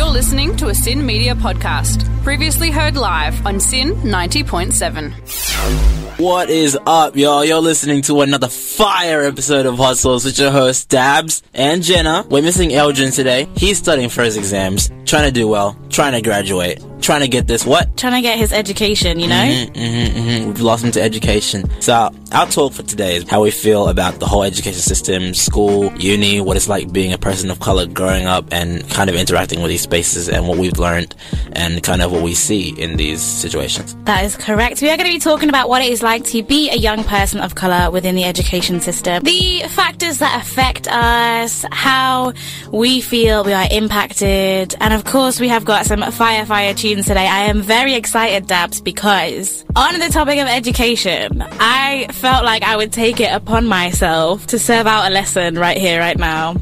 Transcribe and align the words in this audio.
You're 0.00 0.08
listening 0.08 0.56
to 0.56 0.68
a 0.68 0.74
SYN 0.74 1.04
Media 1.04 1.34
podcast, 1.34 2.08
previously 2.22 2.70
heard 2.70 2.96
live 2.96 3.44
on 3.44 3.60
SYN 3.60 3.96
90.7. 3.96 6.18
What 6.18 6.48
is 6.48 6.78
up, 6.86 7.16
y'all? 7.16 7.44
You're 7.44 7.60
listening 7.60 8.00
to 8.02 8.22
another 8.22 8.48
fire 8.48 9.24
episode 9.24 9.66
of 9.66 9.76
Sauce 9.98 10.24
with 10.24 10.38
your 10.38 10.52
hosts, 10.52 10.86
Dabs 10.86 11.42
and 11.52 11.82
Jenna. 11.82 12.24
We're 12.30 12.40
missing 12.40 12.70
Eldrin 12.70 13.14
today. 13.14 13.46
He's 13.56 13.76
studying 13.76 14.08
for 14.08 14.22
his 14.22 14.38
exams, 14.38 14.90
trying 15.04 15.26
to 15.26 15.32
do 15.32 15.46
well, 15.46 15.76
trying 15.90 16.12
to 16.12 16.22
graduate, 16.22 16.82
trying 17.00 17.20
to 17.20 17.28
get 17.28 17.46
this 17.46 17.64
what? 17.64 17.96
Trying 17.96 18.14
to 18.14 18.20
get 18.20 18.38
his 18.38 18.52
education, 18.52 19.18
you 19.18 19.28
know? 19.28 19.34
Mm-hmm, 19.34 19.72
mm-hmm. 19.74 20.46
We've 20.48 20.60
lost 20.60 20.84
him 20.84 20.90
to 20.92 21.02
education. 21.02 21.64
So 21.80 22.10
our 22.32 22.46
talk 22.46 22.72
for 22.72 22.82
today 22.82 23.16
is 23.16 23.28
how 23.28 23.42
we 23.42 23.50
feel 23.50 23.88
about 23.88 24.20
the 24.20 24.26
whole 24.26 24.44
education 24.44 24.80
system, 24.80 25.34
school, 25.34 25.92
uni, 25.96 26.40
what 26.40 26.56
it's 26.56 26.68
like 26.68 26.92
being 26.92 27.12
a 27.12 27.18
person 27.18 27.50
of 27.50 27.60
color 27.60 27.86
growing 27.86 28.26
up 28.26 28.46
and 28.52 28.88
kind 28.90 29.08
of 29.08 29.16
interacting 29.16 29.62
with 29.62 29.70
these 29.70 29.82
spaces 29.82 30.28
and 30.28 30.46
what 30.46 30.58
we've 30.58 30.78
learned 30.78 31.14
and 31.52 31.82
kind 31.82 32.02
of 32.02 32.12
what 32.12 32.22
we 32.22 32.34
see 32.34 32.70
in 32.80 32.96
these 32.96 33.22
situations. 33.22 33.96
That 34.04 34.24
is 34.24 34.36
correct. 34.36 34.82
We 34.82 34.90
are 34.90 34.96
going 34.96 35.08
to 35.08 35.14
be 35.14 35.20
talking 35.20 35.48
about 35.48 35.68
what 35.68 35.82
it 35.82 35.90
is 35.90 36.02
like 36.02 36.24
to 36.26 36.42
be 36.42 36.70
a 36.70 36.76
young 36.76 37.04
person 37.04 37.40
of 37.40 37.54
color 37.54 37.90
within 37.90 38.14
the 38.14 38.24
education 38.24 38.80
system, 38.80 39.22
the 39.24 39.62
factors 39.68 40.18
that 40.18 40.40
affect 40.40 40.86
us, 40.88 41.64
how 41.72 42.32
we 42.72 43.00
feel 43.00 43.44
we 43.44 43.52
are 43.52 43.68
impacted, 43.70 44.74
and 44.80 44.94
of 44.94 45.04
course 45.04 45.40
we 45.40 45.48
have 45.48 45.64
got 45.64 45.86
some 45.86 46.02
fire 46.12 46.44
fire 46.44 46.74
tunes 46.74 46.89
today. 46.98 47.26
I 47.26 47.44
am 47.44 47.62
very 47.62 47.94
excited, 47.94 48.46
Dabs, 48.46 48.80
because 48.80 49.64
on 49.76 49.98
the 49.98 50.08
topic 50.08 50.38
of 50.38 50.48
education, 50.48 51.42
I 51.42 52.08
felt 52.12 52.44
like 52.44 52.62
I 52.62 52.76
would 52.76 52.92
take 52.92 53.20
it 53.20 53.32
upon 53.32 53.66
myself 53.66 54.46
to 54.48 54.58
serve 54.58 54.86
out 54.86 55.10
a 55.10 55.14
lesson 55.14 55.58
right 55.58 55.78
here, 55.78 56.00
right 56.00 56.18
now. 56.18 56.56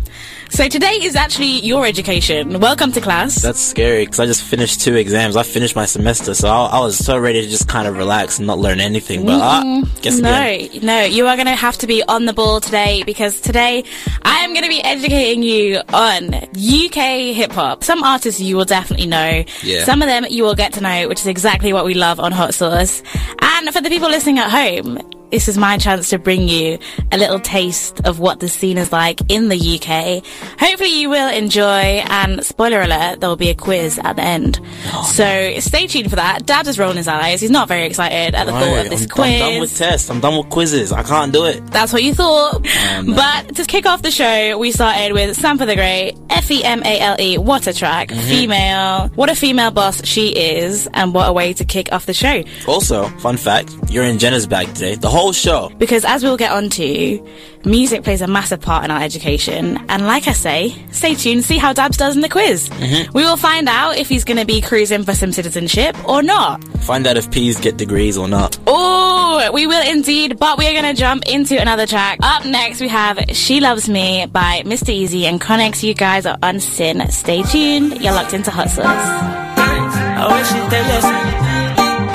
So 0.51 0.67
today 0.67 0.99
is 1.03 1.15
actually 1.15 1.61
your 1.61 1.87
education. 1.87 2.59
Welcome 2.59 2.91
to 2.93 3.01
class. 3.01 3.41
That's 3.43 3.61
scary 3.61 4.05
because 4.05 4.19
I 4.19 4.27
just 4.27 4.43
finished 4.43 4.81
two 4.81 4.97
exams. 4.97 5.37
I 5.37 5.43
finished 5.43 5.77
my 5.77 5.85
semester, 5.85 6.35
so 6.35 6.49
I, 6.49 6.67
I 6.67 6.81
was 6.81 6.97
so 6.97 7.17
ready 7.19 7.43
to 7.43 7.49
just 7.49 7.69
kind 7.69 7.87
of 7.87 7.97
relax 7.97 8.39
and 8.39 8.47
not 8.47 8.59
learn 8.59 8.81
anything. 8.81 9.25
But 9.25 9.41
ah, 9.41 9.83
guess 10.03 10.19
no, 10.19 10.43
again. 10.43 10.85
no, 10.85 11.05
you 11.05 11.27
are 11.29 11.37
going 11.37 11.47
to 11.47 11.55
have 11.55 11.77
to 11.79 11.87
be 11.87 12.03
on 12.03 12.25
the 12.25 12.33
ball 12.33 12.61
today 12.61 13.03
because 13.05 13.41
today 13.41 13.85
I 14.23 14.39
am 14.39 14.53
going 14.53 14.65
to 14.65 14.69
be 14.69 14.83
educating 14.83 15.43
you 15.43 15.81
on 15.93 16.35
UK 16.35 17.35
hip 17.37 17.53
hop. 17.53 17.85
Some 17.85 18.03
artists 18.03 18.41
you 18.41 18.57
will 18.57 18.65
definitely 18.65 19.07
know. 19.07 19.45
Yeah. 19.63 19.85
Some 19.85 20.03
of 20.03 20.09
them 20.09 20.25
you 20.29 20.43
will 20.43 20.57
get 20.57 20.73
to 20.73 20.81
know, 20.81 21.09
which 21.09 21.21
is 21.21 21.27
exactly 21.27 21.73
what 21.73 21.85
we 21.85 21.95
love 21.95 22.19
on 22.19 22.33
Hot 22.33 22.55
Sauce. 22.55 23.03
And 23.41 23.73
for 23.73 23.81
the 23.81 23.91
people 23.91 24.09
listening 24.09 24.39
at 24.39 24.51
home, 24.51 24.99
this 25.31 25.49
is 25.49 25.59
my 25.59 25.77
chance 25.79 26.09
to 26.11 26.19
bring 26.19 26.49
you 26.49 26.79
a 27.13 27.19
little 27.19 27.39
taste 27.39 28.01
of 28.07 28.19
what 28.19 28.41
the 28.41 28.49
scene 28.49 28.79
is 28.79 28.93
like 28.93 29.21
in 29.31 29.49
the 29.49 29.57
UK. 29.57 30.25
Hopefully 30.59 31.01
you 31.01 31.11
will 31.11 31.29
enjoy 31.31 31.63
and 32.09 32.45
spoiler 32.45 32.81
alert, 32.81 33.21
there 33.21 33.29
will 33.29 33.37
be 33.37 33.51
a 33.51 33.55
quiz 33.55 33.99
at 34.03 34.17
the 34.17 34.23
end. 34.23 34.61
so 35.07 35.55
stay 35.61 35.87
tuned 35.87 36.11
for 36.11 36.17
that. 36.17 36.47
Dabs 36.47 36.69
is 36.69 36.79
rolling 36.79 36.97
his 36.97 37.09
eyes. 37.09 37.41
He's 37.41 37.51
not 37.51 37.69
very 37.69 37.85
excited 37.87 38.35
at 38.35 38.45
the 38.45 38.53
thought 38.53 38.79
of 38.87 38.91
this 38.91 39.03
I'm, 39.03 39.09
quiz. 39.09 39.33
I'm 39.43 39.51
done 39.53 39.61
with 39.61 39.77
tests. 39.77 40.11
I'm 40.11 40.21
done 40.21 40.39
with 40.39 40.49
quizzes. 40.51 40.93
I 40.93 41.03
can't 41.03 41.33
do 41.33 41.45
it. 41.45 41.67
That's 41.67 41.93
what 41.93 42.03
you 42.03 42.15
thought. 42.15 42.65
no. 43.05 43.15
But 43.15 43.55
to 43.57 43.65
kick 43.65 43.85
off 43.87 44.03
the 44.03 44.11
show, 44.11 44.57
we 44.59 44.73
started 44.73 45.13
with 45.13 45.37
Sampa 45.37 45.67
the 45.67 45.75
Great, 45.75 46.15
F 46.31 46.51
E 46.51 46.65
M 46.65 46.83
A 46.85 47.01
L 47.01 47.17
E, 47.21 47.37
what 47.39 47.67
a 47.67 47.75
track, 47.75 48.09
Mm-hmm. 48.09 48.29
female, 48.29 49.09
what 49.17 49.29
a 49.29 49.35
female 49.35 49.71
boss 49.71 50.05
she 50.07 50.29
is, 50.29 50.89
and 50.95 51.13
what 51.13 51.29
a 51.29 51.33
way 51.33 51.53
to 51.53 51.65
kick 51.65 51.93
off 51.93 52.07
the 52.07 52.15
show. 52.15 52.43
Also, 52.67 53.09
fun 53.19 53.37
fact, 53.37 53.75
you're 53.91 54.05
in 54.05 54.19
Jenna's 54.19 54.47
bag 54.47 54.69
today. 54.69 54.95
The 54.95 55.11
whole 55.11 55.18
show. 55.33 55.71
Because 55.79 56.05
as 56.05 56.23
we'll 56.23 56.37
get 56.37 56.53
on 56.53 56.71
to, 56.71 57.27
music 57.65 58.05
plays 58.05 58.21
a 58.21 58.27
massive 58.27 58.61
part 58.61 58.85
in 58.85 58.91
our 58.91 59.03
education. 59.03 59.77
And 59.89 60.07
like 60.07 60.29
I 60.29 60.33
say, 60.33 60.75
stay 60.93 61.15
tuned, 61.15 61.45
see 61.45 61.59
how 61.59 61.73
Dabs 61.73 61.97
does 61.97 62.15
in 62.15 62.23
the 62.23 62.29
quiz. 62.29 62.69
Mm-hmm. 62.69 63.13
We 63.13 63.25
will 63.25 63.37
find 63.37 63.69
out 63.69 63.97
if 63.97 64.09
he's 64.09 64.25
going 64.25 64.39
to 64.39 64.47
be 64.47 64.61
cruising 64.61 65.05
for 65.05 65.15
some 65.15 65.33
citizenship 65.33 65.97
or 66.09 66.23
not. 66.23 66.63
Find 66.85 67.07
out 67.07 67.17
if 67.17 67.31
P's 67.31 67.59
get 67.61 67.77
degrees 67.77 68.17
or 68.17 68.29
not. 68.29 68.59
Oh, 68.67 69.51
we 69.53 69.67
will 69.67 69.87
indeed, 69.91 70.39
but 70.39 70.57
we 70.57 70.67
are 70.69 70.73
going 70.73 70.95
to 70.95 70.99
jump 70.99 71.27
into 71.27 71.61
another 71.61 71.87
track. 71.87 72.19
Up 72.23 72.45
next, 72.47 72.81
we 72.81 72.89
have 72.89 73.19
She 73.33 73.61
Loves 73.61 73.89
Me 73.89 74.27
by 74.27 74.63
Mr. 74.65 74.95
Eazi 74.95 75.25
and 75.25 75.41
Chronixx. 75.41 75.83
You 75.83 75.95
guys 75.95 76.27
are 76.27 76.39
on 76.43 76.61
SYN. 76.61 77.11
Stay 77.11 77.43
tuned. 77.43 78.01
You're 78.01 78.15
locked 78.15 78.35
into 78.35 78.51
Hot 78.51 78.71
Sauce. 78.71 78.85
I 78.87 80.27
wish 80.33 80.51
it 80.53 80.71
tell 80.71 80.91
us. 80.97 81.05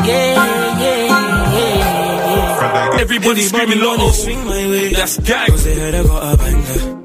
Yeah, 0.05 0.35
yeah, 0.35 0.79
yeah, 0.79 0.97
yeah. 0.97 1.02
Everybody 3.03 3.41
screaming 3.41 3.83
wanna 3.83 4.13
swing 4.13 4.45
my 4.45 4.65
way. 4.65 4.93
That's 4.93 5.17
gang. 5.17 5.49
Cause 5.49 5.65
they 5.65 5.75
heard 5.77 5.93
I 5.93 6.03
got 6.03 6.33
a 6.33 6.37
banger. 6.37 7.03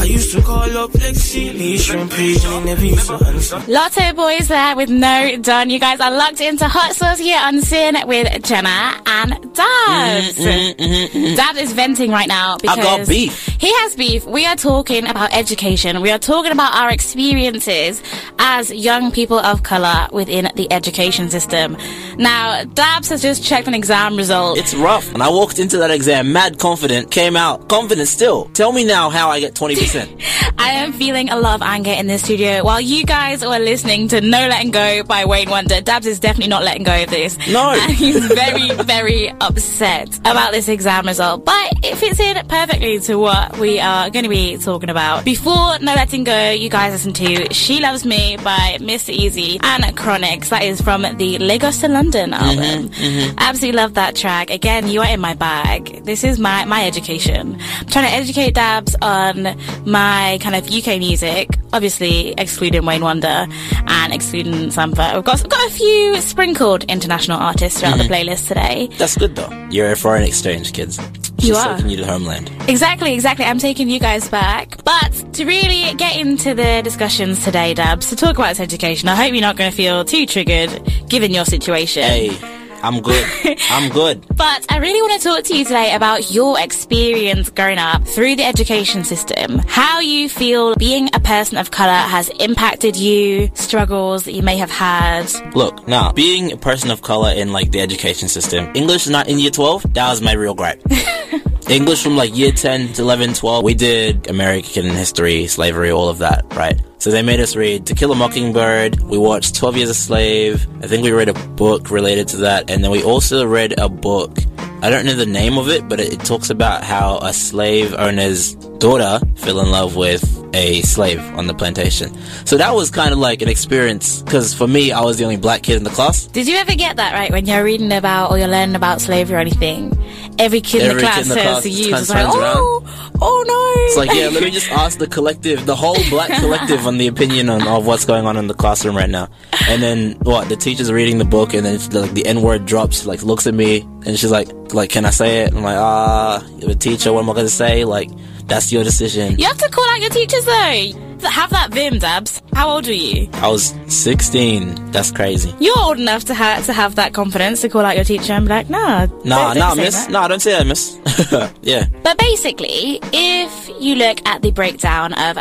I 0.00 0.04
used 0.04 0.32
to 0.32 0.42
call 0.42 0.76
up 0.78 0.90
Lexi, 0.92 1.52
Lee, 1.58 1.76
Shrimp 1.78 2.10
they 2.12 2.34
never 2.64 2.84
used 2.84 3.06
to 3.06 3.14
answer. 3.24 3.62
Lotto 3.68 4.12
boys 4.14 4.48
there 4.48 4.76
with 4.76 4.90
no 4.90 5.36
done. 5.40 5.70
You 5.70 5.78
guys 5.78 6.00
are 6.00 6.10
locked 6.10 6.40
into 6.40 6.66
Hot 6.68 6.94
Sauce 6.94 7.18
here 7.18 7.38
on 7.40 7.60
SYN 7.62 8.06
with 8.06 8.44
Jenna 8.44 9.00
and 9.06 9.30
Dabs. 9.54 10.38
Mm, 10.38 10.74
mm, 10.74 11.06
mm, 11.08 11.36
Dabs 11.36 11.58
is 11.60 11.72
venting 11.72 12.10
right 12.10 12.28
now 12.28 12.58
because 12.58 12.76
got 12.76 13.08
beef. 13.08 13.57
He 13.58 13.72
has 13.72 13.96
beef. 13.96 14.24
We 14.24 14.46
are 14.46 14.54
talking 14.54 15.04
about 15.06 15.34
education. 15.34 16.00
We 16.00 16.12
are 16.12 16.18
talking 16.18 16.52
about 16.52 16.76
our 16.76 16.90
experiences 16.92 18.00
as 18.38 18.72
young 18.72 19.10
people 19.10 19.38
of 19.38 19.64
color 19.64 20.06
within 20.12 20.50
the 20.54 20.72
education 20.72 21.28
system. 21.28 21.76
Now, 22.16 22.62
Dabs 22.62 23.08
has 23.08 23.20
just 23.20 23.42
checked 23.42 23.66
an 23.66 23.74
exam 23.74 24.16
result. 24.16 24.58
It's 24.58 24.74
rough. 24.74 25.12
And 25.12 25.24
I 25.24 25.28
walked 25.28 25.58
into 25.58 25.78
that 25.78 25.90
exam 25.90 26.32
mad 26.32 26.60
confident, 26.60 27.10
came 27.10 27.36
out 27.36 27.68
confident 27.68 28.06
still. 28.06 28.44
Tell 28.54 28.70
me 28.70 28.84
now 28.84 29.10
how 29.10 29.28
I 29.28 29.40
get 29.40 29.54
20%. 29.54 30.54
I 30.58 30.70
am 30.70 30.92
feeling 30.92 31.28
a 31.30 31.36
lot 31.38 31.56
of 31.56 31.62
anger 31.62 31.90
in 31.90 32.06
this 32.06 32.22
studio. 32.22 32.62
While 32.64 32.80
you 32.80 33.04
guys 33.04 33.44
were 33.44 33.58
listening 33.58 34.06
to 34.08 34.20
No 34.20 34.48
Letting 34.48 34.70
Go 34.70 35.02
by 35.02 35.24
Wayne 35.24 35.50
Wonder, 35.50 35.80
Dabs 35.80 36.06
is 36.06 36.20
definitely 36.20 36.50
not 36.50 36.62
letting 36.62 36.84
go 36.84 37.02
of 37.02 37.10
this. 37.10 37.36
No. 37.48 37.74
And 37.88 37.92
he's 37.92 38.24
very, 38.26 38.70
very 38.84 39.30
upset 39.40 40.16
about 40.20 40.52
this 40.52 40.68
exam 40.68 41.06
result. 41.06 41.44
But 41.44 41.72
it 41.82 41.96
fits 41.96 42.20
in 42.20 42.46
perfectly 42.46 42.98
to 43.00 43.16
what 43.16 43.47
we 43.58 43.80
are 43.80 44.10
going 44.10 44.24
to 44.24 44.28
be 44.28 44.56
talking 44.58 44.90
about. 44.90 45.24
Before 45.24 45.78
No 45.78 45.94
Letting 45.94 46.24
Go, 46.24 46.50
you 46.50 46.68
guys 46.68 46.92
listen 46.92 47.12
to 47.14 47.52
She 47.52 47.80
Loves 47.80 48.04
Me 48.04 48.36
by 48.36 48.78
Mr. 48.80 49.16
Eazi 49.16 49.58
and 49.62 49.84
Chronixx. 49.96 50.48
That 50.48 50.62
is 50.62 50.80
from 50.80 51.02
the 51.16 51.38
Lagos 51.38 51.80
to 51.80 51.88
London 51.88 52.30
mm-hmm, 52.30 52.34
album. 52.34 53.34
I 53.38 53.48
absolutely 53.48 53.76
love 53.76 53.94
that 53.94 54.16
track. 54.16 54.50
Again, 54.50 54.88
you 54.88 55.00
are 55.00 55.08
in 55.08 55.20
my 55.20 55.34
bag. 55.34 56.04
This 56.04 56.24
is 56.24 56.38
my, 56.38 56.64
my 56.64 56.86
education. 56.86 57.58
I'm 57.60 57.86
trying 57.86 58.06
to 58.06 58.12
educate 58.12 58.54
Dabs 58.54 58.96
on 59.00 59.56
my 59.84 60.38
kind 60.40 60.54
of 60.54 60.70
UK 60.70 60.98
music, 60.98 61.48
obviously 61.72 62.32
excluding 62.38 62.84
Wayne 62.84 63.02
Wonder 63.02 63.46
and 63.86 64.12
excluding 64.12 64.70
Sampa. 64.70 65.14
We've 65.14 65.24
got, 65.24 65.42
we've 65.42 65.50
got 65.50 65.68
a 65.68 65.72
few 65.72 66.20
sprinkled 66.20 66.84
international 66.84 67.38
artists 67.38 67.80
throughout 67.80 67.98
the 67.98 68.04
mm-hmm. 68.04 68.12
playlist 68.12 68.48
today. 68.48 68.88
That's 68.98 69.16
good 69.16 69.36
though. 69.36 69.50
You're 69.70 69.92
a 69.92 69.96
foreign 69.96 70.24
exchange, 70.24 70.72
kids. 70.72 70.98
You 71.40 71.48
She's 71.54 71.56
are. 71.56 71.76
taking 71.76 71.90
you 71.90 71.96
to 71.98 72.06
homeland. 72.06 72.50
Exactly, 72.68 73.14
exactly. 73.14 73.44
I'm 73.44 73.58
taking 73.58 73.88
you 73.88 74.00
guys 74.00 74.28
back. 74.28 74.82
But 74.84 75.34
to 75.34 75.44
really 75.44 75.94
get 75.94 76.16
into 76.16 76.52
the 76.52 76.80
discussions 76.82 77.44
today, 77.44 77.74
Dabs, 77.74 78.08
to 78.10 78.16
talk 78.16 78.36
about 78.36 78.48
this 78.48 78.60
education, 78.60 79.08
I 79.08 79.14
hope 79.14 79.32
you're 79.32 79.40
not 79.40 79.56
going 79.56 79.70
to 79.70 79.76
feel 79.76 80.04
too 80.04 80.26
triggered 80.26 80.82
given 81.08 81.30
your 81.32 81.44
situation. 81.44 82.02
Hey, 82.02 82.57
I'm 82.82 83.00
good. 83.00 83.26
I'm 83.70 83.90
good. 83.90 84.24
But 84.38 84.66
I 84.70 84.78
really 84.78 85.02
want 85.02 85.20
to 85.20 85.28
talk 85.28 85.44
to 85.44 85.56
you 85.56 85.64
today 85.64 85.94
about 85.94 86.30
your 86.30 86.60
experience 86.60 87.50
growing 87.50 87.78
up 87.78 88.06
through 88.06 88.36
the 88.36 88.44
education 88.44 89.02
system. 89.02 89.58
How 89.66 89.98
you 89.98 90.28
feel 90.28 90.76
being 90.76 91.08
a 91.12 91.18
person 91.18 91.58
of 91.58 91.72
colour 91.72 91.90
has 91.92 92.28
impacted 92.40 92.94
you, 92.94 93.50
struggles 93.54 94.22
that 94.24 94.32
you 94.32 94.42
may 94.42 94.56
have 94.58 94.70
had. 94.70 95.26
Look, 95.56 95.88
now, 95.88 96.12
being 96.12 96.52
a 96.52 96.56
person 96.56 96.92
of 96.92 97.02
color 97.02 97.32
in 97.32 97.52
like 97.52 97.72
the 97.72 97.80
education 97.80 98.28
system, 98.28 98.70
English 98.74 99.06
is 99.06 99.10
not 99.10 99.28
in 99.28 99.40
year 99.40 99.50
12, 99.50 99.92
that 99.94 100.08
was 100.08 100.22
my 100.22 100.32
real 100.34 100.54
gripe. 100.54 100.80
English 101.68 102.02
from 102.02 102.16
like 102.16 102.34
year 102.36 102.52
10 102.52 102.94
to 102.94 103.02
11, 103.02 103.34
12, 103.34 103.64
we 103.64 103.74
did 103.74 104.30
American 104.30 104.86
history, 104.86 105.46
slavery, 105.48 105.90
all 105.90 106.08
of 106.08 106.18
that, 106.18 106.44
right? 106.54 106.80
So 106.98 107.12
they 107.12 107.22
made 107.22 107.38
us 107.38 107.54
read 107.54 107.86
To 107.86 107.94
Kill 107.94 108.10
a 108.10 108.16
Mockingbird. 108.16 109.00
We 109.02 109.18
watched 109.18 109.54
12 109.54 109.76
Years 109.76 109.90
a 109.90 109.94
Slave. 109.94 110.66
I 110.82 110.88
think 110.88 111.04
we 111.04 111.12
read 111.12 111.28
a 111.28 111.48
book 111.50 111.90
related 111.90 112.26
to 112.28 112.38
that. 112.38 112.70
And 112.70 112.82
then 112.82 112.90
we 112.90 113.04
also 113.04 113.46
read 113.46 113.78
a 113.78 113.88
book. 113.88 114.36
I 114.82 114.90
don't 114.90 115.06
know 115.06 115.14
the 115.14 115.24
name 115.24 115.58
of 115.58 115.68
it, 115.68 115.88
but 115.88 116.00
it, 116.00 116.14
it 116.14 116.20
talks 116.20 116.50
about 116.50 116.82
how 116.82 117.18
a 117.18 117.32
slave 117.32 117.94
owner's 117.94 118.56
daughter 118.78 119.20
fell 119.36 119.60
in 119.60 119.70
love 119.70 119.96
with 119.96 120.38
a 120.54 120.80
slave 120.82 121.20
on 121.34 121.46
the 121.46 121.54
plantation. 121.54 122.16
So 122.46 122.56
that 122.56 122.74
was 122.74 122.90
kind 122.90 123.12
of 123.12 123.18
like 123.18 123.42
an 123.42 123.48
experience 123.48 124.22
because 124.22 124.54
for 124.54 124.66
me, 124.66 124.92
I 124.92 125.02
was 125.02 125.18
the 125.18 125.24
only 125.24 125.36
black 125.36 125.62
kid 125.62 125.76
in 125.76 125.84
the 125.84 125.90
class. 125.90 126.26
Did 126.26 126.48
you 126.48 126.56
ever 126.56 126.74
get 126.74 126.96
that 126.96 127.12
right 127.12 127.30
when 127.30 127.46
you're 127.46 127.64
reading 127.64 127.92
about 127.92 128.30
or 128.30 128.38
you're 128.38 128.48
learning 128.48 128.74
about 128.74 129.00
slavery 129.00 129.36
or 129.36 129.38
anything? 129.38 129.92
Every 130.38 130.60
kid 130.60 130.82
in 130.82 130.96
the 130.96 131.02
class 131.02 131.22
in 131.22 131.28
the 131.28 131.34
says 131.34 131.62
to 131.64 131.70
you, 131.70 131.94
it's 131.94 132.08
like, 132.08 132.24
around. 132.24 132.36
oh, 132.36 133.14
oh 133.20 133.44
no. 133.46 133.84
It's 133.86 133.96
like, 133.96 134.10
yeah, 134.14 134.28
let 134.28 134.42
me 134.42 134.50
just 134.50 134.70
ask 134.70 134.98
the 134.98 135.06
collective, 135.06 135.66
the 135.66 135.74
whole 135.74 135.96
black 136.10 136.30
collective 136.40 136.86
on 136.86 136.98
the 136.98 137.08
opinion 137.08 137.48
on, 137.48 137.66
of 137.66 137.86
what's 137.86 138.04
going 138.04 138.26
on 138.26 138.36
in 138.36 138.46
the 138.46 138.54
classroom 138.54 138.96
right 138.96 139.10
now. 139.10 139.28
And 139.68 139.82
then 139.82 140.12
what? 140.22 140.48
The 140.48 140.56
teacher's 140.56 140.92
reading 140.92 141.18
the 141.18 141.24
book 141.24 141.54
and 141.54 141.66
then 141.66 141.80
like 141.90 142.12
the 142.12 142.26
N 142.26 142.42
word 142.42 142.66
drops, 142.66 143.04
like 143.04 143.22
looks 143.22 143.46
at 143.46 143.54
me 143.54 143.80
and 144.06 144.18
she's 144.18 144.30
like, 144.30 144.48
like, 144.72 144.90
can 144.90 145.04
I 145.04 145.10
say 145.10 145.42
it? 145.42 145.54
I'm 145.54 145.62
like, 145.62 145.76
ah, 145.76 146.46
the 146.58 146.74
teacher, 146.74 147.12
what 147.12 147.22
am 147.22 147.30
I 147.30 147.32
going 147.32 147.46
to 147.46 147.52
say? 147.52 147.84
Like, 147.84 148.10
that's 148.48 148.72
your 148.72 148.82
decision. 148.84 149.38
You 149.38 149.46
have 149.46 149.58
to 149.58 149.68
call 149.68 149.88
out 149.90 150.00
your 150.00 150.10
teachers 150.10 150.44
though. 150.44 151.28
have 151.28 151.50
that 151.50 151.68
vim, 151.70 151.98
Dabs. 151.98 152.42
How 152.54 152.70
old 152.70 152.86
were 152.86 152.92
you? 152.92 153.28
I 153.34 153.48
was 153.48 153.72
16. 153.86 154.90
That's 154.90 155.12
crazy. 155.12 155.54
You're 155.60 155.78
old 155.78 155.98
enough 156.00 156.24
to 156.24 156.34
have 156.34 156.66
to 156.66 156.72
have 156.72 156.96
that 156.96 157.12
confidence 157.14 157.60
to 157.60 157.68
call 157.68 157.84
out 157.84 157.94
your 157.94 158.04
teacher 158.04 158.32
and 158.32 158.46
be 158.46 158.48
like, 158.50 158.68
nah, 158.70 159.06
Nah, 159.24 159.52
nah, 159.54 159.74
miss. 159.74 159.94
that." 160.06 160.10
Nah, 160.10 160.26
don't 160.28 160.40
say 160.40 160.52
that, 160.58 160.66
miss. 160.66 160.98
yeah. 161.62 161.86
But 162.02 162.18
basically, 162.18 162.98
if 163.12 163.70
you 163.80 163.94
look 163.94 164.18
at 164.26 164.42
the 164.42 164.50
breakdown 164.50 165.12
of 165.12 165.38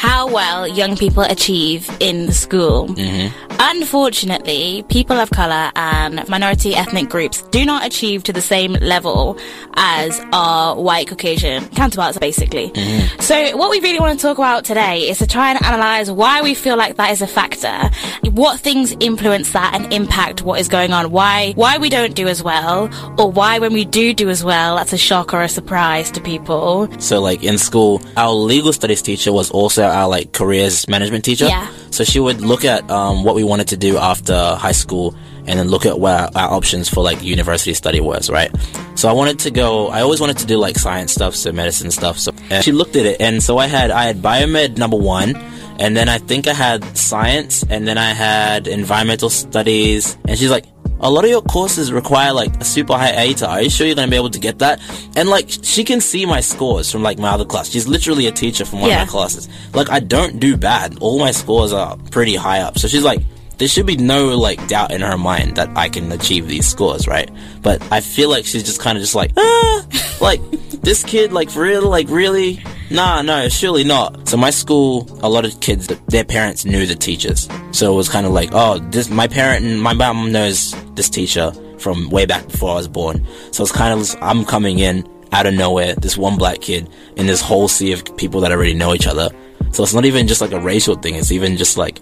how 0.00 0.26
well 0.26 0.66
young 0.66 0.96
people 0.96 1.22
achieve 1.24 1.94
in 2.00 2.32
school, 2.32 2.88
mm-hmm. 2.88 3.28
unfortunately, 3.60 4.82
people 4.88 5.18
of 5.18 5.30
color 5.30 5.70
and 5.76 6.26
minority 6.26 6.74
ethnic 6.74 7.10
groups 7.10 7.42
do 7.50 7.66
not 7.66 7.84
achieve 7.84 8.22
to 8.22 8.32
the 8.32 8.40
same 8.40 8.72
level 8.80 9.38
as 9.74 10.18
our 10.32 10.74
white 10.80 11.06
Caucasian 11.06 11.68
counterparts, 11.76 12.16
basically. 12.18 12.70
Mm-hmm. 12.70 13.20
So, 13.20 13.54
what 13.58 13.68
we 13.70 13.80
really 13.80 14.00
want 14.00 14.18
to 14.18 14.22
talk 14.26 14.38
about 14.38 14.64
today 14.64 15.06
is 15.06 15.18
to 15.18 15.26
try 15.26 15.50
and 15.50 15.62
analyze 15.62 16.10
why 16.10 16.40
we 16.40 16.54
feel 16.54 16.78
like 16.78 16.96
that 16.96 17.10
is 17.10 17.20
a 17.20 17.26
factor, 17.26 17.90
what 18.30 18.58
things 18.58 18.96
influence 19.00 19.52
that 19.52 19.74
and 19.74 19.92
impact 19.92 20.40
what 20.40 20.60
is 20.60 20.68
going 20.68 20.94
on, 20.94 21.10
why 21.10 21.52
why 21.56 21.76
we 21.76 21.90
don't 21.90 22.14
do 22.14 22.26
as 22.26 22.42
well, 22.42 22.88
or 23.18 23.30
why 23.30 23.58
when 23.58 23.74
we 23.74 23.84
do 23.84 24.14
do 24.14 24.30
as 24.30 24.42
well, 24.42 24.76
that's 24.76 24.94
a 24.94 24.98
shock 24.98 25.34
or 25.34 25.42
a 25.42 25.48
surprise 25.48 26.10
to 26.12 26.22
people. 26.22 26.88
So 27.00 27.20
like 27.20 27.44
in 27.44 27.58
school, 27.58 28.00
our 28.16 28.32
legal 28.32 28.72
studies 28.72 29.02
teacher 29.02 29.30
was 29.30 29.50
also 29.50 29.89
our 29.90 30.08
like 30.08 30.32
careers 30.32 30.88
management 30.88 31.24
teacher. 31.24 31.46
Yeah. 31.46 31.70
So 31.90 32.04
she 32.04 32.20
would 32.20 32.40
look 32.40 32.64
at 32.64 32.88
um, 32.90 33.24
what 33.24 33.34
we 33.34 33.44
wanted 33.44 33.68
to 33.68 33.76
do 33.76 33.98
after 33.98 34.34
high 34.54 34.72
school 34.72 35.14
and 35.46 35.58
then 35.58 35.68
look 35.68 35.86
at 35.86 35.98
where 35.98 36.16
our, 36.16 36.30
our 36.34 36.50
options 36.52 36.88
for 36.88 37.02
like 37.02 37.22
university 37.22 37.74
study 37.74 38.00
was, 38.00 38.30
right? 38.30 38.50
So 38.94 39.08
I 39.08 39.12
wanted 39.12 39.38
to 39.40 39.50
go, 39.50 39.88
I 39.88 40.02
always 40.02 40.20
wanted 40.20 40.38
to 40.38 40.46
do 40.46 40.56
like 40.56 40.76
science 40.76 41.12
stuff, 41.12 41.34
so 41.34 41.52
medicine 41.52 41.90
stuff. 41.90 42.18
So 42.18 42.32
and 42.50 42.64
she 42.64 42.72
looked 42.72 42.96
at 42.96 43.06
it 43.06 43.20
and 43.20 43.42
so 43.42 43.58
I 43.58 43.66
had, 43.66 43.90
I 43.90 44.04
had 44.04 44.18
biomed 44.18 44.76
number 44.76 44.96
one 44.96 45.36
and 45.78 45.96
then 45.96 46.08
I 46.08 46.18
think 46.18 46.46
I 46.46 46.52
had 46.52 46.96
science 46.96 47.64
and 47.68 47.88
then 47.88 47.98
I 47.98 48.12
had 48.12 48.68
environmental 48.68 49.30
studies 49.30 50.16
and 50.28 50.38
she's 50.38 50.50
like, 50.50 50.66
a 51.02 51.10
lot 51.10 51.24
of 51.24 51.30
your 51.30 51.42
courses 51.42 51.92
require 51.92 52.32
like 52.32 52.54
a 52.60 52.64
super 52.64 52.92
high 52.94 53.12
ATAR. 53.12 53.48
Are 53.48 53.62
you 53.62 53.70
sure 53.70 53.86
you're 53.86 53.96
gonna 53.96 54.10
be 54.10 54.16
able 54.16 54.30
to 54.30 54.38
get 54.40 54.58
that? 54.60 54.80
And 55.16 55.28
like, 55.28 55.48
she 55.62 55.82
can 55.84 56.00
see 56.00 56.26
my 56.26 56.40
scores 56.40 56.90
from 56.92 57.02
like 57.02 57.18
my 57.18 57.30
other 57.30 57.44
class. 57.44 57.68
She's 57.70 57.88
literally 57.88 58.26
a 58.26 58.32
teacher 58.32 58.64
from 58.64 58.80
one 58.80 58.90
Yeah. 58.90 59.02
of 59.02 59.08
my 59.08 59.10
classes. 59.10 59.48
Like, 59.74 59.90
I 59.90 60.00
don't 60.00 60.38
do 60.38 60.56
bad. 60.56 60.98
All 61.00 61.18
my 61.18 61.30
scores 61.32 61.72
are 61.72 61.96
pretty 62.10 62.36
high 62.36 62.60
up. 62.60 62.78
So 62.78 62.86
she's 62.88 63.02
like, 63.04 63.20
there 63.60 63.68
should 63.68 63.84
be 63.84 63.96
no 63.96 64.38
like 64.38 64.66
doubt 64.68 64.90
in 64.90 65.02
her 65.02 65.18
mind 65.18 65.56
that 65.56 65.68
I 65.76 65.90
can 65.90 66.10
achieve 66.12 66.48
these 66.48 66.66
scores, 66.66 67.06
right? 67.06 67.30
But 67.60 67.86
I 67.92 68.00
feel 68.00 68.30
like 68.30 68.46
she's 68.46 68.62
just 68.62 68.80
kind 68.80 68.96
of 68.96 69.02
just 69.02 69.14
like, 69.14 69.32
ah, 69.36 69.86
like 70.18 70.40
this 70.80 71.04
kid, 71.04 71.30
like 71.30 71.50
for 71.50 71.60
real, 71.60 71.86
like 71.86 72.08
really, 72.08 72.64
nah, 72.90 73.20
no, 73.20 73.50
surely 73.50 73.84
not. 73.84 74.26
So 74.30 74.38
my 74.38 74.48
school, 74.48 75.06
a 75.22 75.28
lot 75.28 75.44
of 75.44 75.60
kids, 75.60 75.88
their 75.88 76.24
parents 76.24 76.64
knew 76.64 76.86
the 76.86 76.94
teachers, 76.94 77.50
so 77.70 77.92
it 77.92 77.96
was 77.96 78.08
kind 78.08 78.24
of 78.24 78.32
like, 78.32 78.48
oh, 78.54 78.78
this 78.78 79.10
my 79.10 79.28
parent 79.28 79.66
and 79.66 79.80
my 79.80 79.92
mom 79.92 80.32
knows 80.32 80.74
this 80.94 81.10
teacher 81.10 81.52
from 81.78 82.08
way 82.08 82.24
back 82.24 82.48
before 82.48 82.70
I 82.70 82.76
was 82.76 82.88
born. 82.88 83.26
So 83.52 83.62
it's 83.62 83.72
kind 83.72 84.00
of 84.00 84.16
I'm 84.22 84.46
coming 84.46 84.78
in 84.78 85.06
out 85.32 85.44
of 85.44 85.52
nowhere, 85.52 85.94
this 85.96 86.16
one 86.16 86.38
black 86.38 86.62
kid 86.62 86.88
in 87.16 87.26
this 87.26 87.42
whole 87.42 87.68
sea 87.68 87.92
of 87.92 88.16
people 88.16 88.40
that 88.40 88.52
already 88.52 88.72
know 88.72 88.94
each 88.94 89.06
other. 89.06 89.28
So 89.72 89.82
it's 89.82 89.92
not 89.92 90.06
even 90.06 90.26
just 90.26 90.40
like 90.40 90.52
a 90.52 90.60
racial 90.60 90.96
thing. 90.96 91.14
It's 91.14 91.30
even 91.30 91.58
just 91.58 91.76
like 91.76 92.00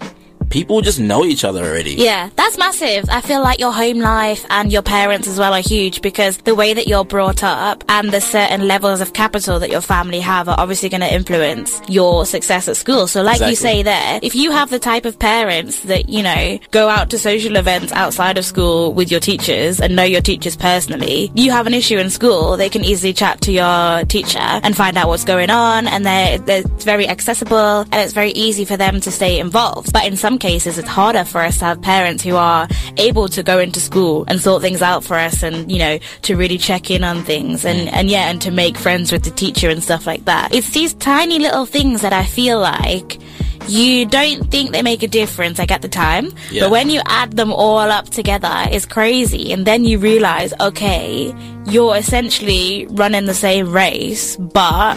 people 0.50 0.80
just 0.80 1.00
know 1.00 1.24
each 1.24 1.44
other 1.44 1.64
already. 1.64 1.94
Yeah, 1.94 2.30
that's 2.36 2.58
massive. 2.58 3.04
I 3.08 3.20
feel 3.20 3.42
like 3.42 3.60
your 3.60 3.72
home 3.72 3.98
life 3.98 4.44
and 4.50 4.72
your 4.72 4.82
parents 4.82 5.28
as 5.28 5.38
well 5.38 5.54
are 5.54 5.60
huge 5.60 6.02
because 6.02 6.38
the 6.38 6.54
way 6.54 6.74
that 6.74 6.86
you're 6.86 7.04
brought 7.04 7.42
up 7.42 7.84
and 7.88 8.10
the 8.10 8.20
certain 8.20 8.66
levels 8.66 9.00
of 9.00 9.12
capital 9.12 9.58
that 9.58 9.70
your 9.70 9.80
family 9.80 10.20
have 10.20 10.48
are 10.48 10.58
obviously 10.58 10.88
going 10.88 11.00
to 11.00 11.12
influence 11.12 11.80
your 11.88 12.24
success 12.24 12.68
at 12.68 12.76
school. 12.76 13.06
So 13.06 13.22
like 13.22 13.40
you 13.40 13.54
say 13.54 13.82
there, 13.82 14.20
if 14.22 14.34
you 14.34 14.50
have 14.50 14.70
the 14.70 14.78
type 14.78 15.04
of 15.04 15.18
parents 15.18 15.80
that, 15.80 16.08
you 16.08 16.22
know, 16.22 16.58
go 16.70 16.88
out 16.88 17.10
to 17.10 17.18
social 17.18 17.56
events 17.56 17.92
outside 17.92 18.38
of 18.38 18.44
school 18.44 18.92
with 18.92 19.10
your 19.10 19.20
teachers 19.20 19.80
and 19.80 19.94
know 19.96 20.04
your 20.04 20.20
teachers 20.20 20.56
personally, 20.56 21.30
you 21.34 21.50
have 21.50 21.66
an 21.66 21.74
issue 21.74 21.98
in 21.98 22.10
school, 22.10 22.56
they 22.56 22.68
can 22.68 22.84
easily 22.84 23.12
chat 23.12 23.40
to 23.42 23.52
your 23.52 24.04
teacher 24.06 24.38
and 24.38 24.76
find 24.76 24.96
out 24.96 25.08
what's 25.08 25.24
going 25.24 25.50
on 25.50 25.86
and 25.86 26.06
they're, 26.06 26.38
they're 26.38 26.62
very 26.78 27.08
accessible 27.08 27.80
and 27.80 27.94
it's 27.94 28.12
very 28.12 28.30
easy 28.30 28.64
for 28.64 28.76
them 28.76 29.00
to 29.00 29.10
stay 29.10 29.38
involved. 29.38 29.92
But 29.92 30.06
in 30.06 30.16
some 30.16 30.37
cases, 30.38 30.78
it's 30.78 30.88
harder 30.88 31.24
for 31.24 31.40
us 31.40 31.58
to 31.58 31.64
have 31.66 31.82
parents 31.82 32.22
who 32.22 32.36
are 32.36 32.68
able 32.96 33.28
to 33.28 33.42
go 33.42 33.58
into 33.58 33.80
school 33.80 34.24
and 34.28 34.40
sort 34.40 34.62
things 34.62 34.82
out 34.82 35.04
for 35.04 35.14
us 35.14 35.42
and, 35.42 35.70
you 35.70 35.78
know, 35.78 35.98
to 36.22 36.36
really 36.36 36.58
check 36.58 36.90
in 36.90 37.04
on 37.04 37.22
things 37.24 37.64
and, 37.64 37.88
mm. 37.88 37.92
and 37.92 38.08
yeah, 38.10 38.30
and 38.30 38.40
to 38.42 38.50
make 38.50 38.76
friends 38.76 39.12
with 39.12 39.24
the 39.24 39.30
teacher 39.30 39.68
and 39.68 39.82
stuff 39.82 40.06
like 40.06 40.24
that. 40.24 40.54
It's 40.54 40.70
these 40.70 40.94
tiny 40.94 41.38
little 41.38 41.66
things 41.66 42.00
that 42.02 42.12
I 42.12 42.24
feel 42.24 42.60
like 42.60 43.18
you 43.66 44.06
don't 44.06 44.50
think 44.50 44.70
they 44.70 44.82
make 44.82 45.02
a 45.02 45.08
difference 45.08 45.58
like 45.58 45.70
at 45.70 45.82
the 45.82 45.88
time 45.88 46.32
Yeah. 46.50 46.62
but 46.62 46.70
when 46.70 46.88
you 46.88 47.02
add 47.06 47.32
them 47.32 47.52
all 47.52 47.78
up 47.90 48.08
together 48.08 48.50
it's 48.70 48.86
crazy 48.86 49.52
and 49.52 49.66
then 49.66 49.84
you 49.84 49.98
realize 49.98 50.54
okay 50.60 51.34
you're 51.66 51.96
essentially 51.96 52.86
running 52.90 53.26
the 53.26 53.34
same 53.34 53.70
race 53.70 54.36
but 54.36 54.96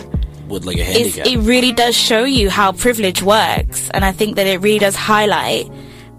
With 0.52 0.66
like 0.66 0.78
a 0.78 0.82
it's, 0.82 1.18
it 1.18 1.38
really 1.40 1.72
does 1.74 1.96
show 1.96 2.24
you 2.24 2.50
how 2.50 2.72
privilege 2.74 3.22
works 3.24 3.90
and 3.94 4.04
i 4.06 4.12
think 4.12 4.36
that 4.36 4.48
it 4.48 4.60
really 4.62 4.80
does 4.80 4.96
highlight 4.96 5.70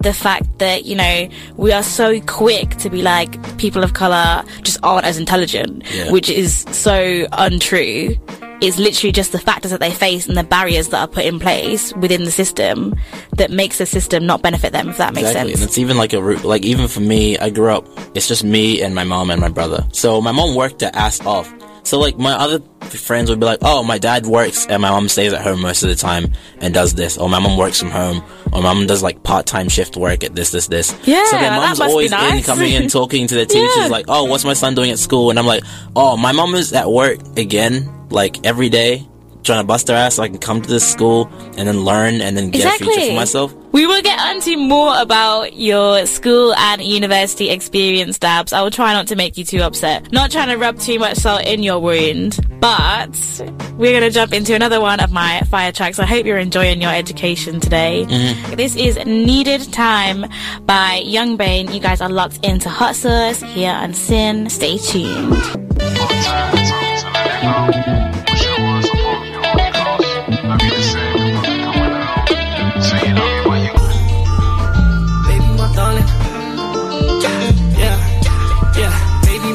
the 0.00 0.12
fact 0.12 0.58
that 0.58 0.84
you 0.84 0.96
know 0.96 1.28
we 1.56 1.70
are 1.72 1.82
so 1.82 2.20
quick 2.22 2.70
to 2.76 2.90
be 2.90 3.02
like 3.02 3.30
people 3.58 3.84
of 3.84 3.92
color 3.94 4.42
just 4.62 4.78
aren't 4.82 5.04
as 5.06 5.16
intelligent 5.18 5.84
Yeah. 5.94 6.10
which 6.10 6.28
is 6.28 6.64
so 6.72 7.26
untrue 7.32 8.16
it's 8.60 8.78
literally 8.78 9.10
just 9.12 9.32
the 9.32 9.40
factors 9.40 9.70
that 9.72 9.80
they 9.80 9.90
face 9.90 10.28
and 10.28 10.36
the 10.36 10.44
barriers 10.44 10.88
that 10.90 11.00
are 11.00 11.08
put 11.08 11.24
in 11.24 11.40
place 11.40 11.92
within 11.96 12.22
the 12.24 12.30
system 12.30 12.94
that 13.36 13.50
makes 13.50 13.78
the 13.78 13.86
system 13.86 14.24
not 14.24 14.40
benefit 14.40 14.72
them 14.72 14.88
if 14.88 14.98
that 14.98 15.14
makes 15.14 15.28
Exactly, 15.28 15.52
and 15.52 15.58
sense 15.60 15.70
it's 15.70 15.78
even 15.78 15.96
like 15.96 16.12
a 16.12 16.22
root. 16.22 16.44
Like 16.44 16.64
even 16.64 16.86
for 16.86 17.00
me, 17.00 17.36
I 17.38 17.50
grew 17.50 17.72
up. 17.72 17.84
It's 18.14 18.28
just 18.28 18.44
me 18.44 18.80
and 18.80 18.94
my 18.94 19.02
mom 19.02 19.30
and 19.32 19.40
my 19.40 19.48
brother. 19.48 19.84
So 19.92 20.20
my 20.20 20.30
mom 20.30 20.54
worked 20.54 20.80
her 20.82 20.92
ass 20.94 21.20
off. 21.26 21.52
So 21.84 21.98
like 21.98 22.16
my 22.18 22.32
other 22.32 22.60
friends 22.88 23.28
would 23.30 23.40
be 23.40 23.46
like, 23.46 23.58
"Oh, 23.62 23.82
my 23.82 23.98
dad 23.98 24.26
works 24.26 24.66
and 24.66 24.80
my 24.82 24.90
mom 24.90 25.08
stays 25.08 25.32
at 25.32 25.42
home 25.42 25.60
most 25.62 25.82
of 25.82 25.88
the 25.88 25.94
time 25.94 26.32
and 26.60 26.72
does 26.72 26.94
this." 26.94 27.18
Or 27.18 27.28
my 27.28 27.38
mom 27.38 27.56
works 27.58 27.78
from 27.80 27.90
home. 27.90 28.22
Or 28.52 28.62
my 28.62 28.72
mom 28.72 28.86
does 28.86 29.02
like 29.02 29.22
part-time 29.22 29.68
shift 29.68 29.96
work 29.96 30.22
at 30.24 30.34
this, 30.34 30.50
this, 30.50 30.66
this. 30.68 30.94
Yeah, 31.04 31.24
So 31.30 31.38
their 31.38 31.50
mom's 31.50 31.80
always 31.80 32.12
in, 32.12 32.42
coming 32.42 32.74
and 32.74 32.88
talking 32.90 33.26
to 33.26 33.34
their 33.34 33.46
teachers, 33.54 33.76
Yeah. 33.76 33.86
like, 33.88 34.06
"Oh, 34.08 34.24
what's 34.24 34.44
my 34.44 34.52
son 34.52 34.74
doing 34.74 34.90
at 34.90 34.98
school?" 34.98 35.30
And 35.30 35.38
I'm 35.38 35.46
like, 35.46 35.64
"Oh, 35.96 36.16
my 36.16 36.32
mom 36.32 36.54
is 36.54 36.72
at 36.72 36.90
work 36.90 37.18
again, 37.36 37.90
like 38.10 38.44
every 38.46 38.68
day." 38.68 39.06
Trying 39.42 39.60
to 39.60 39.66
bust 39.66 39.88
their 39.88 39.96
ass 39.96 40.14
so 40.14 40.22
I 40.22 40.28
can 40.28 40.38
come 40.38 40.62
to 40.62 40.68
this 40.68 40.88
school 40.88 41.28
and 41.56 41.66
then 41.66 41.80
learn 41.80 42.20
and 42.20 42.36
then 42.36 42.50
get 42.50 42.64
a 42.64 42.84
future 42.84 43.08
for 43.08 43.14
myself. 43.14 43.52
We 43.72 43.86
will 43.86 44.02
get 44.02 44.20
onto 44.20 44.56
more 44.56 45.00
about 45.00 45.54
your 45.54 46.06
school 46.06 46.54
and 46.54 46.80
university 46.82 47.50
experience, 47.50 48.18
Dabs. 48.18 48.52
I 48.52 48.62
will 48.62 48.70
try 48.70 48.92
not 48.92 49.08
to 49.08 49.16
make 49.16 49.36
you 49.36 49.44
too 49.44 49.60
upset. 49.62 50.12
Not 50.12 50.30
trying 50.30 50.48
to 50.48 50.56
rub 50.58 50.78
too 50.78 50.98
much 50.98 51.16
salt 51.16 51.44
in 51.44 51.62
your 51.62 51.80
wound, 51.80 52.38
but 52.60 53.10
we're 53.78 53.98
going 53.98 54.02
to 54.02 54.10
jump 54.10 54.32
into 54.32 54.54
another 54.54 54.80
one 54.80 55.00
of 55.00 55.10
my 55.10 55.40
fire 55.50 55.72
tracks. 55.72 55.98
I 55.98 56.06
hope 56.06 56.26
you're 56.26 56.38
enjoying 56.38 56.82
your 56.82 56.94
education 56.94 57.58
today. 57.60 58.04
Mm-hmm. 58.06 58.54
This 58.56 58.76
is 58.76 58.96
Needed 59.06 59.72
Time 59.72 60.26
by 60.66 61.02
Young 61.04 61.36
Bane. 61.36 61.72
You 61.72 61.80
guys 61.80 62.00
are 62.00 62.10
locked 62.10 62.44
into 62.44 62.68
Hot 62.68 62.94
Sauce 62.94 63.40
here 63.40 63.72
on 63.72 63.94
SYN. 63.94 64.50
Stay 64.50 64.76
tuned. 64.78 65.32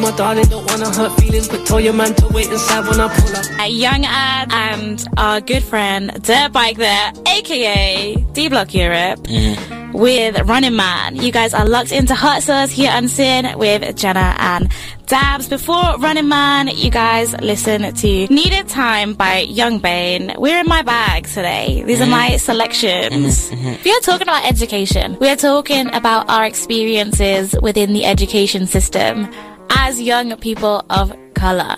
My 0.07 0.15
darling, 0.15 0.45
don't 0.45 0.65
wanna 0.71 0.89
hurt 0.89 1.19
feelings, 1.19 1.49
but 1.49 1.65
tell 1.65 1.81
your 1.81 1.91
man 1.91 2.15
to 2.15 2.27
wait 2.29 2.49
inside 2.49 2.87
when 2.87 3.01
I 3.01 3.13
pull 3.13 3.35
up. 3.35 3.59
a 3.59 3.67
Young 3.67 4.05
Adz 4.05 4.53
and 4.53 5.07
our 5.17 5.41
good 5.41 5.63
friend 5.63 6.23
Dirt 6.23 6.53
Bike 6.53 6.77
there, 6.77 7.11
aka 7.25 8.15
D 8.31 8.47
Block 8.47 8.73
Europe, 8.73 9.19
mm. 9.23 9.93
with 9.93 10.39
Running 10.47 10.77
Man. 10.77 11.17
You 11.17 11.33
guys 11.33 11.53
are 11.53 11.67
locked 11.67 11.91
into 11.91 12.15
Hot 12.15 12.41
Sauce 12.41 12.71
here 12.71 12.89
on 12.89 13.09
SYN 13.09 13.57
with 13.59 13.97
Jenna 13.97 14.33
and 14.39 14.71
Dabs. 15.07 15.49
Before 15.49 15.97
Running 15.97 16.29
Man, 16.29 16.69
you 16.69 16.89
guys 16.89 17.33
listen 17.41 17.93
to 17.93 18.27
Needed 18.27 18.69
Time 18.69 19.13
by 19.13 19.39
Young 19.39 19.79
Bane. 19.79 20.35
We're 20.37 20.61
in 20.61 20.67
my 20.67 20.83
bag 20.83 21.27
today. 21.27 21.83
These 21.83 21.99
are 21.99 22.03
mm-hmm. 22.03 22.11
my 22.11 22.37
selections. 22.37 23.49
Mm-hmm, 23.49 23.67
mm-hmm. 23.67 23.83
We 23.83 23.91
are 23.91 23.99
talking 23.99 24.21
about 24.21 24.45
education. 24.45 25.17
We 25.19 25.27
are 25.27 25.35
talking 25.35 25.93
about 25.93 26.29
our 26.29 26.45
experiences 26.45 27.53
within 27.61 27.91
the 27.91 28.05
education 28.05 28.67
system 28.67 29.27
as 29.69 30.01
young 30.01 30.35
people 30.37 30.85
of 30.89 31.15
color. 31.33 31.77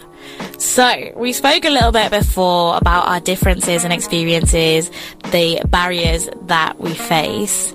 So, 0.57 1.13
we 1.15 1.33
spoke 1.33 1.65
a 1.65 1.69
little 1.69 1.91
bit 1.91 2.11
before 2.11 2.77
about 2.77 3.07
our 3.07 3.19
differences 3.19 3.83
and 3.83 3.93
experiences, 3.93 4.91
the 5.31 5.61
barriers 5.67 6.29
that 6.47 6.79
we 6.79 6.93
face. 6.93 7.73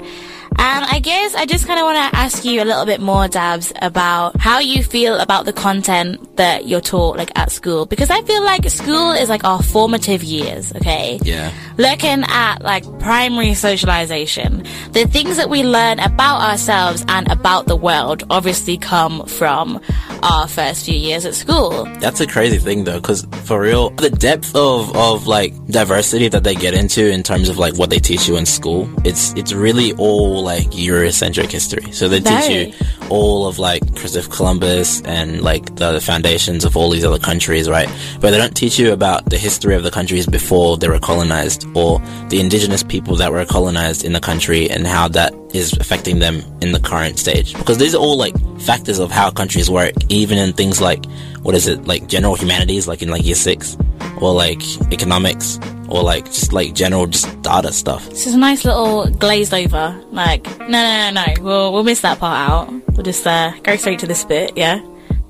And 0.57 0.85
I 0.85 1.01
guess 1.01 1.35
I 1.35 1.47
just 1.47 1.67
kind 1.67 1.79
of 1.79 1.85
want 1.85 2.13
to 2.13 2.19
ask 2.19 2.45
you 2.45 2.63
a 2.63 2.65
little 2.65 2.87
bit 2.87 3.01
more, 3.01 3.29
Dabs, 3.29 3.73
about 3.83 4.39
how 4.41 4.59
you 4.59 4.83
feel 4.83 5.17
about 5.17 5.45
the 5.45 5.53
content 5.53 6.37
that 6.37 6.67
you're 6.67 6.81
taught, 6.81 7.17
like 7.17 7.31
at 7.37 7.51
school. 7.53 7.87
Because 7.87 8.11
I 8.11 8.23
feel 8.23 8.43
like 8.45 8.69
school 8.71 9.13
is 9.13 9.29
like 9.29 9.45
our 9.45 9.63
formative 9.63 10.23
years, 10.23 10.75
okay? 10.77 11.19
Yeah. 11.23 11.53
Looking 11.77 12.25
at 12.29 12.63
like 12.63 12.85
primary 12.99 13.55
socialization, 13.55 14.65
the 14.93 15.07
things 15.07 15.37
that 15.37 15.51
we 15.51 15.63
learn 15.65 15.99
about 15.99 16.41
ourselves 16.41 17.05
and 17.09 17.31
about 17.31 17.67
the 17.67 17.77
world 17.77 18.23
obviously 18.31 18.79
come 18.79 19.27
from 19.27 19.81
our 20.23 20.49
first 20.49 20.87
few 20.87 20.97
years 20.97 21.27
at 21.27 21.35
school. 21.35 21.85
That's 22.01 22.21
a 22.21 22.27
crazy 22.27 22.59
thing 22.59 22.85
though, 22.85 23.01
because 23.01 23.27
for 23.45 23.61
real, 23.61 23.91
the 23.91 24.11
depth 24.11 24.55
of, 24.55 24.95
of 24.97 25.27
like 25.27 25.53
diversity 25.67 26.29
that 26.29 26.45
they 26.45 26.55
get 26.55 26.75
into 26.75 27.11
in 27.11 27.23
terms 27.23 27.49
of 27.49 27.59
like 27.59 27.77
what 27.77 27.91
they 27.91 27.99
teach 27.99 28.29
you 28.29 28.37
in 28.37 28.47
school, 28.47 28.89
it's 29.05 29.33
it's 29.35 29.53
really 29.53 29.93
all 29.95 30.44
like 30.45 30.71
Eurocentric 30.71 31.51
history. 31.51 31.91
So 31.93 32.09
they 32.09 32.21
teach 32.21 32.49
you 32.49 32.73
all 33.11 33.47
of 33.47 33.59
like 33.59 33.97
Christopher 33.97 34.31
Columbus 34.31 35.01
and 35.03 35.43
like 35.43 35.75
the 35.77 36.01
foundations 36.01 36.65
of 36.65 36.77
all 36.77 36.91
these 36.91 37.05
other 37.05 37.19
countries, 37.19 37.69
right? 37.69 37.89
But 38.21 38.31
they 38.31 38.39
don't 38.39 38.57
teach 38.57 38.79
you 38.79 38.93
about 38.93 39.31
the 39.31 39.39
history 39.39 39.75
of 39.75 39.83
the 39.83 39.91
countries 39.91 40.27
before 40.27 40.77
they 40.77 40.89
were 40.89 41.01
colonized 41.01 41.67
or 41.75 42.01
the 42.29 42.41
indigenous 42.41 42.83
people 42.83 43.17
that 43.17 43.33
were 43.33 43.45
colonized 43.45 44.05
in 44.05 44.13
the 44.13 44.21
country 44.21 44.71
and 44.71 44.87
how 44.87 45.09
that 45.09 45.35
is 45.53 45.73
affecting 45.79 46.19
them 46.19 46.43
in 46.61 46.73
the 46.73 46.81
current 46.81 47.19
stage. 47.19 47.55
Because 47.55 47.79
these 47.79 47.95
are 47.95 47.99
all 47.99 48.17
like 48.17 48.35
factors 48.61 48.99
of 48.99 49.11
how 49.11 49.31
countries 49.31 49.71
work, 49.71 49.95
even 50.09 50.39
in 50.39 50.53
things 50.53 50.81
like, 50.81 51.05
what 51.45 51.55
is 51.55 51.69
it, 51.69 51.87
like 51.87 52.09
general 52.09 52.35
humanities, 52.35 52.89
like 52.89 53.03
in 53.03 53.11
like 53.11 53.25
year 53.25 53.35
six, 53.35 53.77
or 54.21 54.33
like 54.33 54.63
economics, 54.91 55.61
or 55.89 56.03
like 56.03 56.25
just 56.25 56.53
like 56.53 56.75
general 56.75 57.07
just 57.07 57.27
data 57.43 57.71
stuff. 57.71 58.09
This 58.09 58.27
is 58.27 58.35
a 58.35 58.39
nice 58.39 58.65
little 58.65 59.07
glazed 59.11 59.53
over. 59.53 60.03
Like, 60.11 60.47
no, 60.61 60.67
no, 60.67 61.11
no, 61.11 61.25
no. 61.25 61.43
We'll 61.43 61.73
we'll 61.73 61.85
miss 61.85 62.01
that 62.01 62.19
part 62.19 62.51
out. 62.51 62.73
We'll 62.95 63.03
just 63.03 63.27
uh, 63.27 63.53
go 63.63 63.77
straight 63.77 63.99
to 64.01 64.07
this 64.07 64.25
bit. 64.25 64.57
Yeah. 64.57 64.81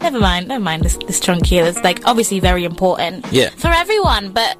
Never 0.00 0.20
mind. 0.20 0.48
Never 0.48 0.62
mind 0.62 0.82
this 0.82 0.96
this 0.98 1.18
chunk 1.18 1.46
here. 1.46 1.64
It's 1.64 1.82
like 1.82 2.06
obviously 2.06 2.38
very 2.38 2.64
important. 2.64 3.26
Yeah. 3.32 3.50
For 3.50 3.68
everyone, 3.68 4.30
but 4.32 4.56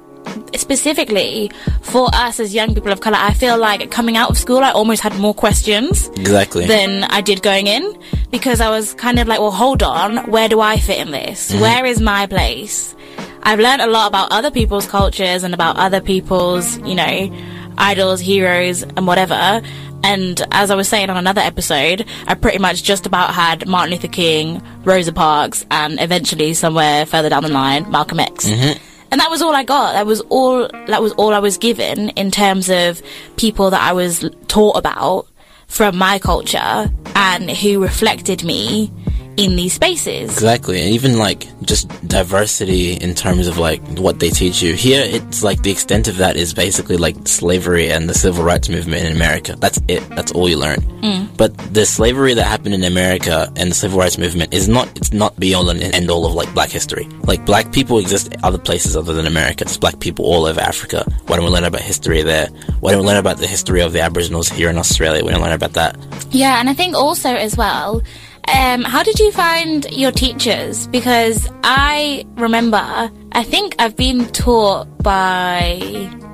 specifically 0.55 1.51
for 1.81 2.09
us 2.13 2.39
as 2.39 2.53
young 2.53 2.73
people 2.73 2.91
of 2.91 3.01
color, 3.01 3.17
I 3.19 3.33
feel 3.33 3.57
like 3.57 3.89
coming 3.91 4.17
out 4.17 4.29
of 4.29 4.37
school, 4.37 4.59
I 4.59 4.71
almost 4.71 5.01
had 5.01 5.17
more 5.19 5.33
questions 5.33 6.07
Exactly. 6.09 6.65
than 6.65 7.03
I 7.05 7.21
did 7.21 7.41
going 7.41 7.67
in 7.67 7.97
because 8.31 8.61
I 8.61 8.69
was 8.69 8.93
kind 8.93 9.19
of 9.19 9.27
like, 9.27 9.39
well, 9.39 9.51
hold 9.51 9.83
on, 9.83 10.29
where 10.31 10.49
do 10.49 10.59
I 10.59 10.77
fit 10.77 10.99
in 10.99 11.11
this? 11.11 11.51
Mm-hmm. 11.51 11.61
Where 11.61 11.85
is 11.85 12.01
my 12.01 12.27
place? 12.27 12.95
I've 13.43 13.59
learned 13.59 13.81
a 13.81 13.87
lot 13.87 14.07
about 14.07 14.31
other 14.31 14.49
people's 14.49 14.87
cultures 14.87 15.43
and 15.43 15.53
about 15.53 15.77
other 15.77 16.01
people's, 16.01 16.77
you 16.79 16.95
know, 16.95 17.31
idols, 17.77 18.19
heroes, 18.19 18.81
and 18.83 19.05
whatever. 19.05 19.61
And 20.03 20.41
as 20.51 20.71
I 20.71 20.75
was 20.75 20.87
saying 20.87 21.09
on 21.09 21.17
another 21.17 21.41
episode, 21.41 22.05
I 22.27 22.35
pretty 22.35 22.59
much 22.59 22.83
just 22.83 23.05
about 23.05 23.33
had 23.33 23.67
Martin 23.67 23.91
Luther 23.91 24.07
King, 24.07 24.61
Rosa 24.83 25.13
Parks, 25.13 25.65
and 25.71 25.99
eventually 25.99 26.53
somewhere 26.53 27.05
further 27.05 27.29
down 27.29 27.43
the 27.43 27.49
line, 27.49 27.89
Malcolm 27.91 28.19
X. 28.19 28.45
Mm-hmm. 28.49 28.94
And 29.15 29.21
that 29.21 29.29
was 29.29 29.41
all 29.41 29.55
I 29.55 29.63
got. 29.63 29.93
That 29.93 30.05
was 30.05 30.19
all. 30.27 30.67
That 30.87 31.01
was 31.01 31.13
all 31.13 31.33
I 31.33 31.39
was 31.39 31.57
given 31.57 32.09
in 32.17 32.31
terms 32.31 32.69
of 32.69 33.01
people 33.37 33.69
that 33.69 33.81
I 33.81 33.93
was 33.93 34.29
taught 34.49 34.75
about 34.77 35.25
from 35.67 35.95
my 35.95 36.19
culture 36.19 36.91
and 37.15 37.49
who 37.49 37.81
reflected 37.81 38.43
me 38.43 38.91
in 39.37 39.55
these 39.55 39.73
spaces. 39.73 40.31
Exactly, 40.31 40.81
and 40.81 40.89
even 40.91 41.17
like 41.17 41.47
just 41.61 41.89
diversity 42.07 42.93
in 42.93 43.13
terms 43.13 43.47
of 43.47 43.57
like 43.57 43.81
what 43.97 44.19
they 44.19 44.29
teach 44.29 44.61
you. 44.61 44.73
Here, 44.73 45.03
it's 45.05 45.43
like 45.43 45.61
the 45.63 45.71
extent 45.71 46.07
of 46.07 46.17
that 46.17 46.35
is 46.35 46.53
basically 46.53 46.97
like 46.97 47.27
slavery 47.27 47.91
and 47.91 48.09
the 48.09 48.13
civil 48.13 48.43
rights 48.43 48.69
movement 48.69 49.05
in 49.05 49.15
America. 49.15 49.55
That's 49.57 49.79
it. 49.87 50.07
That's 50.09 50.31
all 50.31 50.49
you 50.49 50.57
learn. 50.57 50.79
Mm. 51.01 51.37
But 51.37 51.57
the 51.73 51.85
slavery 51.85 52.33
that 52.33 52.45
happened 52.45 52.75
in 52.75 52.83
America 52.83 53.51
and 53.55 53.71
the 53.71 53.75
civil 53.75 53.99
rights 53.99 54.17
movement 54.17 54.53
is 54.53 54.67
not. 54.67 54.87
It's 54.97 55.13
not 55.13 55.37
beyond 55.39 55.69
and 55.69 55.81
end 55.95 56.09
all 56.09 56.25
of 56.25 56.33
like 56.33 56.53
black 56.53 56.69
history. 56.69 57.05
Like 57.23 57.45
black 57.45 57.71
people 57.71 57.99
exist 57.99 58.33
other 58.43 58.57
places 58.57 58.95
other 58.95 59.13
than 59.13 59.25
America. 59.25 59.65
There's 59.65 59.77
black 59.77 59.99
people 59.99 60.25
all 60.25 60.45
over 60.45 60.61
Africa. 60.61 61.05
Why 61.27 61.35
don't 61.35 61.45
we 61.45 61.51
learn 61.51 61.63
about 61.63 61.81
history 61.81 62.21
there? 62.21 62.47
Why 62.79 62.91
don't 62.91 63.01
we 63.01 63.07
learn 63.07 63.17
about 63.17 63.37
the 63.37 63.47
history 63.47 63.81
of 63.81 63.93
the 63.93 64.01
Aboriginals 64.01 64.49
here 64.49 64.69
in 64.69 64.77
Australia? 64.77 65.23
We 65.23 65.31
don't 65.31 65.41
learn 65.41 65.53
about 65.53 65.73
that. 65.73 65.97
Yeah, 66.31 66.59
and 66.59 66.69
I 66.69 66.73
think 66.73 66.95
also 66.95 67.29
as 67.29 67.57
well, 67.57 68.01
um, 68.53 68.83
how 68.83 69.03
did 69.03 69.19
you 69.19 69.31
find 69.31 69.85
your 69.91 70.11
teachers? 70.11 70.87
Because 70.87 71.49
I 71.63 72.25
remember, 72.35 72.77
I 73.31 73.43
think 73.43 73.75
I've 73.79 73.95
been 73.95 74.27
taught 74.27 74.85
by 75.01 75.79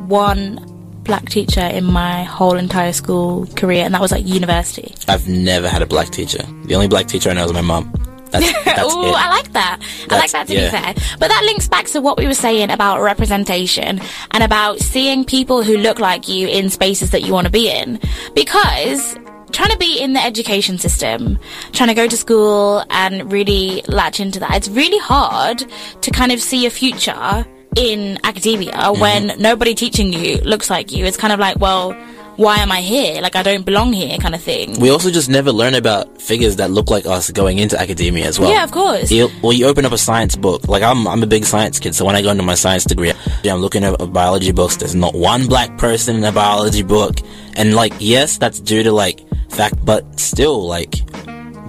one 0.08 0.68
black 1.04 1.30
teacher 1.30 1.62
in 1.62 1.86
my 1.86 2.24
whole 2.24 2.58
entire 2.58 2.94
school 2.94 3.48
career, 3.56 3.86
and 3.86 3.94
that 3.94 4.02
was 4.02 4.12
like 4.12 4.26
university. 4.26 4.94
I've 5.08 5.28
never 5.28 5.68
had 5.68 5.82
a 5.82 5.86
black 5.86 6.10
teacher. 6.10 6.44
The 6.66 6.76
only 6.76 6.88
black 6.88 7.08
teacher 7.08 7.30
I 7.30 7.34
know 7.34 7.46
is 7.46 7.54
my 7.54 7.62
mom. 7.62 7.94
That's, 8.32 8.52
that's 8.66 8.94
Ooh. 8.94 9.12
I 9.14 9.30
like 9.30 9.52
that. 9.54 9.82
I 10.10 10.18
like 10.18 10.32
that 10.32 10.48
to 10.48 10.54
yeah. 10.54 10.66
be 10.66 10.78
fair. 10.78 11.18
But 11.20 11.28
that 11.28 11.44
links 11.46 11.68
back 11.68 11.86
to 11.88 12.02
what 12.02 12.18
we 12.18 12.28
were 12.28 12.34
saying 12.34 12.72
about 12.72 13.02
representation 13.02 14.02
and 14.32 14.44
about 14.44 14.80
seeing 14.80 15.26
people 15.26 15.64
who 15.64 15.78
look 15.78 16.00
like 16.00 16.28
you 16.28 16.48
in 16.48 16.70
spaces 16.70 17.12
that 17.12 17.24
you 17.24 17.34
want 17.34 17.46
to 17.46 17.52
be 17.52 17.70
in. 17.70 18.00
Because 18.34 19.18
trying 19.52 19.72
to 19.72 19.78
be 19.78 20.00
in 20.00 20.14
the 20.14 20.24
education 20.24 20.78
system, 20.78 21.38
trying 21.74 21.90
to 21.90 21.96
go 21.96 22.08
to 22.08 22.18
school 22.18 22.84
and 22.90 23.32
really 23.32 23.84
latch 23.88 24.20
into 24.20 24.40
that, 24.40 24.56
it's 24.56 24.70
really 24.70 25.00
hard 25.00 25.64
to 26.02 26.12
kind 26.12 26.32
of 26.32 26.42
see 26.42 26.66
a 26.66 26.70
future 26.70 27.46
in 27.78 28.18
academia 28.24 28.72
Mm-hmm. 28.74 29.00
when 29.02 29.28
nobody 29.40 29.74
teaching 29.76 30.12
you 30.12 30.38
looks 30.40 30.70
like 30.70 30.92
you. 30.92 31.06
It's 31.06 31.18
kind 31.18 31.32
of 31.34 31.40
like, 31.40 31.58
well, 31.60 31.94
why 32.38 32.58
am 32.58 32.72
I 32.72 32.82
here? 32.82 33.22
Like 33.22 33.36
I 33.36 33.44
don't 33.44 33.66
belong 33.66 33.94
here 33.94 34.18
kind 34.18 34.34
of 34.34 34.42
thing. 34.42 34.80
We 34.80 34.90
also 34.90 35.12
just 35.12 35.30
never 35.30 35.52
learn 35.52 35.76
about 35.76 36.22
figures 36.22 36.56
that 36.56 36.72
look 36.72 36.90
like 36.90 37.06
us 37.06 37.30
going 37.30 37.60
into 37.60 37.80
academia 37.80 38.26
as 38.26 38.40
well. 38.40 38.50
Yeah, 38.52 38.64
of 38.64 38.72
course. 38.72 39.12
You, 39.12 39.30
well, 39.44 39.54
you 39.54 39.68
open 39.68 39.86
up 39.86 39.92
a 39.92 39.98
science 39.98 40.36
book. 40.36 40.68
Like 40.68 40.82
I'm, 40.82 41.08
I'm 41.08 41.22
a 41.22 41.28
big 41.28 41.46
science 41.46 41.78
kid, 41.80 41.94
so 41.94 42.04
when 42.06 42.16
I 42.16 42.22
go 42.22 42.32
into 42.32 42.44
my 42.44 42.56
science 42.56 42.86
degree, 42.86 43.14
I'm 43.46 43.60
looking 43.60 43.84
at 43.84 43.96
biology 44.12 44.52
books. 44.54 44.78
There's 44.78 44.96
not 44.96 45.14
one 45.14 45.48
black 45.48 45.78
person 45.78 46.16
in 46.16 46.24
a 46.24 46.32
biology 46.32 46.84
book, 46.84 47.20
and 47.56 47.76
like, 47.76 47.94
yes, 48.00 48.38
that's 48.38 48.60
due 48.60 48.82
to 48.84 48.92
like 48.92 49.20
fact, 49.52 49.84
but 49.86 50.20
still, 50.20 50.66
like, 50.66 50.96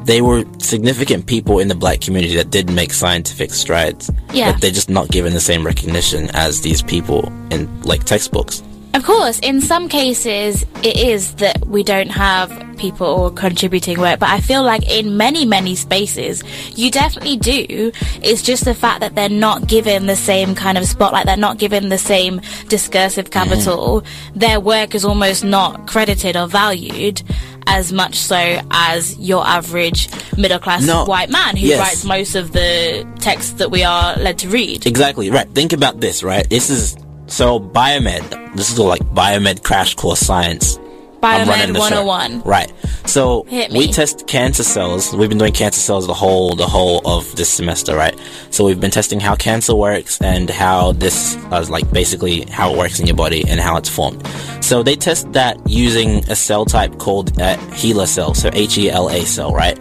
they 0.05 0.21
were 0.21 0.45
significant 0.59 1.27
people 1.27 1.59
in 1.59 1.69
the 1.69 1.75
black 1.75 2.01
community 2.01 2.37
that 2.37 2.51
did 2.51 2.71
make 2.71 2.93
scientific 2.93 3.51
strides. 3.51 4.11
Yeah. 4.33 4.53
but 4.53 4.61
they're 4.61 4.71
just 4.71 4.91
not 4.91 5.11
given 5.11 5.35
the 5.35 5.41
same 5.41 5.65
recognition 5.65 6.31
as 6.33 6.63
these 6.63 6.83
people 6.83 7.31
in 7.51 7.69
like 7.83 8.05
textbooks. 8.05 8.63
Of 8.95 9.05
course, 9.05 9.39
in 9.39 9.63
some 9.63 9.89
cases, 9.89 10.67
it 10.83 10.99
is 10.99 11.37
that 11.37 11.67
we 11.67 11.83
don't 11.83 12.11
have 12.11 12.51
people 12.77 13.31
contributing 13.31 13.99
work, 13.99 14.19
but 14.19 14.29
I 14.29 14.41
feel 14.41 14.63
like 14.63 14.87
in 14.91 15.17
many, 15.17 15.47
many 15.47 15.75
spaces, 15.77 16.43
you 16.77 16.91
definitely 16.91 17.39
do. 17.39 17.93
It's 18.23 18.43
just 18.43 18.67
the 18.67 18.75
fact 18.75 19.01
that 19.01 19.15
they're 19.15 19.31
not 19.31 19.67
given 19.67 20.07
the 20.07 20.17
same 20.17 20.55
kind 20.55 20.77
of 20.77 20.85
spotlight, 20.85 21.25
they're 21.25 21.39
not 21.39 21.57
given 21.57 21.89
the 21.89 21.97
same 21.97 22.43
discursive 22.69 23.31
capital. 23.31 24.05
Their 24.35 24.61
work 24.61 24.95
is 24.95 25.07
almost 25.07 25.43
not 25.43 25.87
credited 25.87 26.37
or 26.37 26.47
valued 26.47 27.23
as 27.67 27.93
much 27.93 28.17
so 28.17 28.61
as 28.71 29.17
your 29.19 29.47
average 29.47 30.09
middle 30.37 30.59
class 30.59 30.85
No. 30.85 31.05
white 31.05 31.31
man 31.31 31.57
who 31.57 31.67
Yes. 31.67 31.79
writes 31.81 32.05
most 32.05 32.35
of 32.35 32.53
the 32.53 33.07
texts 33.21 33.53
that 33.53 33.71
we 33.71 33.83
are 33.85 34.17
led 34.17 34.39
to 34.39 34.49
read. 34.49 34.87
Exactly 34.87 35.31
right. 35.31 35.49
Think 35.55 35.73
about 35.73 36.01
this, 36.01 36.23
right? 36.23 36.49
This 36.49 36.71
is 36.71 36.97
so 37.27 37.59
biomed. 37.61 38.55
This 38.57 38.71
is 38.73 38.79
like 38.79 39.03
biomed 39.15 39.63
crash 39.63 39.95
course 39.95 40.21
science. 40.21 40.79
I'm 41.23 41.47
Biomed 41.47 41.75
the 41.75 41.89
show. 41.89 42.05
101. 42.05 42.43
Right. 42.43 42.73
So 43.07 43.43
we 43.51 43.93
test 43.93 44.27
cancer 44.27 44.63
cells. 44.63 45.15
We've 45.15 45.29
been 45.29 45.39
doing 45.39 45.53
cancer 45.53 45.81
cells 45.81 46.07
the 46.07 46.15
whole 46.15 46.55
the 46.55 46.67
whole 46.67 47.07
of 47.07 47.35
this 47.37 47.51
semester, 47.51 47.97
right? 47.97 48.19
So 48.51 48.65
we've 48.65 48.81
been 48.81 48.91
testing 48.91 49.21
how 49.21 49.35
cancer 49.37 49.75
works 49.75 50.21
and 50.21 50.49
how 50.49 50.93
this 50.93 51.37
uh, 51.51 51.65
like 51.69 51.91
basically 51.93 52.43
how 52.47 52.73
it 52.73 52.79
works 52.79 53.01
in 53.01 53.07
your 53.07 53.17
body 53.17 53.45
and 53.49 53.61
how 53.61 53.77
it's 53.77 53.89
formed. 53.89 54.27
So 54.61 54.83
they 54.83 54.97
test 54.97 55.33
that 55.33 55.59
using 55.69 56.19
a 56.31 56.37
cell 56.37 56.65
type 56.65 56.99
called 56.99 57.41
uh, 57.41 57.57
HeLa 57.71 58.07
cell, 58.07 58.35
so 58.35 58.51
H 58.53 58.79
E 58.79 58.91
L 58.91 59.09
A 59.11 59.25
cell, 59.25 59.53
right? 59.53 59.79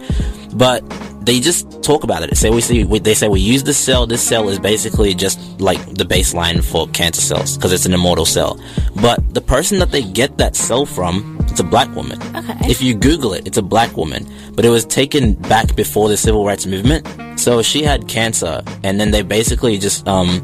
But 0.54 0.82
they 1.24 1.40
just 1.40 1.82
talk 1.82 2.04
about 2.04 2.22
it. 2.22 2.36
Say 2.36 2.50
we 2.50 2.60
see, 2.60 2.84
we, 2.84 2.98
they 2.98 3.14
say 3.14 3.28
we 3.28 3.40
use 3.40 3.62
this 3.62 3.78
cell. 3.78 4.06
This 4.06 4.22
cell 4.22 4.48
is 4.48 4.58
basically 4.58 5.14
just 5.14 5.38
like 5.60 5.78
the 5.94 6.04
baseline 6.04 6.62
for 6.62 6.88
cancer 6.88 7.20
cells 7.20 7.56
because 7.56 7.72
it's 7.72 7.86
an 7.86 7.94
immortal 7.94 8.26
cell. 8.26 8.60
But 9.00 9.34
the 9.34 9.40
person 9.40 9.78
that 9.78 9.90
they 9.90 10.02
get 10.02 10.38
that 10.38 10.56
cell 10.56 10.84
from, 10.84 11.31
it's 11.52 11.60
a 11.60 11.68
black 11.74 11.90
woman. 11.94 12.18
Okay. 12.34 12.70
If 12.70 12.82
you 12.82 12.92
Google 12.94 13.32
it, 13.34 13.46
it's 13.46 13.58
a 13.58 13.66
black 13.74 13.96
woman. 13.96 14.26
But 14.54 14.64
it 14.64 14.70
was 14.70 14.84
taken 14.84 15.34
back 15.34 15.76
before 15.76 16.08
the 16.08 16.16
civil 16.16 16.44
rights 16.44 16.66
movement. 16.66 17.06
So 17.38 17.62
she 17.62 17.84
had 17.84 18.08
cancer, 18.08 18.62
and 18.82 18.98
then 18.98 19.12
they 19.12 19.22
basically 19.22 19.78
just 19.78 20.08
um. 20.08 20.42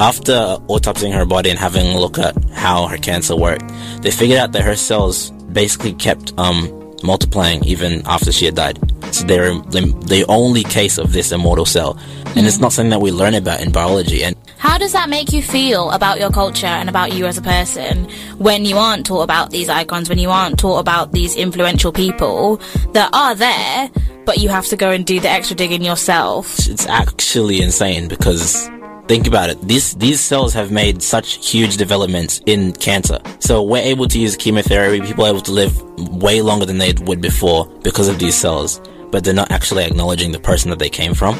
After 0.00 0.62
autopsying 0.70 1.12
her 1.12 1.26
body 1.26 1.50
and 1.50 1.58
having 1.58 1.84
a 1.88 1.98
look 1.98 2.18
at 2.18 2.32
how 2.54 2.86
her 2.86 2.98
cancer 2.98 3.34
worked, 3.34 3.66
they 4.02 4.12
figured 4.12 4.38
out 4.38 4.52
that 4.52 4.62
her 4.62 4.76
cells 4.76 5.32
basically 5.50 5.92
kept 5.92 6.32
um, 6.38 6.70
multiplying 7.02 7.64
even 7.64 8.06
after 8.06 8.30
she 8.30 8.44
had 8.44 8.54
died. 8.54 8.78
So 9.12 9.26
they're 9.26 9.54
the, 9.74 9.82
the 10.06 10.24
only 10.28 10.62
case 10.62 10.98
of 10.98 11.12
this 11.12 11.32
immortal 11.32 11.66
cell, 11.66 11.98
and 12.36 12.46
it's 12.46 12.60
not 12.60 12.72
something 12.72 12.90
that 12.90 13.00
we 13.00 13.10
learn 13.10 13.34
about 13.34 13.60
in 13.60 13.72
biology. 13.72 14.22
And 14.22 14.36
How 14.58 14.76
does 14.76 14.92
that 14.92 15.08
make 15.08 15.32
you 15.32 15.40
feel 15.40 15.90
about 15.92 16.18
your 16.18 16.30
culture 16.30 16.66
and 16.66 16.88
about 16.88 17.14
you 17.14 17.26
as 17.26 17.38
a 17.38 17.42
person 17.42 18.08
when 18.38 18.64
you 18.64 18.76
aren't 18.76 19.06
taught 19.06 19.22
about 19.22 19.50
these 19.50 19.68
icons, 19.68 20.08
when 20.08 20.18
you 20.18 20.30
aren't 20.30 20.58
taught 20.58 20.80
about 20.80 21.12
these 21.12 21.36
influential 21.36 21.92
people 21.92 22.56
that 22.92 23.08
are 23.12 23.36
there, 23.36 23.88
but 24.24 24.38
you 24.38 24.48
have 24.48 24.66
to 24.66 24.76
go 24.76 24.90
and 24.90 25.06
do 25.06 25.20
the 25.20 25.28
extra 25.30 25.56
digging 25.56 25.82
yourself? 25.82 26.58
It's 26.68 26.86
actually 26.86 27.62
insane 27.62 28.08
because 28.08 28.68
think 29.06 29.28
about 29.28 29.48
it. 29.50 29.60
These 29.62 29.94
these 29.94 30.20
cells 30.20 30.52
have 30.54 30.72
made 30.72 31.02
such 31.02 31.48
huge 31.48 31.76
developments 31.76 32.40
in 32.46 32.72
cancer. 32.72 33.20
So 33.38 33.62
we're 33.62 33.82
able 33.82 34.08
to 34.08 34.18
use 34.18 34.36
chemotherapy. 34.36 35.00
People 35.06 35.24
are 35.24 35.30
able 35.30 35.40
to 35.42 35.52
live 35.52 35.80
way 36.12 36.42
longer 36.42 36.66
than 36.66 36.78
they 36.78 36.94
would 37.02 37.20
before 37.20 37.66
because 37.84 38.08
of 38.08 38.18
these 38.18 38.34
cells. 38.34 38.80
But 39.12 39.22
they're 39.22 39.32
not 39.32 39.52
actually 39.52 39.84
acknowledging 39.84 40.32
the 40.32 40.40
person 40.40 40.68
that 40.70 40.80
they 40.80 40.90
came 40.90 41.14
from. 41.14 41.38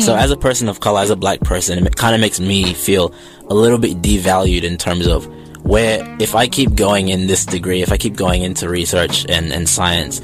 So 0.00 0.14
mm. 0.14 0.18
as 0.18 0.30
a 0.30 0.36
person 0.36 0.68
of 0.68 0.80
color, 0.80 1.00
as 1.00 1.10
a 1.10 1.16
black 1.16 1.40
person, 1.40 1.86
it 1.86 1.96
kind 1.96 2.14
of 2.14 2.20
makes 2.20 2.40
me 2.40 2.74
feel 2.74 3.14
a 3.48 3.54
little 3.54 3.78
bit 3.78 4.02
devalued 4.02 4.62
in 4.62 4.76
terms 4.76 5.06
of 5.06 5.26
where 5.64 6.04
if 6.20 6.34
I 6.34 6.48
keep 6.48 6.74
going 6.74 7.08
in 7.08 7.26
this 7.26 7.44
degree, 7.44 7.82
if 7.82 7.92
I 7.92 7.96
keep 7.96 8.16
going 8.16 8.42
into 8.42 8.68
research 8.68 9.26
and, 9.28 9.52
and 9.52 9.68
science, 9.68 10.20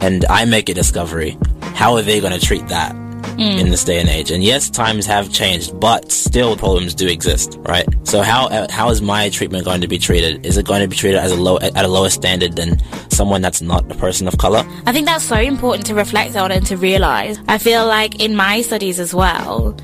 and 0.00 0.24
I 0.26 0.44
make 0.44 0.68
a 0.68 0.74
discovery, 0.74 1.38
how 1.60 1.94
are 1.94 2.02
they 2.02 2.20
going 2.20 2.38
to 2.38 2.44
treat 2.44 2.66
that 2.68 2.94
in 3.38 3.70
this 3.70 3.84
day 3.84 4.00
and 4.00 4.08
age? 4.08 4.30
And 4.30 4.42
yes, 4.42 4.70
times 4.70 5.06
have 5.06 5.32
changed, 5.32 5.78
but 5.78 6.10
still 6.10 6.56
problems 6.56 6.94
do 6.94 7.08
exist, 7.08 7.58
right? 7.60 7.86
So 8.04 8.22
how 8.22 8.66
how 8.70 8.90
is 8.90 9.02
my 9.02 9.28
treatment 9.28 9.64
going 9.64 9.80
to 9.80 9.88
be 9.88 9.98
treated? 9.98 10.44
Is 10.44 10.56
it 10.56 10.66
going 10.66 10.82
to 10.82 10.88
be 10.88 10.96
treated 10.96 11.18
as 11.18 11.32
a 11.32 11.36
low 11.36 11.58
at 11.58 11.84
a 11.84 11.88
lower 11.88 12.10
standard 12.10 12.56
than 12.56 12.78
someone 13.10 13.42
that's 13.42 13.62
not 13.62 13.90
a 13.90 13.94
person 13.94 14.28
of 14.28 14.38
color? 14.38 14.64
I 14.86 14.92
think 14.92 15.06
that's 15.06 15.24
so 15.24 15.36
important 15.36 15.86
to 15.86 15.94
reflect 15.94 16.36
on 16.36 16.50
and 16.50 16.64
to 16.66 16.76
realize. 16.76 17.38
I 17.48 17.58
feel 17.58 17.86
like 17.86 18.20
in 18.22 18.36
my 18.36 18.62
studies 18.62 19.00
as 19.00 19.14
well, 19.14 19.76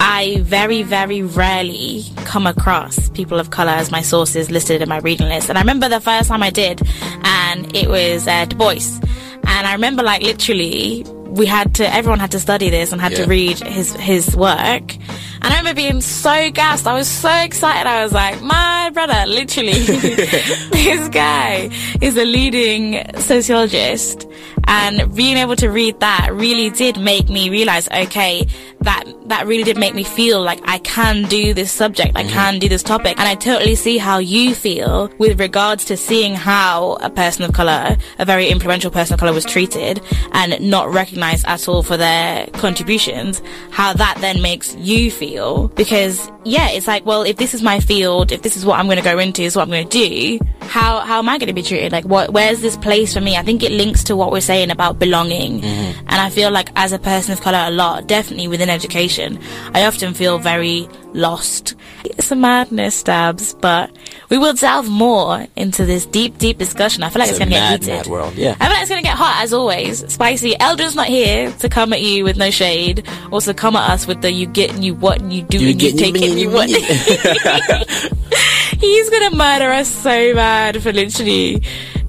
I 0.00 0.40
very, 0.40 0.82
very 0.82 1.22
rarely 1.22 2.04
come 2.24 2.46
across 2.46 3.08
people 3.10 3.38
of 3.38 3.50
color 3.50 3.70
as 3.70 3.90
my 3.90 4.02
sources 4.02 4.50
listed 4.50 4.82
in 4.82 4.88
my 4.88 4.98
reading 4.98 5.28
list. 5.28 5.48
And 5.48 5.56
I 5.56 5.60
remember 5.60 5.88
the 5.88 6.00
first 6.00 6.28
time 6.28 6.42
I 6.42 6.50
did, 6.50 6.82
and 7.22 7.74
it 7.76 7.88
was 7.88 8.26
uh, 8.26 8.44
Du 8.46 8.56
Bois. 8.56 9.00
And 9.44 9.66
I 9.66 9.72
remember, 9.74 10.02
like, 10.02 10.22
literally, 10.22 11.04
we 11.32 11.46
had 11.46 11.76
to, 11.76 11.94
everyone 11.94 12.20
had 12.20 12.32
to 12.32 12.40
study 12.40 12.68
this 12.68 12.92
and 12.92 13.00
had 13.00 13.14
to 13.16 13.24
read 13.24 13.58
his, 13.58 13.94
his 13.94 14.36
work. 14.36 14.94
And 15.42 15.52
I 15.52 15.58
remember 15.58 15.74
being 15.74 16.02
so 16.02 16.50
gassed. 16.50 16.86
I 16.86 16.92
was 16.92 17.08
so 17.08 17.30
excited. 17.30 17.88
I 17.88 18.02
was 18.04 18.12
like, 18.12 18.42
my 18.42 18.90
brother, 18.92 19.24
literally, 19.26 19.72
this 19.72 21.08
guy 21.08 21.70
is 22.00 22.16
a 22.18 22.24
leading 22.24 23.02
sociologist. 23.18 24.28
And 24.64 25.14
being 25.14 25.36
able 25.36 25.56
to 25.56 25.68
read 25.68 26.00
that 26.00 26.30
really 26.32 26.70
did 26.70 26.98
make 26.98 27.28
me 27.28 27.50
realize, 27.50 27.88
okay, 27.88 28.46
that, 28.80 29.04
that 29.26 29.46
really 29.46 29.64
did 29.64 29.78
make 29.78 29.94
me 29.94 30.04
feel 30.04 30.42
like 30.42 30.60
I 30.64 30.78
can 30.78 31.24
do 31.24 31.54
this 31.54 31.72
subject. 31.72 32.16
I 32.16 32.22
mm-hmm. 32.22 32.32
can 32.32 32.58
do 32.58 32.68
this 32.68 32.82
topic. 32.82 33.18
And 33.18 33.28
I 33.28 33.34
totally 33.34 33.74
see 33.74 33.98
how 33.98 34.18
you 34.18 34.54
feel 34.54 35.08
with 35.18 35.40
regards 35.40 35.84
to 35.86 35.96
seeing 35.96 36.34
how 36.34 36.94
a 37.00 37.10
person 37.10 37.44
of 37.44 37.52
color, 37.52 37.96
a 38.18 38.24
very 38.24 38.48
influential 38.48 38.90
person 38.90 39.14
of 39.14 39.20
color 39.20 39.32
was 39.32 39.44
treated 39.44 40.00
and 40.32 40.58
not 40.60 40.92
recognized 40.92 41.46
at 41.46 41.68
all 41.68 41.82
for 41.82 41.96
their 41.96 42.46
contributions. 42.48 43.42
How 43.70 43.92
that 43.94 44.18
then 44.20 44.42
makes 44.42 44.74
you 44.76 45.10
feel 45.10 45.68
because 45.68 46.30
yeah, 46.44 46.70
it's 46.70 46.86
like, 46.86 47.06
well, 47.06 47.22
if 47.22 47.36
this 47.36 47.54
is 47.54 47.62
my 47.62 47.80
field, 47.80 48.32
if 48.32 48.42
this 48.42 48.56
is 48.56 48.64
what 48.64 48.78
I'm 48.78 48.86
going 48.86 48.98
to 48.98 49.04
go 49.04 49.18
into, 49.18 49.42
is 49.42 49.54
what 49.54 49.62
I'm 49.62 49.70
going 49.70 49.88
to 49.88 50.08
do, 50.08 50.44
how, 50.62 51.00
how 51.00 51.18
am 51.18 51.28
I 51.28 51.38
going 51.38 51.48
to 51.48 51.52
be 51.52 51.62
treated? 51.62 51.92
Like, 51.92 52.04
what, 52.04 52.32
where's 52.32 52.60
this 52.60 52.76
place 52.76 53.14
for 53.14 53.20
me? 53.20 53.36
I 53.36 53.42
think 53.42 53.62
it 53.62 53.70
links 53.70 54.04
to 54.04 54.16
what 54.16 54.32
we're 54.32 54.40
saying 54.40 54.51
about 54.60 54.98
belonging. 54.98 55.60
Mm-hmm. 55.60 55.98
And 56.00 56.20
I 56.20 56.30
feel 56.30 56.50
like 56.50 56.68
as 56.76 56.92
a 56.92 56.98
person 56.98 57.32
of 57.32 57.40
color 57.40 57.58
a 57.58 57.70
lot, 57.70 58.06
definitely 58.06 58.48
within 58.48 58.68
education, 58.68 59.38
I 59.74 59.84
often 59.86 60.14
feel 60.14 60.38
very 60.38 60.88
lost. 61.14 61.74
It's 62.04 62.30
a 62.30 62.36
madness, 62.36 63.02
Dabs, 63.02 63.54
but 63.54 63.90
we 64.28 64.38
will 64.38 64.54
delve 64.54 64.88
more 64.88 65.46
into 65.56 65.84
this 65.84 66.04
deep, 66.06 66.38
deep 66.38 66.58
discussion. 66.58 67.02
I 67.02 67.10
feel 67.10 67.20
like 67.20 67.30
it's, 67.30 67.38
It's 67.38 67.50
going 67.50 67.50
to 67.50 67.54
get 67.54 67.70
heated. 67.82 67.88
mad 67.88 68.06
world, 68.06 68.34
yeah. 68.34 68.56
I 68.60 68.64
feel 68.64 68.72
like 68.72 68.80
it's 68.82 68.90
going 68.90 69.02
to 69.02 69.08
get 69.08 69.16
hot 69.16 69.42
as 69.42 69.52
always. 69.52 70.12
Spicy. 70.12 70.52
Eldrin's 70.54 70.94
not 70.96 71.06
here 71.06 71.50
to 71.60 71.68
come 71.68 71.92
at 71.92 72.02
you 72.02 72.24
with 72.24 72.36
no 72.36 72.50
shade, 72.50 73.06
or 73.30 73.40
to 73.40 73.54
come 73.54 73.76
at 73.76 73.90
us 73.90 74.06
with 74.06 74.20
the 74.22 74.32
you 74.32 74.46
get 74.46 74.70
and 74.70 74.84
you 74.84 74.94
what 74.94 75.20
and 75.20 75.32
you 75.32 75.42
do 75.42 75.58
You 75.58 75.70
and 75.70 75.82
you 75.82 75.92
take 75.92 76.16
you 76.20 76.30
and 76.30 76.38
you 76.40 76.50
what. 76.50 76.68
He's 78.80 79.10
gonna 79.10 79.36
murder 79.36 79.70
us 79.70 79.88
so 79.88 80.34
bad 80.34 80.82
for 80.82 80.92
literally 80.92 81.62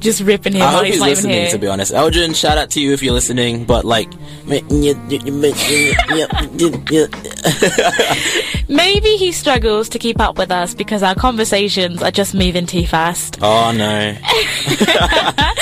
just 0.04 0.22
ripping 0.22 0.54
him 0.54 0.62
I 0.62 0.72
hope 0.72 0.86
he's 0.86 0.96
he's 0.96 1.00
not 1.00 1.10
even 1.10 1.24
listening, 1.24 1.52
to 1.52 1.58
be 1.58 1.68
honest. 1.68 1.94
Eldrin, 1.94 2.36
shout 2.36 2.58
out 2.58 2.70
to 2.72 2.82
you 2.82 2.94
if 2.94 3.02
you're 3.02 3.14
listening, 3.14 3.66
but 3.66 3.86
like, 3.86 4.10
Maybe 8.70 9.18
he 9.18 9.32
struggles 9.32 9.90
to 9.90 10.00
keep 10.00 10.20
up 10.20 10.38
with 10.38 10.52
us 10.52 10.76
because 10.76 11.02
our 11.04 11.16
conversations 11.16 12.04
are 12.04 12.12
just 12.12 12.36
moving 12.36 12.66
too 12.66 12.86
fast. 12.86 13.40
oh 13.42 13.72
no. 13.72 14.16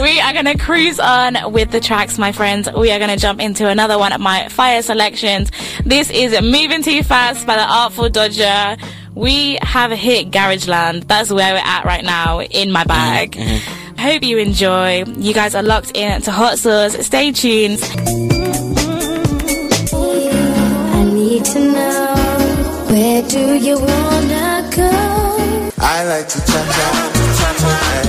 We 0.00 0.20
are 0.20 0.32
gonna 0.34 0.58
cruise 0.58 1.00
on 1.00 1.52
with 1.52 1.70
the 1.70 1.80
tracks, 1.80 2.18
my 2.18 2.32
friends. 2.32 2.68
We 2.70 2.90
are 2.90 2.98
gonna 2.98 3.16
jump 3.16 3.40
into 3.40 3.66
another 3.66 3.98
one 3.98 4.12
of 4.12 4.20
my 4.20 4.48
fire 4.48 4.82
selections. 4.82 5.50
This 5.84 6.10
is 6.10 6.38
Moving 6.42 6.82
Too 6.82 7.02
Fast 7.02 7.46
by 7.46 7.56
the 7.56 7.62
Artful 7.62 8.10
Dodger. 8.10 8.76
We 9.14 9.58
have 9.62 9.90
hit 9.92 10.30
Garage 10.30 10.68
Land. 10.68 11.04
That's 11.04 11.30
where 11.30 11.54
we're 11.54 11.60
at 11.64 11.86
right 11.86 12.04
now 12.04 12.42
in 12.42 12.70
my 12.70 12.80
mm-hmm, 12.80 12.88
bag. 12.88 13.32
Mm-hmm. 13.32 13.85
I 14.06 14.12
hope 14.12 14.22
you 14.22 14.38
enjoy. 14.38 15.02
You 15.18 15.34
guys 15.34 15.56
are 15.56 15.64
locked 15.64 15.96
in 15.96 16.22
to 16.22 16.30
Hot 16.30 16.60
Sauce. 16.60 16.94
Stay 17.04 17.32
tuned. 17.32 17.80
I 20.94 21.02
need 21.12 21.44
to 21.46 21.58
know 21.58 22.14
where 22.86 23.22
do 23.28 23.56
you 23.56 23.80
wanna 23.80 24.70
go? 24.76 24.90
I 25.80 26.04
like 26.04 26.28
to 26.28 26.38
cha 26.38 26.62
cha 26.76 26.88
cha 27.36 27.50
cha. 27.58 27.72
Eh. 27.96 28.06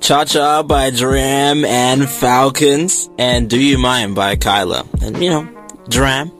Cha 0.00 0.24
Cha 0.24 0.64
by 0.64 0.90
Dram 0.90 1.64
and 1.64 2.08
Falcons, 2.10 3.08
and 3.20 3.48
Do 3.48 3.56
You 3.56 3.78
Mind 3.78 4.16
by 4.16 4.34
Kyla. 4.34 4.84
And 5.00 5.22
you 5.22 5.30
know, 5.30 5.48
Dram, 5.88 6.32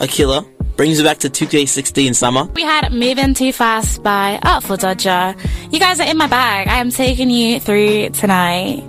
a 0.00 0.08
killer, 0.08 0.42
brings 0.76 0.98
you 0.98 1.04
back 1.04 1.18
to 1.18 1.30
2K16 1.30 2.14
summer. 2.14 2.44
We 2.54 2.62
had 2.62 2.92
Moving 2.92 3.34
Too 3.34 3.52
Fast 3.52 4.02
by 4.02 4.38
Artful 4.42 4.76
Dodger. 4.76 5.34
You 5.70 5.78
guys 5.78 6.00
are 6.00 6.08
in 6.08 6.16
my 6.16 6.26
bag. 6.26 6.68
I 6.68 6.80
am 6.80 6.90
taking 6.90 7.30
you 7.30 7.60
through 7.60 8.10
tonight 8.10 8.84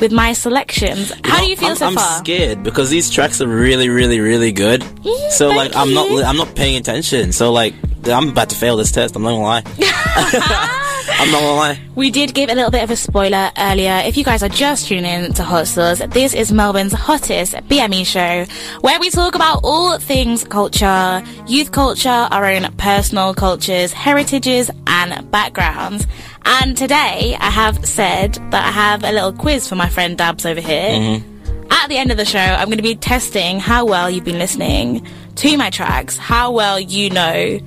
with 0.00 0.12
my 0.12 0.32
selections. 0.32 1.12
How 1.24 1.40
do 1.40 1.46
you 1.46 1.56
feel 1.56 1.70
I'm, 1.70 1.76
so 1.76 1.86
I'm 1.86 1.94
far? 1.94 2.18
scared 2.18 2.62
because 2.62 2.90
these 2.90 3.10
tracks 3.10 3.40
are 3.40 3.48
really, 3.48 3.88
really, 3.88 4.20
really 4.20 4.52
good. 4.52 4.82
so 5.30 5.48
like, 5.48 5.74
I'm 5.76 5.94
not, 5.94 6.10
you. 6.10 6.22
I'm 6.22 6.36
not 6.36 6.54
paying 6.56 6.76
attention. 6.76 7.32
So 7.32 7.52
like, 7.52 7.74
I'm 8.06 8.30
about 8.30 8.50
to 8.50 8.56
fail 8.56 8.76
this 8.76 8.90
test. 8.90 9.14
I'm 9.14 9.22
not 9.22 9.30
gonna 9.30 9.42
lie. 9.42 9.62
I'm 11.08 11.30
not 11.30 11.40
gonna 11.40 11.54
lie. 11.54 11.80
We 11.94 12.10
did 12.10 12.34
give 12.34 12.50
a 12.50 12.54
little 12.54 12.70
bit 12.70 12.82
of 12.82 12.90
a 12.90 12.96
spoiler 12.96 13.50
earlier. 13.56 14.02
If 14.04 14.16
you 14.16 14.24
guys 14.24 14.42
are 14.42 14.48
just 14.48 14.88
tuning 14.88 15.04
in 15.04 15.32
to 15.34 15.42
Hot 15.42 15.66
Sauce, 15.66 16.00
this 16.08 16.34
is 16.34 16.52
Melbourne's 16.52 16.92
hottest 16.92 17.54
BME 17.54 18.06
show, 18.06 18.44
where 18.80 18.98
we 19.00 19.10
talk 19.10 19.34
about 19.34 19.60
all 19.62 19.98
things 19.98 20.44
culture, 20.44 21.22
youth 21.46 21.72
culture, 21.72 22.08
our 22.08 22.44
own 22.46 22.72
personal 22.76 23.34
cultures, 23.34 23.92
heritages, 23.92 24.70
and 24.86 25.30
backgrounds. 25.30 26.06
And 26.44 26.76
today, 26.76 27.36
I 27.38 27.50
have 27.50 27.84
said 27.86 28.34
that 28.50 28.66
I 28.66 28.70
have 28.70 29.04
a 29.04 29.12
little 29.12 29.32
quiz 29.32 29.68
for 29.68 29.76
my 29.76 29.88
friend 29.88 30.18
Dabs 30.18 30.44
over 30.44 30.60
here. 30.60 30.90
Mm-hmm. 30.90 31.72
At 31.72 31.88
the 31.88 31.96
end 31.96 32.10
of 32.10 32.16
the 32.16 32.24
show, 32.24 32.38
I'm 32.38 32.66
going 32.66 32.76
to 32.76 32.82
be 32.82 32.96
testing 32.96 33.58
how 33.58 33.86
well 33.86 34.10
you've 34.10 34.24
been 34.24 34.38
listening 34.38 35.06
to 35.36 35.56
my 35.56 35.70
tracks, 35.70 36.16
how 36.16 36.52
well 36.52 36.78
you 36.78 37.10
know 37.10 37.58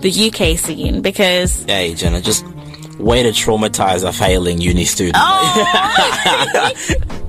the 0.00 0.30
UK 0.30 0.58
scene, 0.58 1.00
because 1.00 1.64
Hey, 1.64 1.94
Jenna, 1.94 2.20
just 2.20 2.44
way 2.98 3.22
to 3.22 3.30
traumatize 3.30 4.06
a 4.06 4.12
failing 4.12 4.60
uni 4.60 4.84
student. 4.84 5.16
Oh. 5.18 5.64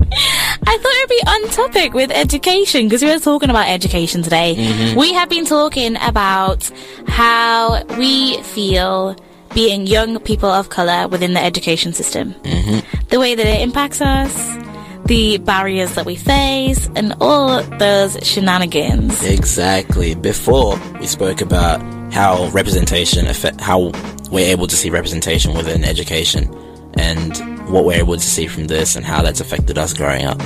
I 0.68 0.78
thought 0.78 0.94
it'd 0.96 1.08
be 1.08 1.22
on 1.26 1.50
topic 1.50 1.94
with 1.94 2.10
education 2.10 2.86
because 2.86 3.02
we 3.02 3.08
were 3.08 3.18
talking 3.18 3.50
about 3.50 3.68
education 3.68 4.22
today. 4.22 4.54
Mm-hmm. 4.56 4.98
We 4.98 5.12
have 5.12 5.28
been 5.28 5.44
talking 5.44 5.96
about 6.00 6.70
how 7.06 7.84
we 7.96 8.42
feel 8.42 9.16
being 9.54 9.86
young 9.86 10.18
people 10.20 10.50
of 10.50 10.68
color 10.68 11.08
within 11.08 11.34
the 11.34 11.42
education 11.42 11.92
system, 11.92 12.34
mm-hmm. 12.34 13.06
the 13.08 13.18
way 13.18 13.34
that 13.34 13.46
it 13.46 13.60
impacts 13.62 14.00
us, 14.00 14.34
the 15.06 15.38
barriers 15.38 15.94
that 15.94 16.04
we 16.04 16.16
face, 16.16 16.90
and 16.94 17.14
all 17.20 17.62
those 17.78 18.18
shenanigans. 18.22 19.24
Exactly. 19.24 20.14
Before 20.14 20.78
we 21.00 21.06
spoke 21.06 21.40
about 21.40 21.80
how 22.12 22.48
representation 22.48 23.26
affect 23.26 23.60
how 23.60 23.92
we're 24.30 24.50
able 24.50 24.66
to 24.66 24.76
see 24.76 24.90
representation 24.90 25.54
within 25.54 25.84
education 25.84 26.52
and 26.98 27.36
what 27.68 27.84
we're 27.84 27.98
able 27.98 28.14
to 28.14 28.20
see 28.20 28.46
from 28.46 28.66
this 28.66 28.96
and 28.96 29.04
how 29.04 29.22
that's 29.22 29.40
affected 29.40 29.78
us 29.78 29.92
growing 29.92 30.24
up. 30.24 30.40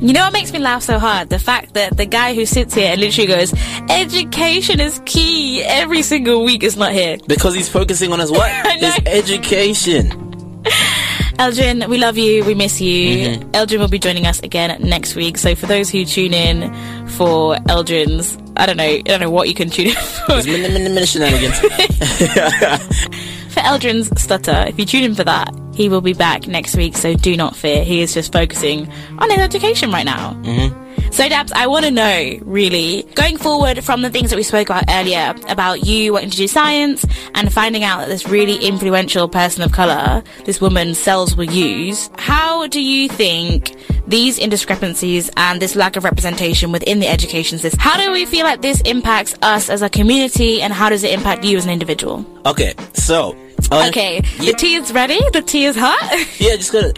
You 0.00 0.12
know 0.12 0.20
what 0.20 0.34
makes 0.34 0.52
me 0.52 0.58
laugh 0.58 0.82
so 0.82 0.98
hard? 0.98 1.30
The 1.30 1.38
fact 1.38 1.72
that 1.72 1.96
the 1.96 2.04
guy 2.04 2.34
who 2.34 2.44
sits 2.44 2.74
here 2.74 2.92
and 2.92 3.00
literally 3.00 3.28
goes, 3.28 3.54
education 3.88 4.78
is 4.78 5.00
key 5.06 5.62
every 5.62 6.02
single 6.02 6.44
week 6.44 6.62
is 6.62 6.76
not 6.76 6.92
here. 6.92 7.16
Because 7.26 7.54
he's 7.54 7.68
focusing 7.68 8.12
on 8.12 8.18
his 8.18 8.30
what? 8.30 8.50
His 8.78 9.00
education. 9.06 10.22
Eldrin, 11.38 11.86
we 11.88 11.98
love 11.98 12.16
you. 12.16 12.44
We 12.44 12.54
miss 12.54 12.80
you. 12.80 13.28
Mm-hmm. 13.28 13.50
Eldrin 13.50 13.78
will 13.78 13.88
be 13.88 13.98
joining 13.98 14.26
us 14.26 14.40
again 14.40 14.80
next 14.82 15.14
week. 15.14 15.36
So 15.36 15.54
for 15.54 15.66
those 15.66 15.90
who 15.90 16.04
tune 16.04 16.32
in 16.32 16.72
for 17.08 17.56
Eldrin's, 17.56 18.38
I 18.56 18.66
don't 18.66 18.78
know, 18.78 18.84
I 18.84 19.02
don't 19.02 19.20
know 19.20 19.30
what 19.30 19.48
you 19.48 19.54
can 19.54 19.68
tune 19.68 19.88
in 19.88 19.94
for. 19.94 20.40
For 23.56 23.62
Eldrin's 23.62 24.20
stutter, 24.20 24.66
if 24.68 24.78
you 24.78 24.84
tune 24.84 25.04
in 25.04 25.14
for 25.14 25.24
that, 25.24 25.50
he 25.74 25.88
will 25.88 26.02
be 26.02 26.12
back 26.12 26.46
next 26.46 26.76
week. 26.76 26.94
So 26.94 27.14
do 27.14 27.38
not 27.38 27.56
fear. 27.56 27.84
He 27.84 28.02
is 28.02 28.12
just 28.12 28.30
focusing 28.30 28.86
on 29.18 29.30
his 29.30 29.38
education 29.38 29.90
right 29.90 30.04
now. 30.04 30.34
Mm-hmm. 30.42 30.85
So, 31.16 31.26
Dabs, 31.30 31.50
I 31.52 31.66
want 31.66 31.86
to 31.86 31.90
know, 31.90 32.38
really, 32.42 33.02
going 33.14 33.38
forward 33.38 33.82
from 33.82 34.02
the 34.02 34.10
things 34.10 34.28
that 34.28 34.36
we 34.36 34.42
spoke 34.42 34.68
about 34.68 34.84
earlier, 34.90 35.34
about 35.48 35.86
you 35.86 36.12
wanting 36.12 36.28
to 36.28 36.36
do 36.36 36.46
science 36.46 37.06
and 37.34 37.50
finding 37.50 37.84
out 37.84 38.00
that 38.00 38.08
this 38.08 38.28
really 38.28 38.56
influential 38.56 39.26
person 39.26 39.62
of 39.62 39.72
colour, 39.72 40.22
this 40.44 40.60
woman, 40.60 40.94
cells 40.94 41.34
will 41.34 41.50
use, 41.50 42.10
how 42.18 42.66
do 42.66 42.82
you 42.82 43.08
think 43.08 43.74
these 44.06 44.38
indiscrepancies 44.38 45.30
and 45.38 45.62
this 45.62 45.74
lack 45.74 45.96
of 45.96 46.04
representation 46.04 46.70
within 46.70 46.98
the 47.00 47.08
education 47.08 47.56
system, 47.58 47.80
how 47.80 47.96
do 47.96 48.12
we 48.12 48.26
feel 48.26 48.44
like 48.44 48.60
this 48.60 48.82
impacts 48.82 49.34
us 49.40 49.70
as 49.70 49.80
a 49.80 49.88
community 49.88 50.60
and 50.60 50.70
how 50.74 50.90
does 50.90 51.02
it 51.02 51.14
impact 51.14 51.42
you 51.44 51.56
as 51.56 51.64
an 51.64 51.70
individual? 51.70 52.26
okay, 52.44 52.74
so. 52.92 53.34
uh, 53.72 53.86
Okay, 53.88 54.16
yeah, 54.38 54.52
the 54.52 54.58
tea 54.58 54.74
is 54.74 54.92
ready, 54.92 55.18
the 55.32 55.40
tea 55.40 55.64
is 55.64 55.76
hot. 55.78 55.98
Yeah, 56.38 56.56
just 56.56 56.72
gotta. 56.72 56.92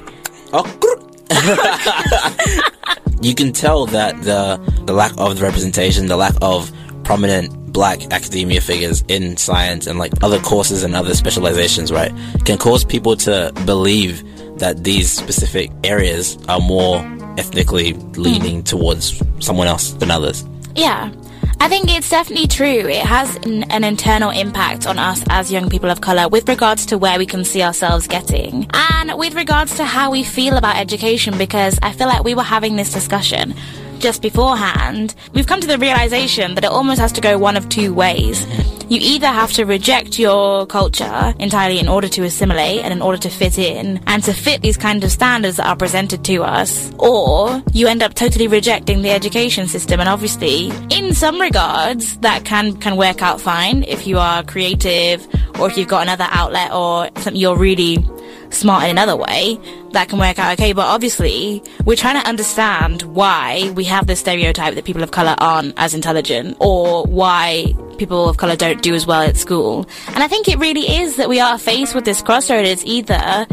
Oh. 0.52 0.97
you 3.20 3.34
can 3.34 3.52
tell 3.52 3.86
that 3.86 4.20
the 4.22 4.56
the 4.86 4.92
lack 4.92 5.12
of 5.18 5.38
the 5.38 5.42
representation, 5.42 6.06
the 6.06 6.16
lack 6.16 6.34
of 6.40 6.72
prominent 7.04 7.72
black 7.72 8.02
academia 8.12 8.60
figures 8.60 9.02
in 9.08 9.36
science 9.36 9.86
and 9.86 9.98
like 9.98 10.12
other 10.22 10.38
courses 10.40 10.82
and 10.82 10.94
other 10.94 11.14
specializations, 11.14 11.92
right, 11.92 12.12
can 12.44 12.58
cause 12.58 12.84
people 12.84 13.16
to 13.16 13.52
believe 13.66 14.22
that 14.58 14.84
these 14.84 15.10
specific 15.10 15.70
areas 15.84 16.38
are 16.48 16.60
more 16.60 16.98
ethnically 17.38 17.92
hmm. 17.92 18.12
leaning 18.20 18.62
towards 18.62 19.22
someone 19.40 19.66
else 19.66 19.92
than 19.92 20.10
others. 20.10 20.44
Yeah. 20.74 21.12
I 21.61 21.68
think 21.68 21.90
it's 21.94 22.09
definitely 22.09 22.47
true. 22.47 22.88
It 22.88 23.05
has 23.05 23.35
an, 23.38 23.64
an 23.64 23.83
internal 23.83 24.31
impact 24.31 24.87
on 24.87 24.99
us 24.99 25.25
as 25.29 25.51
young 25.51 25.68
people 25.68 25.90
of 25.90 26.01
colour 26.01 26.29
with 26.29 26.49
regards 26.49 26.87
to 26.87 26.99
where 26.99 27.18
we 27.18 27.27
can 27.27 27.44
see 27.44 27.62
ourselves 27.62 28.07
getting 28.07 28.68
and 28.73 29.18
with 29.18 29.35
regards 29.35 29.77
to 29.77 29.85
how 29.85 30.11
we 30.11 30.23
feel 30.23 30.57
about 30.57 30.77
education 30.77 31.37
because 31.37 31.79
I 31.83 31.92
feel 31.92 32.07
like 32.07 32.23
we 32.23 32.35
were 32.35 32.44
having 32.44 32.77
this 32.77 32.92
discussion 32.92 33.55
just 33.98 34.22
beforehand. 34.22 35.14
We've 35.32 35.46
come 35.46 35.61
to 35.61 35.66
the 35.66 35.78
realization 35.78 36.54
that 36.54 36.64
it 36.64 36.70
almost 36.70 37.00
has 37.00 37.12
to 37.12 37.20
go 37.20 37.38
one 37.38 37.56
of 37.56 37.68
two 37.68 37.92
ways. 37.94 38.46
You 38.90 38.98
either 39.02 39.26
have 39.26 39.52
to 39.52 39.64
reject 39.64 40.18
your 40.18 40.64
culture 40.64 41.34
entirely 41.38 41.78
in 41.78 41.88
order 41.88 42.08
to 42.08 42.22
assimilate 42.22 42.80
and 42.80 42.90
in 42.90 43.02
order 43.02 43.18
to 43.18 43.28
fit 43.28 43.58
in 43.58 44.02
and 44.06 44.24
to 44.24 44.32
fit 44.32 44.62
these 44.62 44.78
kind 44.78 45.04
of 45.04 45.12
standards 45.12 45.58
that 45.58 45.66
are 45.66 45.76
presented 45.76 46.24
to 46.24 46.42
us, 46.42 46.90
or 46.98 47.62
you 47.74 47.87
end 47.87 48.02
up 48.02 48.14
totally 48.14 48.48
rejecting 48.48 49.02
the 49.02 49.11
education 49.11 49.68
system. 49.68 50.00
And 50.00 50.08
obviously, 50.08 50.70
in 50.88 51.14
some 51.14 51.38
regards, 51.38 52.16
that 52.18 52.46
can, 52.46 52.76
can 52.78 52.96
work 52.96 53.20
out 53.20 53.42
fine 53.42 53.82
if 53.82 54.06
you 54.06 54.18
are 54.18 54.42
creative 54.42 55.26
or 55.61 55.68
if 55.68 55.76
you've 55.76 55.88
got 55.88 56.02
another 56.02 56.26
outlet 56.30 56.72
or 56.72 57.11
something 57.16 57.37
you're 57.37 57.58
really 57.58 57.98
smart 58.50 58.84
in 58.84 58.90
another 58.90 59.16
way, 59.16 59.58
that 59.92 60.09
can 60.09 60.18
work 60.18 60.38
out 60.38 60.53
okay. 60.55 60.72
But 60.72 60.87
obviously, 60.87 61.62
we're 61.85 61.96
trying 61.96 62.20
to 62.20 62.29
understand 62.29 63.03
why 63.03 63.72
we 63.74 63.85
have 63.85 64.07
this 64.07 64.20
stereotype 64.20 64.74
that 64.74 64.85
people 64.85 65.03
of 65.03 65.11
color 65.11 65.35
aren't 65.38 65.74
as 65.77 65.94
intelligent 65.94 66.57
or 66.61 67.05
why 67.07 67.74
people 67.98 68.29
of 68.29 68.37
color 68.37 68.57
don't 68.57 68.83
do 68.83 68.94
as 68.94 69.07
well 69.07 69.22
at 69.22 69.37
school. 69.37 69.88
And 70.09 70.22
I 70.22 70.29
think 70.29 70.48
it 70.48 70.59
really 70.59 70.83
is 71.03 71.16
that 71.16 71.29
we 71.29 71.40
are 71.40 71.59
faced 71.59 71.94
with 71.94 72.05
this 72.05 72.22
crossroad. 72.22 72.64
It's 72.64 72.85
either 72.85 73.46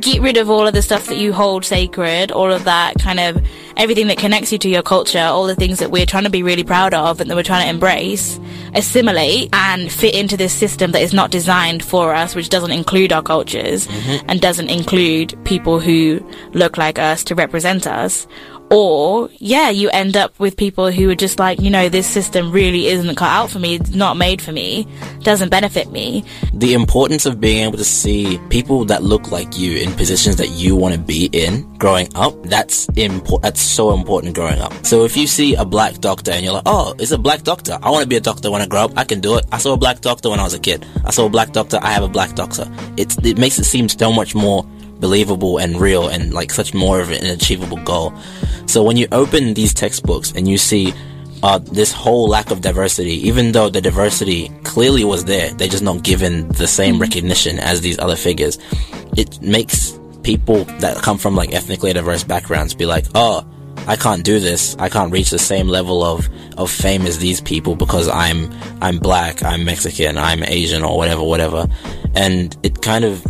get 0.00 0.20
rid 0.20 0.36
of 0.36 0.50
all 0.50 0.66
of 0.66 0.74
the 0.74 0.82
stuff 0.82 1.06
that 1.06 1.18
you 1.18 1.32
hold 1.32 1.64
sacred, 1.64 2.32
all 2.32 2.50
of 2.52 2.64
that 2.64 2.94
kind 2.98 3.20
of 3.20 3.44
everything 3.76 4.08
that 4.08 4.18
connects 4.18 4.52
you 4.52 4.58
to 4.58 4.68
your 4.68 4.82
culture, 4.82 5.18
all 5.18 5.46
the 5.46 5.54
things 5.54 5.78
that 5.78 5.90
we're 5.90 6.06
trying 6.06 6.24
to 6.24 6.30
be 6.30 6.42
really 6.42 6.64
proud 6.64 6.92
of 6.92 7.20
and 7.20 7.30
that 7.30 7.36
we're 7.36 7.42
trying 7.42 7.64
to 7.64 7.70
embrace, 7.70 8.38
assimilate 8.74 9.48
and 9.52 9.90
fit 9.90 10.14
into 10.14 10.36
this 10.36 10.52
system 10.52 10.92
that 10.92 11.02
is 11.02 11.14
not 11.14 11.30
designed 11.30 11.84
for 11.84 12.14
us, 12.14 12.34
which 12.34 12.48
doesn't 12.48 12.72
include 12.72 13.12
our 13.12 13.22
cultures 13.22 13.86
mm-hmm. 13.86 14.26
and 14.28 14.40
doesn't 14.40 14.68
include 14.68 15.34
people 15.44 15.80
who 15.80 16.20
look 16.52 16.76
like 16.76 16.98
us 16.98 17.24
to 17.24 17.34
represent 17.34 17.86
us. 17.86 18.26
Or, 18.70 19.28
yeah, 19.38 19.70
you 19.70 19.90
end 19.90 20.16
up 20.16 20.38
with 20.38 20.56
people 20.56 20.90
who 20.92 21.10
are 21.10 21.16
just 21.16 21.38
like, 21.38 21.60
you 21.60 21.70
know, 21.70 21.88
this 21.88 22.06
system 22.06 22.52
really 22.52 22.86
isn't 22.86 23.16
cut 23.16 23.28
out 23.28 23.50
for 23.50 23.58
me, 23.58 23.74
it's 23.74 23.90
not 23.90 24.16
made 24.16 24.40
for 24.40 24.52
me, 24.52 24.86
doesn't 25.22 25.48
benefit 25.48 25.90
me. 25.90 26.24
the 26.54 26.74
importance 26.74 27.26
of 27.26 27.40
being 27.40 27.64
able 27.64 27.78
to 27.78 27.84
see 27.84 28.38
people 28.48 28.84
that 28.84 29.02
look 29.02 29.30
like 29.32 29.58
you 29.58 29.78
in 29.78 29.92
positions 29.94 30.36
that 30.36 30.50
you 30.50 30.76
want 30.76 30.94
to 30.94 31.00
be 31.00 31.28
in 31.32 31.62
growing 31.78 32.08
up 32.14 32.34
that's 32.44 32.86
important 32.96 33.42
that's 33.42 33.60
so 33.60 33.92
important 33.92 34.34
growing 34.34 34.60
up. 34.60 34.72
So 34.84 35.04
if 35.04 35.16
you 35.16 35.26
see 35.26 35.54
a 35.54 35.64
black 35.64 35.94
doctor 35.98 36.30
and 36.30 36.44
you're 36.44 36.52
like 36.52 36.64
oh 36.66 36.94
it's 36.98 37.10
a 37.10 37.18
black 37.18 37.42
doctor. 37.42 37.78
I 37.82 37.90
want 37.90 38.02
to 38.02 38.08
be 38.08 38.16
a 38.16 38.20
doctor 38.20 38.50
when 38.50 38.60
i 38.62 38.66
grow 38.66 38.84
up. 38.84 38.92
I 38.96 39.04
can 39.04 39.20
do 39.20 39.36
it. 39.38 39.46
I 39.50 39.58
saw 39.58 39.72
a 39.72 39.76
black 39.76 40.00
doctor 40.00 40.30
when 40.30 40.38
i 40.38 40.44
was 40.44 40.54
a 40.54 40.58
kid. 40.58 40.86
I 41.04 41.10
saw 41.10 41.26
a 41.26 41.30
black 41.30 41.52
doctor. 41.52 41.78
I 41.82 41.90
have 41.92 42.02
a 42.02 42.08
black 42.08 42.34
doctor. 42.34 42.70
It's 42.96 43.16
it 43.18 43.38
makes 43.38 43.58
it 43.58 43.64
seem 43.64 43.88
so 43.88 44.12
much 44.12 44.34
more 44.34 44.64
believable 45.00 45.58
and 45.58 45.80
real 45.80 46.08
and 46.08 46.34
like 46.34 46.50
such 46.52 46.74
more 46.74 47.00
of 47.00 47.10
an 47.10 47.24
achievable 47.24 47.78
goal 47.84 48.12
so 48.70 48.82
when 48.82 48.96
you 48.96 49.08
open 49.12 49.54
these 49.54 49.74
textbooks 49.74 50.32
and 50.32 50.46
you 50.46 50.56
see 50.56 50.94
uh, 51.42 51.58
this 51.58 51.92
whole 51.92 52.28
lack 52.28 52.50
of 52.50 52.60
diversity, 52.60 53.14
even 53.26 53.52
though 53.52 53.68
the 53.68 53.80
diversity 53.80 54.48
clearly 54.62 55.04
was 55.04 55.24
there, 55.24 55.50
they're 55.54 55.68
just 55.68 55.82
not 55.82 56.02
given 56.02 56.48
the 56.50 56.66
same 56.66 57.00
recognition 57.00 57.58
as 57.58 57.80
these 57.80 57.98
other 57.98 58.16
figures. 58.16 58.58
It 59.16 59.40
makes 59.42 59.98
people 60.22 60.64
that 60.80 60.98
come 60.98 61.18
from 61.18 61.34
like 61.34 61.52
ethnically 61.52 61.92
diverse 61.92 62.22
backgrounds 62.22 62.74
be 62.74 62.86
like, 62.86 63.06
oh, 63.14 63.44
I 63.86 63.96
can't 63.96 64.22
do 64.22 64.38
this. 64.38 64.76
I 64.78 64.88
can't 64.88 65.10
reach 65.10 65.30
the 65.30 65.38
same 65.38 65.66
level 65.66 66.04
of, 66.04 66.28
of 66.56 66.70
fame 66.70 67.06
as 67.06 67.18
these 67.18 67.40
people 67.40 67.74
because 67.74 68.08
I'm 68.08 68.52
I'm 68.82 68.98
black, 68.98 69.42
I'm 69.42 69.64
Mexican, 69.64 70.18
I'm 70.18 70.44
Asian, 70.44 70.84
or 70.84 70.96
whatever, 70.96 71.22
whatever. 71.24 71.66
And 72.14 72.56
it 72.62 72.82
kind 72.82 73.04
of 73.04 73.24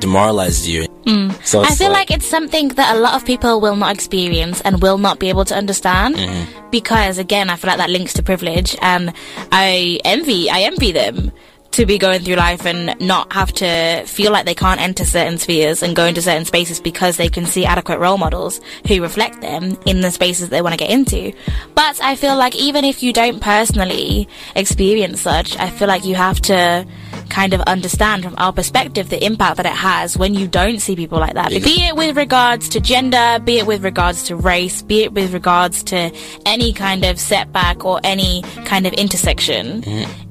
demoralizes 0.00 0.68
you. 0.68 0.86
Mm. 1.04 1.44
So 1.44 1.60
I 1.60 1.74
feel 1.74 1.90
like, 1.90 2.10
it's 2.10 2.26
something 2.26 2.68
that 2.68 2.96
a 2.96 2.98
lot 2.98 3.14
of 3.14 3.24
people 3.24 3.60
will 3.60 3.76
not 3.76 3.94
experience 3.94 4.60
and 4.60 4.80
will 4.82 4.98
not 4.98 5.18
be 5.18 5.28
able 5.28 5.44
to 5.46 5.54
understand 5.54 6.16
mm-hmm. 6.16 6.70
because 6.70 7.18
again 7.18 7.50
I 7.50 7.56
feel 7.56 7.68
like 7.68 7.78
that 7.78 7.90
links 7.90 8.12
to 8.14 8.22
privilege 8.22 8.76
and 8.80 9.12
I 9.50 9.98
envy 10.04 10.50
I 10.50 10.62
envy 10.62 10.92
them 10.92 11.32
to 11.72 11.86
be 11.86 11.98
going 11.98 12.20
through 12.20 12.34
life 12.34 12.66
and 12.66 12.94
not 13.00 13.32
have 13.32 13.50
to 13.52 14.04
feel 14.06 14.30
like 14.30 14.44
they 14.44 14.54
can't 14.54 14.80
enter 14.80 15.04
certain 15.04 15.38
spheres 15.38 15.82
and 15.82 15.96
go 15.96 16.04
into 16.04 16.20
certain 16.20 16.44
spaces 16.44 16.80
because 16.80 17.16
they 17.16 17.28
can 17.28 17.46
see 17.46 17.64
adequate 17.64 17.98
role 17.98 18.18
models 18.18 18.60
who 18.86 19.00
reflect 19.00 19.40
them 19.40 19.78
in 19.86 20.02
the 20.02 20.10
spaces 20.10 20.50
they 20.50 20.60
want 20.60 20.74
to 20.74 20.78
get 20.78 20.90
into. 20.90 21.32
But 21.74 21.98
I 22.02 22.14
feel 22.14 22.36
like 22.36 22.54
even 22.56 22.84
if 22.84 23.02
you 23.02 23.12
don't 23.12 23.40
personally 23.40 24.28
experience 24.54 25.22
such, 25.22 25.58
I 25.58 25.70
feel 25.70 25.88
like 25.88 26.04
you 26.04 26.14
have 26.14 26.40
to 26.42 26.86
kind 27.28 27.54
of 27.54 27.60
understand 27.62 28.24
from 28.24 28.34
our 28.38 28.52
perspective 28.52 29.08
the 29.08 29.24
impact 29.24 29.56
that 29.56 29.66
it 29.66 29.72
has 29.72 30.16
when 30.16 30.34
you 30.34 30.46
don't 30.48 30.80
see 30.80 30.96
people 30.96 31.18
like 31.18 31.34
that. 31.34 31.50
Be 31.50 31.84
it 31.84 31.96
with 31.96 32.16
regards 32.16 32.68
to 32.70 32.80
gender, 32.80 33.38
be 33.44 33.58
it 33.58 33.66
with 33.66 33.84
regards 33.84 34.24
to 34.24 34.36
race, 34.36 34.82
be 34.82 35.04
it 35.04 35.12
with 35.12 35.32
regards 35.32 35.82
to 35.84 36.10
any 36.46 36.72
kind 36.72 37.04
of 37.04 37.18
setback 37.18 37.84
or 37.84 38.00
any 38.04 38.42
kind 38.64 38.86
of 38.86 38.92
intersection. 38.94 39.82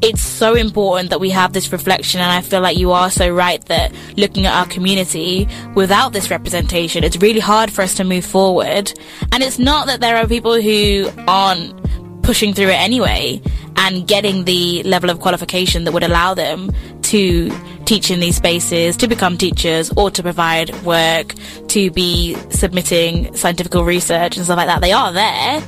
It's 0.01 0.21
so 0.21 0.55
important 0.55 1.09
that 1.09 1.19
we 1.19 1.29
have 1.29 1.53
this 1.53 1.71
reflection 1.71 2.21
and 2.21 2.31
I 2.31 2.41
feel 2.41 2.61
like 2.61 2.77
you 2.77 2.91
are 2.91 3.09
so 3.09 3.29
right 3.29 3.63
that 3.65 3.91
looking 4.17 4.45
at 4.45 4.53
our 4.53 4.65
community 4.67 5.47
without 5.75 6.13
this 6.13 6.29
representation, 6.29 7.03
it's 7.03 7.17
really 7.17 7.39
hard 7.39 7.71
for 7.71 7.81
us 7.81 7.95
to 7.95 8.03
move 8.03 8.25
forward. 8.25 8.93
And 9.31 9.43
it's 9.43 9.59
not 9.59 9.87
that 9.87 10.01
there 10.01 10.17
are 10.17 10.27
people 10.27 10.61
who 10.61 11.09
aren't 11.27 11.75
pushing 12.23 12.53
through 12.53 12.67
it 12.67 12.79
anyway 12.79 13.41
and 13.77 14.07
getting 14.07 14.45
the 14.45 14.83
level 14.83 15.09
of 15.09 15.19
qualification 15.19 15.83
that 15.85 15.91
would 15.91 16.03
allow 16.03 16.33
them 16.33 16.71
to 17.01 17.51
teach 17.85 18.11
in 18.11 18.19
these 18.19 18.35
spaces, 18.35 18.95
to 18.97 19.07
become 19.07 19.37
teachers, 19.37 19.91
or 19.97 20.11
to 20.11 20.21
provide 20.21 20.73
work, 20.83 21.33
to 21.67 21.91
be 21.91 22.35
submitting 22.49 23.35
scientific 23.35 23.73
research 23.73 24.37
and 24.37 24.45
stuff 24.45 24.57
like 24.57 24.67
that. 24.67 24.81
They 24.81 24.93
are 24.93 25.11
there, 25.11 25.61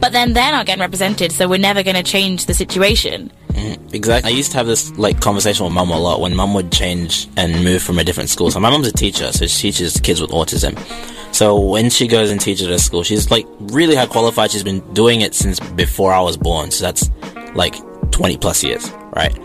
but 0.00 0.12
then 0.12 0.32
they're 0.32 0.52
not 0.52 0.66
getting 0.66 0.80
represented, 0.80 1.32
so 1.32 1.48
we're 1.48 1.58
never 1.58 1.82
going 1.82 1.96
to 1.96 2.02
change 2.02 2.46
the 2.46 2.54
situation. 2.54 3.30
Mm, 3.52 3.94
exactly. 3.94 4.30
I 4.30 4.34
used 4.34 4.52
to 4.52 4.58
have 4.58 4.66
this 4.66 4.96
like 4.96 5.20
conversation 5.20 5.64
with 5.64 5.74
mum 5.74 5.90
a 5.90 5.98
lot 5.98 6.20
when 6.20 6.34
mum 6.34 6.54
would 6.54 6.70
change 6.72 7.28
and 7.36 7.64
move 7.64 7.82
from 7.82 7.98
a 7.98 8.04
different 8.04 8.30
school. 8.30 8.50
So 8.50 8.60
my 8.60 8.70
mum's 8.70 8.86
a 8.86 8.92
teacher, 8.92 9.32
so 9.32 9.46
she 9.46 9.70
teaches 9.70 9.98
kids 10.00 10.20
with 10.20 10.30
autism. 10.30 10.78
So 11.34 11.58
when 11.58 11.90
she 11.90 12.06
goes 12.06 12.30
and 12.30 12.40
teaches 12.40 12.66
at 12.66 12.72
a 12.72 12.78
school, 12.78 13.02
she's 13.02 13.30
like 13.30 13.46
really 13.58 13.94
high 13.94 14.06
qualified. 14.06 14.50
She's 14.50 14.64
been 14.64 14.80
doing 14.94 15.20
it 15.20 15.34
since 15.34 15.60
before 15.60 16.12
I 16.12 16.20
was 16.20 16.36
born. 16.36 16.70
So 16.70 16.84
that's 16.84 17.10
like 17.54 17.76
20 18.10 18.36
plus 18.38 18.62
years, 18.64 18.90
right? 19.14 19.36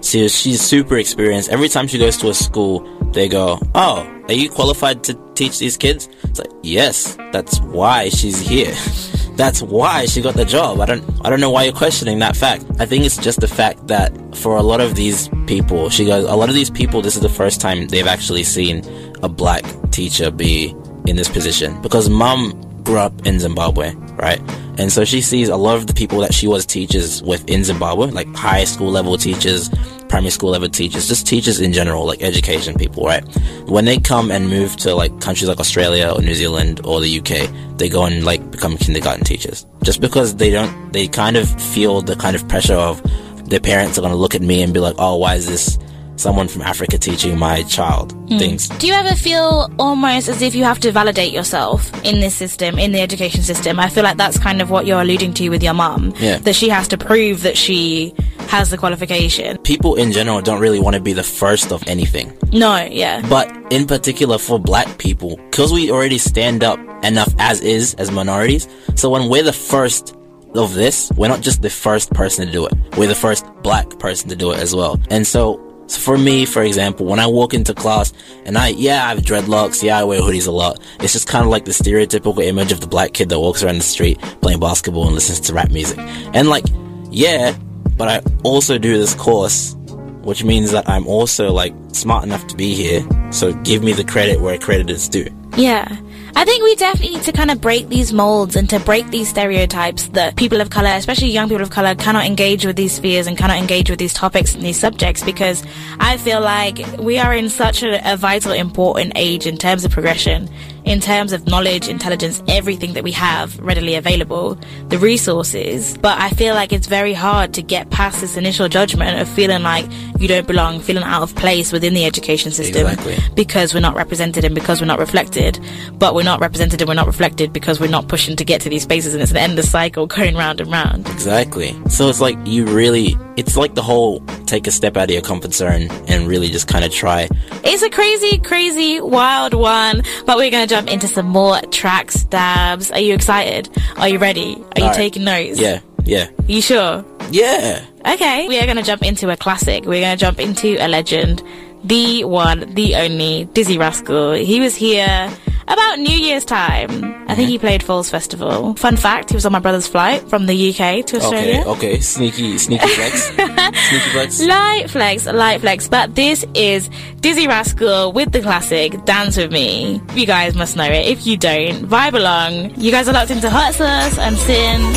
So 0.00 0.28
she's 0.28 0.60
super 0.60 0.98
experienced. 0.98 1.48
Every 1.50 1.68
time 1.68 1.86
she 1.86 1.98
goes 1.98 2.16
to 2.18 2.28
a 2.28 2.34
school, 2.34 2.86
they 3.12 3.28
go, 3.28 3.58
"Oh, 3.74 4.06
are 4.28 4.34
you 4.34 4.50
qualified 4.50 5.02
to 5.04 5.18
teach 5.34 5.58
these 5.58 5.78
kids?" 5.78 6.08
It's 6.24 6.38
like, 6.38 6.52
"Yes, 6.62 7.16
that's 7.32 7.58
why 7.60 8.10
she's 8.10 8.38
here." 8.38 8.74
That's 9.36 9.62
why 9.62 10.06
she 10.06 10.22
got 10.22 10.34
the 10.34 10.44
job. 10.44 10.80
I 10.80 10.86
don't 10.86 11.04
I 11.24 11.30
don't 11.30 11.40
know 11.40 11.50
why 11.50 11.64
you're 11.64 11.72
questioning 11.72 12.18
that 12.20 12.36
fact. 12.36 12.64
I 12.78 12.86
think 12.86 13.04
it's 13.04 13.16
just 13.16 13.40
the 13.40 13.48
fact 13.48 13.88
that 13.88 14.12
for 14.36 14.56
a 14.56 14.62
lot 14.62 14.80
of 14.80 14.94
these 14.94 15.28
people, 15.46 15.90
she 15.90 16.04
goes, 16.04 16.24
a 16.24 16.36
lot 16.36 16.48
of 16.48 16.54
these 16.54 16.70
people, 16.70 17.02
this 17.02 17.16
is 17.16 17.22
the 17.22 17.28
first 17.28 17.60
time 17.60 17.88
they've 17.88 18.06
actually 18.06 18.44
seen 18.44 18.82
a 19.22 19.28
black 19.28 19.64
teacher 19.90 20.30
be 20.30 20.74
in 21.06 21.16
this 21.16 21.28
position 21.28 21.80
because 21.82 22.08
mum 22.08 22.60
grew 22.84 22.98
up 22.98 23.26
in 23.26 23.40
Zimbabwe, 23.40 23.94
right? 24.16 24.40
And 24.78 24.92
so 24.92 25.04
she 25.04 25.20
sees 25.20 25.48
a 25.48 25.56
lot 25.56 25.76
of 25.76 25.86
the 25.86 25.94
people 25.94 26.18
that 26.20 26.34
she 26.34 26.46
was 26.46 26.66
teachers 26.66 27.22
with 27.22 27.48
in 27.48 27.64
Zimbabwe, 27.64 28.10
like 28.10 28.32
high 28.34 28.64
school 28.64 28.90
level 28.90 29.16
teachers, 29.16 29.70
primary 30.08 30.30
school 30.30 30.50
level 30.50 30.68
teachers, 30.68 31.08
just 31.08 31.26
teachers 31.26 31.60
in 31.60 31.72
general, 31.72 32.06
like 32.06 32.22
education 32.22 32.74
people, 32.74 33.04
right? 33.04 33.24
When 33.66 33.84
they 33.84 33.98
come 33.98 34.30
and 34.30 34.48
move 34.48 34.76
to 34.78 34.94
like 34.94 35.18
countries 35.20 35.48
like 35.48 35.60
Australia 35.60 36.12
or 36.14 36.20
New 36.20 36.34
Zealand 36.34 36.80
or 36.84 37.00
the 37.00 37.18
UK, 37.18 37.78
they 37.78 37.88
go 37.88 38.04
and 38.04 38.24
like 38.24 38.40
become 38.54 38.76
kindergarten 38.76 39.24
teachers. 39.24 39.66
Just 39.82 40.00
because 40.00 40.36
they 40.36 40.50
don't, 40.50 40.92
they 40.92 41.08
kind 41.08 41.36
of 41.36 41.48
feel 41.60 42.00
the 42.02 42.16
kind 42.16 42.36
of 42.36 42.46
pressure 42.48 42.74
of 42.74 43.02
their 43.48 43.60
parents 43.60 43.98
are 43.98 44.00
going 44.00 44.12
to 44.12 44.18
look 44.18 44.34
at 44.34 44.42
me 44.42 44.62
and 44.62 44.72
be 44.72 44.80
like, 44.80 44.94
oh, 44.98 45.16
why 45.16 45.34
is 45.34 45.46
this 45.46 45.78
someone 46.16 46.46
from 46.46 46.62
Africa 46.62 46.96
teaching 46.96 47.38
my 47.38 47.62
child 47.64 48.12
hmm. 48.12 48.38
things? 48.38 48.68
Do 48.68 48.86
you 48.86 48.94
ever 48.94 49.14
feel 49.14 49.70
almost 49.78 50.28
as 50.28 50.42
if 50.42 50.54
you 50.54 50.64
have 50.64 50.80
to 50.80 50.92
validate 50.92 51.32
yourself 51.32 51.92
in 52.04 52.20
this 52.20 52.34
system, 52.34 52.78
in 52.78 52.92
the 52.92 53.00
education 53.00 53.42
system? 53.42 53.80
I 53.80 53.88
feel 53.88 54.04
like 54.04 54.16
that's 54.16 54.38
kind 54.38 54.62
of 54.62 54.70
what 54.70 54.86
you're 54.86 55.00
alluding 55.00 55.34
to 55.34 55.48
with 55.48 55.62
your 55.62 55.74
mum. 55.74 56.14
Yeah. 56.18 56.38
That 56.38 56.54
she 56.54 56.68
has 56.68 56.88
to 56.88 56.98
prove 56.98 57.42
that 57.42 57.56
she 57.56 58.14
has 58.54 58.70
the 58.70 58.78
qualification. 58.78 59.58
People 59.58 59.96
in 59.96 60.12
general 60.12 60.40
don't 60.40 60.60
really 60.60 60.78
want 60.78 60.94
to 60.94 61.02
be 61.02 61.12
the 61.12 61.24
first 61.24 61.72
of 61.72 61.82
anything. 61.88 62.32
No, 62.52 62.76
yeah. 62.84 63.20
But 63.28 63.50
in 63.72 63.84
particular 63.84 64.38
for 64.38 64.60
black 64.60 64.96
people, 64.98 65.36
because 65.50 65.72
we 65.72 65.90
already 65.90 66.18
stand 66.18 66.62
up 66.62 66.78
enough 67.04 67.34
as 67.40 67.60
is, 67.62 67.94
as 67.94 68.12
minorities, 68.12 68.68
so 68.94 69.10
when 69.10 69.28
we're 69.28 69.42
the 69.42 69.52
first 69.52 70.14
of 70.54 70.72
this, 70.72 71.10
we're 71.16 71.26
not 71.26 71.40
just 71.40 71.62
the 71.62 71.68
first 71.68 72.12
person 72.12 72.46
to 72.46 72.52
do 72.52 72.64
it. 72.64 72.72
We're 72.96 73.08
the 73.08 73.16
first 73.16 73.44
black 73.64 73.98
person 73.98 74.28
to 74.28 74.36
do 74.36 74.52
it 74.52 74.60
as 74.60 74.72
well. 74.72 75.00
And 75.10 75.26
so, 75.26 75.60
so 75.88 76.00
for 76.00 76.16
me, 76.16 76.46
for 76.46 76.62
example, 76.62 77.06
when 77.06 77.18
I 77.18 77.26
walk 77.26 77.54
into 77.54 77.74
class 77.74 78.12
and 78.44 78.56
I, 78.56 78.68
yeah, 78.68 79.04
I 79.04 79.08
have 79.16 79.18
dreadlocks, 79.24 79.82
yeah, 79.82 79.98
I 79.98 80.04
wear 80.04 80.20
hoodies 80.20 80.46
a 80.46 80.52
lot. 80.52 80.78
It's 81.00 81.12
just 81.12 81.26
kind 81.26 81.44
of 81.44 81.50
like 81.50 81.64
the 81.64 81.72
stereotypical 81.72 82.40
image 82.40 82.70
of 82.70 82.80
the 82.80 82.86
black 82.86 83.14
kid 83.14 83.30
that 83.30 83.40
walks 83.40 83.64
around 83.64 83.78
the 83.78 83.82
street 83.82 84.20
playing 84.42 84.60
basketball 84.60 85.06
and 85.06 85.14
listens 85.14 85.40
to 85.40 85.54
rap 85.54 85.72
music. 85.72 85.98
And 85.98 86.48
like, 86.48 86.66
yeah, 87.10 87.56
but 87.96 88.08
I 88.08 88.22
also 88.42 88.78
do 88.78 88.98
this 88.98 89.14
course, 89.14 89.74
which 90.22 90.44
means 90.44 90.70
that 90.72 90.88
I'm 90.88 91.06
also 91.06 91.52
like 91.52 91.74
smart 91.92 92.24
enough 92.24 92.46
to 92.48 92.56
be 92.56 92.74
here. 92.74 93.06
So 93.30 93.52
give 93.62 93.82
me 93.82 93.92
the 93.92 94.04
credit 94.04 94.40
where 94.40 94.58
credit 94.58 94.90
is 94.90 95.08
due. 95.08 95.28
Yeah. 95.56 95.96
I 96.36 96.44
think 96.44 96.64
we 96.64 96.74
definitely 96.74 97.16
need 97.16 97.24
to 97.24 97.32
kind 97.32 97.52
of 97.52 97.60
break 97.60 97.88
these 97.88 98.12
molds 98.12 98.56
and 98.56 98.68
to 98.70 98.80
break 98.80 99.08
these 99.10 99.28
stereotypes 99.28 100.08
that 100.08 100.34
people 100.34 100.60
of 100.60 100.68
color, 100.68 100.88
especially 100.88 101.28
young 101.28 101.48
people 101.48 101.62
of 101.62 101.70
color, 101.70 101.94
cannot 101.94 102.26
engage 102.26 102.66
with 102.66 102.74
these 102.74 102.98
fears 102.98 103.28
and 103.28 103.38
cannot 103.38 103.58
engage 103.58 103.88
with 103.88 104.00
these 104.00 104.12
topics 104.12 104.52
and 104.52 104.64
these 104.64 104.78
subjects 104.78 105.22
because 105.22 105.62
I 106.00 106.16
feel 106.16 106.40
like 106.40 106.84
we 106.98 107.18
are 107.18 107.32
in 107.32 107.50
such 107.50 107.84
a, 107.84 108.12
a 108.12 108.16
vital, 108.16 108.50
important 108.50 109.12
age 109.14 109.46
in 109.46 109.56
terms 109.56 109.84
of 109.84 109.92
progression, 109.92 110.50
in 110.84 111.00
terms 111.00 111.32
of 111.32 111.46
knowledge, 111.46 111.88
intelligence, 111.88 112.42
everything 112.46 112.92
that 112.92 113.02
we 113.02 113.12
have 113.12 113.58
readily 113.60 113.94
available, 113.94 114.54
the 114.88 114.98
resources. 114.98 115.96
But 115.98 116.18
I 116.20 116.30
feel 116.30 116.54
like 116.54 116.72
it's 116.72 116.86
very 116.86 117.14
hard 117.14 117.54
to 117.54 117.62
get 117.62 117.90
past 117.90 118.20
this 118.20 118.36
initial 118.36 118.68
judgment 118.68 119.18
of 119.20 119.28
feeling 119.28 119.62
like 119.62 119.86
you 120.18 120.28
don't 120.28 120.46
belong, 120.46 120.80
feeling 120.80 121.02
out 121.04 121.22
of 121.22 121.34
place 121.36 121.72
within 121.72 121.94
the 121.94 122.04
education 122.04 122.52
system 122.52 122.86
Exactly. 122.86 123.16
because 123.34 123.72
we're 123.72 123.80
not 123.80 123.94
represented 123.96 124.44
and 124.44 124.54
because 124.54 124.80
we're 124.80 124.86
not 124.86 124.98
reflected. 124.98 125.58
But 125.94 126.14
we're 126.14 126.22
not 126.22 126.40
represented 126.40 126.80
and 126.82 126.88
we're 126.88 126.94
not 126.94 127.06
reflected 127.06 127.52
because 127.52 127.80
we're 127.80 127.90
not 127.90 128.08
pushing 128.08 128.36
to 128.36 128.44
get 128.44 128.60
to 128.62 128.68
these 128.68 128.82
spaces 128.82 129.14
and 129.14 129.22
it's 129.22 129.32
an 129.32 129.38
endless 129.38 129.70
cycle 129.70 130.06
going 130.18 130.36
round 130.36 130.60
and 130.60 130.70
round. 130.70 131.08
Exactly. 131.08 131.74
So 131.88 132.08
it's 132.08 132.20
like 132.20 132.36
you 132.44 132.66
really, 132.66 133.16
it's 133.36 133.56
like 133.56 133.74
the 133.74 133.82
whole 133.82 134.20
take 134.46 134.66
a 134.66 134.70
step 134.70 134.96
out 134.96 135.04
of 135.04 135.10
your 135.10 135.22
comfort 135.22 135.54
zone 135.54 135.88
and 136.08 136.28
really 136.28 136.48
just 136.50 136.68
kind 136.68 136.84
of 136.84 136.92
try. 136.92 137.28
It's 137.64 137.82
a 137.82 137.88
crazy, 137.90 138.38
crazy, 138.38 139.00
wild 139.00 139.54
one. 139.54 140.02
But 140.26 140.36
we're 140.36 140.50
going 140.50 140.68
to 140.68 140.73
jump 140.74 140.90
into 140.90 141.08
some 141.08 141.26
more 141.26 141.60
track 141.70 142.10
Dabs. 142.30 142.90
Are 142.90 142.98
you 143.00 143.14
excited? 143.14 143.68
Are 143.96 144.08
you 144.08 144.18
ready? 144.18 144.54
Are 144.54 144.78
you 144.78 144.82
Alright. 144.84 144.96
taking 144.96 145.24
notes? 145.24 145.60
Yeah, 145.60 145.80
yeah, 146.04 146.28
You 146.46 146.60
sure? 146.60 147.04
yeah. 147.30 147.84
Okay. 148.06 148.48
We 148.48 148.58
are 148.58 148.64
going 148.64 148.76
to 148.76 148.82
jump 148.82 149.02
into 149.02 149.30
a 149.30 149.36
classic. 149.36 149.84
We're 149.84 150.00
going 150.02 150.16
to 150.16 150.20
jump 150.20 150.38
into 150.40 150.76
a 150.84 150.88
legend. 150.88 151.42
The 151.84 152.24
one, 152.24 152.74
the 152.74 152.96
only, 152.96 153.46
Dizzee 153.52 153.78
Rascal. 153.78 154.32
He 154.32 154.58
was 154.60 154.74
here 154.74 155.30
about 155.68 155.98
New 155.98 156.16
Year's 156.16 156.44
time. 156.44 156.90
I 157.28 157.34
think 157.34 157.48
he 157.48 157.56
mm-hmm. 157.56 157.66
played 157.66 157.82
Falls 157.82 158.10
Festival. 158.10 158.74
Fun 158.74 158.96
fact, 158.96 159.30
he 159.30 159.34
was 159.34 159.46
on 159.46 159.52
my 159.52 159.58
brother's 159.58 159.86
flight 159.86 160.28
from 160.28 160.46
the 160.46 160.70
UK 160.70 161.04
to 161.06 161.16
Australia. 161.16 161.60
Okay, 161.60 161.70
okay. 161.70 162.00
Sneaky, 162.00 162.58
sneaky 162.58 162.86
flex. 162.86 163.22
sneaky 163.88 164.10
flex. 164.12 164.40
Light 164.42 164.90
flex, 164.90 165.26
light 165.26 165.60
flex. 165.60 165.88
But 165.88 166.14
this 166.14 166.44
is 166.54 166.88
Dizzee 167.20 167.48
Rascal 167.48 168.12
with 168.12 168.32
the 168.32 168.40
classic 168.40 169.04
Dance 169.04 169.36
With 169.36 169.52
Me. 169.52 170.00
You 170.14 170.26
guys 170.26 170.54
must 170.54 170.76
know 170.76 170.84
it. 170.84 171.06
If 171.06 171.26
you 171.26 171.36
don't, 171.36 171.86
vibe 171.86 172.14
along. 172.14 172.80
You 172.80 172.90
guys 172.90 173.08
are 173.08 173.12
locked 173.12 173.30
into 173.30 173.50
Hot 173.50 173.74
Sauce 173.74 174.18
and 174.18 174.36
SYN. 174.36 174.94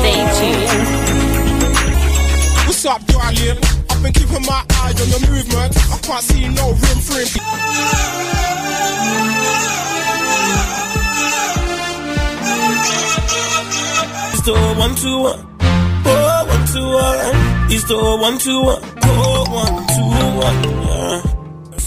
Stay 0.00 0.20
tuned. 0.38 1.06
What's 2.66 2.84
up, 2.84 3.04
darling? 3.06 3.75
I've 3.96 4.02
been 4.02 4.12
keeping 4.12 4.42
my 4.42 4.62
eye 4.72 4.92
on 4.92 5.08
your 5.08 5.20
movement. 5.30 5.74
I 5.90 5.98
can't 6.02 6.22
see 6.22 6.48
no 6.48 6.68
room 6.68 7.00
for 7.00 7.16
him. 7.16 7.28
It's 14.32 14.42
the. 14.42 14.52
It's 17.68 17.84
the 17.88 17.96
one 18.20 18.38
two 18.38 18.62
one. 18.62 18.80
Oh, 19.02 19.44
one 19.50 19.86
two 19.86 20.76
one. 20.76 20.85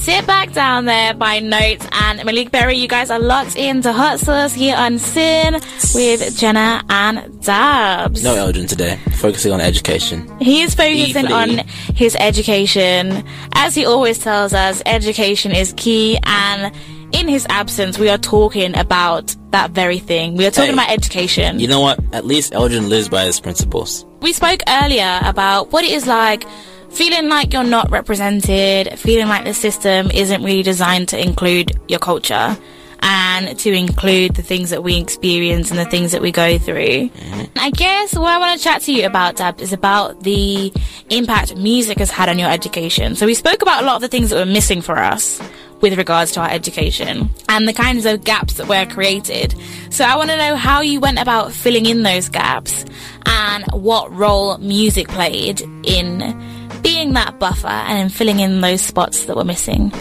Sit 0.10 0.26
back 0.26 0.54
down 0.54 0.86
there 0.86 1.14
by 1.14 1.38
Notes 1.40 1.86
and 1.92 2.26
Malik 2.26 2.50
Berry. 2.50 2.76
You 2.78 2.88
guys 2.88 3.12
are 3.12 3.20
locked 3.20 3.56
into 3.56 3.94
Hot 3.94 4.20
Sauce 4.20 4.56
here 4.56 4.76
on 4.76 4.98
SYN 4.98 5.54
with 5.94 6.36
Jenna 6.36 6.84
and 6.90 7.40
Dabs. 7.44 8.24
No 8.24 8.34
Eldrin 8.34 8.68
today. 8.68 8.98
Focusing 9.18 9.52
on 9.52 9.62
education. 9.62 10.28
He 10.40 10.64
is 10.64 10.74
focusing 10.74 11.26
Equally. 11.26 11.32
on 11.32 11.50
his 11.94 12.16
education. 12.20 13.24
As 13.54 13.76
he 13.76 13.86
always 13.86 14.18
tells 14.18 14.52
us, 14.52 14.82
education 14.88 15.52
is 15.52 15.74
key 15.78 16.18
and 16.24 16.76
in 17.12 17.28
his 17.28 17.46
absence, 17.50 18.00
we 18.00 18.10
are 18.10 18.18
talking 18.18 18.76
about 18.76 19.36
that 19.52 19.72
very 19.72 20.00
thing. 20.00 20.36
We 20.36 20.48
are 20.48 20.52
talking 20.52 20.72
Hey. 20.72 20.74
about 20.86 20.90
education. 20.90 21.60
You 21.60 21.68
know 21.68 21.82
what? 21.82 22.00
At 22.14 22.26
least 22.26 22.54
Eldrin 22.54 22.90
lives 22.90 23.10
by 23.10 23.26
his 23.26 23.40
principles. 23.40 24.06
we 24.22 24.34
spoke 24.34 24.60
earlier 24.68 25.20
about 25.24 25.72
what 25.72 25.86
it 25.86 25.92
is 25.92 26.06
like 26.08 26.44
feeling 26.92 27.30
like 27.30 27.54
you're 27.54 27.64
not 27.64 27.90
represented, 27.92 28.98
feeling 29.00 29.28
like 29.28 29.46
the 29.46 29.54
system 29.54 30.12
isn't 30.12 30.44
really 30.44 30.64
designed 30.64 31.10
to 31.10 31.22
include 31.22 31.80
your 31.88 32.00
culture 32.00 32.58
and 33.02 33.58
to 33.60 33.72
include 33.72 34.36
the 34.36 34.42
things 34.42 34.72
that 34.72 34.84
we 34.84 34.98
experience 34.98 35.70
and 35.70 35.80
the 35.80 35.86
things 35.86 36.12
that 36.12 36.22
we 36.22 36.32
go 36.32 36.58
through. 36.58 37.10
Mm-hmm. 37.10 37.58
I 37.58 37.72
guess 37.72 38.14
what 38.16 38.30
I 38.30 38.38
want 38.38 38.58
to 38.58 38.64
chat 38.64 38.82
to 38.84 38.94
you 38.94 39.06
about, 39.06 39.38
Dab, 39.38 39.62
is 39.62 39.74
about 39.74 40.24
the 40.24 40.74
impact 41.10 41.56
music 41.56 42.00
has 42.00 42.12
had 42.12 42.30
on 42.30 42.38
your 42.38 42.50
education. 42.50 43.16
So 43.16 43.26
we 43.26 43.36
spoke 43.36 43.62
about 43.62 43.84
a 43.84 43.86
lot 43.86 43.96
of 43.96 44.02
the 44.02 44.10
things 44.10 44.30
that 44.30 44.36
were 44.36 44.52
missing 44.52 44.82
for 44.82 44.98
us 44.98 45.42
with 45.82 45.98
regards 45.98 46.34
to 46.34 46.42
our 46.42 46.50
education 46.50 47.30
and 47.48 47.68
the 47.68 47.74
kinds 47.74 48.06
of 48.06 48.24
gaps 48.26 48.56
that 48.56 48.68
were 48.68 48.86
created. 48.86 49.56
So 49.92 50.04
I 50.04 50.18
want 50.18 50.30
to 50.30 50.38
know 50.38 50.56
how 50.56 50.82
you 50.82 51.00
went 51.00 51.20
about 51.20 51.54
filling 51.54 51.86
in 51.86 52.04
those 52.04 52.28
gaps 52.28 52.84
and 53.26 53.64
what 53.72 54.14
role 54.14 54.58
music 54.58 55.08
played 55.08 55.62
in 55.84 56.59
being 56.82 57.14
that 57.14 57.40
buffer 57.40 57.68
and 57.68 58.00
in 58.00 58.10
filling 58.10 58.40
in 58.40 58.62
those 58.62 58.82
spots 58.82 59.26
that 59.26 59.36
were 59.36 59.44
missing. 59.46 59.92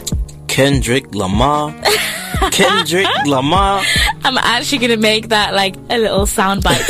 Kendrick 0.48 1.14
Lamar. 1.14 1.72
Kendrick 2.50 3.06
Lamar. 3.26 3.82
I'm 4.24 4.38
actually 4.38 4.78
going 4.78 4.90
to 4.90 4.96
make 4.96 5.28
that 5.28 5.54
like 5.54 5.76
a 5.90 5.98
little 5.98 6.26
soundbite. 6.26 6.84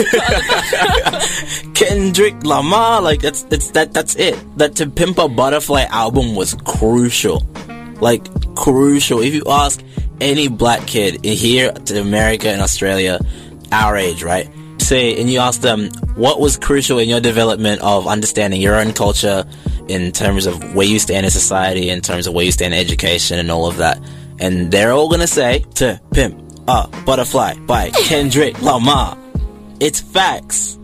Kendrick 1.74 2.42
Lamar. 2.44 3.02
Like 3.02 3.20
that's 3.20 3.42
that's 3.44 3.70
that 3.72 3.92
that's 3.92 4.14
it. 4.16 4.38
That 4.58 4.76
To 4.76 4.88
Pimp 4.88 5.18
a 5.18 5.28
Butterfly 5.28 5.82
album 5.90 6.34
was 6.34 6.54
crucial. 6.64 7.46
Like 8.00 8.26
crucial. 8.54 9.20
If 9.20 9.34
you 9.34 9.42
ask 9.46 9.82
any 10.20 10.48
black 10.48 10.86
kid 10.86 11.26
in 11.26 11.36
here 11.36 11.72
to 11.72 12.00
America 12.00 12.48
and 12.48 12.62
Australia, 12.62 13.18
our 13.72 13.96
age, 13.96 14.22
right? 14.22 14.48
Say 14.88 15.20
and 15.20 15.28
you 15.28 15.38
ask 15.40 15.60
them 15.60 15.90
what 16.14 16.40
was 16.40 16.56
crucial 16.56 16.98
in 16.98 17.10
your 17.10 17.20
development 17.20 17.82
of 17.82 18.06
understanding 18.06 18.58
your 18.58 18.74
own 18.74 18.94
culture 18.94 19.44
in 19.86 20.12
terms 20.12 20.46
of 20.46 20.74
where 20.74 20.86
you 20.86 20.98
stand 20.98 21.26
in 21.26 21.30
society, 21.30 21.90
in 21.90 22.00
terms 22.00 22.26
of 22.26 22.32
where 22.32 22.46
you 22.46 22.52
stand 22.52 22.72
in 22.72 22.80
education 22.80 23.38
and 23.38 23.50
all 23.50 23.66
of 23.66 23.76
that. 23.76 24.00
And 24.38 24.70
they're 24.70 24.92
all 24.92 25.10
gonna 25.10 25.26
say 25.26 25.66
to 25.74 26.00
pimp 26.14 26.40
a 26.68 26.88
butterfly 27.04 27.56
by 27.66 27.90
Kendrick 27.90 28.62
Lamar. 28.62 29.18
It's 29.78 30.00
facts. 30.00 30.78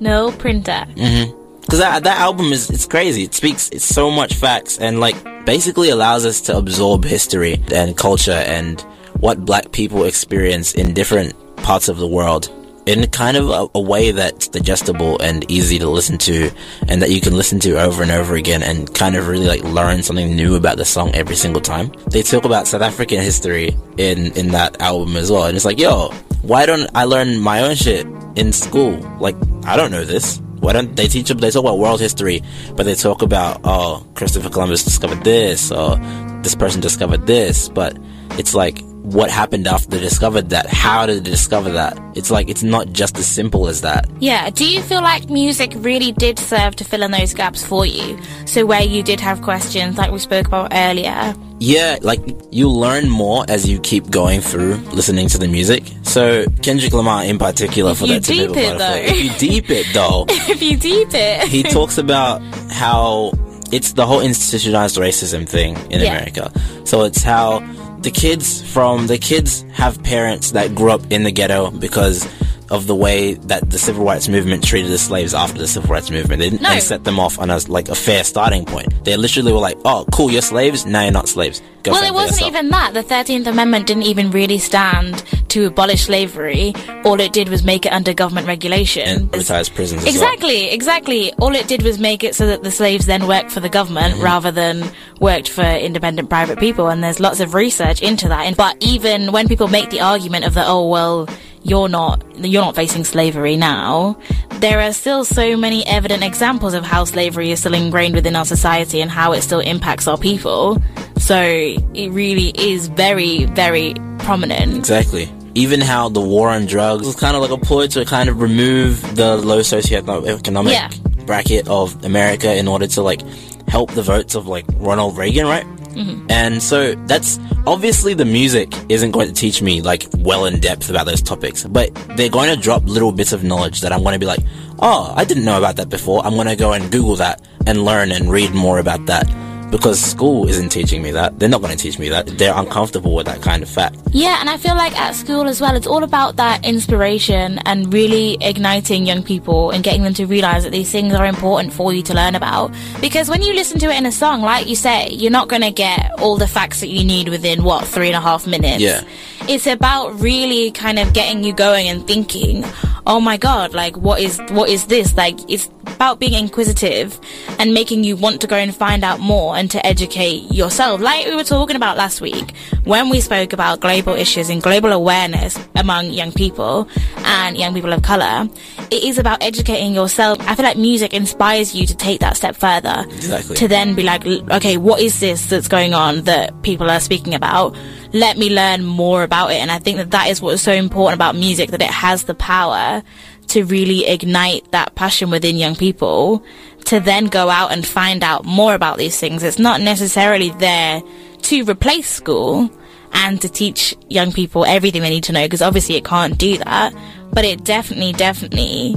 no 0.00 0.32
printer. 0.32 0.84
Mm-hmm. 0.96 1.60
Because 1.60 1.78
that, 1.78 2.02
that 2.02 2.18
album 2.18 2.52
is 2.52 2.68
it's 2.70 2.86
crazy. 2.86 3.22
It 3.22 3.34
speaks 3.34 3.68
it's 3.68 3.84
so 3.84 4.10
much 4.10 4.34
facts 4.34 4.78
and 4.78 4.98
like 4.98 5.14
basically 5.46 5.90
allows 5.90 6.26
us 6.26 6.40
to 6.40 6.56
absorb 6.56 7.04
history 7.04 7.62
and 7.72 7.96
culture 7.96 8.32
and 8.32 8.80
what 9.20 9.44
black 9.44 9.70
people 9.70 10.02
experience 10.06 10.74
in 10.74 10.92
different 10.92 11.34
parts 11.58 11.88
of 11.88 11.98
the 11.98 12.08
world 12.08 12.52
in 12.88 13.06
kind 13.10 13.36
of 13.36 13.50
a, 13.50 13.68
a 13.74 13.80
way 13.80 14.12
that's 14.12 14.48
digestible 14.48 15.20
and 15.20 15.48
easy 15.50 15.78
to 15.78 15.86
listen 15.86 16.16
to 16.16 16.50
and 16.88 17.02
that 17.02 17.10
you 17.10 17.20
can 17.20 17.36
listen 17.36 17.60
to 17.60 17.78
over 17.78 18.02
and 18.02 18.10
over 18.10 18.34
again 18.34 18.62
and 18.62 18.94
kind 18.94 19.14
of 19.14 19.28
really 19.28 19.46
like 19.46 19.62
learn 19.62 20.02
something 20.02 20.34
new 20.34 20.54
about 20.54 20.78
the 20.78 20.86
song 20.86 21.14
every 21.14 21.36
single 21.36 21.60
time. 21.60 21.92
They 22.10 22.22
talk 22.22 22.46
about 22.46 22.66
South 22.66 22.80
African 22.80 23.20
history 23.20 23.76
in, 23.98 24.32
in 24.38 24.48
that 24.52 24.80
album 24.80 25.18
as 25.18 25.30
well. 25.30 25.44
And 25.44 25.54
it's 25.54 25.66
like, 25.66 25.78
yo, 25.78 26.08
why 26.40 26.64
don't 26.64 26.88
I 26.94 27.04
learn 27.04 27.38
my 27.38 27.60
own 27.60 27.74
shit 27.74 28.06
in 28.36 28.54
school? 28.54 28.96
Like, 29.20 29.36
I 29.64 29.76
don't 29.76 29.90
know 29.90 30.04
this. 30.04 30.40
Why 30.60 30.72
don't 30.72 30.96
they 30.96 31.08
teach 31.08 31.28
them? 31.28 31.38
They 31.38 31.50
talk 31.50 31.64
about 31.64 31.78
world 31.78 32.00
history, 32.00 32.42
but 32.74 32.84
they 32.84 32.94
talk 32.94 33.20
about, 33.20 33.60
oh, 33.64 34.06
Christopher 34.14 34.48
Columbus 34.48 34.82
discovered 34.82 35.22
this, 35.24 35.70
or 35.70 35.96
this 36.42 36.54
person 36.54 36.80
discovered 36.80 37.26
this, 37.26 37.68
but 37.68 37.98
it's 38.38 38.54
like, 38.54 38.80
what 39.12 39.30
happened 39.30 39.66
after 39.66 39.88
they 39.88 40.00
discovered 40.00 40.50
that? 40.50 40.66
How 40.66 41.06
did 41.06 41.24
they 41.24 41.30
discover 41.30 41.70
that? 41.72 41.98
It's 42.14 42.30
like, 42.30 42.48
it's 42.48 42.62
not 42.62 42.92
just 42.92 43.16
as 43.18 43.26
simple 43.26 43.66
as 43.68 43.80
that. 43.80 44.06
Yeah, 44.20 44.50
do 44.50 44.68
you 44.68 44.82
feel 44.82 45.00
like 45.00 45.30
music 45.30 45.72
really 45.76 46.12
did 46.12 46.38
serve 46.38 46.76
to 46.76 46.84
fill 46.84 47.02
in 47.02 47.10
those 47.10 47.32
gaps 47.34 47.64
for 47.64 47.86
you? 47.86 48.18
So 48.46 48.66
where 48.66 48.82
you 48.82 49.02
did 49.02 49.20
have 49.20 49.42
questions 49.42 49.96
like 49.96 50.10
we 50.12 50.18
spoke 50.18 50.46
about 50.46 50.72
earlier. 50.74 51.34
Yeah, 51.60 51.98
like 52.02 52.20
you 52.52 52.68
learn 52.70 53.08
more 53.08 53.44
as 53.48 53.68
you 53.68 53.80
keep 53.80 54.10
going 54.10 54.40
through 54.40 54.74
listening 54.92 55.28
to 55.28 55.38
the 55.38 55.48
music. 55.48 55.84
So 56.04 56.46
Kendrick 56.62 56.92
Lamar 56.92 57.24
in 57.24 57.38
particular 57.38 57.94
for 57.94 58.06
that 58.06 58.22
to 58.24 58.32
deep 58.32 58.50
it, 58.50 58.78
though. 58.78 58.94
If 58.94 59.16
you 59.24 59.30
deep 59.50 59.70
it 59.70 59.86
though, 59.92 60.26
if 60.28 60.62
you 60.62 60.76
deep 60.76 61.08
it. 61.12 61.48
he 61.48 61.62
talks 61.64 61.98
about 61.98 62.40
how 62.70 63.32
it's 63.72 63.92
the 63.94 64.06
whole 64.06 64.20
institutionalized 64.20 64.96
racism 64.98 65.48
thing 65.48 65.76
in 65.90 66.00
Yeah. 66.00 66.12
America. 66.12 66.52
So 66.84 67.02
it's 67.02 67.22
how 67.22 67.58
the 68.02 68.10
kids 68.10 68.62
from 68.72 69.06
the 69.06 69.18
kids 69.18 69.64
have 69.72 70.02
parents 70.02 70.52
that 70.52 70.74
grew 70.74 70.90
up 70.90 71.02
in 71.10 71.22
the 71.24 71.30
ghetto 71.32 71.70
because 71.70 72.26
of 72.70 72.86
the 72.86 72.94
way 72.94 73.34
that 73.34 73.70
the 73.70 73.78
civil 73.78 74.04
rights 74.04 74.28
movement 74.28 74.62
treated 74.62 74.90
the 74.90 74.98
slaves 74.98 75.32
after 75.32 75.56
the 75.58 75.66
civil 75.66 75.88
rights 75.90 76.10
movement. 76.10 76.38
They 76.40 76.50
didn't 76.50 76.62
No. 76.62 76.68
and 76.70 76.82
set 76.82 77.04
them 77.04 77.18
off 77.18 77.38
on 77.38 77.48
a 77.50 77.58
like 77.68 77.88
a 77.88 77.94
fair 77.94 78.24
starting 78.24 78.64
point. 78.66 79.04
They 79.04 79.16
literally 79.16 79.52
were 79.52 79.58
like, 79.58 79.78
"Oh, 79.86 80.04
cool, 80.12 80.30
you're 80.30 80.42
slaves. 80.42 80.84
Now 80.84 81.02
you're 81.02 81.12
not 81.12 81.28
slaves." 81.28 81.62
Go 81.88 81.92
Well, 81.94 82.04
it 82.04 82.14
wasn't 82.14 82.40
yourself." 82.40 82.52
even 82.52 82.70
that. 82.70 82.94
The 82.94 83.02
13th 83.02 83.46
Amendment 83.46 83.86
didn't 83.86 84.04
even 84.04 84.30
really 84.30 84.58
stand 84.58 85.22
to 85.48 85.66
abolish 85.66 86.04
slavery. 86.06 86.74
All 87.04 87.18
it 87.20 87.32
did 87.32 87.48
was 87.48 87.62
make 87.64 87.86
it 87.86 87.92
under 87.92 88.12
government 88.12 88.46
regulation. 88.46 89.08
and 89.08 89.32
privatized 89.32 89.74
prisons. 89.74 90.04
Exactly, 90.04 90.70
exactly. 90.70 91.32
All 91.40 91.54
it 91.54 91.66
did 91.68 91.82
was 91.82 91.98
make 91.98 92.22
it 92.24 92.34
so 92.34 92.46
that 92.46 92.62
the 92.62 92.70
slaves 92.70 93.06
then 93.06 93.26
worked 93.26 93.50
for 93.50 93.60
the 93.60 93.68
government 93.68 94.14
Mm-hmm. 94.14 94.24
rather 94.24 94.50
than 94.50 94.84
worked 95.20 95.48
for 95.48 95.62
independent 95.64 96.28
private 96.28 96.58
people. 96.58 96.88
And 96.88 97.02
there's 97.02 97.20
lots 97.20 97.40
of 97.40 97.54
research 97.54 98.02
into 98.02 98.28
that. 98.28 98.56
But 98.56 98.76
even 98.80 99.32
when 99.32 99.48
people 99.48 99.68
make 99.68 99.90
the 99.90 100.00
argument 100.00 100.44
of 100.44 100.54
that, 100.54 100.66
oh 100.68 100.86
well, 100.88 101.28
you're 101.64 101.88
not 101.88 102.22
you're 102.38 102.62
not 102.62 102.76
facing 102.76 103.04
slavery 103.04 103.56
now. 103.56 104.16
There 104.60 104.80
are 104.80 104.92
still 104.92 105.24
so 105.24 105.56
many 105.56 105.84
evident 105.86 106.22
examples 106.22 106.74
of 106.74 106.84
how 106.84 107.04
slavery 107.04 107.50
is 107.50 107.60
still 107.60 107.74
ingrained 107.74 108.14
within 108.14 108.36
our 108.36 108.44
society 108.44 109.00
and 109.00 109.10
how 109.10 109.32
it 109.32 109.42
still 109.42 109.60
impacts 109.60 110.06
our 110.06 110.16
people. 110.18 110.80
So 111.18 111.74
it 111.94 112.10
really 112.10 112.48
is 112.58 112.88
very, 112.88 113.44
very 113.46 113.94
prominent. 114.18 114.76
Exactly. 114.76 115.30
Even 115.54 115.80
how 115.80 116.08
the 116.08 116.20
war 116.20 116.50
on 116.50 116.66
drugs 116.66 117.06
was 117.06 117.16
kind 117.16 117.34
of 117.36 117.42
like 117.42 117.50
a 117.50 117.58
ploy 117.58 117.86
to 117.88 118.04
kind 118.04 118.28
of 118.28 118.40
remove 118.40 119.00
the 119.16 119.36
low 119.36 119.60
socioeconomic 119.60 120.72
Yeah. 120.72 120.90
bracket 121.26 121.68
of 121.68 122.04
America 122.04 122.54
in 122.56 122.68
order 122.68 122.86
to 122.88 123.02
like 123.02 123.22
help 123.68 123.90
the 123.92 124.02
votes 124.02 124.34
of 124.34 124.46
like 124.46 124.64
Ronald 124.76 125.16
Reagan, 125.16 125.46
right? 125.46 125.66
Mm-hmm. 125.88 126.26
And 126.30 126.62
so 126.62 126.94
that's 127.06 127.40
obviously 127.66 128.14
the 128.14 128.24
music 128.24 128.72
isn't 128.88 129.10
going 129.10 129.26
to 129.26 129.32
teach 129.34 129.60
me 129.62 129.82
like 129.82 130.06
well 130.18 130.44
in 130.44 130.60
depth 130.60 130.90
about 130.90 131.06
those 131.06 131.20
topics, 131.22 131.64
but 131.64 131.92
they're 132.16 132.28
going 132.28 132.54
to 132.54 132.60
drop 132.60 132.84
little 132.84 133.10
bits 133.10 133.32
of 133.32 133.42
knowledge 133.42 133.80
that 133.80 133.92
I'm 133.92 134.02
going 134.02 134.12
to 134.12 134.18
be 134.18 134.26
like, 134.26 134.40
oh, 134.78 135.12
I 135.16 135.24
didn't 135.24 135.44
know 135.44 135.58
about 135.58 135.76
that 135.76 135.88
before. 135.88 136.24
I'm 136.24 136.34
going 136.34 136.46
to 136.46 136.56
go 136.56 136.72
and 136.72 136.90
Google 136.92 137.16
that 137.16 137.42
and 137.66 137.84
learn 137.84 138.12
and 138.12 138.30
read 138.30 138.52
more 138.54 138.78
about 138.78 139.06
that 139.06 139.28
because 139.70 140.00
school 140.00 140.48
isn't 140.48 140.70
teaching 140.70 141.02
me 141.02 141.10
that. 141.12 141.38
They're 141.38 141.48
not 141.48 141.60
going 141.60 141.76
to 141.76 141.82
teach 141.82 141.98
me 141.98 142.08
that. 142.08 142.26
They're 142.26 142.56
uncomfortable 142.56 143.14
with 143.14 143.26
that 143.26 143.42
kind 143.42 143.62
of 143.62 143.68
fact. 143.68 143.96
Yeah, 144.12 144.40
and 144.40 144.48
I 144.48 144.56
feel 144.56 144.74
like 144.74 144.98
at 144.98 145.14
school 145.14 145.46
as 145.46 145.60
well, 145.60 145.76
it's 145.76 145.86
all 145.86 146.04
about 146.04 146.36
that 146.36 146.64
inspiration 146.64 147.58
and 147.66 147.92
really 147.92 148.38
igniting 148.40 149.06
young 149.06 149.22
people 149.22 149.70
and 149.70 149.84
getting 149.84 150.02
them 150.02 150.14
to 150.14 150.26
realize 150.26 150.64
that 150.64 150.72
these 150.72 150.90
things 150.90 151.12
are 151.14 151.26
important 151.26 151.72
for 151.72 151.92
you 151.92 152.02
to 152.04 152.14
learn 152.14 152.34
about. 152.34 152.72
Because 153.00 153.28
when 153.28 153.42
you 153.42 153.52
listen 153.54 153.78
to 153.80 153.90
it 153.90 153.96
in 153.96 154.06
a 154.06 154.12
song, 154.12 154.40
like 154.42 154.66
you 154.66 154.76
say, 154.76 155.08
you're 155.10 155.30
not 155.30 155.48
going 155.48 155.62
to 155.62 155.70
get 155.70 156.12
all 156.18 156.36
the 156.36 156.48
facts 156.48 156.80
that 156.80 156.88
you 156.88 157.04
need 157.04 157.28
within 157.28 157.62
what 157.62 157.86
three 157.86 158.08
and 158.08 158.16
a 158.16 158.20
half 158.20 158.46
minutes. 158.46 158.82
Yeah. 158.82 159.02
It's 159.48 159.66
about 159.66 160.20
really 160.20 160.70
kind 160.72 160.98
of 160.98 161.12
getting 161.14 161.42
you 161.42 161.54
going 161.54 161.88
and 161.88 162.06
thinking, 162.06 162.64
oh 163.06 163.20
my 163.20 163.38
god, 163.38 163.72
like 163.72 163.96
what 163.96 164.20
is 164.20 164.38
what 164.50 164.68
is 164.68 164.86
this? 164.86 165.16
Like 165.16 165.38
it's 165.50 165.70
about 165.86 166.20
being 166.20 166.34
inquisitive 166.34 167.18
and 167.58 167.72
making 167.72 168.04
you 168.04 168.14
want 168.16 168.40
to 168.42 168.46
go 168.46 168.56
and 168.56 168.74
find 168.74 169.02
out 169.02 169.18
more 169.18 169.56
and 169.56 169.70
to 169.70 169.84
educate 169.84 170.52
yourself. 170.52 171.00
Like 171.00 171.26
we 171.26 171.34
were 171.34 171.44
talking 171.44 171.76
about 171.76 171.96
last 171.96 172.20
week 172.20 172.54
when 172.84 173.08
we 173.08 173.20
spoke 173.20 173.52
about 173.54 173.80
global 173.80 174.14
issues 174.14 174.50
and 174.50 174.62
global 174.62 174.92
awareness 174.92 175.58
among 175.74 176.10
young 176.10 176.30
people 176.30 176.86
and 177.24 177.56
young 177.56 177.72
people 177.72 177.92
of 177.92 178.02
color. 178.02 178.48
It 178.90 179.02
is 179.02 179.18
about 179.18 179.42
educating 179.42 179.94
yourself. 179.94 180.38
I 180.40 180.54
feel 180.54 180.64
like 180.64 180.76
music 180.76 181.14
inspires 181.14 181.74
you 181.74 181.86
to 181.86 181.96
take 181.96 182.20
that 182.20 182.36
step 182.36 182.54
further. 182.54 183.04
Exactly. 183.08 183.56
To 183.56 183.68
then 183.68 183.94
be 183.94 184.02
like, 184.02 184.26
okay, 184.26 184.76
what 184.76 185.00
is 185.00 185.20
this 185.20 185.46
that's 185.46 185.68
going 185.68 185.94
on 185.94 186.22
that 186.24 186.62
people 186.62 186.90
are 186.90 187.00
speaking 187.00 187.34
about? 187.34 187.76
Let 188.12 188.38
me 188.38 188.50
learn 188.50 188.84
more 188.84 189.22
about 189.22 189.50
it. 189.50 189.56
And 189.56 189.70
I 189.70 189.78
think 189.78 189.98
that 189.98 190.10
that 190.12 190.28
is 190.28 190.40
what's 190.40 190.62
so 190.62 190.72
important 190.72 191.16
about 191.18 191.36
music, 191.36 191.70
that 191.70 191.82
it 191.82 191.90
has 191.90 192.24
the 192.24 192.34
power 192.34 193.02
to 193.48 193.64
really 193.64 194.06
ignite 194.06 194.70
that 194.72 194.94
passion 194.94 195.30
within 195.30 195.56
young 195.56 195.74
people 195.74 196.44
to 196.84 197.00
then 197.00 197.26
go 197.26 197.50
out 197.50 197.72
and 197.72 197.86
find 197.86 198.22
out 198.22 198.44
more 198.44 198.74
about 198.74 198.98
these 198.98 199.18
things. 199.18 199.42
It's 199.42 199.58
not 199.58 199.80
necessarily 199.80 200.50
there 200.50 201.02
to 201.42 201.64
replace 201.64 202.08
school 202.08 202.70
and 203.12 203.40
to 203.40 203.48
teach 203.48 203.94
young 204.08 204.32
people 204.32 204.64
everything 204.64 205.02
they 205.02 205.10
need 205.10 205.24
to 205.24 205.32
know 205.32 205.44
because 205.44 205.62
obviously 205.62 205.96
it 205.96 206.04
can't 206.04 206.38
do 206.38 206.58
that. 206.58 206.94
But 207.32 207.44
it 207.44 207.64
definitely, 207.64 208.12
definitely 208.12 208.96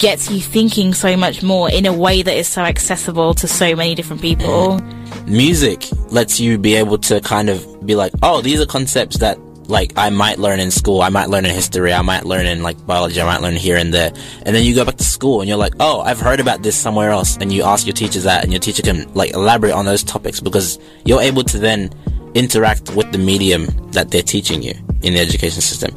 gets 0.00 0.30
you 0.30 0.40
thinking 0.40 0.94
so 0.94 1.16
much 1.16 1.42
more 1.42 1.70
in 1.70 1.86
a 1.86 1.92
way 1.92 2.22
that 2.22 2.34
is 2.34 2.48
so 2.48 2.62
accessible 2.62 3.34
to 3.34 3.46
so 3.46 3.76
many 3.76 3.94
different 3.94 4.22
people. 4.22 4.80
music 5.26 5.86
lets 6.08 6.40
you 6.40 6.58
be 6.58 6.74
able 6.74 6.98
to 6.98 7.20
kind 7.20 7.48
of 7.48 7.86
be 7.86 7.94
like, 7.94 8.12
oh, 8.22 8.40
these 8.40 8.60
are 8.60 8.66
concepts 8.66 9.18
that 9.18 9.38
like 9.68 9.92
I 9.96 10.10
might 10.10 10.38
learn 10.38 10.58
in 10.58 10.70
school, 10.70 11.02
I 11.02 11.10
might 11.10 11.28
learn 11.28 11.44
in 11.44 11.54
history, 11.54 11.92
I 11.92 12.02
might 12.02 12.24
learn 12.24 12.46
in 12.46 12.62
like 12.62 12.84
biology, 12.86 13.20
I 13.20 13.24
might 13.24 13.40
learn 13.40 13.54
here 13.54 13.76
and 13.76 13.94
there. 13.94 14.10
And 14.42 14.56
then 14.56 14.64
you 14.64 14.74
go 14.74 14.84
back 14.84 14.96
to 14.96 15.04
school 15.04 15.40
and 15.40 15.48
you're 15.48 15.58
like, 15.58 15.74
oh, 15.78 16.00
I've 16.00 16.18
heard 16.18 16.40
about 16.40 16.62
this 16.62 16.76
somewhere 16.76 17.10
else. 17.10 17.36
And 17.36 17.52
you 17.52 17.62
ask 17.62 17.86
your 17.86 17.94
teachers 17.94 18.24
that 18.24 18.42
and 18.42 18.52
your 18.52 18.60
teacher 18.60 18.82
can 18.82 19.12
like 19.14 19.32
elaborate 19.32 19.72
on 19.72 19.84
those 19.84 20.02
topics 20.02 20.40
because 20.40 20.78
you're 21.04 21.20
able 21.20 21.44
to 21.44 21.58
then 21.58 21.90
interact 22.34 22.94
with 22.96 23.12
the 23.12 23.18
medium 23.18 23.66
that 23.92 24.10
they're 24.10 24.22
teaching 24.22 24.62
you 24.62 24.74
in 25.02 25.14
the 25.14 25.20
education 25.20 25.60
system. 25.60 25.94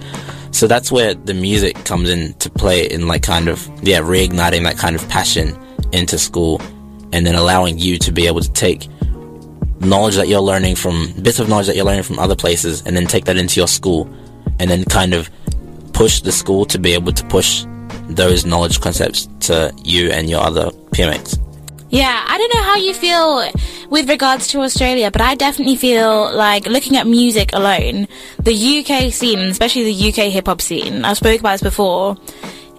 So 0.54 0.68
that's 0.68 0.92
where 0.92 1.16
the 1.16 1.34
music 1.34 1.84
comes 1.84 2.10
into 2.10 2.50
play 2.50 2.86
in 2.86 3.08
like 3.08 3.24
kind 3.24 3.48
of, 3.48 3.68
yeah, 3.82 4.00
reigniting 4.00 4.64
that 4.64 4.78
kind 4.78 4.96
of 4.96 5.08
passion 5.10 5.60
into 5.92 6.20
school 6.20 6.62
and 7.12 7.26
then 7.26 7.34
allowing 7.34 7.80
you 7.80 7.98
to 7.98 8.12
be 8.12 8.28
able 8.28 8.40
to 8.40 8.52
take 8.54 8.88
knowledge 9.80 10.16
that 10.16 10.28
you're 10.28 10.42
learning 10.42 10.76
from 10.76 11.12
bits 11.24 11.40
of 11.40 11.50
knowledge 11.50 11.66
that 11.66 11.76
you're 11.76 11.86
learning 11.86 12.04
from 12.04 12.20
other 12.20 12.36
places 12.36 12.84
and 12.86 12.96
then 12.96 13.08
take 13.08 13.26
that 13.26 13.36
into 13.36 13.60
your 13.60 13.68
school 13.68 14.08
and 14.60 14.70
then 14.70 14.86
kind 14.86 15.16
of 15.16 15.30
push 15.92 16.22
the 16.22 16.32
school 16.32 16.66
to 16.66 16.78
be 16.78 16.94
able 16.94 17.12
to 17.12 17.26
push 17.26 17.66
those 18.10 18.46
knowledge 18.46 18.80
concepts 18.80 19.28
to 19.40 19.74
you 19.84 20.12
and 20.12 20.30
your 20.30 20.42
other 20.42 20.70
peermates. 20.92 21.38
Yeah, 21.94 22.26
I 22.28 22.40
don't 22.40 22.56
know 22.56 22.64
how 22.64 22.76
you 22.76 22.92
feel 22.92 23.48
with 23.92 24.10
regards 24.10 24.48
to 24.48 24.62
Australia, 24.62 25.12
but 25.12 25.22
I 25.22 25.36
definitely 25.36 25.76
feel 25.76 26.36
like 26.36 26.66
looking 26.66 26.98
at 26.98 27.06
music 27.06 27.52
alone, 27.54 28.08
the 28.40 28.80
UK 28.80 29.14
scene, 29.14 29.38
especially 29.38 29.84
the 29.94 30.10
UK 30.10 30.32
hip 30.32 30.48
hop 30.48 30.60
scene, 30.60 31.06
I 31.06 31.14
spoke 31.14 31.40
about 31.40 31.52
this 31.52 31.62
before, 31.62 32.18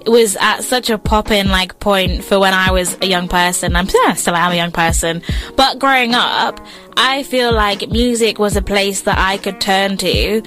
it 0.04 0.08
was 0.08 0.36
at 0.40 0.64
such 0.64 0.90
a 0.90 0.98
pop-in 0.98 1.48
like 1.48 1.78
point 1.78 2.24
for 2.24 2.40
when 2.40 2.54
I 2.54 2.72
was 2.72 2.98
a 3.02 3.06
young 3.06 3.28
person. 3.28 3.76
I'm 3.76 3.86
yeah, 4.04 4.14
still 4.14 4.34
am 4.34 4.50
a 4.50 4.56
young 4.56 4.72
person, 4.72 5.22
but 5.54 5.78
growing 5.78 6.16
up, 6.16 6.58
I 6.96 7.22
feel 7.22 7.52
like 7.52 7.88
music 7.90 8.40
was 8.40 8.56
a 8.56 8.62
place 8.62 9.02
that 9.02 9.16
I 9.16 9.36
could 9.36 9.60
turn 9.60 9.96
to. 9.98 10.42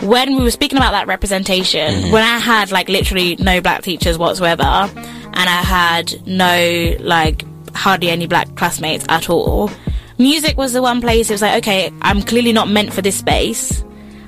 When 0.00 0.36
we 0.36 0.42
were 0.42 0.50
speaking 0.50 0.78
about 0.78 0.90
that 0.90 1.06
representation, 1.06 1.94
mm-hmm. 1.94 2.12
when 2.12 2.24
I 2.24 2.38
had 2.38 2.72
like 2.72 2.88
literally 2.88 3.36
no 3.36 3.60
black 3.60 3.82
teachers 3.82 4.18
whatsoever, 4.18 4.62
and 4.62 5.48
I 5.48 5.62
had 5.62 6.26
no 6.26 6.96
like 6.98 7.44
hardly 7.74 8.10
any 8.10 8.26
black 8.26 8.54
classmates 8.56 9.04
at 9.08 9.30
all, 9.30 9.70
music 10.18 10.56
was 10.56 10.72
the 10.72 10.82
one 10.82 11.00
place 11.00 11.30
it 11.30 11.34
was 11.34 11.42
like, 11.42 11.58
okay, 11.58 11.92
I'm 12.02 12.22
clearly 12.22 12.52
not 12.52 12.68
meant 12.68 12.92
for 12.92 13.02
this 13.02 13.18
space. 13.18 13.84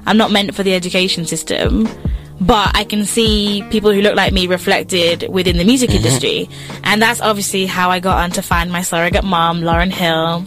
I'm 0.06 0.16
not 0.16 0.30
meant 0.30 0.54
for 0.54 0.62
the 0.62 0.74
education 0.74 1.26
system. 1.26 1.88
But 2.40 2.74
I 2.74 2.84
can 2.84 3.04
see 3.04 3.62
people 3.70 3.92
who 3.92 4.00
look 4.00 4.16
like 4.16 4.32
me 4.32 4.46
reflected 4.46 5.28
within 5.28 5.58
the 5.58 5.64
music 5.64 5.90
mm-hmm. 5.90 5.98
industry. 5.98 6.48
And 6.84 7.02
that's 7.02 7.20
obviously 7.20 7.66
how 7.66 7.90
I 7.90 8.00
got 8.00 8.16
on 8.16 8.30
to 8.32 8.42
find 8.42 8.72
my 8.72 8.82
surrogate 8.82 9.24
mom, 9.24 9.60
Lauryn 9.60 9.90
Hill, 9.90 10.44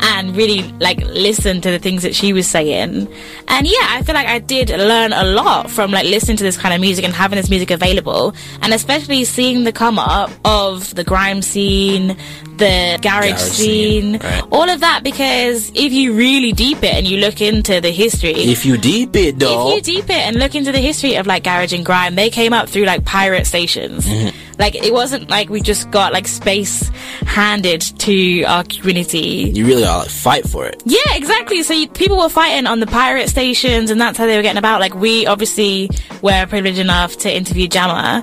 and 0.00 0.34
really 0.36 0.62
like 0.80 0.98
listen 1.04 1.60
to 1.60 1.70
the 1.70 1.78
things 1.78 2.02
that 2.02 2.14
she 2.14 2.32
was 2.32 2.46
saying. 2.46 3.08
And 3.48 3.66
yeah, 3.66 3.86
I 3.90 4.02
feel 4.02 4.14
like 4.14 4.26
I 4.26 4.38
did 4.38 4.70
learn 4.70 5.12
a 5.12 5.24
lot 5.24 5.70
from 5.70 5.90
like 5.90 6.06
listening 6.06 6.36
to 6.38 6.44
this 6.44 6.56
kind 6.56 6.74
of 6.74 6.80
music 6.80 7.04
and 7.04 7.12
having 7.14 7.36
this 7.36 7.50
music 7.50 7.70
available, 7.70 8.34
and 8.62 8.72
especially 8.72 9.24
seeing 9.24 9.64
the 9.64 9.72
come 9.72 9.98
up 9.98 10.30
of 10.44 10.94
the 10.94 11.04
grime 11.04 11.42
scene, 11.42 12.16
the 12.58 12.98
garage, 13.02 13.30
Garage 13.30 13.40
scene, 13.40 14.02
scene, 14.02 14.18
right. 14.20 14.44
all 14.52 14.68
of 14.68 14.80
that. 14.80 15.02
Because 15.02 15.70
if 15.74 15.92
you 15.92 16.14
really 16.14 16.52
deep 16.52 16.78
it 16.78 16.94
and 16.94 17.06
you 17.06 17.18
look 17.18 17.40
into 17.40 17.80
the 17.80 17.90
history, 17.90 18.32
If 18.32 18.64
you 18.64 18.76
deep 18.78 19.14
it, 19.16 19.38
though. 19.38 19.68
if 19.68 19.74
you 19.86 19.94
deep 19.96 20.10
it 20.10 20.16
and 20.26 20.36
look 20.36 20.54
into 20.54 20.72
the 20.72 20.78
history 20.78 21.16
of 21.16 21.26
like 21.26 21.44
garage 21.44 21.72
and 21.72 21.84
grime, 21.84 22.14
they 22.14 22.30
came 22.30 22.52
up 22.52 22.68
through 22.68 22.84
like 22.84 23.04
pirate 23.04 23.46
stations. 23.46 24.06
Mm-hmm. 24.06 24.36
Like 24.58 24.74
it 24.76 24.92
wasn't 24.92 25.28
like 25.30 25.48
we 25.48 25.60
just 25.60 25.90
got 25.90 26.12
like 26.12 26.28
space 26.28 26.88
handed 27.26 27.80
to 28.00 28.44
our 28.44 28.62
community. 28.64 29.50
you 29.52 29.66
really 29.66 29.84
are 29.84 30.00
like 30.00 30.08
fight 30.10 30.48
for 30.48 30.64
it. 30.66 30.80
Yeah, 30.84 30.98
exactly. 31.14 31.62
So 31.64 31.74
you, 31.74 31.88
people 31.88 32.18
were 32.18 32.28
fighting 32.28 32.66
on 32.66 32.78
the 32.80 32.86
pirate 32.86 33.28
stations, 33.28 33.90
and 33.90 34.00
that's 34.00 34.16
how 34.16 34.26
they 34.26 34.36
were 34.36 34.42
getting 34.42 34.58
about. 34.58 34.80
Like 34.80 34.94
we 34.94 35.26
obviously 35.26 35.90
were 36.22 36.46
privileged 36.46 36.78
enough 36.78 37.16
to 37.18 37.34
interview 37.34 37.66
Jammer 37.66 38.22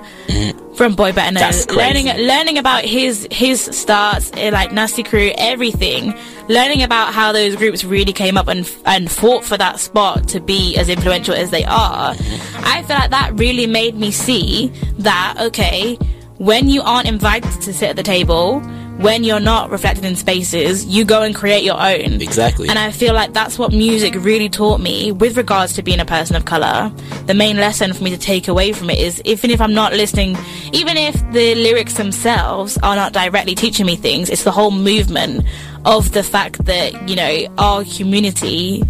from 0.82 0.95
Boy 0.95 1.11
Better 1.11 1.32
Know, 1.32 1.75
learning 1.75 2.07
learning 2.25 2.57
about 2.57 2.84
his 2.84 3.27
his 3.29 3.61
starts, 3.61 4.32
eh, 4.34 4.49
like 4.49 4.71
Nasty 4.71 5.03
Crew, 5.03 5.32
everything. 5.38 6.11
Learning 6.47 6.82
about 6.82 7.13
how 7.13 7.32
those 7.32 7.55
groups 7.55 7.84
really 7.84 8.13
came 8.13 8.36
up 8.36 8.47
and 8.47 8.67
and 8.88 9.11
fought 9.11 9.45
for 9.45 9.57
that 9.57 9.79
spot 9.79 10.27
to 10.29 10.39
be 10.39 10.75
as 10.77 10.89
influential 10.89 11.36
as 11.36 11.51
they 11.51 11.63
are. 11.65 12.15
I 12.63 12.82
feel 12.88 12.95
like 12.95 13.11
that 13.11 13.32
really 13.36 13.67
made 13.67 13.93
me 13.93 14.09
see 14.09 14.69
that 14.97 15.36
okay, 15.39 15.97
when 16.39 16.67
you 16.67 16.82
aren't 16.82 17.07
invited 17.07 17.61
to 17.61 17.73
sit 17.73 17.91
at 17.91 17.95
the 17.95 18.01
table. 18.01 18.63
When 19.02 19.24
you're 19.24 19.39
not 19.39 19.72
reflected 19.72 20.06
in 20.06 20.16
spaces, 20.16 20.86
you 20.86 21.06
go 21.06 21.24
and 21.24 21.34
create 21.34 21.64
your 21.64 21.80
own. 21.80 22.22
Exactly. 22.22 22.70
And 22.70 22.78
I 22.78 22.91
feel 22.91 23.16
like 23.16 23.34
that's 23.34 23.58
what 23.58 23.72
music 23.72 24.14
really 24.16 24.47
taught 24.47 24.80
me 24.80 25.12
with 25.12 25.38
regards 25.38 25.74
to 25.74 25.82
being 25.82 25.99
a 25.99 26.06
person 26.06 26.36
of 26.36 26.45
color. 26.45 26.91
The 27.26 27.34
main 27.34 27.58
lesson 27.58 27.93
for 27.93 28.04
me 28.04 28.12
to 28.12 28.18
take 28.18 28.47
away 28.47 28.74
from 28.74 28.91
it 28.91 28.99
is 28.99 29.20
even 29.26 29.49
if 29.49 29.60
I'm 29.60 29.74
not 29.74 29.93
listening, 29.93 30.38
even 30.72 30.97
if 30.97 31.16
the 31.32 31.56
lyrics 31.56 31.95
themselves 31.95 32.78
are 32.84 32.95
not 32.95 33.12
directly 33.12 33.56
teaching 33.56 33.88
me 33.88 33.95
things, 33.95 34.30
it's 34.30 34.43
the 34.43 34.52
whole 34.52 34.70
movement 34.72 35.45
of 35.84 36.12
the 36.12 36.22
fact 36.22 36.66
that, 36.66 37.10
you 37.10 37.16
know, 37.16 37.47
our 37.58 37.84
community 37.84 38.84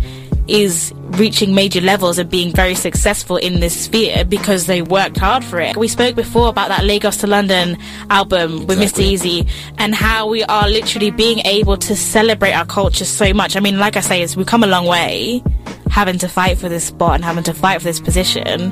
is 0.51 0.93
reaching 1.17 1.55
major 1.55 1.79
levels 1.81 2.17
and 2.17 2.29
being 2.29 2.53
very 2.53 2.75
successful 2.75 3.37
in 3.37 3.61
this 3.61 3.85
sphere 3.85 4.25
because 4.25 4.65
they 4.65 4.81
worked 4.81 5.17
hard 5.17 5.43
for 5.43 5.59
it. 5.59 5.77
We 5.77 5.87
spoke 5.87 6.15
before 6.15 6.49
about 6.49 6.67
that 6.69 6.83
Lagos 6.83 7.17
to 7.17 7.27
London 7.27 7.77
album 8.09 8.67
with 8.67 8.77
Mr. 8.77 9.01
Eazi 9.01 9.49
and 9.77 9.95
how 9.95 10.27
we 10.27 10.43
are 10.43 10.67
literally 10.67 11.11
being 11.11 11.39
able 11.39 11.77
to 11.77 11.95
celebrate 11.95 12.51
our 12.51 12.65
culture 12.65 13.05
so 13.05 13.33
much. 13.33 13.55
I 13.55 13.61
mean, 13.61 13.79
like 13.79 13.95
I 13.95 14.01
say, 14.01 14.21
it's 14.21 14.35
we've 14.35 14.45
come 14.45 14.63
a 14.63 14.67
long 14.67 14.85
way 14.85 15.41
having 15.89 16.17
to 16.17 16.27
fight 16.27 16.57
for 16.57 16.69
this 16.69 16.85
spot 16.85 17.15
and 17.15 17.23
having 17.23 17.43
to 17.43 17.53
fight 17.53 17.79
for 17.81 17.85
this 17.85 17.99
position. 17.99 18.71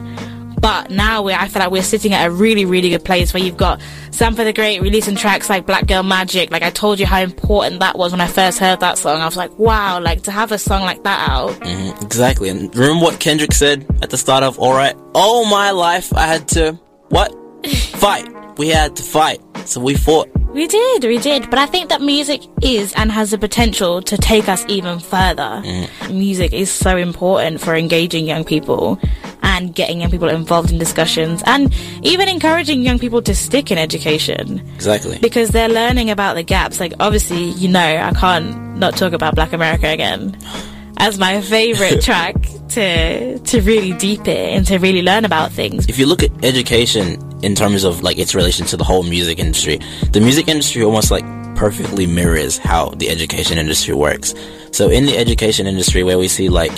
But 0.62 0.91
now 0.91 1.28
I 1.28 1.47
feel 1.47 1.62
like 1.62 1.72
we're 1.72 1.84
sitting 1.84 2.14
at 2.14 2.28
a 2.28 2.32
really, 2.32 2.66
really 2.66 2.89
good 2.89 3.05
place 3.05 3.34
where 3.34 3.41
you've 3.41 3.57
got 3.57 3.82
some 4.12 4.36
for 4.36 4.43
the 4.43 4.53
great 4.53 4.82
releasing 4.82 5.16
tracks 5.16 5.49
like 5.49 5.66
Black 5.66 5.88
Girl 5.88 6.03
Magic. 6.03 6.51
Like 6.51 6.64
I 6.64 6.70
told 6.70 6.99
you 6.99 7.05
how 7.05 7.22
important 7.22 7.80
that 7.80 7.97
was 7.97 8.12
when 8.12 8.22
I 8.22 8.28
first 8.28 8.60
heard 8.60 8.80
that 8.82 8.97
song. 8.97 9.22
I 9.22 9.26
was 9.26 9.38
like, 9.38 9.57
wow, 9.57 9.99
like 9.99 10.24
to 10.24 10.32
have 10.32 10.51
a 10.51 10.57
song 10.57 10.82
like 10.82 11.03
that 11.03 11.30
out. 11.30 11.51
Mm-hmm, 11.51 12.03
exactly. 12.03 12.49
And 12.49 12.76
remember 12.76 13.03
what 13.03 13.20
Kendrick 13.20 13.53
said 13.53 13.86
at 14.01 14.10
the 14.10 14.18
start 14.18 14.43
of 14.43 14.60
Alright? 14.60 14.95
All 15.14 15.45
my 15.45 15.72
life 15.72 16.14
I 16.14 16.28
had 16.28 16.47
to, 16.49 16.74
what? 17.10 17.34
fight. 17.68 18.28
We 18.57 18.70
had 18.70 18.95
to 18.97 19.03
fight. 19.03 19.41
So 19.66 19.82
we 19.82 19.95
fought. 19.95 20.30
We 20.54 20.66
did, 20.68 21.04
we 21.04 21.20
did. 21.20 21.50
But 21.50 21.60
I 21.60 21.68
think 21.68 21.89
that 21.89 22.02
music 22.02 22.41
is 22.62 22.91
and 22.93 23.12
has 23.12 23.32
the 23.32 23.38
potential 23.38 24.02
to 24.02 24.18
take 24.18 24.50
us 24.50 24.66
even 24.68 25.00
further. 25.00 25.62
Mm. 25.64 25.89
Music 26.14 26.54
is 26.54 26.72
so 26.72 26.97
important 26.97 27.62
for 27.62 27.76
engaging 27.76 28.26
young 28.26 28.43
people 28.43 29.00
and 29.43 29.74
getting 29.76 30.02
young 30.02 30.10
people 30.10 30.28
involved 30.28 30.72
in 30.72 30.80
discussions 30.80 31.43
and 31.45 31.74
even 32.02 32.28
encouraging 32.28 32.82
young 32.82 32.97
people 33.00 33.22
to 33.22 33.36
stick 33.36 33.72
in 33.72 33.78
education 33.78 34.60
Exactly. 34.76 35.20
because 35.20 35.50
they're 35.50 35.70
learning 35.70 36.10
about 36.10 36.34
the 36.34 36.43
gaps. 36.43 36.80
Like, 36.80 36.93
obviously, 37.00 37.50
you 37.52 37.68
know, 37.70 37.80
I 37.97 38.12
can't 38.14 38.78
not 38.78 38.97
talk 38.97 39.14
about 39.14 39.36
Black 39.36 39.54
America 39.54 39.88
again 39.88 40.36
as 41.00 41.18
my 41.18 41.41
favorite 41.41 42.02
track 42.10 42.36
to 42.70 43.39
to 43.39 43.62
really 43.62 43.93
deep 43.93 44.28
it 44.28 44.54
and 44.56 44.66
to 44.68 44.78
really 44.78 45.02
learn 45.02 45.26
about 45.26 45.52
things. 45.52 45.88
if 45.88 45.97
you 45.97 46.06
look 46.06 46.22
at 46.24 46.32
education 46.43 47.18
in 47.41 47.56
terms 47.56 47.84
of 47.84 48.04
like 48.04 48.18
its 48.20 48.36
relation 48.36 48.66
to 48.68 48.78
the 48.78 48.84
whole 48.84 49.04
music 49.04 49.39
industry, 49.39 49.80
the 50.12 50.20
music 50.20 50.47
industry 50.47 50.84
almost 50.84 51.10
like 51.12 51.24
perfectly 51.56 52.06
mirrors 52.06 52.58
how 52.58 52.89
the 52.91 53.10
education 53.10 53.58
industry 53.58 53.93
works. 53.93 54.34
So 54.72 54.89
in 54.89 55.06
the 55.06 55.18
education 55.18 55.68
industry 55.68 56.04
where 56.04 56.18
we 56.18 56.28
see 56.28 56.47
like 56.50 56.72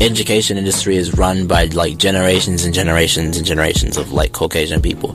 education 0.00 0.56
industry 0.56 0.96
is 0.96 1.14
run 1.18 1.46
by 1.46 1.66
like 1.66 1.98
generations 1.98 2.64
and 2.64 2.74
generations 2.74 3.36
and 3.36 3.46
generations 3.46 3.96
of 3.96 4.12
like 4.12 4.32
Caucasian 4.32 4.80
people. 4.80 5.14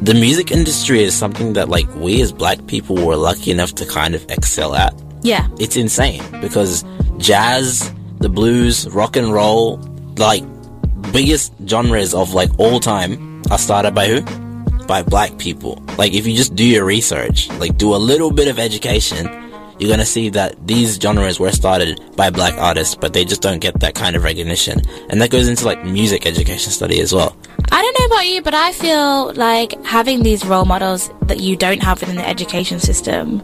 The 0.00 0.14
music 0.14 0.50
industry 0.50 1.02
is 1.02 1.14
something 1.14 1.52
that 1.52 1.68
like 1.68 1.92
we 1.96 2.20
as 2.22 2.32
black 2.32 2.66
people 2.66 2.96
were 2.96 3.16
lucky 3.16 3.50
enough 3.50 3.74
to 3.74 3.86
kind 3.86 4.14
of 4.14 4.24
excel 4.30 4.74
at 4.74 4.94
Yeah. 5.22 5.46
it's 5.60 5.76
insane 5.76 6.22
because 6.40 6.84
jazz, 7.18 7.92
the 8.18 8.28
blues, 8.28 8.88
rock 8.90 9.16
and 9.16 9.32
roll, 9.32 9.76
like 10.16 10.44
biggest 11.12 11.52
genres 11.66 12.14
of 12.14 12.34
like 12.34 12.50
all 12.58 12.80
time 12.80 13.42
are 13.50 13.58
started 13.58 13.94
by 13.94 14.06
who? 14.08 14.22
By 14.86 15.02
black 15.02 15.38
people. 15.38 15.82
Like 15.98 16.12
if 16.14 16.26
you 16.26 16.34
just 16.34 16.54
do 16.54 16.64
your 16.64 16.84
research, 16.84 17.48
like 17.58 17.76
do 17.76 17.94
a 17.94 17.96
little 17.96 18.32
bit 18.32 18.48
of 18.48 18.58
education, 18.58 19.26
you're 19.78 19.90
gonna 19.90 20.04
see 20.04 20.28
that 20.30 20.66
these 20.66 20.96
genres 20.96 21.38
were 21.38 21.52
started 21.52 22.00
by 22.16 22.30
black 22.30 22.54
artists, 22.54 22.94
but 22.94 23.12
they 23.12 23.24
just 23.24 23.42
don't 23.42 23.60
get 23.60 23.78
that 23.80 23.94
kind 23.94 24.16
of 24.16 24.24
recognition. 24.24 24.80
And 25.08 25.20
that 25.20 25.30
goes 25.30 25.48
into 25.48 25.64
like 25.64 25.84
music 25.84 26.26
education 26.26 26.72
study 26.72 27.00
as 27.00 27.12
well. 27.12 27.36
I 27.70 27.82
don't 27.82 27.98
know 28.00 28.14
about 28.14 28.26
you, 28.26 28.42
but 28.42 28.54
I 28.54 28.72
feel 28.72 29.32
like 29.34 29.72
having 29.84 30.22
these 30.22 30.44
role 30.44 30.64
models 30.64 31.10
that 31.22 31.40
you 31.40 31.54
don't 31.54 31.82
have 31.82 32.00
within 32.00 32.16
the 32.16 32.26
education 32.26 32.80
system 32.80 33.42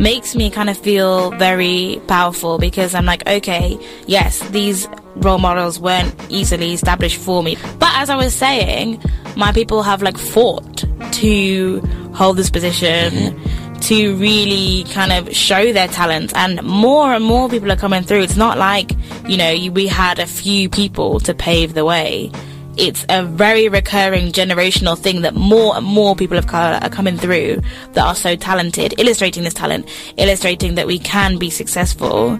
makes 0.00 0.34
me 0.34 0.50
kind 0.50 0.70
of 0.70 0.78
feel 0.78 1.30
very 1.32 2.00
powerful 2.08 2.58
because 2.58 2.94
I'm 2.94 3.04
like, 3.04 3.26
okay, 3.28 3.78
yes, 4.06 4.40
these 4.48 4.88
role 5.16 5.38
models 5.38 5.78
weren't 5.78 6.14
easily 6.30 6.72
established 6.72 7.20
for 7.20 7.42
me. 7.42 7.56
But 7.78 7.90
as 7.94 8.08
I 8.08 8.16
was 8.16 8.34
saying, 8.34 9.02
my 9.36 9.52
people 9.52 9.82
have 9.82 10.02
like 10.02 10.16
fought 10.16 10.84
to 11.12 11.80
hold 12.14 12.36
this 12.36 12.50
position. 12.50 13.12
Mm-hmm. 13.12 13.56
To 13.80 14.14
really 14.16 14.84
kind 14.92 15.10
of 15.10 15.34
show 15.34 15.72
their 15.72 15.88
talent, 15.88 16.36
and 16.36 16.62
more 16.62 17.14
and 17.14 17.24
more 17.24 17.48
people 17.48 17.72
are 17.72 17.76
coming 17.76 18.02
through. 18.02 18.20
It's 18.20 18.36
not 18.36 18.58
like, 18.58 18.92
you 19.26 19.38
know, 19.38 19.56
we 19.72 19.86
had 19.86 20.18
a 20.18 20.26
few 20.26 20.68
people 20.68 21.18
to 21.20 21.34
pave 21.34 21.72
the 21.72 21.84
way 21.84 22.30
it's 22.76 23.04
a 23.08 23.24
very 23.24 23.68
recurring 23.68 24.32
generational 24.32 24.96
thing 24.96 25.22
that 25.22 25.34
more 25.34 25.76
and 25.76 25.84
more 25.84 26.14
people 26.14 26.38
of 26.38 26.46
color 26.46 26.78
are 26.80 26.88
coming 26.88 27.16
through 27.16 27.60
that 27.92 28.06
are 28.06 28.14
so 28.14 28.36
talented, 28.36 28.94
illustrating 28.98 29.42
this 29.42 29.54
talent, 29.54 29.88
illustrating 30.16 30.76
that 30.76 30.86
we 30.86 30.98
can 30.98 31.38
be 31.38 31.50
successful. 31.50 32.30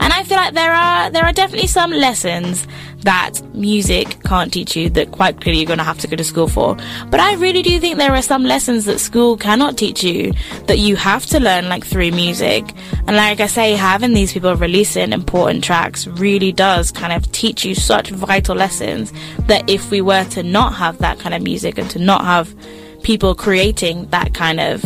And 0.00 0.12
I 0.12 0.24
feel 0.24 0.36
like 0.36 0.54
there 0.54 0.72
are 0.72 1.10
there 1.10 1.24
are 1.24 1.32
definitely 1.32 1.68
some 1.68 1.90
lessons 1.90 2.66
that 3.02 3.40
music 3.54 4.22
can't 4.24 4.52
teach 4.52 4.76
you 4.76 4.90
that 4.90 5.12
quite 5.12 5.40
clearly 5.40 5.60
you're 5.60 5.66
going 5.66 5.78
to 5.78 5.84
have 5.84 5.98
to 5.98 6.08
go 6.08 6.16
to 6.16 6.24
school 6.24 6.48
for. 6.48 6.76
But 7.10 7.20
I 7.20 7.34
really 7.34 7.62
do 7.62 7.78
think 7.78 7.98
there 7.98 8.12
are 8.12 8.22
some 8.22 8.44
lessons 8.44 8.84
that 8.86 8.98
school 8.98 9.36
cannot 9.36 9.76
teach 9.78 10.02
you 10.02 10.32
that 10.66 10.78
you 10.78 10.96
have 10.96 11.24
to 11.26 11.40
learn 11.40 11.68
like 11.68 11.84
through 11.84 12.10
music. 12.10 12.64
And 13.06 13.16
like 13.16 13.40
I 13.40 13.46
say, 13.46 13.72
having 13.72 14.14
these 14.14 14.32
people 14.32 14.54
releasing 14.56 15.12
important 15.12 15.64
tracks 15.64 16.06
really 16.06 16.52
does 16.52 16.90
kind 16.90 17.12
of 17.12 17.30
teach 17.32 17.64
you 17.64 17.74
such 17.74 18.10
vital 18.10 18.56
lessons 18.56 19.12
that 19.46 19.68
if 19.68 19.90
we 19.90 20.00
were 20.00 20.24
to 20.30 20.42
not 20.42 20.74
have 20.74 20.98
that 20.98 21.18
kind 21.18 21.34
of 21.34 21.42
music 21.42 21.78
and 21.78 21.88
to 21.90 21.98
not 21.98 22.24
have 22.24 22.54
people 23.02 23.34
creating 23.34 24.06
that 24.08 24.34
kind 24.34 24.60
of 24.60 24.84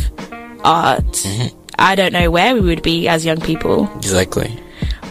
art, 0.65 1.03
mm-hmm. 1.05 1.59
I 1.79 1.95
don't 1.95 2.13
know 2.13 2.31
where 2.31 2.55
we 2.55 2.61
would 2.61 2.83
be 2.83 3.09
as 3.09 3.25
young 3.25 3.41
people. 3.41 3.91
Exactly. 3.97 4.57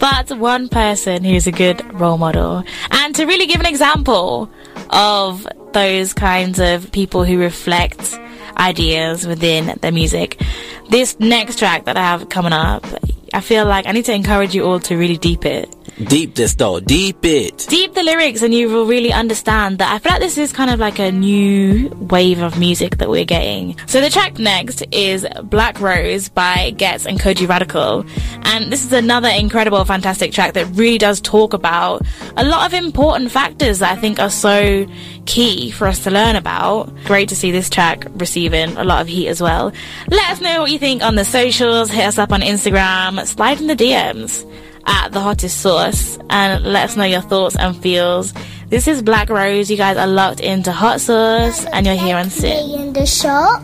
But 0.02 0.32
one 0.32 0.68
person 0.68 1.24
who's 1.24 1.46
a 1.46 1.52
good 1.52 1.80
role 1.94 2.18
model. 2.18 2.64
And 2.90 3.14
to 3.16 3.26
really 3.26 3.46
give 3.46 3.60
an 3.60 3.68
example 3.68 4.50
of 4.90 5.48
those 5.74 6.12
kinds 6.14 6.60
of 6.60 6.92
people 6.92 7.24
who 7.24 7.38
reflect 7.38 8.20
ideas 8.58 9.28
within 9.28 9.78
their 9.82 9.92
music, 9.92 10.42
this 10.90 11.20
next 11.20 11.60
track 11.60 11.86
that 11.86 11.98
I 11.98 12.02
have 12.02 12.30
coming 12.30 12.52
up, 12.52 12.84
I 13.32 13.42
feel 13.42 13.66
like 13.66 13.86
I 13.86 13.92
need 13.92 14.06
to 14.06 14.14
encourage 14.14 14.56
you 14.56 14.66
all 14.66 14.80
to 14.80 14.98
really 14.98 15.18
deep 15.18 15.46
it. 15.46 15.70
Deep 15.98 16.36
this 16.36 16.56
though. 16.56 16.80
Deep 16.80 17.24
it. 17.24 17.66
deep 17.70 17.94
the 17.94 18.04
lyrics 18.04 18.42
and 18.42 18.54
you 18.54 18.70
will 18.70 18.86
really 18.86 19.12
understand 19.12 19.78
that 19.80 19.94
I 19.94 20.00
feel 20.00 20.14
like 20.14 20.22
this 20.22 20.38
is 20.38 20.52
kind 20.52 20.72
of 20.72 20.80
like 20.80 21.00
a 21.00 21.12
new 21.12 21.90
wave 21.90 22.40
of 22.42 22.58
music 22.58 22.98
that 22.98 23.10
we're 23.10 23.26
getting. 23.26 23.78
So 23.88 24.02
the 24.02 24.10
track 24.10 24.40
next 24.40 24.84
is 24.92 25.28
Black 25.44 25.80
Rose 25.80 26.30
by 26.30 26.72
Ghetts 26.72 27.06
and 27.06 27.20
Kojey 27.20 27.48
Radical. 27.48 28.06
And 28.44 28.72
this 28.72 28.84
is 28.84 28.94
another 28.94 29.30
incredible, 29.30 29.84
fantastic 29.86 30.32
track 30.32 30.54
that 30.54 30.66
really 30.74 30.98
does 30.98 31.22
talk 31.22 31.54
about 31.54 32.04
a 32.36 32.44
lot 32.44 32.66
of 32.66 32.74
important 32.74 33.32
factors 33.32 33.80
that 33.80 33.96
I 33.96 34.00
think 34.00 34.20
are 34.20 34.30
so 34.30 34.88
key 35.26 35.72
for 35.72 35.88
us 35.88 36.04
to 36.06 36.12
learn 36.12 36.36
about. 36.36 36.94
Great 37.06 37.30
to 37.30 37.36
see 37.36 37.52
this 37.52 37.70
track 37.70 38.08
receiving 38.16 38.76
a 38.78 38.84
lot 38.84 39.02
of 39.02 39.08
heat 39.08 39.28
as 39.28 39.42
well. 39.42 39.72
Let 40.08 40.32
us 40.32 40.42
know 40.42 40.62
what 40.62 40.72
you 40.72 40.80
think 40.80 41.04
on 41.04 41.16
the 41.16 41.26
socials. 41.26 41.92
Hit 41.92 42.06
us 42.06 42.18
up 42.18 42.32
on 42.32 42.42
Instagram. 42.42 43.26
Slide 43.28 43.62
in 43.62 43.68
the 43.68 43.76
DMs 43.76 44.46
at 44.86 45.12
the 45.12 45.20
hottest 45.20 45.62
sauce 45.62 46.18
and 46.30 46.64
let 46.64 46.86
us 46.90 46.98
know 46.98 47.04
your 47.04 47.22
thoughts 47.22 47.56
and 47.56 47.76
feels. 47.82 48.34
This 48.70 48.88
is 48.88 49.02
Black 49.02 49.30
Rose. 49.30 49.70
You 49.70 49.78
guys 49.78 49.98
are 49.98 50.08
locked 50.08 50.40
into 50.40 50.72
hot 50.72 51.02
sauce 51.02 51.66
and 51.74 51.86
you're 51.86 51.96
here 51.96 52.16
on 52.16 52.30
SYN. 52.30 52.80
in 52.80 52.94
the 52.94 53.06
shop. 53.06 53.62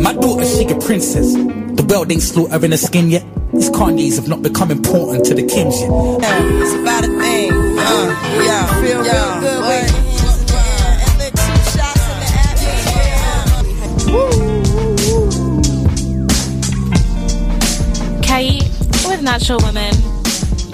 My 0.00 0.14
daughter, 0.14 0.44
she 0.44 0.64
a 0.64 0.78
princess. 0.80 1.34
The 1.34 1.86
world 1.88 2.10
ain't 2.10 2.22
slaughtering 2.22 2.70
her 2.70 2.76
skin 2.76 3.10
yet. 3.10 3.24
These 3.52 3.70
Kanye's 3.70 4.16
have 4.16 4.28
not 4.28 4.42
become 4.42 4.70
important 4.70 5.24
to 5.26 5.34
the 5.34 5.42
Kims 5.42 5.78
yet. 6.22 6.42
It's 6.62 6.74
about 6.74 7.04
a 7.04 7.08
thing. 7.08 7.52
Uh, 7.52 8.42
yeah, 8.44 8.80
feel 8.80 9.02
real 9.02 9.40
good 9.40 9.60
with 9.60 10.09
with 19.20 19.26
Natural 19.26 19.58
Woman. 19.60 19.94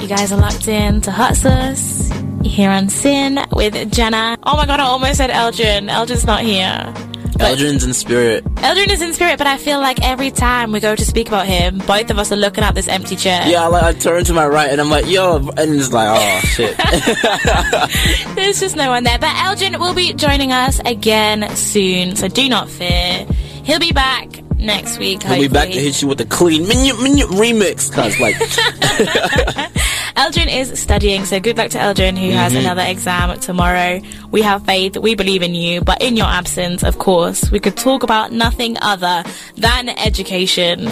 You 0.01 0.07
guys 0.07 0.31
are 0.31 0.39
locked 0.41 0.69
in 0.69 1.01
to 1.03 1.11
Hot 1.11 1.37
Sauce. 1.37 2.11
Here 2.45 2.71
on 2.71 2.89
SYN 2.89 3.45
with 3.53 3.91
Jenna. 3.93 4.37
Oh 4.45 4.57
my 4.57 4.67
god, 4.67 4.79
I 4.79 4.85
almost 4.85 5.17
said 5.17 5.31
Eldrin. 5.31 5.91
Eldrin's 5.91 6.25
not 6.25 6.43
here. 6.43 6.93
Eldrin's 7.39 7.83
in 7.83 7.93
spirit. 7.93 8.45
Eldrin 8.57 8.89
is 8.89 9.03
in 9.03 9.13
spirit, 9.15 9.39
but 9.39 9.47
I 9.47 9.59
feel 9.59 9.81
like 9.81 10.01
every 10.03 10.31
time 10.31 10.71
we 10.71 10.81
go 10.81 10.95
to 10.95 11.05
speak 11.05 11.29
about 11.29 11.47
him, 11.47 11.79
both 11.79 12.09
of 12.11 12.19
us 12.19 12.31
are 12.31 12.37
looking 12.37 12.63
at 12.63 12.75
this 12.75 12.89
empty 12.89 13.17
chair. 13.17 13.47
Yeah, 13.47 13.67
like 13.67 13.83
I 13.83 13.93
turn 13.93 14.25
to 14.25 14.33
my 14.33 14.47
right 14.47 14.71
and 14.71 14.81
I'm 14.81 14.91
like, 14.91 15.07
yo, 15.07 15.37
and 15.37 15.75
it's 15.75 15.93
like, 15.93 16.09
oh 16.09 16.41
shit. 16.47 16.77
There's 18.37 18.61
just 18.61 18.77
no 18.77 18.91
one 18.91 19.03
there. 19.03 19.19
But 19.19 19.35
Eldrin 19.37 19.79
will 19.81 19.95
be 19.95 20.13
joining 20.15 20.53
us 20.53 20.81
again 20.85 21.55
soon, 21.57 22.15
so 22.15 22.29
do 22.29 22.49
not 22.49 22.71
fear. 22.71 23.27
He'll 23.65 23.81
be 23.81 23.93
back 23.93 24.46
next 24.59 24.99
week. 24.99 25.21
We'll 25.29 25.41
be 25.41 25.49
back 25.49 25.69
to 25.71 25.81
hit 25.81 26.01
you 26.03 26.09
with 26.09 26.21
a 26.21 26.25
clean 26.27 26.67
minute 26.69 27.01
minute 27.03 27.29
remix, 27.29 27.93
cause 27.93 28.19
like, 28.21 28.37
Eldrin 30.17 30.49
is 30.55 30.81
studying, 30.81 31.25
so 31.25 31.39
good 31.41 31.57
luck 31.59 31.71
to 31.71 31.79
Eldrin 31.79 32.17
who 32.19 32.31
has 32.31 32.53
Mhm. 32.55 32.61
another 32.61 32.83
exam 32.83 33.39
tomorrow. 33.41 34.01
We 34.31 34.43
have 34.43 34.65
faith, 34.65 34.97
we 34.97 35.15
believe 35.15 35.43
in 35.43 35.55
you, 35.55 35.83
but 35.83 36.01
in 36.03 36.17
your 36.17 36.27
absence, 36.27 36.83
of 36.83 36.99
course, 36.99 37.51
we 37.51 37.61
could 37.61 37.77
talk 37.77 38.03
about 38.03 38.33
nothing 38.33 38.79
other 38.81 39.25
than 39.57 39.89
education. 39.91 40.87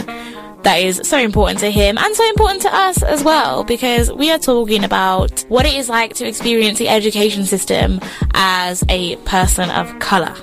That 0.62 0.77
is 0.81 1.01
so 1.05 1.19
important 1.19 1.59
to 1.61 1.71
him 1.71 1.99
and 1.99 2.15
so 2.17 2.27
important 2.31 2.62
to 2.62 2.75
us 2.75 3.03
as 3.03 3.23
well 3.23 3.65
because 3.65 4.11
we 4.12 4.31
are 4.31 4.39
talking 4.39 4.83
about 4.83 5.45
what 5.49 5.67
it 5.67 5.75
is 5.75 5.91
like 5.91 6.15
to 6.15 6.27
experience 6.27 6.79
the 6.79 6.89
education 6.89 7.45
system 7.45 8.01
as 8.33 8.83
a 8.89 9.17
person 9.25 9.69
of 9.71 9.99
colour. 9.99 10.35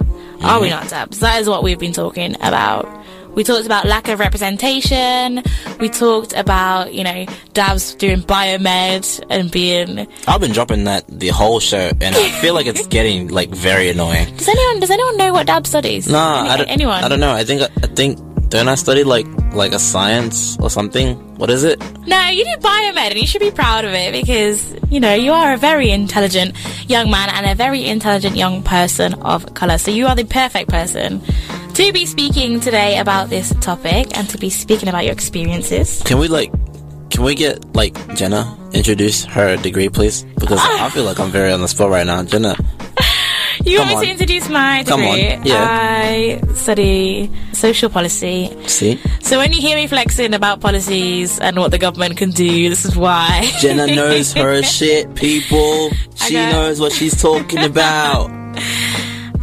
Are 0.43 0.59
we 0.59 0.67
Mhm. 0.67 0.71
not, 0.71 0.89
Dabs? 0.89 1.19
That 1.19 1.39
is 1.41 1.47
what 1.49 1.63
we've 1.63 1.79
been 1.79 1.91
talking 1.93 2.35
about. 2.41 2.87
We 3.33 3.43
talked 3.45 3.65
about 3.65 3.85
lack 3.85 4.07
of 4.09 4.19
representation. 4.19 5.41
We 5.79 5.89
talked 5.89 6.33
about, 6.33 6.93
you 6.93 7.03
know, 7.03 7.25
Dabs 7.53 7.95
doing 7.95 8.21
biomed 8.21 9.23
and 9.29 9.49
being. 9.49 10.07
I've 10.27 10.41
been 10.41 10.51
dropping 10.51 10.83
that 10.85 11.05
the 11.07 11.29
whole 11.29 11.59
show, 11.59 11.91
and 12.01 12.15
I 12.15 12.29
feel 12.41 12.53
like 12.53 12.65
it's 12.67 12.85
getting 12.87 13.29
like 13.29 13.49
very 13.49 13.89
annoying. 13.89 14.35
Does 14.35 14.49
anyone 14.49 14.79
does 14.79 14.91
anyone 14.91 15.17
know 15.17 15.33
what 15.33 15.47
Dabs 15.47 15.69
studies? 15.69 16.07
No, 16.07 16.39
Any- 16.41 16.49
I 16.49 16.57
don't, 16.57 16.67
anyone? 16.69 17.03
I 17.03 17.07
don't 17.07 17.19
know. 17.19 17.31
I 17.33 17.43
think 17.43 17.61
I 17.61 17.87
think 17.87 18.19
don't 18.51 18.67
I 18.67 18.75
study 18.75 19.05
like 19.05 19.25
like 19.53 19.71
a 19.71 19.79
science 19.79 20.57
or 20.59 20.69
something? 20.69 21.15
What 21.37 21.49
is 21.49 21.63
it? 21.63 21.79
No, 22.05 22.27
you 22.27 22.43
did 22.43 22.59
biomed, 22.59 22.97
and 22.97 23.17
you 23.17 23.25
should 23.25 23.39
be 23.39 23.49
proud 23.49 23.85
of 23.85 23.93
it 23.93 24.11
because 24.11 24.75
you 24.91 24.99
know 24.99 25.13
you 25.13 25.31
are 25.31 25.53
a 25.53 25.57
very 25.57 25.89
intelligent 25.89 26.55
young 26.89 27.09
man 27.09 27.29
and 27.29 27.45
a 27.49 27.55
very 27.55 27.85
intelligent 27.85 28.35
young 28.35 28.61
person 28.61 29.13
of 29.21 29.53
color. 29.53 29.77
So 29.77 29.89
you 29.89 30.05
are 30.05 30.15
the 30.15 30.25
perfect 30.25 30.69
person 30.69 31.21
to 31.75 31.93
be 31.93 32.05
speaking 32.05 32.59
today 32.59 32.99
about 32.99 33.29
this 33.29 33.55
topic 33.61 34.17
and 34.17 34.29
to 34.29 34.37
be 34.37 34.49
speaking 34.49 34.89
about 34.89 35.05
your 35.05 35.13
experiences. 35.13 36.03
Can 36.03 36.19
we 36.19 36.27
like? 36.27 36.51
Can 37.09 37.23
we 37.23 37.35
get 37.35 37.73
like 37.73 37.95
Jenna 38.15 38.57
introduce 38.73 39.23
her 39.23 39.55
degree, 39.55 39.87
please? 39.87 40.23
Because 40.23 40.59
ah. 40.59 40.87
I 40.87 40.89
feel 40.89 41.05
like 41.05 41.21
I'm 41.21 41.31
very 41.31 41.53
on 41.53 41.61
the 41.61 41.69
spot 41.69 41.89
right 41.89 42.05
now. 42.05 42.23
Jenna, 42.23 42.55
You 43.65 43.77
Come 43.77 43.89
want 43.89 43.89
me 43.89 43.95
on. 43.95 44.03
to 44.03 44.09
introduce 44.11 44.49
my 44.49 44.83
Come 44.87 45.01
on, 45.01 45.15
degree? 45.17 45.49
yeah. 45.51 45.67
I 45.69 46.41
study 46.55 47.29
social 47.53 47.89
policy. 47.89 48.49
see, 48.67 48.99
So 49.21 49.37
when 49.37 49.53
you 49.53 49.61
hear 49.61 49.75
me 49.75 49.87
flexing 49.87 50.33
about 50.33 50.61
policies 50.61 51.39
and 51.39 51.57
what 51.57 51.71
the 51.71 51.77
government 51.77 52.17
can 52.17 52.31
do, 52.31 52.69
this 52.69 52.85
is 52.85 52.95
why. 52.97 53.49
Jenna 53.59 53.87
knows 53.87 54.33
her 54.41 54.63
shit, 54.63 55.13
people. 55.15 55.91
She 56.15 56.33
knows 56.35 56.79
what 56.79 56.91
she's 56.91 57.19
talking 57.21 57.59
about. 57.63 58.29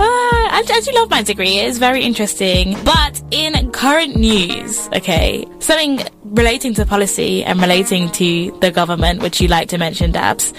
Ah, 0.01 0.49
I, 0.59 0.65
I 0.69 0.81
do 0.81 0.93
love 0.93 1.11
my 1.11 1.23
degree. 1.23 1.59
It's 1.59 1.79
very 1.79 2.03
interesting. 2.03 2.77
But 2.85 3.23
in 3.31 3.71
current 3.73 4.17
news, 4.17 4.89
okay, 4.95 5.47
something 5.61 6.01
relating 6.25 6.75
to 6.75 6.85
policy 6.85 7.45
and 7.45 7.61
relating 7.61 8.11
to 8.13 8.51
the 8.61 8.71
government, 8.71 9.23
which 9.23 9.41
you 9.41 9.49
like 9.49 9.69
to 9.69 9.79
mention, 9.79 10.11
Dabs. 10.13 10.53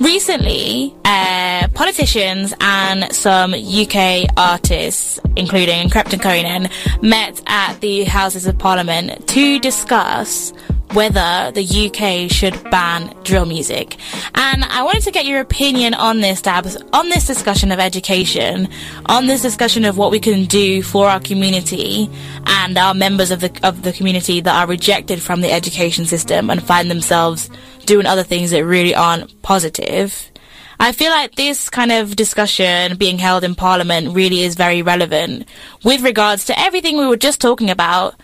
Recently, 0.00 0.94
uh, 1.04 1.55
politicians 1.76 2.54
and 2.58 3.12
some 3.14 3.52
UK 3.52 4.24
artists, 4.38 5.20
including 5.36 5.90
Krept 5.90 6.14
and 6.14 6.22
Konan, 6.22 7.02
met 7.02 7.42
at 7.46 7.78
the 7.82 8.04
Houses 8.04 8.46
of 8.46 8.58
Parliament 8.58 9.28
to 9.28 9.58
discuss 9.58 10.54
whether 10.94 11.52
the 11.52 11.62
UK 11.62 12.30
should 12.30 12.54
ban 12.70 13.14
drill 13.24 13.44
music. 13.44 13.98
And 14.34 14.64
I 14.64 14.84
wanted 14.84 15.02
to 15.02 15.10
get 15.10 15.26
your 15.26 15.40
opinion 15.40 15.92
on 15.92 16.22
this, 16.22 16.40
Dabs, 16.40 16.78
on 16.94 17.10
this 17.10 17.26
discussion 17.26 17.70
of 17.70 17.78
education, 17.78 18.68
on 19.04 19.26
this 19.26 19.42
discussion 19.42 19.84
of 19.84 19.98
what 19.98 20.10
we 20.10 20.18
can 20.18 20.46
do 20.46 20.82
for 20.82 21.08
our 21.08 21.20
community 21.20 22.08
and 22.46 22.78
our 22.78 22.94
members 22.94 23.30
of 23.30 23.40
the 23.40 23.60
of 23.62 23.82
the 23.82 23.92
community 23.92 24.40
that 24.40 24.54
are 24.54 24.66
rejected 24.66 25.20
from 25.20 25.42
the 25.42 25.52
education 25.52 26.06
system 26.06 26.48
and 26.48 26.62
find 26.62 26.90
themselves 26.90 27.50
doing 27.84 28.06
other 28.06 28.22
things 28.22 28.50
that 28.50 28.64
really 28.64 28.94
aren't 28.94 29.42
positive. 29.42 30.30
I 30.78 30.92
feel 30.92 31.10
like 31.10 31.34
this 31.34 31.70
kind 31.70 31.92
of 31.92 32.16
discussion 32.16 32.96
being 32.96 33.18
held 33.18 33.44
in 33.44 33.54
Parliament 33.54 34.14
really 34.14 34.42
is 34.42 34.54
very 34.54 34.82
relevant 34.82 35.48
with 35.84 36.02
regards 36.02 36.44
to 36.46 36.58
everything 36.58 36.98
we 36.98 37.06
were 37.06 37.16
just 37.16 37.40
talking 37.40 37.70
about 37.70 38.14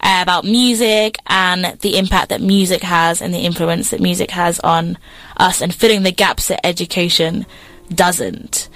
uh, 0.00 0.20
about 0.22 0.44
music 0.44 1.18
and 1.26 1.76
the 1.80 1.98
impact 1.98 2.28
that 2.28 2.40
music 2.40 2.82
has 2.82 3.20
and 3.20 3.34
the 3.34 3.40
influence 3.40 3.90
that 3.90 4.00
music 4.00 4.30
has 4.30 4.60
on 4.60 4.96
us 5.36 5.60
and 5.60 5.74
filling 5.74 6.02
the 6.02 6.12
gaps 6.12 6.48
that 6.48 6.64
education 6.64 7.44
doesn't. 7.92 8.68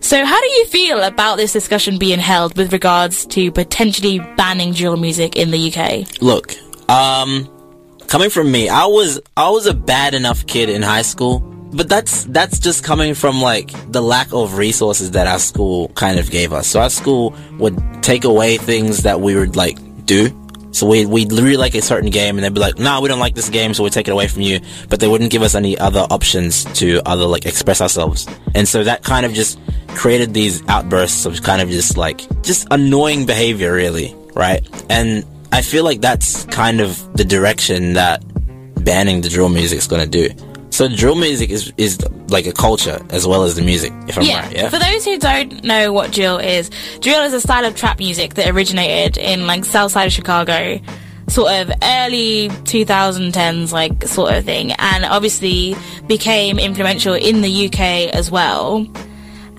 So, 0.00 0.24
how 0.24 0.40
do 0.40 0.46
you 0.46 0.66
feel 0.66 1.02
about 1.02 1.36
this 1.36 1.52
discussion 1.52 1.98
being 1.98 2.20
held 2.20 2.56
with 2.56 2.72
regards 2.72 3.26
to 3.26 3.50
potentially 3.50 4.20
banning 4.36 4.72
drill 4.72 4.96
music 4.96 5.34
in 5.34 5.50
the 5.50 5.72
UK? 5.72 6.22
Look, 6.22 6.54
um, 6.88 7.48
coming 8.06 8.30
from 8.30 8.52
me, 8.52 8.68
I 8.68 8.86
was 8.86 9.20
I 9.36 9.50
was 9.50 9.66
a 9.66 9.74
bad 9.74 10.14
enough 10.14 10.46
kid 10.46 10.68
in 10.68 10.82
high 10.82 11.02
school, 11.02 11.40
but 11.72 11.88
that's 11.88 12.24
that's 12.24 12.58
just 12.58 12.84
coming 12.84 13.14
from 13.14 13.40
like 13.40 13.70
the 13.92 14.00
lack 14.00 14.32
of 14.32 14.56
resources 14.56 15.12
that 15.12 15.26
our 15.26 15.38
school 15.38 15.88
kind 15.90 16.18
of 16.18 16.30
gave 16.30 16.52
us. 16.52 16.68
So 16.68 16.80
our 16.80 16.90
school 16.90 17.34
would 17.58 17.78
take 18.02 18.24
away 18.24 18.56
things 18.56 19.02
that 19.02 19.20
we 19.20 19.34
would 19.34 19.56
like 19.56 19.78
do. 20.06 20.30
So 20.70 20.86
we 20.86 21.06
we 21.06 21.26
really 21.26 21.56
like 21.56 21.74
a 21.74 21.82
certain 21.82 22.10
game, 22.10 22.36
and 22.36 22.44
they'd 22.44 22.54
be 22.54 22.60
like, 22.60 22.78
"Nah, 22.78 23.00
we 23.00 23.08
don't 23.08 23.18
like 23.18 23.34
this 23.34 23.48
game, 23.48 23.74
so 23.74 23.82
we 23.82 23.90
take 23.90 24.08
it 24.08 24.12
away 24.12 24.28
from 24.28 24.42
you." 24.42 24.60
But 24.88 25.00
they 25.00 25.08
wouldn't 25.08 25.30
give 25.30 25.42
us 25.42 25.54
any 25.54 25.78
other 25.78 26.06
options 26.10 26.64
to 26.78 27.00
other 27.06 27.24
like 27.24 27.46
express 27.46 27.80
ourselves, 27.80 28.26
and 28.54 28.68
so 28.68 28.84
that 28.84 29.02
kind 29.02 29.26
of 29.26 29.32
just 29.32 29.58
created 29.88 30.34
these 30.34 30.62
outbursts 30.68 31.26
of 31.26 31.42
kind 31.42 31.60
of 31.62 31.68
just 31.68 31.96
like 31.96 32.20
just 32.42 32.66
annoying 32.70 33.26
behavior, 33.26 33.72
really, 33.72 34.14
right? 34.34 34.66
And 34.88 35.24
I 35.52 35.62
feel 35.62 35.84
like 35.84 36.00
that's 36.00 36.44
kind 36.44 36.80
of 36.80 37.16
the 37.16 37.24
direction 37.24 37.94
that 37.94 38.22
banning 38.84 39.22
the 39.22 39.28
drill 39.28 39.48
music 39.48 39.78
is 39.78 39.86
going 39.86 40.08
to 40.08 40.28
do. 40.28 40.47
So 40.70 40.88
drill 40.88 41.14
music 41.14 41.50
is 41.50 41.72
is 41.76 41.98
like 42.28 42.46
a 42.46 42.52
culture 42.52 43.00
as 43.10 43.26
well 43.26 43.44
as 43.44 43.54
the 43.56 43.62
music, 43.62 43.92
if 44.06 44.16
I'm 44.18 44.28
right. 44.28 44.52
Yeah. 44.52 44.68
For 44.68 44.78
those 44.78 45.04
who 45.04 45.18
don't 45.18 45.64
know 45.64 45.92
what 45.92 46.12
drill 46.12 46.38
is, 46.38 46.70
drill 47.00 47.22
is 47.22 47.32
a 47.32 47.40
style 47.40 47.64
of 47.64 47.74
trap 47.74 47.98
music 47.98 48.34
that 48.34 48.48
originated 48.48 49.16
in 49.16 49.46
like 49.46 49.64
south 49.64 49.92
side 49.92 50.06
of 50.06 50.12
Chicago, 50.12 50.78
sort 51.28 51.52
of 51.52 51.72
early 51.82 52.48
2010s, 52.64 53.72
like 53.72 54.04
sort 54.04 54.34
of 54.34 54.44
thing, 54.44 54.72
and 54.72 55.04
obviously 55.04 55.74
became 56.06 56.58
influential 56.58 57.14
in 57.14 57.40
the 57.40 57.66
UK 57.66 58.14
as 58.14 58.30
well. 58.30 58.86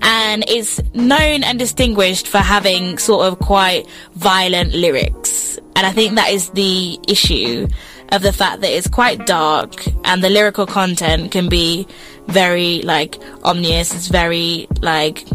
And 0.02 0.44
it's 0.48 0.80
known 0.94 1.44
and 1.44 1.58
distinguished 1.58 2.28
for 2.28 2.38
having 2.38 2.96
sort 2.98 3.26
of 3.26 3.38
quite 3.38 3.86
violent 4.14 4.72
lyrics. 4.72 5.58
And 5.76 5.86
I 5.86 5.92
think 5.92 6.14
that 6.14 6.30
is 6.30 6.50
the 6.50 6.98
issue 7.06 7.68
of 8.12 8.22
the 8.22 8.32
fact 8.32 8.60
that 8.62 8.70
it's 8.70 8.88
quite 8.88 9.26
dark 9.26 9.86
and 10.04 10.22
the 10.22 10.30
lyrical 10.30 10.66
content 10.66 11.30
can 11.30 11.48
be 11.48 11.86
very 12.26 12.82
like 12.82 13.18
ominous. 13.44 13.94
It's 13.94 14.08
very 14.08 14.66
like 14.80 15.26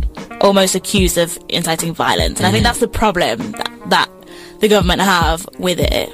almost 0.42 0.76
accused 0.76 1.18
of 1.18 1.38
inciting 1.50 1.94
violence. 1.94 2.40
And 2.40 2.48
I 2.48 2.52
think 2.52 2.64
mm-hmm. 2.64 2.64
that's 2.66 2.80
the 2.80 2.88
problem 2.88 3.52
that, 3.54 3.72
that 3.90 4.10
the 4.60 4.68
government 4.68 5.02
have 5.02 5.48
with 5.58 5.80
it. 5.80 6.10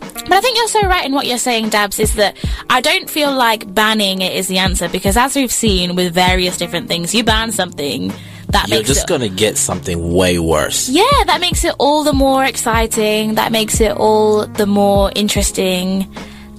But 0.00 0.32
I 0.32 0.40
think 0.40 0.56
you're 0.56 0.68
so 0.68 0.82
right 0.82 1.04
in 1.04 1.12
what 1.12 1.26
you're 1.26 1.38
saying, 1.38 1.70
Dabs, 1.70 1.98
is 1.98 2.14
that 2.14 2.36
I 2.70 2.80
don't 2.80 3.10
feel 3.10 3.32
like 3.32 3.72
banning 3.74 4.22
it 4.22 4.32
is 4.32 4.48
the 4.48 4.58
answer 4.58 4.88
because 4.88 5.16
as 5.16 5.34
we've 5.36 5.52
seen 5.52 5.96
with 5.96 6.14
various 6.14 6.56
different 6.56 6.88
things, 6.88 7.14
you 7.14 7.24
ban 7.24 7.52
something 7.52 8.12
that 8.54 8.68
You're 8.68 8.78
makes 8.78 8.88
just 8.88 9.04
it 9.04 9.08
gonna 9.08 9.28
get 9.28 9.58
something 9.58 10.14
way 10.14 10.38
worse. 10.38 10.88
yeah, 10.88 11.24
that 11.26 11.40
makes 11.40 11.64
it 11.64 11.74
all 11.78 12.04
the 12.04 12.12
more 12.12 12.44
exciting. 12.44 13.34
That 13.34 13.50
makes 13.52 13.80
it 13.80 13.92
all 13.92 14.46
the 14.46 14.66
more 14.66 15.10
interesting 15.14 16.08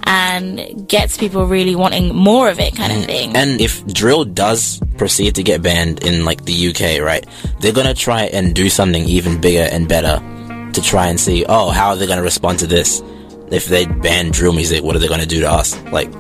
and 0.04 0.88
gets 0.88 1.18
people 1.18 1.46
really 1.48 1.76
wanting 1.76 2.14
more 2.14 2.50
of 2.50 2.60
it 2.60 2.76
kind 2.76 2.92
of 2.92 3.00
mm. 3.00 3.06
thing. 3.06 3.36
And 3.36 3.62
if 3.62 3.86
drill 3.88 4.26
does 4.26 4.80
proceed 4.98 5.36
to 5.36 5.44
get 5.44 5.62
banned 5.62 6.04
in 6.04 6.26
like 6.26 6.44
the 6.46 6.70
UK, 6.70 7.02
right, 7.02 7.26
they're 7.62 7.74
gonna 7.74 7.94
try 7.94 8.24
and 8.24 8.54
do 8.54 8.70
something 8.70 9.06
even 9.06 9.40
bigger 9.40 9.68
and 9.72 9.88
better 9.88 10.22
to 10.74 10.82
try 10.82 11.08
and 11.08 11.20
see, 11.20 11.46
oh, 11.48 11.70
how 11.70 11.90
are 11.90 11.96
they 11.96 12.06
gonna 12.06 12.22
respond 12.22 12.60
to 12.60 12.68
this? 12.68 13.02
If 13.52 13.68
they 13.68 13.86
ban 13.86 14.32
drill 14.32 14.54
music, 14.54 14.84
what 14.84 14.96
are 14.98 15.00
they 15.00 15.08
gonna 15.08 15.26
do 15.26 15.40
to 15.40 15.50
us? 15.50 15.82
Like, 15.92 16.12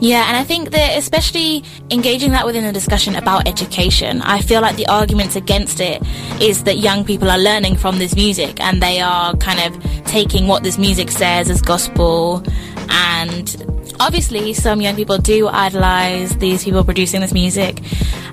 Yeah, 0.00 0.28
and 0.28 0.36
I 0.36 0.44
think 0.44 0.70
that 0.70 0.96
especially 0.96 1.64
engaging 1.90 2.30
that 2.30 2.46
within 2.46 2.64
a 2.64 2.72
discussion 2.72 3.16
about 3.16 3.48
education, 3.48 4.22
I 4.22 4.40
feel 4.40 4.60
like 4.60 4.76
the 4.76 4.86
arguments 4.86 5.34
against 5.34 5.80
it 5.80 6.02
is 6.40 6.62
that 6.64 6.78
young 6.78 7.04
people 7.04 7.28
are 7.28 7.38
learning 7.38 7.76
from 7.76 7.98
this 7.98 8.14
music 8.14 8.60
and 8.60 8.80
they 8.80 9.00
are 9.00 9.34
kind 9.36 9.60
of 9.60 10.04
taking 10.04 10.46
what 10.46 10.62
this 10.62 10.78
music 10.78 11.10
says 11.10 11.50
as 11.50 11.60
gospel. 11.60 12.44
And 12.90 13.90
obviously, 13.98 14.52
some 14.54 14.80
young 14.80 14.94
people 14.94 15.18
do 15.18 15.48
idolize 15.48 16.36
these 16.38 16.62
people 16.62 16.84
producing 16.84 17.20
this 17.20 17.32
music 17.32 17.82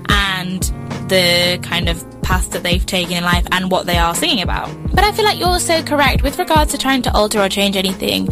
and 0.08 0.62
the 1.08 1.58
kind 1.62 1.88
of 1.88 2.04
path 2.22 2.50
that 2.50 2.62
they've 2.62 2.86
taken 2.86 3.16
in 3.16 3.24
life 3.24 3.46
and 3.50 3.72
what 3.72 3.86
they 3.86 3.98
are 3.98 4.14
singing 4.14 4.42
about. 4.42 4.68
But 4.92 5.02
I 5.02 5.10
feel 5.10 5.24
like 5.24 5.38
you're 5.38 5.58
so 5.58 5.82
correct 5.82 6.22
with 6.22 6.38
regards 6.38 6.70
to 6.72 6.78
trying 6.78 7.02
to 7.02 7.12
alter 7.12 7.40
or 7.40 7.48
change 7.48 7.76
anything. 7.76 8.28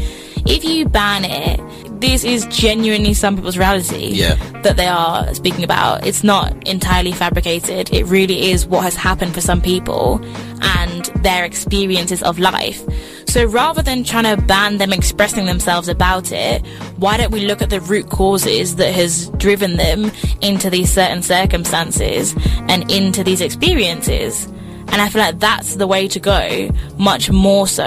If 0.47 0.63
you 0.63 0.87
ban 0.87 1.25
it, 1.25 1.84
this 2.01 2.25
is 2.25 2.47
genuinely 2.47 3.15
some 3.15 3.37
people's 3.37 3.57
reality 3.57 4.09
Yeah. 4.15 4.35
that 4.63 4.77
they 4.77 4.87
are 4.87 5.33
speaking 5.35 5.65
about. 5.65 6.07
It's 6.07 6.23
not 6.25 6.53
entirely 6.69 7.13
fabricated. 7.13 7.91
It 7.93 8.05
really 8.07 8.51
is 8.51 8.67
what 8.67 8.83
has 8.85 8.95
happened 8.95 9.35
for 9.35 9.41
some 9.41 9.61
people 9.61 10.21
and 10.63 11.05
their 11.23 11.45
experiences 11.45 12.23
of 12.23 12.39
life. 12.39 12.83
So 13.27 13.45
rather 13.45 13.83
than 13.83 14.05
trying 14.05 14.37
to 14.37 14.41
ban 14.43 14.79
them 14.79 14.93
expressing 14.93 15.47
themselves 15.47 15.89
about 15.89 16.31
it, 16.31 16.65
why 16.99 17.17
don't 17.17 17.33
we 17.33 17.47
look 17.47 17.63
at 17.63 17.71
the 17.71 17.81
root 17.81 18.09
causes 18.11 18.77
that 18.77 18.95
has 18.95 19.29
driven 19.39 19.77
them 19.77 20.13
into 20.41 20.71
these 20.71 20.93
certain 20.93 21.23
circumstances 21.23 22.35
and 22.69 22.91
into 22.91 23.25
these 23.25 23.41
experiences? 23.41 24.47
And 24.89 25.01
I 25.01 25.09
feel 25.09 25.23
like 25.23 25.41
that's 25.41 25.77
the 25.77 25.87
way 25.87 26.07
to 26.09 26.21
go, 26.21 26.71
much 26.99 27.31
more 27.31 27.67
so 27.67 27.85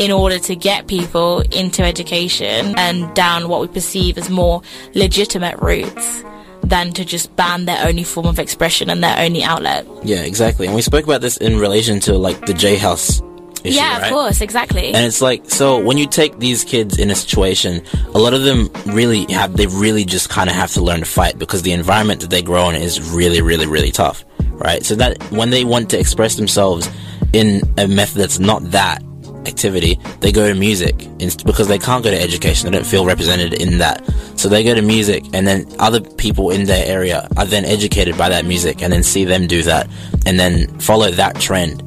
in 0.00 0.10
order 0.10 0.38
to 0.38 0.56
get 0.56 0.86
people 0.86 1.40
into 1.52 1.82
education 1.82 2.74
and 2.78 3.14
down 3.14 3.48
what 3.50 3.60
we 3.60 3.68
perceive 3.68 4.16
as 4.16 4.30
more 4.30 4.62
legitimate 4.94 5.54
routes 5.58 6.24
than 6.62 6.90
to 6.92 7.04
just 7.04 7.36
ban 7.36 7.66
their 7.66 7.86
only 7.86 8.02
form 8.02 8.26
of 8.26 8.38
expression 8.38 8.88
and 8.88 9.04
their 9.04 9.18
only 9.18 9.42
outlet. 9.42 9.86
yeah, 10.02 10.22
exactly. 10.22 10.66
And 10.66 10.74
we 10.74 10.80
spoke 10.80 11.04
about 11.04 11.20
this 11.20 11.36
in 11.36 11.58
relation 11.58 12.00
to 12.00 12.16
like 12.16 12.46
the 12.46 12.54
J 12.54 12.76
House 12.76 13.20
issue, 13.62 13.76
yeah, 13.76 13.98
right? 13.98 14.04
of 14.04 14.10
course, 14.10 14.40
exactly. 14.40 14.86
And 14.86 15.04
it's 15.04 15.20
like, 15.20 15.50
so 15.50 15.78
when 15.84 15.98
you 15.98 16.06
take 16.06 16.38
these 16.38 16.64
kids 16.64 16.98
in 16.98 17.10
a 17.10 17.14
situation, 17.14 17.82
a 18.14 18.18
lot 18.18 18.32
of 18.32 18.42
them 18.42 18.70
really 18.86 19.26
have, 19.26 19.54
they 19.54 19.66
really 19.66 20.06
just 20.06 20.30
kind 20.30 20.48
of 20.48 20.56
have 20.56 20.72
to 20.72 20.80
learn 20.80 21.00
to 21.00 21.04
fight 21.04 21.38
because 21.38 21.60
the 21.60 21.72
environment 21.72 22.22
that 22.22 22.30
they 22.30 22.40
grow 22.40 22.70
in 22.70 22.76
is 22.76 23.02
really, 23.12 23.42
really, 23.42 23.66
really 23.66 23.90
tough, 23.90 24.24
right? 24.52 24.82
So 24.82 24.94
that 24.94 25.22
when 25.24 25.50
they 25.50 25.64
want 25.64 25.90
to 25.90 25.98
express 25.98 26.36
themselves 26.36 26.88
in 27.34 27.60
a 27.76 27.86
method 27.86 28.16
that's 28.16 28.38
not 28.38 28.62
that 28.70 29.02
activity, 29.46 29.98
they 30.20 30.32
go 30.32 30.48
to 30.48 30.54
music 30.54 30.96
because 31.44 31.68
they 31.68 31.78
can't 31.78 32.04
go 32.04 32.10
to 32.10 32.20
education. 32.20 32.70
They 32.70 32.76
don't 32.76 32.86
feel 32.86 33.06
represented 33.06 33.54
in 33.54 33.78
that. 33.78 34.04
So 34.36 34.48
they 34.48 34.64
go 34.64 34.74
to 34.74 34.82
music 34.82 35.24
and 35.32 35.46
then 35.46 35.66
other 35.78 36.00
people 36.00 36.50
in 36.50 36.64
their 36.64 36.86
area 36.86 37.28
are 37.36 37.46
then 37.46 37.64
educated 37.64 38.16
by 38.16 38.28
that 38.28 38.44
music 38.44 38.82
and 38.82 38.92
then 38.92 39.02
see 39.02 39.24
them 39.24 39.46
do 39.46 39.62
that 39.62 39.88
and 40.26 40.38
then 40.38 40.78
follow 40.80 41.10
that 41.10 41.40
trend. 41.40 41.82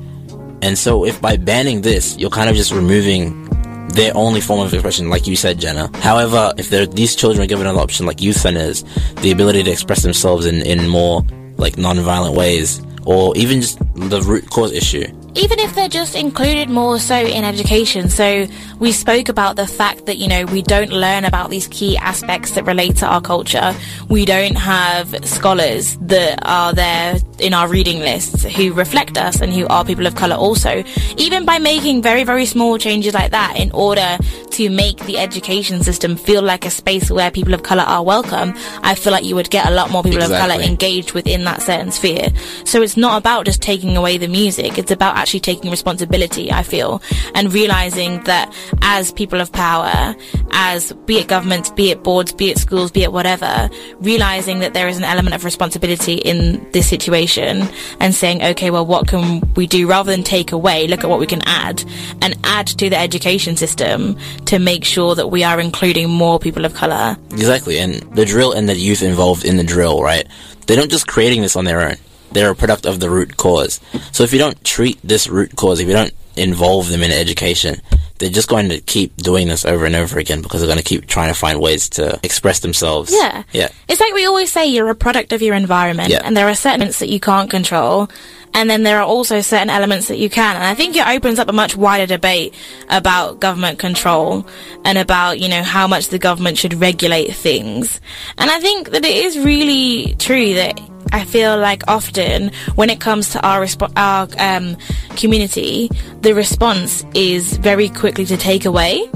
And 0.61 0.77
so 0.77 1.05
if 1.05 1.21
by 1.21 1.37
banning 1.37 1.81
this, 1.81 2.17
you're 2.17 2.29
kind 2.29 2.49
of 2.49 2.55
just 2.55 2.71
removing 2.71 3.43
their 3.89 4.15
only 4.15 4.41
form 4.41 4.65
of 4.65 4.73
expression, 4.73 5.09
like 5.09 5.27
you 5.27 5.35
said, 5.35 5.59
Jenna. 5.59 5.89
However, 5.97 6.53
if 6.57 6.69
these 6.91 7.15
children 7.15 7.43
are 7.43 7.47
given 7.47 7.67
an 7.67 7.75
option 7.75 8.05
like 8.05 8.21
youth 8.21 8.37
centers, 8.37 8.83
the 9.21 9.31
ability 9.31 9.63
to 9.63 9.71
express 9.71 10.01
themselves 10.01 10.45
in, 10.45 10.61
in 10.61 10.87
more 10.87 11.23
like 11.57 11.77
non-violent 11.77 12.35
ways, 12.35 12.81
or 13.05 13.35
even 13.35 13.61
just 13.61 13.77
the 13.95 14.21
root 14.21 14.49
cause 14.49 14.71
issue. 14.71 15.05
Even 15.35 15.59
if 15.59 15.73
they're 15.73 15.89
just 15.89 16.15
included 16.15 16.69
more 16.69 16.99
so 16.99 17.15
in 17.15 17.43
education. 17.43 18.09
So 18.09 18.47
we 18.79 18.91
spoke 18.91 19.29
about 19.29 19.55
the 19.55 19.65
fact 19.65 20.05
that, 20.05 20.17
you 20.17 20.27
know, 20.27 20.45
we 20.45 20.61
don't 20.61 20.91
learn 20.91 21.25
about 21.25 21.49
these 21.49 21.67
key 21.67 21.97
aspects 21.97 22.51
that 22.51 22.65
relate 22.65 22.97
to 22.97 23.07
our 23.07 23.21
culture. 23.21 23.73
We 24.09 24.25
don't 24.25 24.55
have 24.55 25.25
scholars 25.25 25.97
that 26.01 26.39
are 26.43 26.73
there 26.73 27.17
in 27.39 27.53
our 27.53 27.67
reading 27.67 27.99
lists 27.99 28.43
who 28.43 28.73
reflect 28.73 29.17
us 29.17 29.41
and 29.41 29.51
who 29.51 29.67
are 29.67 29.83
people 29.83 30.05
of 30.05 30.15
color 30.15 30.35
also. 30.35 30.83
Even 31.17 31.45
by 31.45 31.57
making 31.57 32.01
very, 32.01 32.23
very 32.23 32.45
small 32.45 32.77
changes 32.77 33.13
like 33.13 33.31
that 33.31 33.57
in 33.57 33.71
order 33.71 34.17
to 34.53 34.69
make 34.69 34.97
the 35.05 35.17
education 35.17 35.83
system 35.83 36.15
feel 36.15 36.41
like 36.41 36.65
a 36.65 36.69
space 36.69 37.09
where 37.09 37.31
people 37.31 37.53
of 37.53 37.63
color 37.63 37.83
are 37.83 38.03
welcome, 38.03 38.53
I 38.81 38.95
feel 38.95 39.11
like 39.11 39.25
you 39.25 39.35
would 39.35 39.49
get 39.49 39.67
a 39.67 39.71
lot 39.71 39.91
more 39.91 40.03
people 40.03 40.21
of 40.21 40.29
color 40.29 40.55
engaged 40.55 41.13
within 41.13 41.43
that 41.45 41.61
certain 41.61 41.91
sphere. 41.91 42.29
So 42.63 42.81
it's 42.81 42.95
not 42.95 43.17
about 43.17 43.45
just 43.45 43.61
taking 43.61 43.97
away 43.97 44.17
the 44.17 44.27
music, 44.27 44.77
it's 44.77 44.91
about 44.91 45.17
actually 45.17 45.39
taking 45.39 45.71
responsibility, 45.71 46.51
I 46.51 46.63
feel, 46.63 47.01
and 47.33 47.53
realizing 47.53 48.23
that 48.23 48.53
as 48.81 49.11
people 49.11 49.41
of 49.41 49.51
power, 49.51 50.15
as 50.51 50.93
be 51.05 51.17
it 51.17 51.27
governments, 51.27 51.71
be 51.71 51.89
it 51.89 52.03
boards, 52.03 52.31
be 52.31 52.49
it 52.49 52.57
schools, 52.57 52.91
be 52.91 53.03
it 53.03 53.11
whatever, 53.11 53.69
realizing 53.99 54.59
that 54.59 54.73
there 54.73 54.87
is 54.87 54.97
an 54.97 55.03
element 55.03 55.35
of 55.35 55.43
responsibility 55.43 56.15
in 56.15 56.65
this 56.71 56.87
situation 56.87 57.67
and 57.99 58.13
saying, 58.13 58.43
okay, 58.43 58.69
well, 58.69 58.85
what 58.85 59.07
can 59.07 59.41
we 59.55 59.67
do 59.67 59.87
rather 59.87 60.11
than 60.11 60.23
take 60.23 60.51
away? 60.51 60.87
Look 60.87 61.03
at 61.03 61.09
what 61.09 61.19
we 61.19 61.27
can 61.27 61.41
add 61.45 61.83
and 62.21 62.37
add 62.43 62.67
to 62.67 62.89
the 62.89 62.97
education 62.97 63.57
system 63.57 64.15
to 64.53 64.59
make 64.59 64.85
sure 64.85 65.15
that 65.15 65.29
we 65.29 65.43
are 65.43 65.59
including 65.59 66.07
more 66.07 66.37
people 66.37 66.63
of 66.63 66.75
color. 66.75 67.17
Exactly, 67.31 67.79
and 67.79 67.95
the 68.15 68.23
drill 68.23 68.51
and 68.51 68.69
the 68.69 68.75
youth 68.75 69.01
involved 69.01 69.45
in 69.45 69.57
the 69.57 69.63
drill, 69.63 70.03
right? 70.03 70.27
They're 70.67 70.77
not 70.77 70.89
just 70.89 71.07
creating 71.07 71.41
this 71.41 71.55
on 71.55 71.65
their 71.65 71.81
own. 71.81 71.95
They're 72.31 72.51
a 72.51 72.55
product 72.55 72.85
of 72.85 72.99
the 72.99 73.09
root 73.09 73.35
cause. 73.35 73.81
So 74.11 74.23
if 74.23 74.31
you 74.31 74.37
don't 74.37 74.63
treat 74.63 74.99
this 75.03 75.27
root 75.27 75.55
cause, 75.55 75.79
if 75.79 75.87
you 75.87 75.93
don't 75.93 76.13
involve 76.35 76.89
them 76.89 77.01
in 77.01 77.11
education, 77.11 77.81
they're 78.23 78.31
just 78.31 78.47
going 78.47 78.69
to 78.69 78.79
keep 78.79 79.15
doing 79.17 79.49
this 79.49 79.65
over 79.65 79.85
and 79.85 79.95
over 79.95 80.17
again 80.17 80.41
because 80.41 80.61
they're 80.61 80.67
going 80.67 80.77
to 80.77 80.83
keep 80.83 81.05
trying 81.07 81.27
to 81.27 81.37
find 81.37 81.59
ways 81.59 81.89
to 81.89 82.17
express 82.23 82.59
themselves. 82.61 83.11
Yeah. 83.13 83.43
Yeah. 83.51 83.67
It's 83.89 83.99
like 83.99 84.13
we 84.13 84.25
always 84.25 84.49
say 84.51 84.65
you're 84.67 84.89
a 84.89 84.95
product 84.95 85.33
of 85.33 85.41
your 85.41 85.55
environment, 85.55 86.09
Yeah. 86.09 86.21
and 86.23 86.35
there 86.35 86.47
are 86.47 86.55
certain 86.55 86.79
elements 86.81 86.99
that 86.99 87.09
you 87.09 87.19
can't 87.19 87.49
control, 87.49 88.09
and 88.53 88.69
then 88.69 88.83
there 88.83 88.99
are 88.99 89.05
also 89.05 89.41
certain 89.41 89.69
elements 89.69 90.07
that 90.07 90.17
you 90.17 90.29
can. 90.29 90.55
And 90.55 90.63
I 90.63 90.73
think 90.75 90.95
it 90.95 91.05
opens 91.07 91.37
up 91.39 91.49
a 91.49 91.53
much 91.53 91.75
wider 91.75 92.05
debate 92.05 92.53
about 92.89 93.39
government 93.39 93.79
control 93.79 94.47
and 94.85 94.97
about, 94.97 95.39
you 95.39 95.49
know, 95.49 95.63
how 95.63 95.87
much 95.87 96.07
the 96.09 96.19
government 96.19 96.57
should 96.57 96.75
regulate 96.75 97.33
things. 97.33 97.99
And 98.37 98.49
I 98.49 98.59
think 98.59 98.91
that 98.91 99.03
it 99.03 99.25
is 99.25 99.37
really 99.37 100.15
true 100.19 100.53
that 100.53 100.79
I 101.11 101.25
feel 101.25 101.57
like 101.57 101.83
often 101.87 102.51
when 102.75 102.89
it 102.89 102.99
comes 102.99 103.29
to 103.31 103.45
our 103.45 103.61
resp- 103.61 103.91
our 103.97 104.27
um, 104.39 104.77
community, 105.15 105.89
the 106.21 106.33
response 106.33 107.05
is 107.13 107.57
very 107.57 107.89
quickly 107.89 108.25
to 108.25 108.37
take 108.37 108.65
away. 108.65 109.09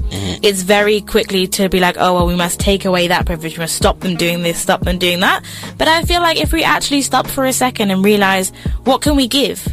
It's 0.44 0.62
very 0.62 1.02
quickly 1.02 1.48
to 1.48 1.70
be 1.70 1.80
like, 1.80 1.96
oh 1.98 2.14
well, 2.16 2.28
we 2.28 2.36
must 2.36 2.60
take 2.60 2.86
away 2.86 3.08
that 3.08 3.26
privilege. 3.26 3.58
We 3.58 3.62
must 3.62 3.76
stop 3.76 4.00
them 4.02 4.16
doing 4.16 4.44
this, 4.44 4.60
stop 4.60 4.82
them 4.82 4.98
doing 5.00 5.20
that. 5.22 5.44
But 5.78 5.88
I 5.88 6.04
feel 6.04 6.22
like 6.22 6.40
if 6.40 6.52
we 6.54 6.64
actually 6.64 7.02
stop 7.02 7.28
for 7.28 7.46
a 7.46 7.54
second 7.54 7.92
and 7.92 8.04
realize 8.04 8.52
what 8.84 9.02
can 9.02 9.16
we 9.16 9.28
give 9.28 9.68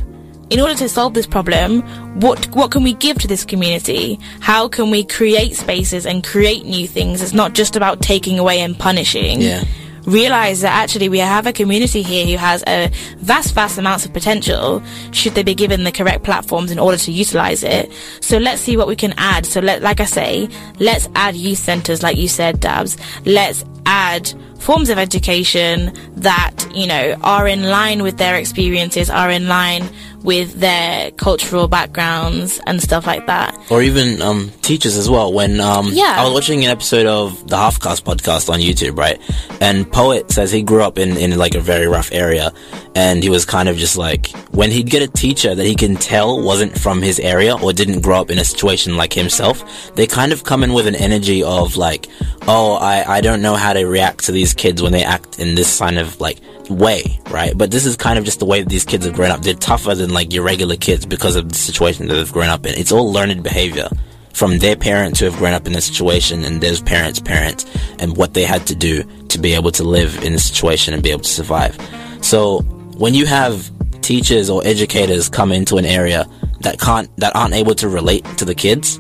in 0.51 0.61
order 0.61 0.75
to 0.75 0.89
solve 0.89 1.15
this 1.15 1.27
problem, 1.27 1.83
what 2.21 2.47
what 2.55 2.71
can 2.71 2.83
we 2.83 2.95
give 2.95 3.19
to 3.19 3.29
this 3.29 3.45
community? 3.45 4.19
How 4.41 4.69
can 4.69 4.91
we 4.91 5.05
create 5.05 5.57
spaces 5.57 6.07
and 6.07 6.23
create 6.25 6.65
new 6.65 6.87
things? 6.87 7.23
It's 7.23 7.33
not 7.33 7.55
just 7.55 7.77
about 7.77 8.03
taking 8.03 8.39
away 8.39 8.61
and 8.61 8.79
punishing 8.79 9.41
Yeah. 9.41 9.65
Realize 10.07 10.61
that 10.61 10.73
actually 10.73 11.09
we 11.09 11.19
have 11.19 11.47
a 11.47 11.53
community 11.53 12.03
here 12.03 12.27
who 12.27 12.37
has 12.37 12.63
a 12.67 12.91
vast, 13.19 13.55
vast 13.55 13.79
amounts 13.79 14.05
of 14.05 14.13
potential 14.13 14.83
should 15.13 15.35
they 15.35 15.43
be 15.43 15.55
given 15.55 15.85
the 15.85 15.93
correct 15.93 16.25
platforms 16.25 16.71
in 16.71 16.79
order 16.79 16.97
to 16.97 17.13
utilize 17.13 17.63
it. 17.63 17.93
So 18.21 18.39
let's 18.39 18.61
see 18.61 18.77
what 18.77 18.89
we 18.89 18.97
can 18.97 19.15
add. 19.17 19.47
So 19.47 19.61
let, 19.61 19.83
like 19.83 20.01
I 20.01 20.05
say, 20.05 20.49
let's 20.79 21.09
add 21.15 21.35
youth 21.35 21.59
centers, 21.59 22.03
like 22.03 22.17
you 22.17 22.29
said, 22.29 22.61
Dabs. 22.61 22.97
Let's 23.25 23.65
add 23.87 24.33
forms 24.59 24.89
of 24.89 24.99
education 24.99 25.93
that, 26.17 26.67
you 26.75 26.87
know, 26.87 27.17
are 27.23 27.47
in 27.47 27.65
line 27.65 28.03
with 28.03 28.17
their 28.17 28.37
experiences, 28.37 29.11
are 29.11 29.31
in 29.31 29.47
line 29.47 29.89
with 30.25 30.55
their 30.55 31.11
cultural 31.13 31.69
backgrounds 31.69 32.59
and 32.67 32.83
stuff 32.83 33.07
like 33.07 33.27
that. 33.27 33.55
or 33.71 33.83
even 33.83 34.21
um, 34.23 34.51
teachers 34.63 34.97
as 34.97 35.09
well. 35.09 35.33
When 35.33 35.61
um, 35.61 35.91
Yeah. 35.93 36.17
I 36.19 36.25
was 36.25 36.33
watching 36.33 36.65
an 36.65 36.71
episode 36.71 37.07
of 37.07 37.47
the 37.49 37.57
Half 37.57 37.79
Halfcast 37.79 38.03
podcast 38.05 38.49
on 38.49 38.61
YouTube, 38.61 38.97
right? 38.99 39.21
And 39.61 39.91
Poet 39.91 40.31
says 40.31 40.51
he 40.51 40.63
grew 40.63 40.83
up 40.83 40.97
in, 40.99 41.17
in 41.17 41.37
like 41.37 41.55
a 41.55 41.61
very 41.61 41.87
rough 41.87 42.11
area, 42.13 42.53
and 42.95 43.23
he 43.23 43.29
was 43.29 43.45
kind 43.45 43.69
of 43.69 43.77
just 43.77 43.97
like 43.97 44.29
when 44.51 44.71
he'd 44.71 44.89
get 44.89 45.03
a 45.03 45.09
teacher 45.09 45.55
that 45.55 45.65
he 45.67 45.75
can 45.75 45.97
tell 45.97 46.43
wasn't 46.43 46.77
from 46.79 47.03
his 47.03 47.21
area 47.21 47.57
or 47.57 47.73
didn't 47.73 48.01
grow 48.01 48.21
up 48.21 48.31
in 48.31 48.39
a 48.39 48.45
situation 48.45 48.97
like 48.97 49.13
himself, 49.13 49.95
they 49.95 50.07
kind 50.07 50.33
of 50.33 50.45
come 50.45 50.63
in 50.65 50.73
with 50.73 50.87
an 50.87 50.95
energy 50.95 51.43
of 51.43 51.77
like, 51.77 52.07
oh, 52.49 52.75
I 52.81 53.17
I 53.17 53.21
don't 53.21 53.43
know 53.43 53.55
how 53.57 53.73
to 53.75 53.85
react 53.85 54.25
to 54.27 54.33
these 54.33 54.55
kids 54.55 54.81
when 54.81 54.93
they 54.93 55.05
act 55.05 55.39
in 55.39 55.55
this 55.55 55.79
kind 55.79 55.99
of 55.99 56.19
like 56.21 56.39
way, 56.71 57.21
right? 57.31 57.57
But 57.57 57.71
this 57.71 57.87
is 57.87 57.97
kind 57.97 58.19
of 58.19 58.25
just 58.25 58.39
the 58.39 58.47
way 58.47 58.61
that 58.61 58.69
these 58.69 58.85
kids 58.85 59.05
have 59.05 59.15
grown 59.15 59.31
up. 59.31 59.43
They're 59.43 59.55
tougher 59.55 59.95
than 59.95 60.11
like 60.11 60.33
your 60.33 60.45
regular 60.45 60.77
kids 60.77 61.07
because 61.07 61.37
of 61.37 61.49
the 61.49 61.55
situation 61.55 62.09
that 62.09 62.15
they've 62.15 62.33
grown 62.33 62.49
up 62.49 62.67
in. 62.67 62.75
It's 62.79 62.93
all 62.93 63.13
learned 63.13 63.43
behavior 63.43 63.89
from 64.33 64.59
their 64.59 64.77
parents 64.77 65.21
who 65.21 65.27
have 65.27 65.37
grown 65.37 65.55
up 65.55 65.67
in 65.67 65.73
this 65.73 65.87
situation 65.87 66.45
and 66.45 66.61
their 66.61 66.77
parents' 66.83 67.21
parents 67.21 67.65
and 68.01 68.17
what 68.17 68.35
they 68.35 68.45
had 68.45 68.67
to 68.67 68.75
do 68.75 69.05
to 69.29 69.39
be 69.39 69.55
able 69.55 69.71
to 69.73 69.85
live 69.85 70.23
in 70.25 70.33
this 70.33 70.49
situation 70.49 70.93
and 70.93 71.03
be 71.03 71.11
able 71.11 71.23
to 71.23 71.31
survive. 71.31 71.79
So 72.21 72.61
when 72.99 73.15
you 73.15 73.27
have 73.27 73.71
teachers 74.03 74.51
or 74.51 74.65
educators 74.67 75.29
come 75.29 75.53
into 75.53 75.77
an 75.77 75.85
area 75.85 76.27
that 76.61 76.81
can't, 76.81 77.15
that 77.19 77.35
aren't 77.37 77.55
able 77.55 77.75
to 77.77 77.89
relate 77.89 78.25
to 78.39 78.45
the 78.45 78.55
kids, 78.55 78.99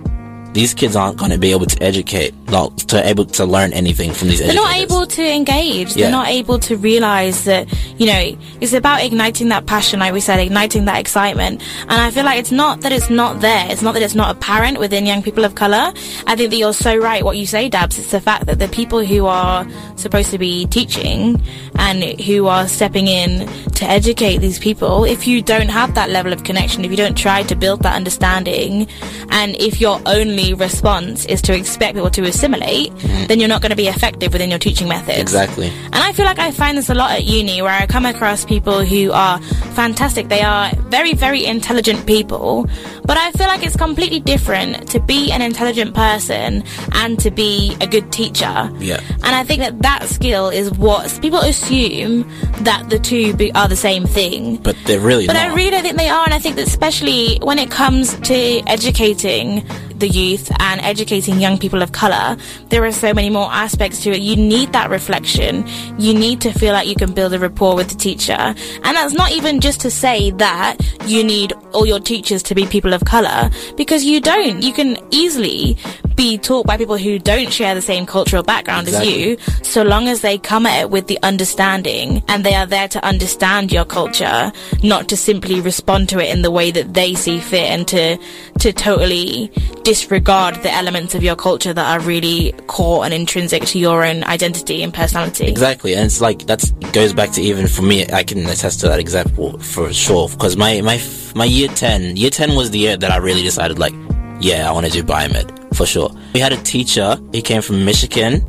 these 0.54 0.72
kids 0.72 0.94
aren't 0.94 1.18
going 1.18 1.32
to 1.32 1.38
be 1.38 1.50
able 1.50 1.66
to 1.66 1.82
educate, 1.82 2.32
not 2.48 2.78
to 2.78 3.04
able 3.06 3.24
to 3.24 3.44
learn 3.44 3.72
anything 3.72 4.12
from 4.12 4.28
these 4.28 4.38
They're 4.38 4.50
educators. 4.50 4.64
not 4.64 4.76
able 4.76 5.06
to 5.08 5.34
engage. 5.34 5.96
Yeah. 5.96 6.04
They're 6.04 6.12
not 6.12 6.28
able 6.28 6.58
to 6.60 6.76
realize 6.76 7.44
that, 7.44 7.66
you 7.98 8.06
know, 8.06 8.38
it's 8.60 8.72
about 8.72 9.02
igniting 9.02 9.48
that 9.48 9.66
passion, 9.66 9.98
like 9.98 10.12
we 10.12 10.20
said, 10.20 10.38
igniting 10.38 10.84
that 10.84 10.98
excitement. 10.98 11.60
And 11.82 11.92
I 11.92 12.12
feel 12.12 12.24
like 12.24 12.38
it's 12.38 12.52
not 12.52 12.82
that 12.82 12.92
it's 12.92 13.10
not 13.10 13.40
there. 13.40 13.66
It's 13.68 13.82
not 13.82 13.94
that 13.94 14.02
it's 14.04 14.14
not 14.14 14.36
apparent 14.36 14.78
within 14.78 15.06
young 15.06 15.24
people 15.24 15.44
of 15.44 15.56
color. 15.56 15.92
I 16.28 16.36
think 16.36 16.50
that 16.50 16.56
you're 16.56 16.72
so 16.72 16.96
right 16.96 17.24
what 17.24 17.36
you 17.36 17.46
say, 17.46 17.68
Dabs. 17.68 17.98
It's 17.98 18.12
the 18.12 18.20
fact 18.20 18.46
that 18.46 18.60
the 18.60 18.68
people 18.68 19.04
who 19.04 19.26
are 19.26 19.66
supposed 19.96 20.30
to 20.30 20.38
be 20.38 20.66
teaching 20.66 21.42
and 21.80 22.04
who 22.20 22.46
are 22.46 22.68
stepping 22.68 23.08
in 23.08 23.48
to 23.72 23.84
educate 23.86 24.38
these 24.38 24.60
people, 24.60 25.02
if 25.02 25.26
you 25.26 25.42
don't 25.42 25.68
have 25.68 25.96
that 25.96 26.10
level 26.10 26.32
of 26.32 26.44
connection, 26.44 26.84
if 26.84 26.92
you 26.92 26.96
don't 26.96 27.18
try 27.18 27.42
to 27.42 27.56
build 27.56 27.82
that 27.82 27.96
understanding, 27.96 28.86
and 29.30 29.56
if 29.56 29.80
you're 29.80 30.00
only 30.06 30.43
response 30.52 31.24
is 31.24 31.40
to 31.42 31.56
expect 31.56 31.94
people 31.94 32.10
to 32.10 32.24
assimilate, 32.24 32.92
mm-hmm. 32.92 33.26
then 33.28 33.40
you're 33.40 33.48
not 33.48 33.62
going 33.62 33.70
to 33.70 33.76
be 33.76 33.88
effective 33.88 34.32
within 34.32 34.50
your 34.50 34.58
teaching 34.58 34.88
methods. 34.88 35.20
Exactly. 35.20 35.68
And 35.68 35.96
I 35.96 36.12
feel 36.12 36.26
like 36.26 36.38
I 36.38 36.50
find 36.50 36.76
this 36.76 36.90
a 36.90 36.94
lot 36.94 37.12
at 37.12 37.24
uni 37.24 37.62
where 37.62 37.72
I 37.72 37.86
come 37.86 38.04
across 38.04 38.44
people 38.44 38.84
who 38.84 39.12
are 39.12 39.40
fantastic. 39.74 40.28
They 40.28 40.42
are 40.42 40.70
very, 40.90 41.14
very 41.14 41.46
intelligent 41.46 42.06
people. 42.06 42.68
But 43.04 43.16
I 43.16 43.32
feel 43.32 43.46
like 43.46 43.64
it's 43.64 43.76
completely 43.76 44.20
different 44.20 44.90
to 44.90 45.00
be 45.00 45.30
an 45.30 45.40
intelligent 45.42 45.94
person 45.94 46.64
and 46.92 47.18
to 47.20 47.30
be 47.30 47.76
a 47.80 47.86
good 47.86 48.12
teacher. 48.12 48.70
Yeah. 48.78 49.00
And 49.22 49.34
I 49.34 49.44
think 49.44 49.60
that 49.60 49.82
that 49.82 50.08
skill 50.08 50.48
is 50.48 50.70
what 50.72 51.18
people 51.22 51.38
assume 51.38 52.28
that 52.60 52.90
the 52.90 52.98
two 52.98 53.34
be, 53.34 53.52
are 53.52 53.68
the 53.68 53.76
same 53.76 54.06
thing. 54.06 54.56
But 54.56 54.76
they're 54.84 55.00
really 55.00 55.26
But 55.26 55.34
not. 55.34 55.50
I 55.50 55.54
really 55.54 55.70
don't 55.70 55.82
think 55.82 55.96
they 55.96 56.08
are, 56.08 56.24
and 56.24 56.34
I 56.34 56.38
think 56.38 56.56
that 56.56 56.66
especially 56.66 57.38
when 57.42 57.58
it 57.58 57.70
comes 57.70 58.18
to 58.20 58.34
educating 58.66 59.66
the 59.98 60.08
youth 60.08 60.50
and 60.60 60.80
educating 60.80 61.40
young 61.40 61.58
people 61.58 61.82
of 61.82 61.92
colour, 61.92 62.36
there 62.68 62.84
are 62.84 62.92
so 62.92 63.14
many 63.14 63.30
more 63.30 63.50
aspects 63.52 64.02
to 64.02 64.10
it. 64.10 64.20
You 64.20 64.36
need 64.36 64.72
that 64.72 64.90
reflection. 64.90 65.66
You 65.98 66.14
need 66.14 66.40
to 66.42 66.52
feel 66.52 66.72
like 66.72 66.88
you 66.88 66.94
can 66.94 67.12
build 67.12 67.32
a 67.32 67.38
rapport 67.38 67.76
with 67.76 67.88
the 67.88 67.96
teacher. 67.96 68.32
And 68.32 68.56
that's 68.96 69.14
not 69.14 69.32
even 69.32 69.60
just 69.60 69.80
to 69.80 69.90
say 69.90 70.30
that 70.32 70.76
you 71.06 71.22
need 71.22 71.52
all 71.72 71.86
your 71.86 72.00
teachers 72.00 72.42
to 72.44 72.54
be 72.54 72.66
people 72.66 72.92
of 72.92 73.04
colour, 73.04 73.50
because 73.76 74.04
you 74.04 74.20
don't. 74.20 74.62
You 74.62 74.72
can 74.72 74.98
easily 75.10 75.76
be 76.14 76.38
taught 76.38 76.66
by 76.66 76.76
people 76.76 76.96
who 76.96 77.18
don't 77.18 77.52
share 77.52 77.74
the 77.74 77.82
same 77.82 78.06
cultural 78.06 78.42
background 78.42 78.86
as 78.86 79.04
you, 79.04 79.36
so 79.62 79.82
long 79.82 80.06
as 80.06 80.20
they 80.20 80.38
come 80.38 80.64
at 80.64 80.82
it 80.82 80.90
with 80.90 81.08
the 81.08 81.18
understanding 81.24 82.22
and 82.28 82.44
they 82.44 82.54
are 82.54 82.66
there 82.66 82.86
to 82.86 83.04
understand 83.04 83.72
your 83.72 83.84
culture, 83.84 84.52
not 84.82 85.08
to 85.08 85.16
simply 85.16 85.60
respond 85.60 86.08
to 86.08 86.20
it 86.20 86.32
in 86.32 86.42
the 86.42 86.52
way 86.52 86.70
that 86.70 86.94
they 86.94 87.14
see 87.14 87.40
fit 87.40 87.68
and 87.70 87.88
to 87.88 88.16
to 88.60 88.72
totally 88.72 89.50
disregard 89.84 90.56
the 90.62 90.72
elements 90.72 91.14
of 91.14 91.22
your 91.22 91.36
culture 91.36 91.72
that 91.72 91.86
are 91.86 92.04
really 92.04 92.52
core 92.66 93.04
and 93.04 93.14
intrinsic 93.14 93.64
to 93.66 93.78
your 93.78 94.04
own 94.04 94.24
identity 94.24 94.82
and 94.82 94.92
personality. 94.92 95.46
Exactly, 95.46 95.94
and 95.94 96.06
it's 96.06 96.20
like 96.20 96.46
that 96.46 96.64
goes 96.92 97.12
back 97.12 97.30
to 97.32 97.42
even 97.42 97.68
for 97.68 97.82
me. 97.82 98.06
I 98.10 98.24
can 98.24 98.44
attest 98.46 98.80
to 98.80 98.88
that 98.88 98.98
example 98.98 99.58
for 99.58 99.92
sure. 99.92 100.28
Because 100.28 100.56
my 100.56 100.80
my 100.80 101.00
my 101.34 101.44
year 101.44 101.68
ten, 101.68 102.16
year 102.16 102.30
ten 102.30 102.56
was 102.56 102.70
the 102.70 102.78
year 102.78 102.96
that 102.96 103.10
I 103.10 103.18
really 103.18 103.42
decided 103.42 103.78
like, 103.78 103.94
yeah, 104.40 104.68
I 104.68 104.72
want 104.72 104.86
to 104.86 104.92
do 104.92 105.04
biomed 105.04 105.74
for 105.74 105.86
sure. 105.86 106.10
We 106.32 106.40
had 106.40 106.52
a 106.52 106.62
teacher. 106.62 107.18
He 107.32 107.42
came 107.42 107.62
from 107.62 107.84
Michigan, 107.84 108.44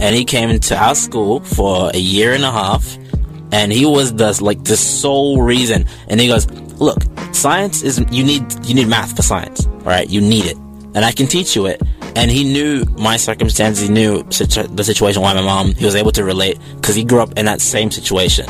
and 0.00 0.16
he 0.16 0.24
came 0.24 0.50
into 0.50 0.76
our 0.76 0.94
school 0.94 1.40
for 1.40 1.90
a 1.92 1.98
year 1.98 2.32
and 2.32 2.44
a 2.44 2.50
half, 2.50 2.96
and 3.52 3.70
he 3.70 3.84
was 3.84 4.14
the 4.14 4.36
like 4.42 4.64
the 4.64 4.76
sole 4.76 5.42
reason. 5.42 5.86
And 6.08 6.20
he 6.20 6.26
goes, 6.26 6.50
look, 6.80 7.02
science 7.32 7.82
is 7.82 7.98
you 8.10 8.24
need 8.24 8.42
you 8.66 8.74
need 8.74 8.88
math 8.88 9.14
for 9.14 9.22
science. 9.22 9.66
All 9.66 9.86
right, 9.86 10.08
you 10.08 10.20
need 10.20 10.44
it, 10.44 10.58
and 10.94 11.04
I 11.04 11.12
can 11.12 11.26
teach 11.26 11.54
you 11.56 11.66
it. 11.66 11.80
And 12.16 12.30
he 12.30 12.44
knew 12.44 12.84
my 12.98 13.16
circumstances. 13.16 13.86
He 13.86 13.92
knew 13.92 14.26
situ- 14.30 14.66
the 14.68 14.84
situation 14.84 15.22
why 15.22 15.32
my 15.34 15.42
mom. 15.42 15.72
He 15.74 15.84
was 15.84 15.94
able 15.94 16.12
to 16.12 16.24
relate 16.24 16.58
because 16.76 16.94
he 16.94 17.04
grew 17.04 17.20
up 17.20 17.38
in 17.38 17.46
that 17.46 17.60
same 17.60 17.90
situation. 17.90 18.46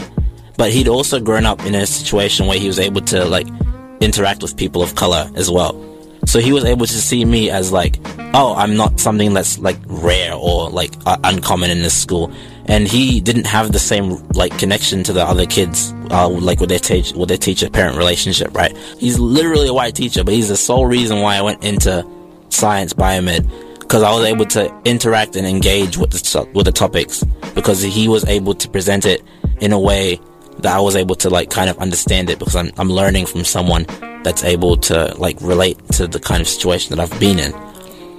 But 0.57 0.73
he'd 0.73 0.89
also 0.89 1.21
grown 1.21 1.47
up 1.47 1.65
in 1.65 1.75
a 1.75 1.87
situation 1.87 2.47
where 2.47 2.59
he 2.59 2.67
was 2.67 2.79
able 2.79 3.01
to 3.03 3.25
like 3.25 3.47
interact 4.01 4.43
with 4.43 4.57
people 4.57 4.83
of 4.83 4.95
color 4.95 5.31
as 5.35 5.51
well. 5.51 5.75
So 6.27 6.39
he 6.39 6.53
was 6.53 6.65
able 6.65 6.87
to 6.87 6.93
see 6.93 7.25
me 7.25 7.51
as 7.51 7.73
like, 7.73 7.99
oh, 8.35 8.55
I'm 8.57 8.77
not 8.77 9.01
something 9.01 9.35
that's 9.35 9.59
like 9.59 9.79
rare 9.87 10.35
or 10.35 10.71
like 10.71 10.93
uh, 11.07 11.17
uncommon 11.25 11.71
in 11.71 11.83
this 11.83 12.01
school. 12.01 12.33
And 12.67 12.87
he 12.87 13.21
didn't 13.21 13.47
have 13.47 13.73
the 13.73 13.79
same 13.79 14.17
like 14.29 14.57
connection 14.59 15.03
to 15.05 15.13
the 15.13 15.25
other 15.25 15.45
kids, 15.47 15.93
uh, 16.11 16.29
like 16.29 16.61
with 16.61 16.69
their 16.69 16.79
teach 16.79 17.13
with 17.13 17.29
their 17.29 17.39
teacher 17.39 17.69
parent 17.69 17.97
relationship, 17.97 18.55
right? 18.55 18.77
He's 18.99 19.19
literally 19.19 19.69
a 19.69 19.75
white 19.75 19.97
teacher, 19.97 20.23
but 20.23 20.35
he's 20.35 20.49
the 20.49 20.57
sole 20.57 20.87
reason 20.87 21.21
why 21.21 21.37
I 21.37 21.43
went 21.43 21.65
into 21.65 22.07
science 22.51 22.93
biomed 22.93 23.49
because 23.81 24.03
I 24.03 24.13
was 24.13 24.25
able 24.25 24.47
to 24.47 24.83
interact 24.85 25.35
and 25.37 25.47
engage 25.47 25.97
with 25.97 26.11
the 26.11 26.49
with 26.55 26.67
the 26.67 26.73
topics 26.73 27.25
because 27.55 27.83
he 27.83 28.09
was 28.09 28.25
able 28.27 28.55
to 28.55 28.69
present 28.69 29.05
it 29.05 29.23
in 29.61 29.73
a 29.73 29.79
way 29.79 30.21
that 30.59 30.77
I 30.77 30.81
was 30.81 30.97
able 30.97 31.15
to 31.17 31.31
like 31.31 31.51
kind 31.51 31.71
of 31.71 31.79
understand 31.79 32.31
it 32.31 32.39
because 32.39 32.57
I'm 32.57 32.71
I'm 32.79 32.91
learning 32.91 33.27
from 33.27 33.45
someone 33.45 33.87
that's 34.23 34.45
able 34.45 34.77
to 34.77 35.15
like 35.19 35.41
relate 35.41 35.79
to 35.93 36.07
the 36.07 36.21
kind 36.21 36.41
of 36.41 36.49
situation 36.49 36.95
that 36.95 37.03
I've 37.03 37.19
been 37.19 37.39
in. 37.39 37.53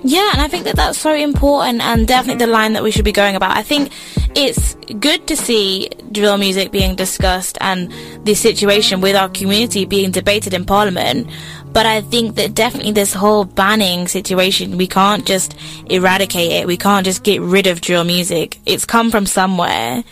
Yeah, 0.04 0.32
and 0.34 0.42
I 0.42 0.48
think 0.48 0.66
that 0.66 0.76
that's 0.76 0.98
so 0.98 1.14
important 1.14 1.82
and 1.82 2.08
definitely 2.08 2.44
the 2.44 2.52
line 2.52 2.74
that 2.74 2.82
we 2.82 2.90
should 2.90 3.06
be 3.06 3.12
going 3.12 3.36
about. 3.36 3.56
I 3.56 3.62
think 3.62 3.92
it's 4.36 4.76
good 5.00 5.28
to 5.28 5.36
see 5.36 5.90
drill 6.12 6.38
music 6.38 6.72
being 6.72 6.96
discussed 6.96 7.58
and 7.62 7.94
the 8.26 8.34
situation 8.34 9.00
with 9.00 9.16
our 9.16 9.30
community 9.30 9.86
being 9.86 10.10
debated 10.10 10.56
in 10.56 10.66
Parliament. 10.66 11.30
But 11.74 11.86
I 11.86 12.02
think 12.02 12.36
that 12.36 12.54
definitely 12.54 12.92
this 12.92 13.14
whole 13.14 13.46
banning 13.46 14.08
situation, 14.08 14.78
we 14.78 14.88
can't 14.88 15.26
just 15.26 15.56
eradicate 15.90 16.52
it. 16.52 16.68
We 16.68 16.78
can't 16.78 17.06
just 17.06 17.24
get 17.24 17.42
rid 17.42 17.68
of 17.68 17.82
drill 17.82 18.04
music. 18.04 18.60
It's 18.66 18.86
come 18.86 19.10
from 19.10 19.26
somewhere. 19.26 20.04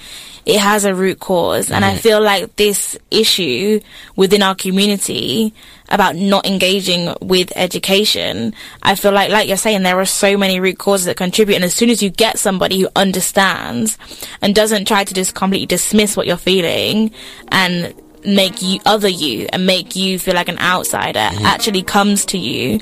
It 0.45 0.59
has 0.59 0.85
a 0.85 0.95
root 0.95 1.19
cause. 1.19 1.69
And 1.69 1.83
I 1.85 1.97
feel 1.97 2.21
like 2.21 2.55
this 2.55 2.97
issue 3.11 3.81
within 4.15 4.41
our 4.41 4.55
community 4.55 5.53
about 5.89 6.15
not 6.15 6.45
engaging 6.47 7.13
with 7.21 7.51
education, 7.55 8.53
I 8.81 8.95
feel 8.95 9.11
like, 9.11 9.29
like 9.29 9.47
you're 9.47 9.57
saying, 9.57 9.83
there 9.83 9.99
are 9.99 10.05
so 10.05 10.37
many 10.37 10.59
root 10.59 10.79
causes 10.79 11.05
that 11.05 11.17
contribute. 11.17 11.55
And 11.55 11.65
as 11.65 11.73
soon 11.73 11.89
as 11.89 12.01
you 12.01 12.09
get 12.09 12.39
somebody 12.39 12.81
who 12.81 12.89
understands 12.95 13.97
and 14.41 14.55
doesn't 14.55 14.87
try 14.87 15.03
to 15.03 15.13
just 15.13 15.35
completely 15.35 15.67
dismiss 15.67 16.15
what 16.15 16.25
you're 16.25 16.37
feeling 16.37 17.11
and 17.49 17.93
make 18.25 18.61
you 18.61 18.79
other 18.85 19.07
you 19.07 19.47
and 19.53 19.65
make 19.65 19.95
you 19.95 20.19
feel 20.19 20.35
like 20.35 20.49
an 20.49 20.59
outsider 20.59 21.19
mm-hmm. 21.19 21.45
actually 21.45 21.81
comes 21.83 22.25
to 22.25 22.37
you 22.37 22.79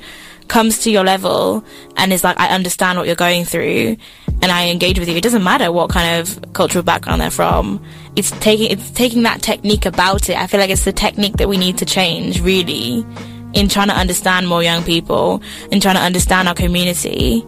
comes 0.48 0.80
to 0.80 0.90
your 0.90 1.04
level 1.04 1.64
and 1.98 2.14
is 2.14 2.24
like 2.24 2.40
i 2.40 2.48
understand 2.48 2.98
what 2.98 3.06
you're 3.06 3.16
going 3.16 3.44
through 3.44 3.98
and 4.42 4.52
i 4.52 4.70
engage 4.70 5.00
with 5.00 5.10
you. 5.10 5.16
It 5.16 5.24
doesn't 5.24 5.44
matter 5.44 5.72
what 5.72 5.90
kind 5.90 6.20
of 6.20 6.54
cultural 6.54 6.84
background 6.84 7.22
they're 7.22 7.32
from. 7.32 7.84
It's 8.16 8.32
taking 8.40 8.72
it's 8.72 8.92
taking 8.92 9.24
that 9.24 9.42
technique 9.42 9.86
about 9.86 10.30
it. 10.30 10.38
I 10.38 10.48
feel 10.48 10.60
like 10.60 10.70
it's 10.70 10.86
the 10.86 10.94
technique 10.94 11.38
that 11.38 11.50
we 11.50 11.58
need 11.58 11.78
to 11.80 11.86
change 11.86 12.42
really 12.42 13.06
in 13.54 13.68
trying 13.68 13.88
to 13.88 13.96
understand 13.96 14.48
more 14.48 14.62
young 14.62 14.84
people 14.84 15.42
and 15.72 15.82
trying 15.82 15.96
to 15.96 16.02
understand 16.02 16.48
our 16.48 16.54
community 16.54 17.46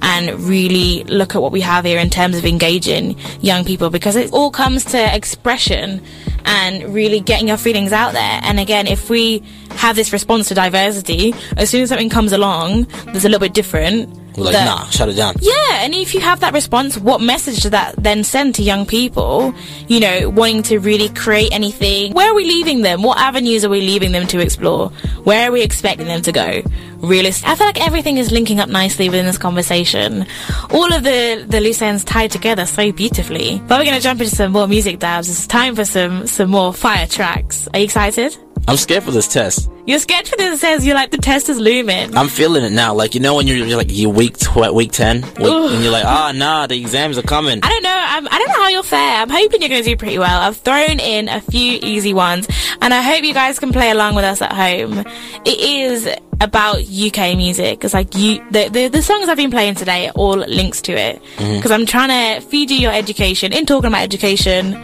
and 0.00 0.38
really 0.40 1.04
look 1.04 1.34
at 1.34 1.42
what 1.42 1.52
we 1.52 1.60
have 1.60 1.84
here 1.84 1.98
in 1.98 2.10
terms 2.10 2.36
of 2.36 2.44
engaging 2.44 3.18
young 3.40 3.64
people 3.64 3.90
because 3.90 4.16
it 4.16 4.32
all 4.32 4.50
comes 4.50 4.84
to 4.84 5.14
expression 5.14 6.02
and 6.44 6.94
really 6.94 7.20
getting 7.20 7.48
your 7.48 7.56
feelings 7.56 7.92
out 7.92 8.12
there. 8.12 8.40
And 8.42 8.58
again, 8.58 8.86
if 8.86 9.10
we 9.10 9.42
have 9.72 9.96
this 9.96 10.12
response 10.12 10.48
to 10.48 10.54
diversity, 10.54 11.34
as 11.56 11.70
soon 11.70 11.82
as 11.82 11.88
something 11.88 12.10
comes 12.10 12.32
along 12.32 12.84
that's 13.06 13.24
a 13.24 13.28
little 13.28 13.38
bit 13.38 13.54
different, 13.54 14.08
We're 14.38 14.44
like, 14.46 14.54
that- 14.54 14.64
nah, 14.64 14.84
shut 14.90 15.08
it 15.08 15.14
down. 15.14 15.34
Yeah, 15.40 15.82
and 15.82 15.94
if 15.94 16.14
you 16.14 16.20
have 16.20 16.40
that 16.40 16.52
response, 16.52 16.96
what 16.98 17.20
message 17.20 17.60
does 17.62 17.70
that 17.72 17.94
then 17.96 18.24
send 18.24 18.54
to 18.56 18.62
young 18.62 18.86
people, 18.86 19.54
you 19.88 20.00
know, 20.00 20.28
wanting 20.30 20.62
to 20.64 20.78
really 20.78 21.08
create 21.10 21.52
anything? 21.52 22.12
Where 22.14 22.30
are 22.30 22.34
we 22.34 22.44
leaving 22.44 22.82
them? 22.82 23.02
What 23.02 23.18
avenues 23.18 23.64
are 23.64 23.68
we 23.68 23.80
leaving 23.80 24.12
them 24.12 24.26
to 24.28 24.40
explore? 24.40 24.90
Where 25.24 25.48
are 25.48 25.52
we 25.52 25.62
expecting 25.62 26.06
them 26.06 26.22
to 26.22 26.32
go? 26.32 26.62
Realist. 26.98 27.46
I 27.46 27.54
feel 27.54 27.66
like 27.66 27.80
everything 27.84 28.16
is 28.16 28.32
linking 28.32 28.58
up 28.58 28.68
nicely 28.68 29.08
within 29.08 29.26
this 29.26 29.38
conversation. 29.38 30.26
All 30.70 30.92
of 30.92 31.04
the, 31.04 31.44
the 31.48 31.60
loose 31.60 31.80
ends 31.80 32.02
tied 32.02 32.32
together 32.32 32.66
so 32.66 32.90
beautifully. 32.90 33.62
But 33.68 33.78
we're 33.78 33.84
going 33.84 33.96
to 33.96 34.02
jump 34.02 34.20
into 34.20 34.34
some 34.34 34.50
more 34.52 34.66
music 34.66 34.98
dabs. 34.98 35.28
It's 35.28 35.46
time 35.46 35.76
for 35.76 35.84
some, 35.84 36.26
some 36.26 36.50
more 36.50 36.72
fire 36.74 37.06
tracks. 37.06 37.68
Are 37.72 37.78
you 37.78 37.84
excited? 37.84 38.36
I'm 38.68 38.76
scared 38.76 39.02
for 39.02 39.12
this 39.12 39.26
test. 39.26 39.70
You're 39.86 39.98
scared 39.98 40.28
for 40.28 40.36
this. 40.36 40.60
Says 40.60 40.84
you're 40.84 40.94
like, 40.94 41.10
the 41.10 41.16
test 41.16 41.48
is 41.48 41.58
looming. 41.58 42.14
I'm 42.14 42.28
feeling 42.28 42.62
it 42.64 42.72
now. 42.72 42.92
Like 42.92 43.14
you 43.14 43.20
know 43.20 43.34
when 43.34 43.46
you're, 43.46 43.56
you're 43.56 43.78
like 43.78 43.90
you 43.90 44.10
week 44.10 44.36
tw- 44.36 44.74
week 44.74 44.92
ten, 44.92 45.22
week, 45.22 45.38
and 45.38 45.82
you're 45.82 45.90
like, 45.90 46.04
ah, 46.04 46.32
nah, 46.34 46.66
the 46.66 46.78
exams 46.78 47.16
are 47.16 47.22
coming. 47.22 47.60
I 47.62 47.68
don't 47.70 47.82
know. 47.82 48.04
I'm, 48.06 48.28
I 48.28 48.38
don't 48.38 48.48
know 48.48 48.62
how 48.62 48.68
you'll 48.68 48.82
fare. 48.82 49.22
I'm 49.22 49.30
hoping 49.30 49.62
you're 49.62 49.70
going 49.70 49.82
to 49.82 49.88
do 49.88 49.96
pretty 49.96 50.18
well. 50.18 50.38
I've 50.42 50.58
thrown 50.58 51.00
in 51.00 51.30
a 51.30 51.40
few 51.40 51.78
easy 51.82 52.12
ones, 52.12 52.46
and 52.82 52.92
I 52.92 53.00
hope 53.00 53.24
you 53.24 53.32
guys 53.32 53.58
can 53.58 53.72
play 53.72 53.90
along 53.90 54.16
with 54.16 54.26
us 54.26 54.42
at 54.42 54.52
home. 54.52 54.98
It 55.46 55.58
is 55.58 56.06
about 56.40 56.80
UK 56.80 57.38
music. 57.38 57.84
It's 57.84 57.94
like 57.94 58.14
you, 58.14 58.44
the, 58.50 58.68
the 58.68 58.88
the 58.88 59.02
songs 59.02 59.30
I've 59.30 59.38
been 59.38 59.50
playing 59.50 59.76
today 59.76 60.08
are 60.08 60.12
all 60.12 60.36
links 60.36 60.82
to 60.82 60.92
it 60.92 61.22
because 61.38 61.70
I'm 61.70 61.86
trying 61.86 62.40
to 62.40 62.46
feed 62.46 62.70
you 62.70 62.76
your 62.76 62.92
education. 62.92 63.54
In 63.54 63.64
talking 63.64 63.88
about 63.88 64.02
education, 64.02 64.78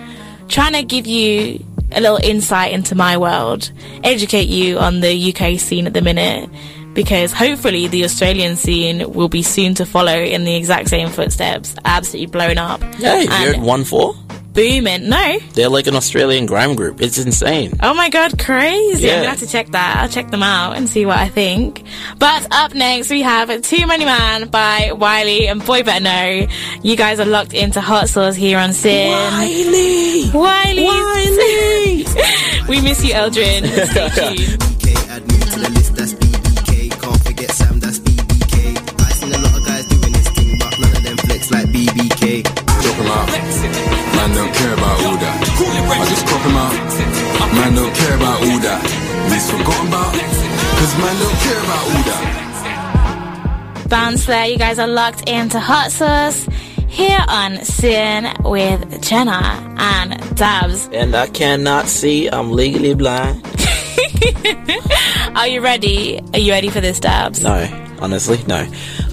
trying 0.48 0.72
to 0.72 0.82
give 0.82 1.06
you 1.06 1.62
a 1.96 2.00
little 2.00 2.18
insight 2.22 2.72
into 2.72 2.94
my 2.94 3.16
world, 3.16 3.70
educate 4.02 4.48
you 4.48 4.78
on 4.78 5.00
the 5.00 5.34
UK 5.34 5.58
scene 5.58 5.86
at 5.86 5.94
the 5.94 6.02
minute. 6.02 6.50
Because 6.94 7.32
hopefully 7.32 7.88
the 7.88 8.04
Australian 8.04 8.54
scene 8.54 9.12
will 9.12 9.28
be 9.28 9.42
soon 9.42 9.74
to 9.74 9.84
follow 9.84 10.16
in 10.16 10.44
the 10.44 10.54
exact 10.54 10.88
same 10.88 11.08
footsteps, 11.08 11.74
absolutely 11.84 12.26
blown 12.26 12.56
up. 12.56 12.80
Yeah, 12.98 13.20
you're 13.20 13.54
and 13.54 13.64
OneFour. 13.64 14.16
Booming. 14.54 15.08
No. 15.08 15.38
They're 15.52 15.68
like 15.68 15.86
an 15.88 15.96
Australian 15.96 16.46
grime 16.46 16.74
group. 16.76 17.00
It's 17.02 17.18
insane. 17.18 17.72
Oh 17.82 17.92
my 17.92 18.08
god, 18.08 18.38
crazy. 18.38 19.06
Yeah. 19.06 19.14
I'm 19.14 19.18
gonna 19.18 19.30
have 19.30 19.38
to 19.40 19.46
check 19.48 19.66
that. 19.68 19.98
I'll 19.98 20.08
check 20.08 20.30
them 20.30 20.42
out 20.42 20.76
and 20.76 20.88
see 20.88 21.04
what 21.04 21.18
I 21.18 21.28
think. 21.28 21.82
But 22.18 22.46
up 22.52 22.72
next 22.74 23.10
we 23.10 23.22
have 23.22 23.48
Too 23.62 23.86
Many 23.86 24.04
Man 24.04 24.48
by 24.48 24.92
Wiley 24.92 25.48
and 25.48 25.64
Boy 25.64 25.82
Better 25.82 26.04
Know. 26.04 26.46
You 26.82 26.96
guys 26.96 27.18
are 27.20 27.26
locked 27.26 27.52
into 27.52 27.80
Hot 27.80 28.08
Sauce 28.08 28.36
here 28.36 28.58
on 28.58 28.72
SYN. 28.72 29.10
Wiley! 29.10 30.30
Wiley! 30.32 30.84
Wiley! 30.84 32.04
we 32.68 32.80
miss 32.80 33.04
you, 33.04 33.12
Eldrin. 33.12 33.66
Stay 33.90 34.46
tuned. 34.46 34.73
Don't 44.34 44.54
care 44.54 44.74
about 44.74 44.96
all 45.04 45.16
that. 45.16 45.36
I 46.00 46.04
just 46.08 46.26
crop 46.26 46.42
him 46.42 46.56
out. 46.56 46.74
Man 47.54 47.74
don't 47.74 47.94
care 47.94 48.16
about 48.16 48.40
all 48.42 48.58
that. 48.66 48.80
He's 49.32 49.50
forgotten 49.50 49.86
about. 49.88 50.12
Cause 50.78 50.92
man 50.98 51.16
don't 51.22 51.38
care 51.46 51.60
about 51.62 51.84
all 51.86 52.02
that. 52.10 53.86
Bounce 53.88 54.26
there. 54.26 54.46
You 54.46 54.58
guys 54.58 54.78
are 54.78 54.88
locked 54.88 55.28
into 55.28 55.60
Hot 55.60 55.92
Sauce 55.92 56.48
here 56.88 57.24
on 57.28 57.64
SYN 57.64 58.34
with 58.44 59.02
Jenna 59.02 59.74
and 59.78 60.36
Dabs. 60.36 60.88
And 60.92 61.14
I 61.14 61.26
cannot 61.28 61.86
see. 61.86 62.28
I'm 62.28 62.50
legally 62.52 62.94
blind. 62.94 63.44
Are 65.36 65.46
you 65.48 65.60
ready? 65.60 66.20
Are 66.32 66.38
you 66.38 66.52
ready 66.52 66.70
for 66.70 66.80
this, 66.80 66.98
Dabs? 67.00 67.42
No, 67.42 67.66
honestly, 68.00 68.42
no. 68.46 68.66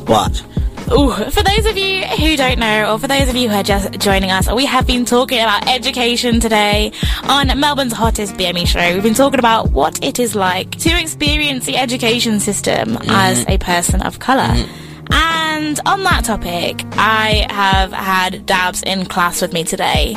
But 0.05 0.43
Ooh, 0.90 1.12
for 1.12 1.44
those 1.44 1.66
of 1.66 1.78
you 1.78 2.04
who 2.04 2.36
don't 2.36 2.60
know, 2.60 2.94
or 2.94 3.00
for 3.00 3.08
those 3.08 3.30
of 3.30 3.36
you 3.36 3.50
who 3.50 3.56
are 3.56 3.64
just 3.64 3.92
joining 4.00 4.32
us, 4.32 4.52
we 4.52 4.66
have 4.66 4.86
been 4.86 5.06
talking 5.06 5.40
about 5.40 5.68
education 5.70 6.40
today 6.40 6.92
on 7.24 7.48
Melbourne's 7.60 7.94
hottest 7.94 8.36
BME 8.36 8.68
show. 8.68 8.94
We've 8.94 9.04
been 9.04 9.14
talking 9.14 9.40
about 9.40 9.72
what 9.72 10.04
it 10.04 10.20
is 10.20 10.36
like 10.36 10.72
to 10.80 10.90
experience 11.00 11.66
the 11.66 11.78
education 11.78 12.40
system 12.40 12.90
mm-hmm. 12.90 13.10
as 13.10 13.46
a 13.48 13.58
person 13.58 14.02
of 14.02 14.20
colour. 14.20 14.54
Mm-hmm. 14.54 15.14
And 15.14 15.80
on 15.86 16.04
that 16.04 16.26
topic, 16.26 16.84
I 16.94 17.48
have 17.50 17.92
had 17.92 18.46
Dabs 18.46 18.84
in 18.84 19.06
class 19.06 19.42
with 19.42 19.54
me 19.54 19.64
today, 19.64 20.16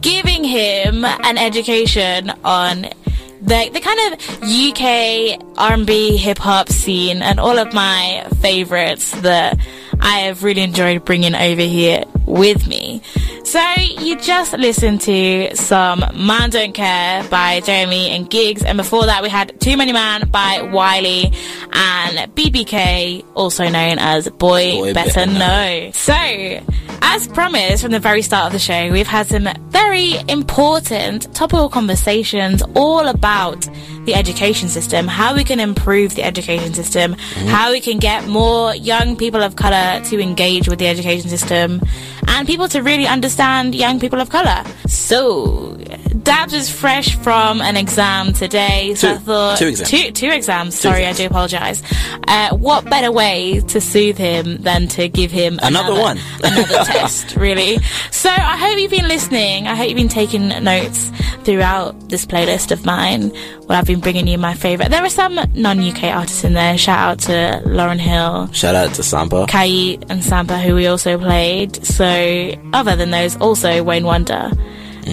giving 0.00 0.44
him 0.44 1.04
an 1.04 1.38
education 1.38 2.30
on 2.44 2.88
the, 3.42 3.70
the 3.72 3.80
kind 3.80 4.12
of 4.12 4.42
UK 4.42 5.58
R&B 5.58 6.16
hip 6.16 6.38
hop 6.38 6.68
scene 6.68 7.22
and 7.22 7.40
all 7.40 7.58
of 7.58 7.72
my 7.72 8.26
favorites 8.40 9.12
that 9.22 9.58
I 10.02 10.20
have 10.20 10.42
really 10.42 10.62
enjoyed 10.62 11.04
bringing 11.04 11.34
over 11.34 11.60
here 11.62 12.04
with 12.30 12.66
me. 12.66 13.02
So 13.44 13.60
you 13.98 14.16
just 14.16 14.52
listened 14.52 15.00
to 15.02 15.56
some 15.56 16.04
Man 16.14 16.50
Don't 16.50 16.72
Care 16.72 17.24
by 17.24 17.60
JME 17.60 18.10
and 18.10 18.30
Giggs, 18.30 18.62
and 18.62 18.78
before 18.78 19.06
that 19.06 19.22
we 19.22 19.28
had 19.28 19.60
Too 19.60 19.76
Many 19.76 19.92
Man 19.92 20.28
by 20.28 20.62
Wiley 20.62 21.32
and 21.72 22.34
BBK, 22.34 23.24
also 23.34 23.68
known 23.68 23.98
as 23.98 24.28
Boy, 24.28 24.76
Boy 24.76 24.94
Better, 24.94 25.26
Better 25.26 25.32
Know. 25.32 25.90
So, 25.92 26.14
as 27.02 27.26
promised 27.28 27.82
from 27.82 27.92
the 27.92 27.98
very 27.98 28.22
start 28.22 28.46
of 28.46 28.52
the 28.52 28.58
show, 28.58 28.92
we've 28.92 29.06
had 29.06 29.26
some 29.26 29.48
very 29.68 30.14
important 30.28 31.34
topical 31.34 31.68
conversations 31.68 32.62
all 32.76 33.08
about 33.08 33.68
the 34.04 34.14
education 34.14 34.68
system, 34.68 35.06
how 35.06 35.34
we 35.34 35.44
can 35.44 35.60
improve 35.60 36.14
the 36.14 36.22
education 36.22 36.72
system, 36.72 37.14
mm-hmm. 37.14 37.48
how 37.48 37.72
we 37.72 37.80
can 37.80 37.98
get 37.98 38.26
more 38.26 38.74
young 38.74 39.16
people 39.16 39.42
of 39.42 39.56
colour 39.56 40.02
to 40.04 40.20
engage 40.20 40.68
with 40.68 40.78
the 40.78 40.86
education 40.86 41.28
system, 41.28 41.80
and 42.28 42.46
people 42.46 42.68
to 42.68 42.82
really 42.82 43.06
understand 43.06 43.74
young 43.74 44.00
people 44.00 44.20
of 44.20 44.30
colour. 44.30 44.64
So, 44.86 45.76
Dabs 46.30 46.52
is 46.54 46.70
fresh 46.70 47.16
from 47.16 47.60
an 47.60 47.76
exam 47.76 48.32
today, 48.32 48.94
so 48.94 49.08
Two. 49.08 49.14
I 49.14 49.18
thought 49.18 49.58
Two 49.58 49.66
exams. 49.66 49.90
two, 49.90 50.10
two 50.12 50.28
exams. 50.30 50.78
Sorry, 50.78 51.04
I 51.04 51.12
do 51.12 51.26
apologise. 51.26 51.82
Uh, 52.28 52.54
what 52.56 52.84
better 52.88 53.10
way 53.10 53.58
to 53.66 53.80
soothe 53.80 54.16
him 54.16 54.58
than 54.58 54.86
to 54.88 55.08
give 55.08 55.32
him 55.32 55.58
Another 55.60 55.92
one. 55.92 56.18
another 56.44 56.84
test, 56.84 57.34
really. 57.34 57.78
So 58.12 58.30
I 58.30 58.56
hope 58.56 58.78
you've 58.78 58.92
been 58.92 59.08
listening. 59.08 59.66
I 59.66 59.74
hope 59.74 59.88
you've 59.88 59.96
been 59.96 60.06
taking 60.08 60.48
notes 60.62 61.10
throughout 61.42 62.08
this 62.10 62.26
playlist 62.26 62.70
of 62.70 62.86
mine 62.86 63.30
where 63.66 63.76
I've 63.76 63.86
been 63.86 63.98
bringing 64.00 64.28
you 64.28 64.38
my 64.38 64.54
favourite. 64.54 64.90
There 64.92 65.02
are 65.02 65.10
some 65.10 65.34
non-UK 65.54 66.04
artists 66.04 66.44
in 66.44 66.52
there. 66.52 66.78
Shout 66.78 66.98
out 67.00 67.18
to 67.26 67.68
Lauryn 67.68 67.98
Hill. 67.98 68.52
shout 68.52 68.76
out 68.76 68.94
to 68.94 69.02
Sampa. 69.02 69.48
Kai 69.48 69.98
and 70.08 70.22
Sampa, 70.22 70.62
who 70.62 70.76
we 70.76 70.86
also 70.86 71.18
played. 71.18 71.84
So, 71.84 72.52
other 72.72 72.94
than 72.94 73.10
those, 73.10 73.36
also 73.38 73.82
Wayne 73.82 74.04
Wonder. 74.04 74.52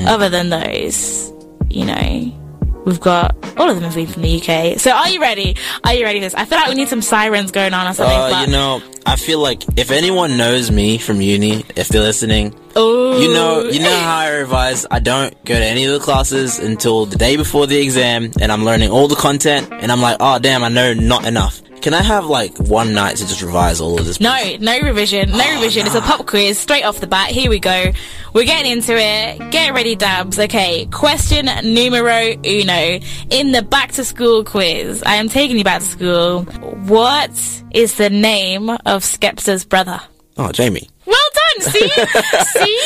Other 0.05 0.29
than 0.29 0.49
those, 0.49 1.31
you 1.69 1.85
know, 1.85 2.83
we've 2.85 2.99
got 2.99 3.35
all 3.57 3.69
of 3.69 3.75
them 3.75 3.83
have 3.83 3.95
been 3.95 4.07
from 4.07 4.21
the 4.21 4.41
UK. 4.41 4.79
So, 4.79 4.91
are 4.91 5.09
you 5.09 5.19
ready? 5.19 5.55
Are 5.83 5.93
you 5.93 6.03
ready 6.05 6.19
for 6.19 6.25
this? 6.25 6.35
I 6.35 6.45
feel 6.45 6.57
like 6.57 6.69
we 6.69 6.75
need 6.75 6.87
some 6.87 7.01
sirens 7.01 7.51
going 7.51 7.73
on 7.73 7.87
or 7.87 7.93
something. 7.93 8.17
Uh, 8.17 8.41
you 8.45 8.51
know, 8.51 8.81
I 9.05 9.15
feel 9.15 9.39
like 9.39 9.63
if 9.77 9.91
anyone 9.91 10.37
knows 10.37 10.71
me 10.71 10.97
from 10.97 11.21
uni, 11.21 11.65
if 11.75 11.89
they're 11.89 12.01
listening, 12.01 12.55
Ooh. 12.77 13.19
you 13.19 13.33
know, 13.33 13.63
you 13.63 13.79
know 13.79 13.99
how 13.99 14.17
I 14.17 14.29
revise. 14.37 14.85
I 14.89 14.99
don't 14.99 15.33
go 15.43 15.55
to 15.55 15.65
any 15.65 15.85
of 15.85 15.93
the 15.93 15.99
classes 15.99 16.59
until 16.59 17.05
the 17.05 17.17
day 17.17 17.35
before 17.35 17.67
the 17.67 17.77
exam, 17.77 18.31
and 18.39 18.51
I'm 18.51 18.63
learning 18.63 18.91
all 18.91 19.07
the 19.07 19.15
content, 19.15 19.71
and 19.71 19.91
I'm 19.91 20.01
like, 20.01 20.17
oh 20.19 20.39
damn, 20.39 20.63
I 20.63 20.69
know 20.69 20.93
not 20.93 21.25
enough. 21.25 21.61
Can 21.81 21.93
I 21.93 22.01
have 22.01 22.25
like 22.25 22.57
one 22.57 22.93
night 22.93 23.15
to 23.17 23.27
just 23.27 23.41
revise 23.41 23.79
all 23.79 23.97
of 23.99 24.05
this? 24.05 24.19
No, 24.19 24.35
no 24.59 24.81
revision, 24.81 25.29
no 25.31 25.39
Oh, 25.41 25.55
revision. 25.55 25.85
It's 25.85 25.95
a 25.95 26.01
pop 26.01 26.25
quiz 26.25 26.57
straight 26.59 26.83
off 26.83 26.99
the 26.99 27.07
bat. 27.07 27.29
Here 27.29 27.49
we 27.49 27.59
go. 27.59 27.91
We're 28.33 28.45
getting 28.45 28.71
into 28.71 28.93
it. 28.97 29.51
Get 29.51 29.73
ready, 29.73 29.95
dabs. 29.95 30.37
Okay, 30.37 30.85
question 30.87 31.45
numero 31.73 32.33
uno 32.45 32.99
in 33.29 33.51
the 33.53 33.61
back 33.61 33.93
to 33.93 34.03
school 34.03 34.43
quiz. 34.43 35.01
I 35.03 35.15
am 35.15 35.29
taking 35.29 35.57
you 35.57 35.63
back 35.63 35.81
to 35.81 35.87
school. 35.87 36.43
What 36.43 37.31
is 37.71 37.95
the 37.95 38.09
name 38.09 38.69
of 38.69 39.03
Skepta's 39.03 39.63
brother? 39.63 40.01
Oh, 40.37 40.49
JME. 40.49 40.89
Well 41.05 41.15
done. 41.33 41.71
See, 41.71 41.87
see, 41.89 42.81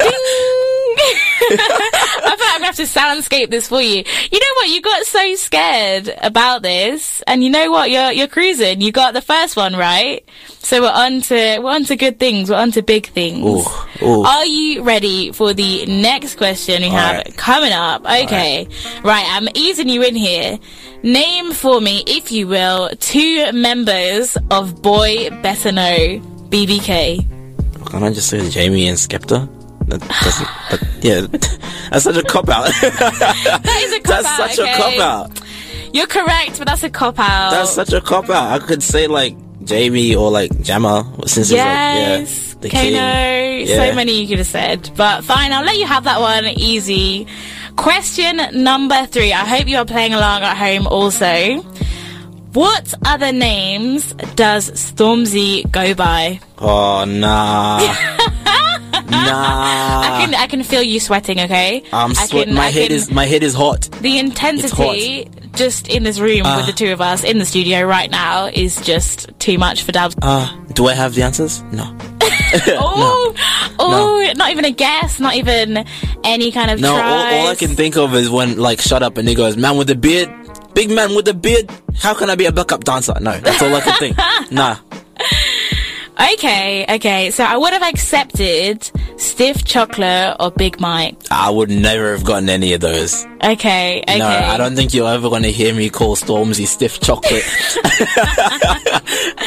ding. 0.00 0.65
I 1.48 1.90
like 2.22 2.24
I'm 2.24 2.38
gonna 2.38 2.64
have 2.66 2.76
to 2.76 2.82
soundscape 2.82 3.50
this 3.50 3.68
for 3.68 3.80
you. 3.80 3.96
You 4.30 4.38
know 4.38 4.46
what? 4.56 4.68
You 4.68 4.80
got 4.80 5.04
so 5.06 5.34
scared 5.36 6.12
about 6.22 6.62
this, 6.62 7.22
and 7.26 7.42
you 7.44 7.50
know 7.50 7.70
what? 7.70 7.90
You're 7.90 8.12
you're 8.12 8.28
cruising. 8.28 8.80
You 8.80 8.92
got 8.92 9.14
the 9.14 9.20
first 9.22 9.56
one 9.56 9.74
right. 9.76 10.28
So 10.48 10.80
we're 10.82 10.90
on 10.90 11.20
to 11.22 11.58
we're 11.60 11.70
on 11.70 11.84
to 11.84 11.96
good 11.96 12.18
things. 12.18 12.50
We're 12.50 12.56
on 12.56 12.72
to 12.72 12.82
big 12.82 13.06
things. 13.08 13.44
Ooh, 13.44 14.04
ooh. 14.04 14.22
Are 14.24 14.46
you 14.46 14.82
ready 14.82 15.32
for 15.32 15.52
the 15.54 15.86
next 15.86 16.36
question 16.36 16.82
we 16.82 16.88
All 16.88 16.94
have 16.96 17.16
right. 17.16 17.36
coming 17.36 17.72
up? 17.72 18.02
Okay, 18.04 18.66
right. 19.04 19.24
I'm 19.28 19.48
easing 19.54 19.88
you 19.88 20.02
in 20.02 20.16
here. 20.16 20.58
Name 21.02 21.52
for 21.52 21.80
me, 21.80 22.02
if 22.06 22.32
you 22.32 22.48
will, 22.48 22.90
two 22.98 23.52
members 23.52 24.36
of 24.50 24.82
Boy 24.82 25.30
Better 25.42 25.70
Know 25.70 26.18
BBK. 26.48 27.24
Can't 27.90 28.02
I 28.02 28.12
just 28.12 28.28
say 28.28 28.38
JME 28.38 28.86
and 28.88 28.98
Skepta? 28.98 29.48
That 29.86 30.00
doesn't. 30.00 30.48
That, 30.70 30.80
yeah, 31.02 31.20
that's 31.90 32.04
such 32.04 32.16
a 32.16 32.22
cop 32.22 32.48
out. 32.48 32.66
That 32.82 33.80
is 33.84 33.92
a 33.94 34.00
cop 34.00 34.22
that's 34.22 34.26
out. 34.26 34.50
such 34.50 34.58
okay? 34.58 34.72
a 34.72 34.76
cop 34.76 34.98
out. 35.30 35.40
You're 35.94 36.06
correct, 36.06 36.58
but 36.58 36.66
that's 36.66 36.82
a 36.82 36.90
cop 36.90 37.18
out. 37.18 37.50
That's 37.50 37.70
such 37.72 37.92
a 37.92 38.00
cop 38.00 38.28
out. 38.28 38.60
I 38.60 38.64
could 38.64 38.82
say 38.82 39.06
like 39.06 39.36
JME 39.64 40.16
or 40.18 40.30
like 40.30 40.50
Jammer. 40.62 41.04
Since 41.26 41.50
Yes, 41.50 42.54
it's 42.54 42.54
like, 42.56 42.72
yeah, 42.72 42.90
the 42.90 42.90
Kano. 42.98 43.64
king. 43.64 43.66
So 43.68 43.94
many 43.94 44.20
you 44.22 44.28
could 44.28 44.38
have 44.38 44.46
said, 44.46 44.90
but 44.96 45.24
fine. 45.24 45.52
I'll 45.52 45.64
let 45.64 45.76
you 45.78 45.86
have 45.86 46.04
that 46.04 46.20
one. 46.20 46.44
Easy. 46.46 47.26
Question 47.76 48.40
number 48.62 49.06
three. 49.06 49.32
I 49.32 49.44
hope 49.44 49.68
you 49.68 49.76
are 49.78 49.84
playing 49.84 50.14
along 50.14 50.42
at 50.42 50.56
home 50.56 50.86
also. 50.86 51.62
What 52.56 52.94
other 53.04 53.32
names 53.32 54.14
does 54.34 54.70
Stormzy 54.70 55.70
go 55.70 55.94
by? 55.94 56.40
Oh 56.56 57.04
nah, 57.06 57.76
nah. 59.10 60.00
I 60.00 60.18
can 60.24 60.34
I 60.34 60.46
can 60.46 60.62
feel 60.62 60.82
you 60.82 60.98
sweating. 60.98 61.38
Okay, 61.40 61.82
I'm 61.92 62.14
sweating. 62.14 62.54
My 62.54 62.66
I 62.66 62.70
head 62.70 62.88
can- 62.88 62.96
is 62.96 63.10
my 63.10 63.26
head 63.26 63.42
is 63.42 63.52
hot. 63.52 63.82
the 64.00 64.18
intensity 64.18 65.28
just 65.54 65.88
in 65.88 66.02
this 66.02 66.18
room 66.18 66.42
Ah. 66.46 66.56
with 66.56 66.66
the 66.66 66.72
two 66.72 66.92
of 66.94 67.02
us 67.02 67.24
in 67.24 67.38
the 67.38 67.44
studio 67.44 67.82
right 67.84 68.10
now 68.10 68.46
is 68.46 68.80
just 68.80 69.28
too 69.38 69.58
much 69.58 69.82
for 69.82 69.92
Dabs. 69.92 70.16
Uh, 70.22 70.50
do 70.72 70.86
I 70.86 70.94
have 70.94 71.14
the 71.14 71.22
answers? 71.22 71.62
No. 71.72 71.84
oh, 72.78 73.34
oh, 73.78 74.32
not 74.36 74.50
even 74.52 74.64
a 74.64 74.70
guess, 74.70 75.20
not 75.20 75.34
even 75.34 75.84
any 76.24 76.52
kind 76.52 76.70
of 76.70 76.80
No, 76.80 76.94
all, 76.94 77.02
all 77.02 77.48
I 77.48 77.54
can 77.54 77.74
think 77.76 77.96
of 77.98 78.14
is 78.14 78.30
when 78.30 78.56
like 78.58 78.80
shut 78.80 79.02
up 79.02 79.18
and 79.18 79.28
he 79.28 79.34
goes, 79.34 79.56
man 79.58 79.76
with 79.76 79.88
the 79.88 79.94
beard, 79.94 80.30
big 80.76 80.90
man 80.90 81.16
with 81.16 81.26
a 81.26 81.34
beard. 81.34 81.68
How 81.96 82.14
can 82.14 82.28
I 82.28 82.36
be 82.36 82.44
a 82.44 82.52
backup 82.52 82.84
dancer? 82.84 83.14
No, 83.20 83.40
that's 83.40 83.60
all 83.62 83.74
I 83.74 83.80
can 83.80 83.98
think. 83.98 84.16
Nah, 84.52 84.76
Okay, 86.18 86.86
okay. 86.88 87.30
So 87.30 87.44
I 87.44 87.58
would 87.58 87.74
have 87.74 87.82
accepted 87.82 88.90
stiff 89.20 89.64
chocolate 89.64 90.36
or 90.40 90.50
Big 90.50 90.80
Mike. 90.80 91.14
I 91.30 91.50
would 91.50 91.68
never 91.68 92.12
have 92.12 92.24
gotten 92.24 92.48
any 92.48 92.72
of 92.72 92.80
those. 92.80 93.26
Okay, 93.44 94.02
okay. 94.02 94.18
No, 94.18 94.26
I 94.26 94.56
don't 94.56 94.76
think 94.76 94.94
you're 94.94 95.12
ever 95.12 95.28
going 95.28 95.42
to 95.42 95.52
hear 95.52 95.74
me 95.74 95.90
call 95.90 96.16
Stormzy 96.16 96.66
stiff 96.66 97.00
chocolate. 97.00 97.44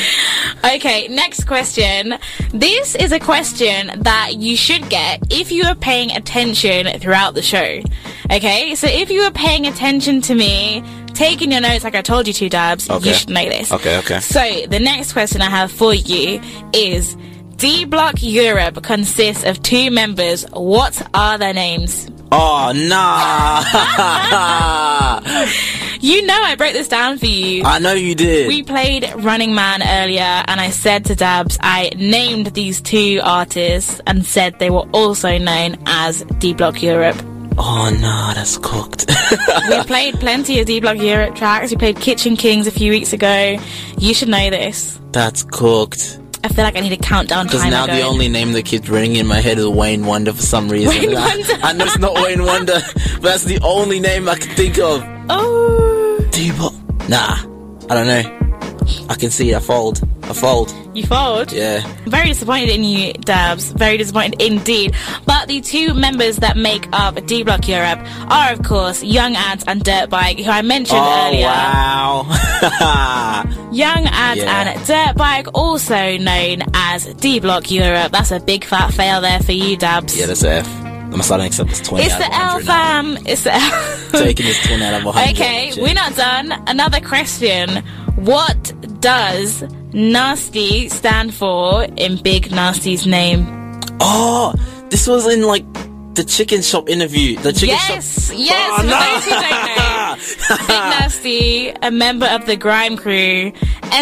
Okay, 0.61 1.07
next 1.07 1.45
question. 1.45 2.15
This 2.51 2.93
is 2.95 3.13
a 3.13 3.19
question 3.19 4.01
that 4.01 4.35
you 4.35 4.57
should 4.57 4.89
get 4.89 5.23
if 5.31 5.53
you 5.53 5.63
are 5.63 5.75
paying 5.75 6.11
attention 6.11 6.99
throughout 6.99 7.33
the 7.33 7.41
show. 7.41 7.81
Okay, 8.29 8.75
so 8.75 8.85
if 8.87 9.09
you 9.09 9.21
are 9.21 9.31
paying 9.31 9.67
attention 9.67 10.19
to 10.23 10.35
me, 10.35 10.83
taking 11.13 11.51
your 11.51 11.61
notes 11.61 11.83
like 11.83 11.95
I 11.95 12.01
told 12.01 12.27
you 12.27 12.33
to, 12.33 12.49
Dabs, 12.49 12.89
Okay. 12.89 13.09
you 13.09 13.13
should 13.15 13.29
know 13.29 13.43
this. 13.47 13.71
Okay, 13.71 13.97
okay. 13.99 14.19
So 14.19 14.65
the 14.67 14.79
next 14.79 15.13
question 15.13 15.41
I 15.41 15.49
have 15.49 15.71
for 15.71 15.93
you 15.93 16.41
is 16.73 17.15
D 17.57 17.85
Block 17.85 18.15
Europe 18.21 18.81
consists 18.83 19.43
of 19.43 19.61
two 19.63 19.91
members. 19.91 20.45
What 20.51 21.01
are 21.13 21.37
their 21.37 21.53
names? 21.53 22.09
oh, 22.31 22.71
nah. 22.75 23.63
You 26.01 26.25
know 26.25 26.33
I 26.41 26.55
broke 26.55 26.71
this 26.71 26.87
down 26.87 27.17
for 27.17 27.25
you. 27.25 27.63
I 27.65 27.77
know 27.79 27.91
you 27.91 28.15
did. 28.15 28.47
We 28.47 28.63
played 28.63 29.11
Running 29.17 29.53
Man 29.53 29.81
earlier, 29.83 30.21
and 30.47 30.61
I 30.61 30.69
said 30.69 31.03
to 31.05 31.15
Dabs, 31.15 31.57
I 31.61 31.89
named 31.97 32.47
these 32.53 32.79
two 32.79 33.19
artists 33.21 33.99
and 34.07 34.25
said 34.25 34.57
they 34.59 34.69
were 34.69 34.87
also 34.93 35.37
known 35.37 35.75
as 35.87 36.23
D 36.37 36.53
Block 36.53 36.81
Europe. 36.81 37.17
Oh, 37.59 37.89
no, 37.93 38.33
that's 38.33 38.57
cooked. 38.57 39.05
we 39.69 39.83
played 39.83 40.15
plenty 40.19 40.59
of 40.59 40.65
D 40.65 40.79
Block 40.79 40.97
Europe 40.97 41.35
tracks. 41.35 41.71
We 41.71 41.77
played 41.77 41.97
Kitchen 41.99 42.35
Kings 42.35 42.67
a 42.67 42.71
few 42.71 42.91
weeks 42.91 43.13
ago. 43.13 43.57
You 43.97 44.13
should 44.13 44.29
know 44.29 44.49
this. 44.49 44.99
that's 45.11 45.43
cooked. 45.43 46.19
I 46.41 46.47
feel 46.47 46.63
like 46.63 46.77
I 46.77 46.79
need 46.79 46.93
a 46.93 46.97
countdown 46.97 47.47
Because 47.47 47.65
now 47.65 47.85
the 47.85 48.01
only 48.01 48.29
name 48.29 48.53
that 48.53 48.63
keeps 48.63 48.87
ringing 48.87 49.17
in 49.17 49.27
my 49.27 49.41
head 49.41 49.57
is 49.59 49.67
Wayne 49.67 50.05
Wonder 50.05 50.31
for 50.31 50.41
some 50.41 50.69
reason. 50.69 50.87
Wayne 51.09 51.17
I- 51.17 51.27
Wonder. 51.35 51.53
I 51.63 51.73
know 51.73 51.83
it's 51.85 51.97
not 51.99 52.13
Wayne 52.15 52.43
Wonder, 52.45 52.79
but 53.15 53.21
that's 53.23 53.43
the 53.43 53.59
only 53.61 53.99
name 53.99 54.29
I 54.29 54.35
can 54.35 54.55
think 54.55 54.79
of. 54.79 55.03
Oh, 55.29 56.25
D-Block. 56.31 56.73
Nah, 57.09 57.35
I 57.89 57.93
don't 57.93 58.07
know. 58.07 58.38
I 59.09 59.15
can 59.15 59.29
see 59.31 59.53
I 59.55 59.59
fold. 59.59 60.01
I 60.23 60.33
fold. 60.33 60.73
you 60.93 61.05
fold. 61.05 61.51
Yeah. 61.51 61.81
Very 62.05 62.27
disappointed 62.29 62.69
in 62.69 62.83
you, 62.83 63.13
Dabs. 63.13 63.71
Very 63.71 63.97
disappointed 63.97 64.41
indeed. 64.41 64.93
But 65.25 65.47
the 65.47 65.61
two 65.61 65.93
members 65.93 66.37
that 66.37 66.55
make 66.57 66.87
up 66.93 67.25
D 67.25 67.43
Block 67.43 67.67
Europe 67.67 67.99
are, 68.29 68.51
of 68.53 68.63
course, 68.63 69.03
Young 69.03 69.33
Adz 69.35 69.63
and 69.67 69.83
Dirtbike, 69.83 70.43
who 70.43 70.51
I 70.51 70.61
mentioned 70.61 70.99
oh, 71.01 71.27
earlier. 71.27 71.45
wow. 71.47 72.25
Young 73.71 74.05
Adz 74.05 74.37
Yeah. 74.37 74.61
and 74.69 74.79
Dirtbike, 74.81 75.49
also 75.53 76.17
known 76.17 76.63
as 76.73 77.05
D 77.15 77.39
Block 77.39 77.69
Europe. 77.71 78.11
That's 78.11 78.31
a 78.31 78.39
big 78.39 78.63
fat 78.65 78.93
fail 78.93 79.21
there 79.21 79.39
for 79.41 79.51
you, 79.51 79.77
Dabs. 79.77 80.17
yeah, 80.19 80.25
that's 80.27 80.43
a 80.43 80.51
F. 80.55 80.67
I'm 81.11 81.23
starting 81.23 81.45
to 81.49 81.63
accept 81.63 81.69
this 81.69 81.81
20 81.87 82.03
it's 82.05 82.13
out 82.13 82.19
the 82.19 82.25
L 82.35 82.41
100 82.57 82.65
now. 82.65 82.71
fam. 82.71 83.17
It's 83.25 83.43
the 83.43 83.53
L. 83.55 84.21
Taking 84.23 84.45
this 84.45 84.67
20 84.67 84.83
out 84.83 84.93
of 84.93 85.05
100. 85.05 85.29
Okay, 85.35 85.71
we're 85.81 85.95
not 85.95 86.15
done. 86.15 86.51
Another 86.67 87.01
question. 87.01 87.83
What 88.19 88.73
does 88.99 89.61
Narstie 89.93 90.91
stand 90.91 91.33
for 91.33 91.83
in 91.95 92.21
Big 92.21 92.49
Narstie's 92.49 93.07
name? 93.07 93.47
Oh, 94.01 94.53
this 94.89 95.07
was 95.07 95.25
in 95.25 95.43
like 95.43 95.65
the 96.15 96.25
chicken 96.25 96.61
shop 96.61 96.89
interview. 96.89 97.37
The 97.37 97.53
chicken 97.53 97.69
yes, 97.69 98.27
shop. 98.27 98.35
yes. 98.37 98.71
Oh, 98.77 98.83
no. 98.83 98.99
those 98.99 99.23
who 99.23 99.31
don't 99.31 99.67
know, 99.77 100.67
Big 100.67 101.73
Narstie, 101.73 101.77
a 101.81 101.91
member 101.91 102.25
of 102.25 102.45
the 102.45 102.57
Grime 102.57 102.97
Crew, 102.97 103.53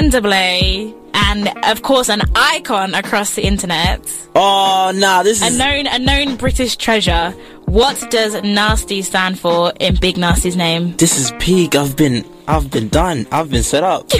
NAA, 0.01 0.93
and 1.13 1.65
of 1.65 1.83
course 1.83 2.09
an 2.09 2.21
icon 2.35 2.95
across 2.95 3.35
the 3.35 3.45
internet. 3.45 4.01
Oh, 4.35 4.91
nah, 4.95 5.21
this 5.21 5.43
A 5.43 5.47
is. 5.47 5.57
known, 5.59 5.85
a 5.87 5.99
known 5.99 6.37
British 6.37 6.75
treasure. 6.75 7.35
What 7.67 8.07
does 8.09 8.33
Narstie 8.33 9.03
stand 9.03 9.37
for 9.37 9.73
in 9.79 9.95
Big 9.95 10.15
Narstie's 10.15 10.55
name? 10.55 10.95
This 10.95 11.19
is 11.19 11.33
peak. 11.37 11.75
I've 11.75 11.97
been. 11.97 12.25
I've 12.47 12.71
been 12.71 12.87
done. 12.87 13.27
I've 13.29 13.51
been 13.51 13.61
set 13.61 13.83
up. 13.83 14.05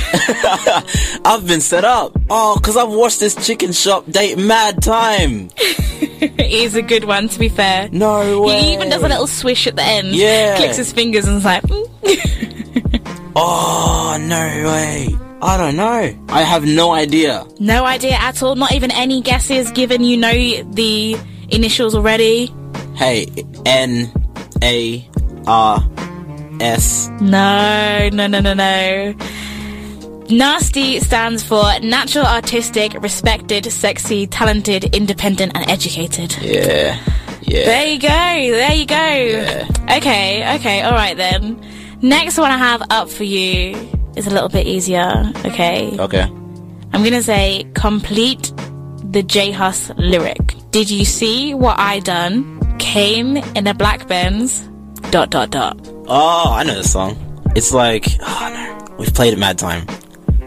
I've 1.26 1.48
been 1.48 1.62
set 1.62 1.86
up. 1.86 2.12
Oh, 2.30 2.58
because 2.58 2.76
I've 2.76 2.90
watched 2.90 3.22
this 3.22 3.36
chicken 3.48 3.72
shop 3.72 4.06
date 4.12 4.38
mad 4.38 4.84
time. 4.84 5.50
it 5.58 6.52
is 6.52 6.76
a 6.76 6.82
good 6.82 7.06
one, 7.06 7.30
to 7.30 7.40
be 7.40 7.48
fair. 7.48 7.88
No 7.94 8.42
way. 8.42 8.60
He 8.64 8.74
even 8.74 8.90
does 8.90 9.02
a 9.02 9.08
little 9.08 9.28
swish 9.28 9.66
at 9.66 9.78
the 9.78 9.84
end. 9.84 10.10
Yeah. 10.10 10.58
Clicks 10.58 10.76
his 10.76 10.92
fingers 10.92 11.26
and 11.26 11.38
is 11.38 11.46
like, 11.46 11.64
"Mm." 11.64 13.34
Oh, 13.40 14.18
no 14.20 14.36
way. 14.72 15.16
I 15.44 15.58
don't 15.58 15.76
know. 15.76 16.26
I 16.28 16.42
have 16.42 16.66
no 16.66 16.92
idea. 16.92 17.46
no 17.60 17.86
idea 17.86 18.16
at 18.16 18.42
all. 18.44 18.56
Not 18.56 18.74
even 18.74 18.92
any 18.92 19.22
guesses 19.22 19.72
given 19.72 20.04
you 20.04 20.18
know 20.18 20.34
the 20.34 21.16
initials 21.50 21.94
already. 21.96 22.52
Hey, 22.98 23.28
N 23.66 24.12
A 24.64 25.08
R 25.46 25.88
S. 26.60 27.10
No, 27.22 28.10
no, 28.12 28.26
no, 28.26 28.40
no, 28.40 28.54
no. 28.56 29.14
Narstie 30.28 31.00
stands 31.02 31.44
for 31.44 31.64
natural, 31.82 32.26
artistic, 32.26 32.94
respected, 33.02 33.72
sexy, 33.72 34.26
talented, 34.26 34.96
independent, 34.96 35.52
and 35.56 35.70
educated. 35.70 36.36
Yeah. 36.42 37.00
Yeah. 37.44 37.66
There 37.66 37.86
you 37.86 38.00
go. 38.00 38.08
There 38.08 38.74
you 38.74 38.86
go. 38.86 38.96
Yeah. 38.96 39.68
Okay. 39.96 40.56
Okay. 40.56 40.82
All 40.82 40.92
right 40.92 41.16
then. 41.16 41.64
Next 42.02 42.38
one 42.38 42.52
I 42.52 42.58
have 42.58 42.82
up 42.90 43.10
for 43.10 43.24
you 43.24 43.78
is 44.16 44.26
a 44.26 44.32
little 44.32 44.50
bit 44.50 44.66
easier. 44.66 45.32
Okay. 45.46 45.96
Okay. 46.00 46.24
I'm 46.94 47.04
gonna 47.04 47.22
say 47.22 47.70
complete 47.76 48.52
the 49.12 49.22
J 49.24 49.52
Hus 49.52 49.92
lyric. 49.98 50.56
Did 50.72 50.90
you 50.90 51.06
see 51.06 51.54
what 51.54 51.80
I 51.80 52.00
done? 52.00 52.57
Came 52.80 53.38
in 53.38 53.68
a 53.68 53.74
black 53.74 54.08
Benz. 54.08 54.68
Dot 55.12 55.30
dot 55.30 55.52
dot. 55.52 55.78
Oh, 56.08 56.52
I 56.52 56.64
know 56.64 56.76
the 56.76 56.84
song. 56.84 57.16
It's 57.56 57.72
like, 57.74 58.08
oh 58.22 58.50
no, 58.90 58.96
we've 58.98 59.14
played 59.14 59.34
it 59.34 59.40
mad 59.40 59.58
time. 59.58 59.86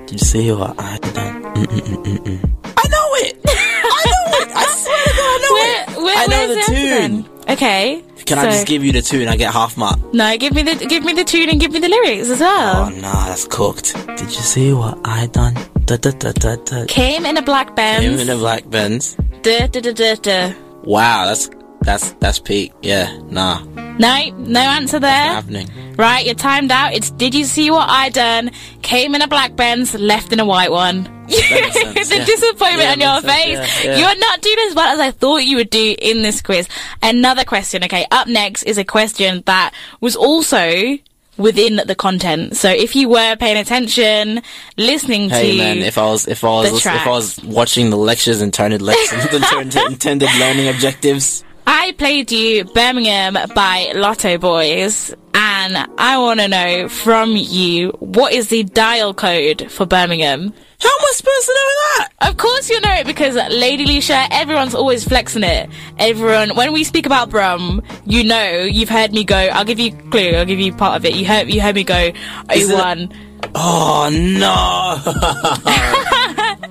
Did 0.06 0.12
you 0.12 0.18
see 0.18 0.52
what 0.52 0.74
I 0.78 0.98
done? 0.98 1.42
Mm-mm-mm-mm. 1.54 2.40
I 2.76 2.88
know 2.88 3.08
it. 3.24 3.38
I 3.46 4.04
know 4.06 4.38
it. 4.38 4.48
I 4.54 4.64
swear 4.66 5.04
to 5.04 5.12
God, 5.16 5.20
I 5.20 5.38
know 5.42 5.54
Where, 5.54 5.82
it. 5.82 6.04
where, 6.04 6.16
I 6.18 6.26
know 6.26 6.54
the 6.54 6.62
tune. 6.66 6.74
then? 6.74 7.52
Okay. 7.56 8.04
Can 8.26 8.38
I 8.38 8.44
just 8.44 8.66
give 8.66 8.84
you 8.84 8.92
the 8.92 9.02
tune? 9.02 9.26
I 9.28 9.36
get 9.36 9.52
half 9.52 9.76
mark. 9.76 9.98
No, 10.14 10.36
give 10.36 10.54
me 10.54 10.62
the 10.62 10.74
give 10.86 11.04
me 11.04 11.12
the 11.14 11.24
tune 11.24 11.48
and 11.48 11.58
give 11.60 11.72
me 11.72 11.80
the 11.80 11.88
lyrics 11.88 12.28
as 12.28 12.38
well. 12.40 12.86
Oh 12.86 12.88
no, 12.90 13.00
that's 13.00 13.44
cooked. 13.46 13.94
Did 14.06 14.20
you 14.20 14.28
see 14.28 14.72
what 14.72 14.98
I 15.04 15.26
done? 15.26 15.54
Da 15.84 15.96
da 15.96 16.10
da 16.12 16.30
da 16.32 16.56
da. 16.56 16.84
Came 16.86 17.26
in 17.26 17.36
a 17.36 17.42
black 17.42 17.74
Benz. 17.74 18.04
Came 18.04 18.18
in 18.20 18.26
the 18.28 18.36
black 18.36 18.68
Benz. 18.70 19.14
Duh, 19.42 19.66
duh, 19.66 19.80
duh, 19.80 19.92
duh, 19.92 20.14
duh. 20.16 20.52
Wow, 20.84 21.24
that's 21.26 21.48
that's 21.82 22.12
that's 22.14 22.38
peak. 22.38 22.72
Yeah, 22.82 23.16
nah, 23.30 23.62
No, 23.98 24.30
no 24.38 24.60
answer 24.60 24.98
there. 24.98 25.10
happening. 25.10 25.68
Right, 25.96 26.24
you're 26.24 26.34
timed 26.34 26.70
out. 26.70 26.94
It's 26.94 27.10
did 27.10 27.34
you 27.34 27.44
see 27.44 27.70
what 27.70 27.88
I 27.88 28.08
done? 28.10 28.50
Came 28.82 29.14
in 29.14 29.22
a 29.22 29.28
black 29.28 29.56
Benz, 29.56 29.94
left 29.94 30.32
in 30.32 30.40
a 30.40 30.44
white 30.46 30.70
one. 30.70 31.04
sense, 31.28 32.08
the 32.08 32.16
yeah. 32.18 32.24
disappointment 32.24 32.82
Yeah, 32.82 32.92
on 32.92 33.00
your 33.00 33.22
makes 33.22 33.34
face. 33.34 33.84
yeah. 33.84 33.98
You're 33.98 34.18
not 34.18 34.40
doing 34.40 34.56
as 34.68 34.74
well 34.74 34.88
as 34.94 35.00
I 35.00 35.10
thought 35.10 35.38
you 35.44 35.56
would 35.56 35.70
do 35.70 35.94
in 35.98 36.22
this 36.22 36.42
quiz. 36.42 36.68
Another 37.02 37.44
question, 37.44 37.84
okay. 37.84 38.06
Up 38.10 38.26
next 38.26 38.62
is 38.64 38.78
a 38.78 38.84
question 38.84 39.42
that 39.46 39.72
was 40.00 40.16
also 40.16 40.98
within 41.36 41.80
the 41.86 41.94
content. 41.94 42.56
So 42.56 42.68
if 42.70 42.94
you 42.96 43.08
were 43.08 43.36
paying 43.36 43.56
attention, 43.56 44.42
listening 44.76 45.30
Hey 45.30 45.52
to 45.52 45.58
man, 45.58 45.78
if 45.78 45.96
I 45.98 46.06
was 46.06 46.26
if 46.28 46.44
I 46.44 46.48
was 46.48 46.84
if 46.84 46.86
I 46.86 47.08
was 47.08 47.42
watching 47.44 47.90
the 47.90 47.96
lectures 47.96 48.40
and 48.40 48.52
turning 48.52 48.80
lessons 48.80 49.24
and 49.32 49.44
turned 49.44 49.72
to 49.72 49.86
intended 49.86 50.28
learning 50.38 50.68
objectives. 50.68 51.44
I 51.66 51.92
played 51.98 52.30
you 52.32 52.64
Birmingham 52.64 53.36
by 53.54 53.92
Lotto 53.94 54.38
Boyzz, 54.38 55.14
and 55.34 55.76
I 55.98 56.18
want 56.18 56.40
to 56.40 56.48
know 56.48 56.88
from 56.88 57.32
you 57.36 57.90
what 58.00 58.32
is 58.32 58.48
the 58.48 58.64
dial 58.64 59.14
code 59.14 59.70
for 59.70 59.86
Birmingham? 59.86 60.52
How 60.80 60.88
am 60.88 61.00
I 61.04 61.12
supposed 61.14 61.46
to 61.46 61.52
know 61.52 61.70
that? 61.98 62.08
Of 62.30 62.36
course 62.38 62.70
you 62.70 62.80
know 62.80 62.92
it 62.94 63.06
because 63.06 63.34
Lady 63.34 63.84
Leshurr, 63.84 64.28
everyone's 64.30 64.74
always 64.74 65.04
flexing 65.04 65.42
it. 65.44 65.68
Everyone, 65.98 66.56
when 66.56 66.72
we 66.72 66.84
speak 66.84 67.04
about 67.06 67.28
Brum, 67.30 67.82
you 68.06 68.24
know, 68.24 68.62
you've 68.62 68.88
heard 68.88 69.12
me 69.12 69.24
go. 69.24 69.36
I'll 69.36 69.64
give 69.66 69.78
you 69.78 69.92
a 69.96 70.10
clue. 70.10 70.30
I'll 70.30 70.46
give 70.46 70.58
you 70.58 70.72
part 70.72 70.96
of 70.96 71.04
it. 71.04 71.14
You 71.14 71.26
heard, 71.26 71.48
you 71.52 71.60
heard 71.60 71.74
me 71.74 71.84
go. 71.84 72.12
Is 72.52 72.70
it- 72.70 72.76
O1. 72.78 73.14
Oh 73.52 74.08
no! 74.12 74.96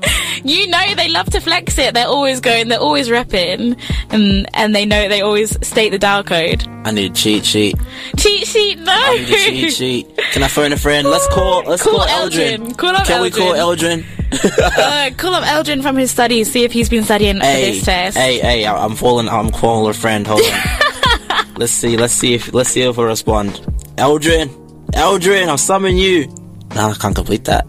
You 0.44 0.68
know 0.68 0.96
they 0.96 1.10
love 1.10 1.30
to 1.32 1.40
flex 1.40 1.78
it. 1.78 1.94
They're 1.94 2.08
always 2.08 2.40
going. 2.40 2.68
They're 2.70 2.80
always 2.80 3.10
repping, 3.10 3.80
and 4.10 4.48
and 4.54 4.76
they 4.76 4.86
know 4.86 5.08
they 5.10 5.22
always 5.22 5.58
state 5.66 5.90
the 5.90 6.00
dial 6.00 6.24
code. 6.24 6.66
I 6.86 6.92
need 6.92 7.12
a 7.12 7.14
cheat 7.14 7.46
sheet. 7.46 7.76
Cheat 8.18 8.48
sheet, 8.48 8.80
no. 8.80 8.92
I 8.92 9.18
need 9.18 9.30
a 9.30 9.32
cheat 9.32 9.74
sheet. 9.74 10.18
Can 10.32 10.44
I 10.44 10.48
phone 10.48 10.72
a 10.74 10.78
friend? 10.78 11.08
Let's 11.08 11.28
call. 11.28 11.64
Let's 11.64 11.84
Call 11.84 11.98
call, 11.98 12.08
Eldrin. 12.08 12.58
Eldrin. 12.58 12.78
Call 12.78 12.96
up 12.96 13.06
Can 13.06 13.22
we 13.22 13.32
call 13.32 13.54
Eldrin. 13.54 14.04
Eldrin? 14.04 14.16
uh, 14.78 15.16
call 15.18 15.34
up 15.34 15.44
Eldrin 15.44 15.82
from 15.82 15.98
his 15.98 16.12
studies. 16.12 16.52
See 16.52 16.64
if 16.64 16.72
he's 16.72 16.90
been 16.90 17.04
studying 17.04 17.38
for 17.38 17.46
this 17.46 17.84
test. 17.84 18.18
hey, 18.18 18.40
hey! 18.40 18.66
I'm 18.66 18.96
calling. 18.96 19.28
I'm 19.28 19.52
calling 19.52 19.90
a 19.90 19.94
friend. 19.94 20.26
Hold 20.28 20.42
on. 20.42 21.46
let's 21.58 21.72
see. 21.72 21.98
Let's 21.98 22.14
see 22.14 22.36
if. 22.36 22.54
Let's 22.54 22.70
see 22.70 22.82
if 22.82 22.96
he'll 22.96 23.06
respond. 23.06 23.54
Eldrin, 23.98 24.48
Eldrin, 24.92 25.48
I'll 25.48 25.58
summon 25.58 25.98
you. 25.98 26.28
No, 26.76 26.90
I 26.90 26.94
can't 26.94 27.16
complete 27.16 27.46
that. 27.46 27.66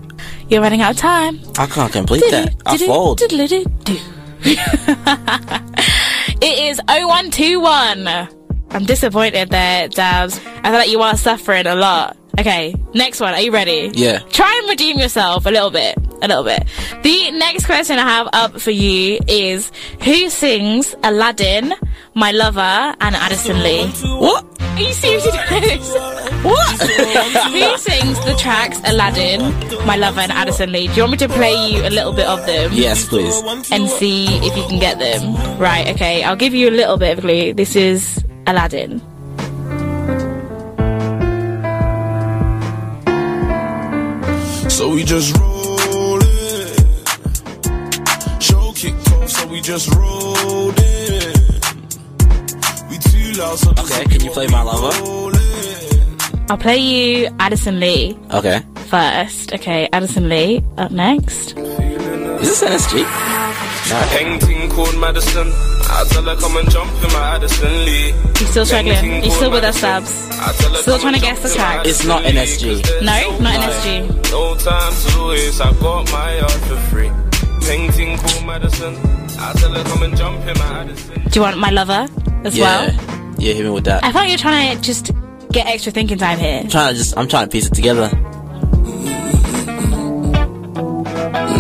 You're 0.51 0.61
running 0.61 0.83
out 0.83 0.93
of 0.93 0.97
time. 0.97 1.41
I 1.59 1.67
can't 1.67 1.93
complete 1.93 2.25
that. 2.31 2.55
I 2.67 2.77
fold. 2.79 3.21
It 6.43 6.59
is 6.71 6.81
0121. 6.89 8.09
I'm 8.71 8.85
disappointed 8.87 9.51
there, 9.51 9.89
Dabs. 9.89 10.39
I 10.39 10.63
feel 10.63 10.73
like 10.73 10.89
you 10.91 11.03
are 11.03 11.17
suffering 11.17 11.67
a 11.67 11.75
lot. 11.75 12.17
Okay, 12.39 12.75
next 12.95 13.21
one. 13.21 13.35
Are 13.35 13.41
you 13.41 13.53
ready? 13.53 13.91
Yeah. 13.93 14.21
Try 14.31 14.59
and 14.61 14.71
redeem 14.71 14.99
yourself 14.99 15.45
a 15.45 15.51
little 15.51 15.71
bit. 15.71 15.99
A 16.23 16.29
little 16.29 16.45
bit. 16.45 16.67
The 17.03 17.31
next 17.33 17.67
question 17.67 17.99
I 17.99 18.03
have 18.09 18.29
up 18.33 18.61
for 18.61 18.71
you 18.71 19.19
is 19.29 19.71
Who 20.03 20.31
sings 20.31 20.95
Aladdin, 21.03 21.75
My 22.15 22.31
Lover, 22.31 22.61
and 23.01 23.15
Addison 23.17 23.63
Lee? 23.63 23.87
What? 24.19 24.50
Are 24.77 24.81
you 24.83 24.93
seriously 24.95 25.33
doing 25.33 25.63
this? 25.63 25.91
What? 26.43 26.81
Who 26.81 27.79
sings 27.79 28.19
the 28.25 28.35
tracks 28.39 28.81
Aladdin, 28.85 29.41
My 29.87 29.97
Lover, 29.97 30.21
and 30.21 30.33
Addison 30.33 30.73
Lee? 30.73 30.87
Do 30.89 30.95
you 30.95 31.03
want 31.03 31.13
me 31.13 31.19
to 31.19 31.29
play 31.29 31.53
you 31.71 31.83
a 31.87 31.91
little 31.91 32.13
bit 32.13 32.27
of 32.27 32.47
them? 32.47 32.71
Yes, 32.73 33.07
please. 33.07 33.43
And 33.71 33.89
see 33.89 34.27
if 34.27 34.57
you 34.57 34.65
can 34.65 34.79
get 34.79 34.99
them. 34.99 35.35
Right, 35.59 35.89
okay. 35.89 36.23
I'll 36.23 36.37
give 36.37 36.55
you 36.55 36.69
a 36.69 36.71
little 36.71 36.97
bit 36.97 37.13
of 37.13 37.19
a 37.19 37.21
clue. 37.21 37.53
This 37.53 37.77
is 37.77 38.25
Aladdin. 38.47 39.01
So 44.71 44.89
we 44.95 45.05
just 45.05 45.37
roll 45.37 46.19
it. 46.23 46.81
Show 48.43 48.73
kick 48.75 48.95
off, 49.13 49.29
so 49.29 49.47
we 49.49 49.61
just 49.61 49.95
rolled 49.95 50.79
in. 50.81 50.90
Okay, 53.39 54.05
can 54.07 54.25
you 54.25 54.31
play 54.33 54.49
my 54.49 54.63
lover? 54.63 54.91
I'll 56.51 56.59
play 56.59 56.79
you 56.79 57.29
Addison 57.39 57.79
Lee 57.79 58.19
Okay. 58.33 58.61
first. 58.89 59.53
Okay, 59.55 59.89
Addison 59.93 60.29
Lee 60.29 60.65
up 60.77 60.91
next. 60.91 61.57
Is 61.57 62.61
this 62.61 62.63
NSG? 62.63 63.05
Hang 64.11 64.41
ting 64.41 64.69
called 64.71 64.99
Madison. 64.99 65.47
I 65.93 66.05
tell 66.11 66.25
her 66.25 66.35
come 66.37 66.57
and 66.57 66.69
jump 66.71 66.91
in 67.05 67.13
my 67.13 67.37
Addison 67.37 67.85
Lee. 67.85 68.09
You 68.41 68.47
still 68.47 68.67
struggling? 68.67 69.23
You 69.23 69.31
still 69.31 69.53
with 69.53 69.63
us, 69.63 69.79
Subs? 69.79 70.29
I 70.33 70.53
tell 70.53 70.71
her 70.71 70.77
Still 70.83 70.99
come 70.99 71.01
trying 71.01 71.21
to 71.21 71.27
and 71.29 71.39
guess 71.39 71.43
the 71.43 71.49
jump 71.57 71.61
in 71.61 71.63
my 71.63 71.73
track? 71.75 71.87
It's 71.87 72.05
not 72.05 72.23
NSG. 72.25 73.03
No, 73.03 73.39
not 73.39 73.61
NSG. 73.63 74.31
No 74.33 74.55
time 74.57 74.93
to 74.93 75.29
waste. 75.29 75.61
I 75.61 75.73
got 75.75 76.11
my 76.11 76.37
yard 76.37 76.53
for 76.67 76.77
free. 76.91 77.11
Hang 77.69 77.93
ting 77.93 78.19
called 78.19 78.45
Madison. 78.47 78.97
I 79.39 79.53
tell 79.55 79.73
her 79.73 79.85
come 79.85 80.03
and 80.03 80.17
jump 80.17 80.41
in 80.49 80.59
my 80.59 80.81
Addison. 80.81 81.23
Do 81.29 81.31
you 81.39 81.43
want 81.43 81.59
my 81.59 81.71
lover 81.71 82.09
as 82.45 82.59
yeah. 82.59 82.65
well? 82.65 83.20
Yeah, 83.41 83.55
hit 83.55 83.65
me 83.65 83.71
with 83.71 83.85
that. 83.85 84.05
I 84.05 84.13
thought 84.13 84.27
you 84.27 84.35
were 84.35 84.39
trying 84.39 84.77
to 84.77 84.83
just 84.83 85.13
get 85.51 85.67
extra 85.67 85.91
thinking 85.91 86.19
time 86.19 86.39
here. 86.39 86.61
I'm 86.63 86.69
trying 86.69 86.93
to 86.93 86.99
just. 86.99 87.17
I'm 87.17 87.27
trying 87.27 87.49
to 87.49 87.51
piece 87.51 87.67
it 87.67 87.75
together. 87.75 88.11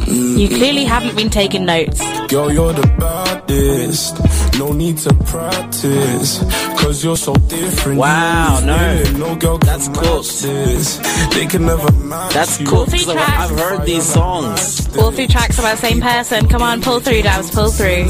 You 0.07 0.49
clearly 0.49 0.85
haven't 0.85 1.16
been 1.16 1.31
taking 1.31 1.64
notes. 1.64 2.01
Girl, 2.28 2.53
you're 2.53 2.74
the 2.74 2.87
baddest. 2.99 4.39
No 4.61 4.72
need 4.72 4.98
to 4.98 5.14
practice. 5.24 6.40
Cause 6.80 7.02
you're 7.02 7.16
so 7.16 7.32
different. 7.48 7.98
Wow, 7.98 8.61
no. 8.62 9.02
No 9.16 9.34
girl 9.36 9.56
That's 9.56 9.88
cool. 9.88 10.20
This. 10.22 10.98
They 11.34 11.46
can 11.46 11.64
never 11.64 11.90
match 11.92 12.34
That's 12.34 12.61
you. 12.61 12.66
cool. 12.66 12.84
'cause 12.84 13.08
I've, 13.08 13.50
I've 13.50 13.58
heard 13.58 13.86
these 13.86 14.04
songs. 14.04 14.86
All 14.98 15.12
three 15.12 15.26
tracks 15.28 15.58
about 15.58 15.76
the 15.78 15.86
same 15.88 16.00
person. 16.02 16.46
Come 16.48 16.61
on, 16.61 16.82
pull 16.82 17.00
through, 17.00 17.22
Dabs, 17.22 17.50
pull 17.50 17.70
through. 17.70 18.04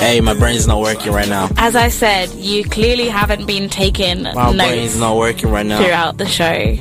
Hey, 0.00 0.20
my 0.20 0.34
brain's 0.34 0.66
not 0.66 0.80
working 0.80 1.12
right 1.12 1.28
now. 1.28 1.48
As 1.56 1.76
I 1.76 1.88
said, 1.90 2.30
you 2.32 2.64
clearly 2.64 3.08
haven't 3.08 3.46
been 3.46 3.68
taking 3.68 4.24
My 4.24 4.50
notes 4.52 4.56
brain's 4.68 4.98
not 4.98 5.16
working 5.16 5.50
right 5.50 5.64
now. 5.66 5.78
throughout 5.80 6.18
the 6.18 6.26
show. 6.26 6.76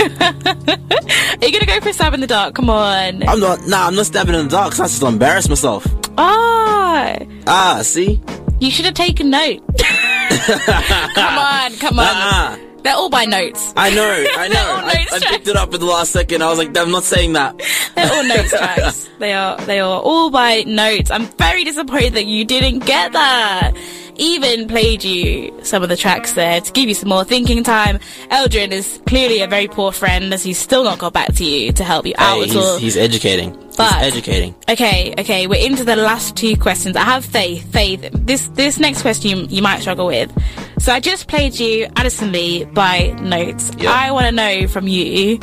Are 1.40 1.46
you 1.46 1.52
gonna 1.52 1.66
go 1.66 1.80
for 1.80 1.88
a 1.90 1.92
stab 1.92 2.14
in 2.14 2.20
the 2.20 2.26
dark? 2.26 2.54
Come 2.54 2.70
on. 2.70 3.26
I'm 3.28 3.40
not. 3.40 3.66
Nah, 3.66 3.86
I'm 3.86 3.94
not 3.94 4.06
stabbing 4.06 4.34
in 4.34 4.44
the 4.44 4.50
dark. 4.50 4.70
Cause 4.70 4.80
I 4.80 4.84
just 4.84 5.02
embarrass 5.02 5.48
myself. 5.48 5.86
Ah, 6.18 7.16
Ah, 7.46 7.80
see. 7.82 8.20
you 8.60 8.70
should 8.70 8.84
have 8.84 8.94
taken 8.94 9.30
note. 9.30 9.60
come 9.78 11.38
on, 11.38 11.72
come 11.76 11.98
on. 11.98 12.04
Nah, 12.04 12.56
They're 12.82 12.94
all 12.94 13.10
by 13.10 13.26
Not3s. 13.26 13.72
I 13.76 13.90
know. 13.90 14.24
I 14.36 14.48
know. 14.54 14.80
I, 14.84 14.94
notes 15.10 15.12
I 15.24 15.30
picked 15.30 15.48
it 15.48 15.56
up 15.56 15.72
at 15.74 15.80
the 15.80 15.86
last 15.86 16.12
second. 16.12 16.42
I 16.42 16.48
was 16.48 16.58
like, 16.58 16.76
I'm 16.76 16.90
not 16.90 17.04
saying 17.04 17.34
that. 17.34 17.58
They're 17.94 18.06
all 18.10 18.22
Not3s 18.24 18.48
tracks. 18.50 19.08
They 19.18 19.32
are. 19.34 19.58
They 19.62 19.80
are 19.80 20.00
all 20.00 20.30
by 20.30 20.62
Not3s. 20.62 21.10
I'm 21.10 21.26
very 21.26 21.64
disappointed 21.64 22.14
that 22.14 22.26
you 22.26 22.44
didn't 22.44 22.80
get 22.80 23.12
that. 23.12 23.72
Even 24.20 24.68
played 24.68 25.02
you 25.02 25.50
some 25.62 25.82
of 25.82 25.88
the 25.88 25.96
tracks 25.96 26.34
there 26.34 26.60
to 26.60 26.72
give 26.72 26.88
you 26.88 26.94
some 26.94 27.08
more 27.08 27.24
thinking 27.24 27.64
time. 27.64 27.98
Eldrin 28.30 28.70
is 28.70 29.00
clearly 29.06 29.40
a 29.40 29.46
very 29.48 29.66
poor 29.66 29.92
friend 29.92 30.32
as 30.34 30.42
he's 30.42 30.58
still 30.58 30.84
not 30.84 30.98
got 30.98 31.12
back 31.14 31.32
to 31.34 31.44
you 31.44 31.72
to 31.72 31.82
help 31.82 32.04
you 32.06 32.12
out 32.18 32.36
Hey, 32.44 32.50
at 32.50 32.56
all. 32.56 32.74
he's, 32.78 32.94
he's 32.94 32.96
educating. 32.98 33.52
But- 33.78 33.94
he's 33.94 34.12
educating. 34.12 34.54
Okay, 34.68 35.14
okay, 35.18 35.46
we're 35.46 35.64
into 35.64 35.84
the 35.84 35.96
last 35.96 36.36
two 36.36 36.54
questions. 36.56 36.96
I 36.96 37.02
have 37.04 37.24
faith, 37.24 37.64
faith. 37.72 38.10
This 38.12 38.48
this 38.48 38.78
next 38.78 39.00
question 39.02 39.30
you, 39.30 39.46
you 39.48 39.62
might 39.62 39.80
struggle 39.80 40.06
with. 40.06 40.30
So 40.78 40.92
I 40.92 41.00
just 41.00 41.26
played 41.26 41.58
you 41.58 41.88
Addison 41.96 42.30
Lee 42.30 42.64
by 42.64 43.14
Not3s. 43.16 43.82
Yep. 43.82 43.90
I 43.90 44.10
want 44.12 44.26
to 44.26 44.32
know 44.32 44.66
from 44.68 44.86
you, 44.86 45.38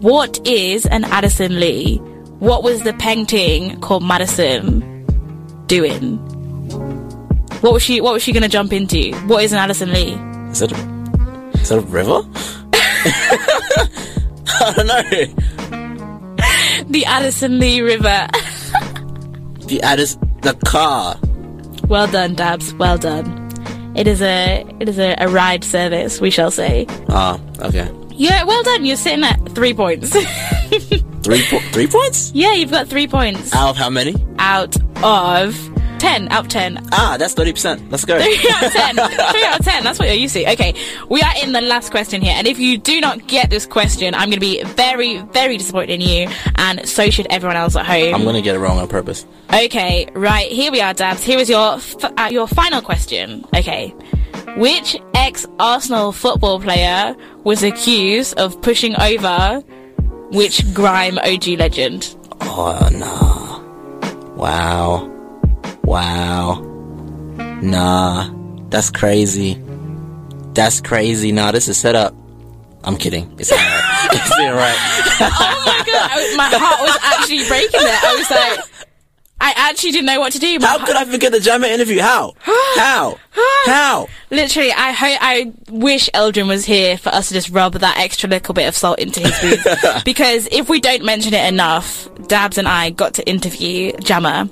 what 0.00 0.46
is 0.46 0.86
an 0.86 1.02
Addison 1.04 1.58
Lee? 1.58 1.96
What 2.38 2.62
was 2.62 2.82
the 2.82 2.92
painting 2.94 3.80
called 3.80 4.04
Madison 4.04 4.80
doing? 5.66 6.18
What 7.62 7.72
was 7.72 7.82
she 7.82 8.00
What 8.00 8.12
was 8.12 8.22
she 8.22 8.32
gonna 8.32 8.48
jump 8.48 8.72
into? 8.72 9.12
What 9.26 9.42
is 9.44 9.52
an 9.52 9.58
Addison 9.58 9.92
Lee? 9.92 10.12
Is 10.50 10.58
that 10.60 10.72
a, 10.72 10.76
is 11.58 11.68
that 11.70 11.78
a 11.78 11.80
river? 11.80 12.20
I 14.54 14.72
don't 14.76 14.86
know. 14.86 15.02
The 16.90 17.04
Addison 17.06 17.58
Lee 17.58 17.80
River. 17.80 18.28
The 19.66 19.80
Addis, 19.82 20.16
the 20.42 20.52
car. 20.66 21.16
well 21.88 22.06
done, 22.06 22.34
Dabs. 22.34 22.74
Well 22.74 22.98
done. 22.98 23.48
It 23.96 24.06
is 24.06 24.20
a 24.20 24.66
it 24.80 24.88
is 24.88 24.98
a, 24.98 25.14
a 25.18 25.28
ride 25.28 25.64
service, 25.64 26.20
we 26.20 26.30
shall 26.30 26.50
say. 26.50 26.84
Ah, 27.08 27.40
okay. 27.60 27.88
Yeah, 28.10 28.44
well 28.44 28.62
done. 28.64 28.84
You're 28.84 28.96
sitting 28.96 29.24
at 29.24 29.38
three 29.54 29.72
points. 29.72 30.10
Three 31.22 31.42
po- 31.48 31.60
three 31.70 31.86
points 31.86 32.32
yeah, 32.34 32.52
you've 32.54 32.72
got 32.72 32.88
three 32.88 33.06
points 33.06 33.54
out 33.54 33.70
of 33.70 33.76
how 33.76 33.88
many? 33.88 34.14
out 34.40 34.76
of 35.04 35.54
ten. 36.02 36.28
Out 36.30 36.44
of 36.44 36.48
ten. 36.48 36.86
Ah, 36.92 37.16
that's 37.18 37.32
thirty 37.34 37.52
percent. 37.52 37.90
Let's 37.90 38.04
go. 38.04 38.20
Three 38.20 38.50
out 38.50 38.64
of 38.64 38.72
ten. 38.72 38.94
Three 39.32 39.44
out 39.44 39.60
of 39.60 39.64
ten. 39.64 39.84
That's 39.84 39.98
what 39.98 40.08
you're 40.08 40.16
used 40.16 40.34
to. 40.34 40.50
Okay, 40.52 40.74
we 41.08 41.22
are 41.22 41.32
in 41.42 41.52
the 41.52 41.60
last 41.60 41.90
question 41.90 42.20
here, 42.20 42.34
and 42.36 42.46
if 42.46 42.58
you 42.58 42.76
do 42.76 43.00
not 43.00 43.26
get 43.26 43.48
this 43.50 43.64
question, 43.66 44.14
I'm 44.14 44.28
going 44.28 44.32
to 44.32 44.40
be 44.40 44.62
very, 44.64 45.18
very 45.18 45.56
disappointed 45.56 45.94
in 45.94 46.00
you, 46.00 46.28
and 46.56 46.86
so 46.88 47.08
should 47.10 47.26
everyone 47.30 47.56
else 47.56 47.76
at 47.76 47.86
home. 47.86 48.14
I'm 48.14 48.24
gonna 48.24 48.42
get 48.42 48.56
it 48.56 48.58
wrong 48.58 48.78
on 48.78 48.88
purpose. 48.88 49.24
Okay, 49.52 50.08
right, 50.14 50.50
here 50.50 50.72
we 50.72 50.80
are, 50.80 50.92
Dabs. 50.94 51.22
Here 51.22 51.38
is 51.38 51.48
your 51.48 51.74
f- 51.74 52.04
uh, 52.04 52.28
your 52.30 52.46
final 52.48 52.82
question. 52.82 53.44
Okay. 53.54 53.94
Which 54.56 54.96
ex 55.14 55.46
Arsenal 55.58 56.12
football 56.12 56.60
player 56.60 57.14
was 57.44 57.62
accused 57.62 58.38
of 58.38 58.60
pushing 58.60 58.94
over 59.00 59.60
which 60.30 60.62
grime 60.74 61.18
OG 61.18 61.46
legend? 61.58 62.16
Oh 62.42 62.88
no! 62.92 64.34
Wow! 64.34 65.11
Wow! 65.92 66.62
Nah, 67.60 68.30
that's 68.70 68.88
crazy. 68.90 69.62
That's 70.54 70.80
crazy. 70.80 71.32
Nah, 71.32 71.52
this 71.52 71.68
is 71.68 71.76
set 71.76 71.94
up. 71.94 72.14
I'm 72.82 72.96
kidding. 72.96 73.30
It's 73.38 73.52
alright. 73.52 74.08
it's 74.12 74.32
alright. 74.32 74.74
Oh 75.20 75.62
my 75.66 75.82
god, 75.84 76.10
I- 76.10 76.34
my 76.34 76.48
heart 76.50 76.80
was 76.80 76.98
actually 77.02 77.46
breaking 77.46 77.80
there. 77.80 77.98
I 78.02 78.16
was 78.16 78.30
like, 78.30 78.88
I 79.42 79.52
actually 79.56 79.90
didn't 79.90 80.06
know 80.06 80.18
what 80.20 80.32
to 80.32 80.38
do. 80.38 80.56
How 80.62 80.82
could 80.82 80.96
I 80.96 81.04
forget 81.04 81.30
the 81.30 81.40
Jammer 81.40 81.66
interview? 81.66 82.00
How? 82.00 82.32
How? 82.44 83.18
How? 83.66 84.08
Literally, 84.30 84.72
I 84.72 84.92
hope 84.92 85.18
I 85.20 85.52
wish 85.68 86.08
Eldrin 86.14 86.46
was 86.48 86.64
here 86.64 86.96
for 86.96 87.10
us 87.10 87.28
to 87.28 87.34
just 87.34 87.50
rub 87.50 87.74
that 87.74 87.98
extra 87.98 88.30
little 88.30 88.54
bit 88.54 88.66
of 88.66 88.76
salt 88.76 88.98
into 88.98 89.20
his 89.20 89.36
food. 89.38 89.58
because 90.04 90.48
if 90.52 90.68
we 90.68 90.80
don't 90.80 91.04
mention 91.04 91.34
it 91.34 91.52
enough, 91.52 92.08
Dabs 92.28 92.56
and 92.56 92.66
I 92.68 92.90
got 92.90 93.14
to 93.14 93.28
interview 93.28 93.92
Jammer 93.98 94.48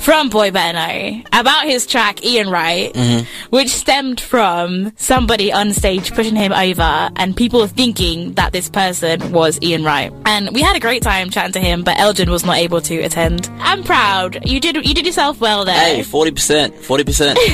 from 0.00 0.28
Boy 0.28 0.50
Know 0.50 1.22
about 1.32 1.64
his 1.64 1.86
track 1.86 2.24
Ian 2.24 2.50
Wright, 2.50 2.92
mm-hmm. 2.92 3.26
which 3.50 3.68
stemmed 3.68 4.20
from 4.20 4.92
somebody 4.96 5.52
on 5.52 5.72
stage 5.72 6.12
pushing 6.14 6.36
him 6.36 6.52
over 6.52 7.10
and 7.16 7.36
people 7.36 7.66
thinking 7.66 8.34
that 8.34 8.52
this 8.52 8.68
person 8.68 9.32
was 9.32 9.58
Ian 9.62 9.84
Wright. 9.84 10.12
And 10.26 10.54
we 10.54 10.62
had 10.62 10.76
a 10.76 10.80
great 10.80 11.02
time 11.02 11.30
chatting 11.30 11.52
to 11.52 11.60
him, 11.60 11.82
but 11.82 11.96
Eldrin 11.96 12.28
was 12.28 12.44
not 12.44 12.56
able 12.56 12.80
to 12.82 12.98
attend. 13.02 13.50
I'm 13.58 13.84
proud. 13.84 14.46
You 14.48 14.60
did 14.60 14.76
you 14.76 14.94
did 14.94 15.06
yourself 15.06 15.40
well 15.40 15.64
there. 15.64 15.74
Hey, 15.74 16.02
forty 16.02 16.30
percent, 16.30 16.74
forty 16.76 17.04
percent. 17.04 17.38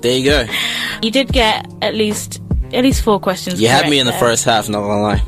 There 0.00 0.16
you 0.16 0.24
go. 0.30 0.46
You 1.02 1.10
did 1.10 1.32
get 1.32 1.66
at 1.82 1.94
least 1.94 2.40
at 2.72 2.84
least 2.84 3.02
four 3.02 3.18
questions. 3.18 3.60
You 3.60 3.68
had 3.68 3.88
me 3.88 3.98
in 3.98 4.06
the 4.06 4.12
there. 4.12 4.20
first 4.20 4.44
half. 4.44 4.68
Not 4.68 4.80
gonna 4.80 5.02
lie. 5.02 5.22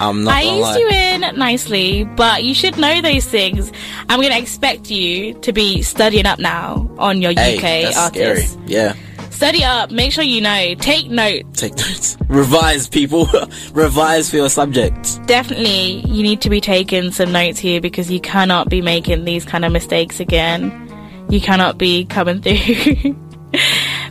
I'm 0.00 0.24
not 0.24 0.34
I 0.34 0.44
gonna 0.44 0.56
used 0.56 0.62
lie. 0.62 0.78
you 0.78 0.88
in 0.88 1.38
nicely, 1.38 2.04
but 2.04 2.44
you 2.44 2.54
should 2.54 2.76
know 2.78 3.00
those 3.00 3.24
things. 3.26 3.70
I'm 4.08 4.20
going 4.20 4.32
to 4.32 4.38
expect 4.38 4.90
you 4.90 5.34
to 5.40 5.52
be 5.52 5.82
studying 5.82 6.26
up 6.26 6.38
now 6.38 6.90
on 6.98 7.22
your 7.22 7.32
Hey, 7.32 7.56
UK 7.56 7.62
that's 7.94 7.96
artists. 7.98 8.52
scary. 8.52 8.64
Yeah. 8.66 8.94
Study 9.30 9.64
up. 9.64 9.90
Make 9.90 10.12
sure 10.12 10.22
you 10.24 10.40
know. 10.40 10.74
Take 10.76 11.08
notes. 11.08 11.60
Take 11.60 11.76
notes. 11.76 12.16
Revise, 12.28 12.88
people. 12.88 13.28
Revise 13.72 14.30
for 14.30 14.36
your 14.36 14.48
subjects. 14.48 15.18
Definitely, 15.26 16.00
you 16.06 16.22
need 16.22 16.40
to 16.42 16.50
be 16.50 16.60
taking 16.60 17.10
some 17.12 17.32
notes 17.32 17.58
here 17.58 17.80
because 17.80 18.10
you 18.10 18.20
cannot 18.20 18.68
be 18.68 18.80
making 18.80 19.24
these 19.24 19.44
kind 19.44 19.64
of 19.64 19.72
mistakes 19.72 20.20
again. 20.20 20.80
You 21.30 21.40
cannot 21.40 21.78
be 21.78 22.04
coming 22.04 22.40
through. 22.42 23.16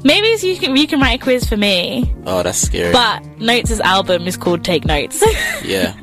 Maybe 0.03 0.27
you 0.45 0.57
can 0.57 0.75
you 0.75 0.88
can 0.88 0.99
write 0.99 1.21
a 1.21 1.23
quiz 1.23 1.47
for 1.47 1.57
me. 1.57 2.13
Oh, 2.25 2.43
that's 2.43 2.57
scary. 2.57 2.91
But 2.91 3.23
Not3s' 3.39 3.80
album 3.80 4.27
is 4.27 4.38
called 4.38 4.63
Take 4.63 4.85
Notes. 4.85 5.23
yeah. 5.63 5.95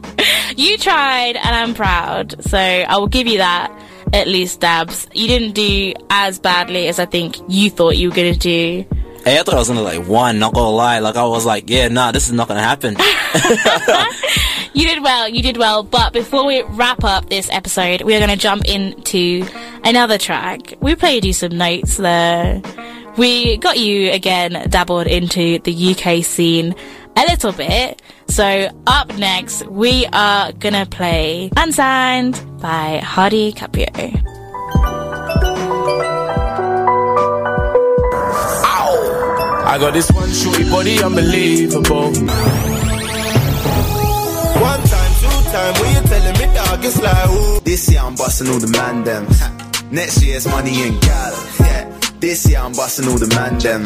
you 0.57 0.79
tried, 0.79 1.37
and 1.37 1.55
I'm 1.55 1.75
proud. 1.75 2.43
So 2.45 2.59
I 2.59 2.97
will 2.97 3.09
give 3.09 3.27
you 3.27 3.39
that. 3.39 3.71
At 4.13 4.27
least, 4.27 4.61
Dabs. 4.61 5.07
You 5.15 5.29
didn't 5.29 5.53
do 5.53 5.93
as 6.11 6.41
badly 6.41 6.89
as 6.89 6.99
I 6.99 7.05
think 7.07 7.37
you 7.49 7.71
thought 7.71 7.97
you 7.97 8.09
were 8.11 8.17
gonna 8.17 8.35
do. 8.35 8.85
Hey, 9.25 9.39
I 9.39 9.43
thought 9.43 9.55
I 9.55 9.59
was 9.59 9.69
gonna 9.69 9.83
like 9.83 10.09
one. 10.09 10.39
Not 10.39 10.55
gonna 10.55 10.71
lie. 10.71 10.99
Like 10.99 11.17
I 11.17 11.25
was 11.27 11.47
like, 11.47 11.71
yeah, 11.71 11.89
nah, 11.89 12.11
this 12.11 12.27
is 12.27 12.33
not 12.33 12.49
gonna 12.49 12.61
happen. 12.63 12.97
You 14.73 14.87
did 14.87 15.03
well, 15.03 15.29
you 15.29 15.43
did 15.43 15.57
well. 15.57 15.83
But 15.83 16.13
before 16.13 16.47
we 16.47 16.63
wrap 16.63 17.05
up 17.05 17.29
this 17.29 17.51
episode, 17.51 18.03
we 18.03 18.15
are 18.15 18.19
going 18.19 18.31
to 18.31 18.37
jump 18.37 18.65
into 18.67 19.45
another 19.85 20.17
track. 20.17 20.75
We 20.81 20.95
played 20.95 21.25
you 21.25 21.33
some 21.33 21.51
Not3s 21.51 21.97
there. 21.97 22.63
We 23.17 23.57
got 23.59 23.79
you 23.79 24.11
again 24.13 24.69
dabbled 24.71 25.07
into 25.07 25.59
the 25.59 25.95
UK 25.95 26.25
scene 26.25 26.75
a 27.17 27.23
little 27.23 27.53
bit. 27.53 28.01
So 28.29 28.69
up 28.87 29.17
next, 29.19 29.67
we 29.67 30.07
are 30.13 30.53
going 30.53 30.75
to 30.75 30.87
play 30.87 31.51
Unsigned 31.57 32.41
by 32.61 32.99
Hardy 32.99 33.53
Caprio. 33.53 34.27
I 39.71 39.79
got 39.79 39.93
this 39.93 40.11
one 40.11 40.29
shorty 40.33 40.69
body 40.69 41.01
unbelievable. 41.01 42.11
One 42.11 42.13
time, 44.83 45.13
two 45.21 45.51
time, 45.53 45.75
when 45.81 45.95
you 45.95 46.03
telling 46.09 46.39
me 46.39 46.55
dog, 46.57 46.85
it's 46.85 47.01
like 47.01 47.31
ooh. 47.31 47.61
This 47.61 47.89
year 47.89 48.01
I'm 48.01 48.17
busting 48.17 48.49
all 48.49 48.59
the 48.59 48.67
man 48.67 49.05
them. 49.05 49.29
Next 49.93 50.23
year's 50.25 50.49
money 50.49 50.89
and 50.89 51.01
gal. 51.01 51.47
Yeah. 51.61 52.00
This 52.21 52.47
year 52.49 52.59
I'm 52.59 52.73
busting 52.73 53.09
all 53.09 53.17
the 53.17 53.27
man 53.35 53.59
them. 53.59 53.83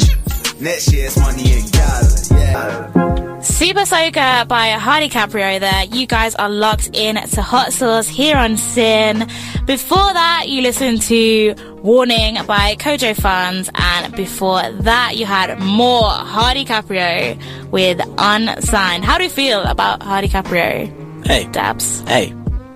Next 0.61 0.93
year's 0.93 1.17
money 1.17 1.53
and 1.53 1.73
gal. 1.73 2.03
Yeah. 2.33 3.41
Super 3.41 3.87
Soaker 3.87 4.45
by 4.49 4.71
Hardy 4.71 5.09
Caprio 5.09 5.61
there. 5.61 5.85
You 5.85 6.07
guys 6.07 6.35
are 6.35 6.51
locked 6.51 6.91
in 6.93 7.15
to 7.15 7.43
Hot 7.43 7.73
Sauce 7.73 8.09
here 8.09 8.37
on 8.37 8.57
SYN. 8.57 9.29
Before 9.67 10.13
that, 10.13 10.47
you 10.49 10.63
listened 10.63 11.03
to 11.03 11.55
Warning 11.83 12.45
by 12.47 12.75
Kojo 12.75 13.15
Funds, 13.15 13.71
and 13.75 14.15
before 14.17 14.63
that, 14.81 15.17
you 15.17 15.27
had 15.27 15.59
more 15.61 16.09
Hardy 16.09 16.65
Caprio 16.65 17.39
with 17.71 18.01
Unsigned. 18.19 19.05
How 19.05 19.17
do 19.19 19.25
you 19.25 19.31
feel 19.31 19.63
about 19.63 20.03
Hardy 20.03 20.29
Caprio? 20.29 21.27
Hey. 21.27 21.49
Dabs. 21.53 22.01
Hey, 22.01 22.35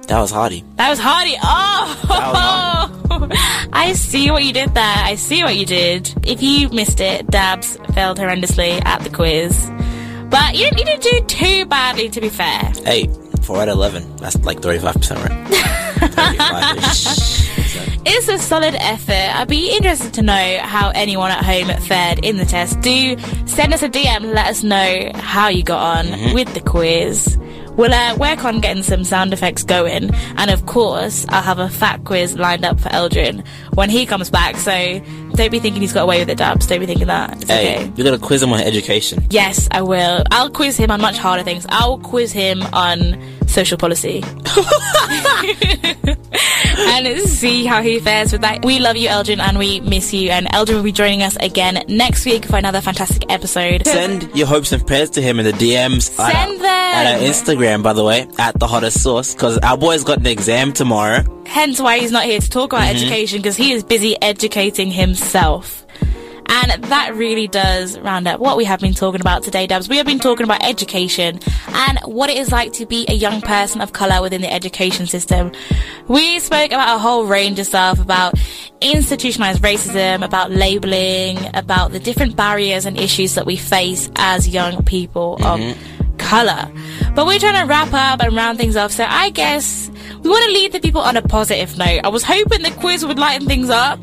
that 0.09 0.21
was 0.21 0.31
Hardy. 0.31 0.65
That 0.77 0.91
was 0.91 0.99
Hardy. 0.99 1.37
Oh, 1.43 3.29
I 3.73 3.93
see 3.95 4.31
what 4.31 4.45
you 4.45 4.53
did 4.53 4.75
there. 4.75 4.95
I 4.97 5.15
see 5.17 5.43
what 5.43 5.57
you 5.57 5.67
did. 5.67 6.13
If 6.27 6.43
you 6.43 6.69
missed 6.71 7.01
it, 7.01 7.27
Dabs 7.29 7.77
failed 7.95 8.19
horrendously 8.19 8.85
at 8.85 9.03
the 9.03 9.11
quiz. 9.11 9.71
But 10.31 10.55
you 10.57 10.65
didn't, 10.65 10.79
you 10.79 10.85
didn't 10.85 11.03
do 11.03 11.21
too 11.37 11.67
badly, 11.67 12.09
to 12.11 12.21
be 12.21 12.29
fair. 12.29 12.73
Hey, 12.85 13.09
four 13.43 13.59
out 13.59 13.69
of 13.69 13.75
eleven. 13.77 14.17
That's 14.17 14.37
like 14.45 14.61
thirty-five 14.61 14.95
percent 14.95 15.21
right. 15.29 15.49
It's 18.11 18.27
a 18.29 18.39
solid 18.39 18.75
effort. 18.77 19.13
I'd 19.37 19.49
be 19.49 19.71
interested 19.77 20.15
to 20.15 20.23
know 20.23 20.59
how 20.63 20.89
anyone 20.95 21.31
at 21.31 21.45
home 21.45 21.69
fared 21.83 22.25
in 22.25 22.39
the 22.39 22.47
test. 22.47 22.81
Do 22.81 23.19
send 23.47 23.75
us 23.75 23.83
a 23.83 23.89
DM, 23.91 24.33
let 24.35 24.47
us 24.47 24.63
know 24.63 25.11
how 25.15 25.49
you 25.49 25.63
got 25.63 25.99
on 25.99 26.07
Mm-hmm. 26.07 26.33
with 26.35 26.55
the 26.55 26.61
quiz. 26.61 27.37
We'll 27.79 27.95
uh, 27.95 28.17
work 28.17 28.45
on 28.45 28.61
getting 28.61 28.83
some 28.83 29.05
sound 29.05 29.33
effects 29.33 29.63
going, 29.63 30.13
and 30.37 30.51
of 30.51 30.67
course, 30.67 31.25
I'll 31.29 31.43
have 31.43 31.61
a 31.61 31.69
fat 31.69 32.05
quiz 32.05 32.37
lined 32.37 32.65
up 32.65 32.81
for 32.81 32.89
Eldrin 32.89 33.47
when 33.75 33.89
he 33.89 34.05
comes 34.05 34.31
back. 34.31 34.57
So 34.57 34.99
don't 35.35 35.53
be 35.53 35.61
thinking 35.61 35.81
he's 35.81 35.93
got 35.93 36.03
away 36.03 36.19
with 36.19 36.29
it, 36.29 36.39
Dubs. 36.39 36.67
Don't 36.67 36.81
be 36.81 36.87
thinking 36.87 37.07
that. 37.07 37.41
It's 37.41 37.49
Hey, 37.49 37.77
okay. 37.77 37.93
you 37.95 38.03
gotta 38.03 38.19
quiz 38.19 38.43
him 38.43 38.53
on 38.53 38.59
education. 38.61 39.25
Yes, 39.31 39.69
I 39.71 39.83
will. 39.83 40.25
I'll 40.33 40.51
quiz 40.51 40.77
him 40.77 40.91
on 40.91 41.01
much 41.01 41.19
harder 41.19 41.45
things. 41.45 41.67
I'll 41.69 41.99
quiz 41.99 42.33
him 42.33 42.63
on 42.73 43.17
social 43.59 43.77
policy. 43.77 44.23
and 46.95 47.19
see 47.29 47.65
how 47.67 47.83
he 47.83 47.99
fares 47.99 48.31
with 48.31 48.43
that. 48.43 48.65
We 48.65 48.79
love 48.79 48.97
you, 48.97 49.09
Eldrin, 49.09 49.41
and 49.41 49.59
we 49.59 49.81
miss 49.81 50.15
you. 50.15 50.31
And 50.31 50.47
Eldrin 50.49 50.75
will 50.77 50.83
be 50.85 50.93
joining 50.93 51.23
us 51.25 51.37
again 51.41 51.83
next 51.89 52.25
week 52.25 52.45
for 52.45 52.57
another 52.57 52.81
fantastic 52.81 53.25
episode. 53.33 53.85
Send 53.85 54.31
your 54.37 54.47
hopes 54.47 54.71
and 54.71 54.87
prayers 54.87 55.11
to 55.11 55.21
him 55.23 55.41
in 55.41 55.45
the 55.45 55.53
DMs. 55.53 56.17
our- 56.21 56.31
Send 56.31 56.61
them. 56.61 56.65
At 56.99 57.15
our 57.15 57.21
Instagram, 57.29 57.83
by 57.83 57.93
the 57.95 58.05
way, 58.05 58.29
at 58.39 58.57
the 58.61 58.67
hottest 58.69 59.03
sauce, 59.03 59.35
because 59.35 59.59
our 59.59 59.77
boy's 59.77 60.05
got 60.05 60.19
an 60.19 60.27
exam 60.27 60.73
tomorrow. 60.73 61.25
Hence 61.47 61.81
why 61.81 61.99
he's 61.99 62.13
not 62.13 62.25
here 62.25 62.39
to 62.41 62.49
talk 62.51 62.73
about 62.73 62.85
Mhm. 62.87 62.95
education 62.95 63.39
because 63.39 63.57
he 63.57 63.73
is 63.73 63.83
busy 63.83 64.17
educating 64.23 64.91
himself. 64.93 65.85
And 66.49 66.83
that 66.85 67.15
really 67.15 67.47
does 67.47 67.99
round 67.99 68.27
up 68.27 68.41
what 68.41 68.57
we 68.57 68.65
have 68.65 68.81
been 68.81 68.95
talking 68.95 69.21
about 69.21 69.43
today, 69.43 69.67
Dubs. 69.67 69.89
We 69.89 69.99
have 69.99 70.07
been 70.07 70.19
talking 70.19 70.45
about 70.45 70.65
education 70.65 71.41
and 71.69 71.99
what 72.05 72.31
it 72.31 72.39
is 72.39 72.51
like 72.51 72.73
to 72.75 72.87
be 72.87 73.05
a 73.09 73.13
young 73.13 73.43
person 73.43 73.81
of 73.81 73.93
colour 73.93 74.23
within 74.23 74.41
the 74.41 74.53
education 74.53 75.07
system. 75.07 75.53
We 76.09 76.39
spoke 76.39 76.73
about 76.73 76.97
a 76.97 76.99
whole 76.99 77.27
range 77.27 77.59
of 77.59 77.67
stuff 77.67 77.99
about 78.01 78.35
institutionalized 78.81 79.63
racism, 79.63 80.25
about 80.25 80.51
labeling, 80.51 81.39
about 81.55 81.93
the 81.93 82.01
different 82.01 82.35
barriers 82.35 82.87
and 82.87 82.99
issues 82.99 83.35
that 83.35 83.45
we 83.45 83.57
face 83.57 84.11
as 84.17 84.49
young 84.49 84.85
people 84.85 85.35
of 85.35 85.61
mm-hmm. 85.61 86.17
colour. 86.17 86.71
But 87.15 87.27
we're 87.27 87.39
trying 87.39 87.61
to 87.61 87.69
wrap 87.69 87.93
up 87.93 88.23
and 88.23 88.35
round 88.35 88.59
things 88.59 88.77
off, 88.77 88.93
so 88.93 89.05
I 89.07 89.31
guess 89.31 89.91
we 90.23 90.31
want 90.31 90.45
to 90.47 90.53
leave 90.53 90.73
the 90.73 90.81
people 90.81 91.01
on 91.01 91.17
a 91.17 91.23
positive 91.23 91.77
note. 91.77 92.01
I 92.05 92.09
was 92.09 92.23
hoping 92.23 92.63
the 92.63 92.71
quiz 92.71 93.05
would 93.05 93.19
lighten 93.19 93.47
things 93.47 93.69
up 93.69 93.99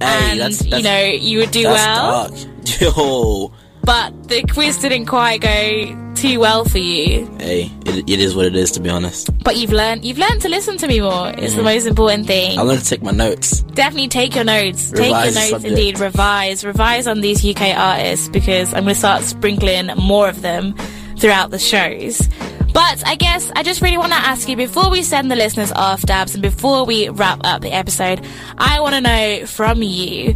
Hey, 0.00 0.30
and 0.32 0.40
that's- 0.40 0.64
you 0.66 0.82
know 0.82 1.02
you 1.04 1.38
would 1.38 1.50
do 1.50 1.64
That's 1.64 1.86
well. 1.86 2.28
dark. 2.28 2.40
Yo, 2.80 3.52
But 3.84 4.28
the 4.28 4.42
quiz 4.44 4.78
didn't 4.78 5.06
quite 5.06 5.40
go 5.40 6.12
too 6.14 6.38
well 6.40 6.64
for 6.64 6.78
you. 6.78 7.26
hey, 7.38 7.70
it, 7.86 8.08
it 8.08 8.20
is 8.20 8.34
what 8.36 8.44
it 8.46 8.54
is, 8.54 8.70
to 8.72 8.80
be 8.80 8.88
honest. 8.90 9.30
But 9.42 9.56
you've 9.56 9.72
learned 9.72 10.04
you've 10.04 10.18
learned 10.18 10.40
to 10.42 10.48
listen 10.48 10.76
to 10.78 10.86
me 10.86 11.00
more. 11.00 11.28
It's 11.36 11.54
the 11.54 11.60
Mhm. 11.62 11.64
most 11.64 11.86
important 11.86 12.26
thing. 12.26 12.58
I 12.58 12.62
learned 12.62 12.80
to 12.82 12.86
take 12.86 13.02
my 13.02 13.10
notes. 13.10 13.62
Definitely 13.74 14.08
take 14.08 14.34
your 14.34 14.44
notes. 14.44 14.90
take 14.90 15.08
your 15.10 15.24
notes 15.24 15.48
subject. 15.50 15.64
indeed. 15.64 15.98
Revise. 15.98 16.64
Revise 16.64 17.06
on 17.06 17.20
these 17.20 17.44
UK 17.44 17.72
artists 17.74 18.28
because 18.28 18.72
I'm 18.74 18.84
going 18.84 18.94
to 18.94 18.98
start 18.98 19.22
sprinkling 19.24 19.86
more 19.96 20.28
of 20.28 20.42
them 20.42 20.74
throughout 21.20 21.50
the 21.50 21.58
shows. 21.58 22.28
But 22.72 23.06
I 23.06 23.16
guess 23.16 23.50
I 23.54 23.62
just 23.62 23.82
really 23.82 23.98
want 23.98 24.12
to 24.12 24.18
ask 24.18 24.48
you 24.48 24.56
before 24.56 24.90
we 24.90 25.02
send 25.02 25.30
the 25.30 25.36
listeners 25.36 25.72
off, 25.72 26.02
Dabs, 26.02 26.34
and 26.34 26.42
before 26.42 26.84
we 26.86 27.08
wrap 27.08 27.40
up 27.44 27.62
the 27.62 27.72
episode, 27.72 28.24
I 28.58 28.80
want 28.80 28.94
to 28.94 29.00
know 29.00 29.46
from 29.46 29.82
you 29.82 30.34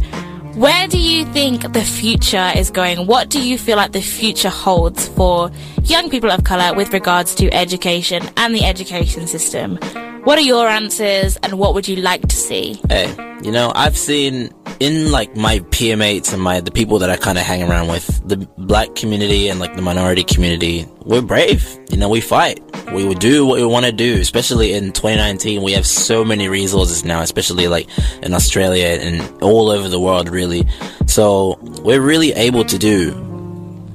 where 0.55 0.87
do 0.87 0.97
you 0.97 1.25
think 1.33 1.73
the 1.73 1.83
future 1.83 2.51
is 2.55 2.71
going? 2.71 3.07
What 3.07 3.29
do 3.29 3.45
you 3.45 3.57
feel 3.57 3.75
like 3.75 3.91
the 3.91 4.01
future 4.01 4.49
holds 4.49 5.09
for 5.09 5.51
young 5.83 6.09
people 6.09 6.31
of 6.31 6.43
colour 6.43 6.73
with 6.73 6.93
regards 6.93 7.35
to 7.35 7.53
education 7.53 8.23
and 8.37 8.55
the 8.55 8.63
education 8.63 9.27
system? 9.27 9.77
What 10.25 10.39
are 10.39 10.41
your 10.41 10.67
answers 10.67 11.37
and 11.43 11.59
what 11.59 11.75
would 11.75 11.87
you 11.87 11.97
like 11.97 12.27
to 12.29 12.35
see? 12.35 12.81
Hey, 12.89 13.15
you 13.43 13.51
know, 13.51 13.71
I've 13.75 13.95
seen 13.95 14.49
in 14.79 15.11
like 15.11 15.35
my 15.35 15.59
peer 15.69 15.95
mates 15.95 16.33
and 16.33 16.41
my 16.41 16.61
the 16.61 16.71
people 16.71 16.97
that 16.97 17.11
I 17.11 17.15
kind 17.15 17.37
of 17.37 17.43
hang 17.43 17.61
around 17.61 17.89
with, 17.89 18.27
the 18.27 18.37
black 18.57 18.95
community 18.95 19.49
and 19.49 19.59
like 19.59 19.75
the 19.75 19.83
minority 19.83 20.23
community, 20.23 20.87
we're 21.03 21.21
brave. 21.21 21.77
You 21.91 21.97
know, 21.97 22.09
we 22.09 22.21
fight. 22.21 22.59
We 22.91 23.05
will 23.05 23.13
do 23.13 23.45
what 23.45 23.59
we 23.59 23.67
want 23.67 23.85
to 23.85 23.91
do. 23.91 24.19
Especially 24.19 24.73
in 24.73 24.93
2019, 24.93 25.61
we 25.61 25.73
have 25.73 25.85
so 25.85 26.25
many 26.25 26.49
resources 26.49 27.05
now, 27.05 27.21
especially 27.21 27.67
like 27.67 27.87
in 28.23 28.33
Australia 28.33 28.87
and 28.99 29.43
all 29.43 29.69
over 29.69 29.87
the 29.89 29.99
world, 29.99 30.29
really. 30.29 30.67
So 31.05 31.59
we're 31.83 32.01
really 32.01 32.31
able 32.31 32.65
to 32.65 32.79
do 32.79 33.13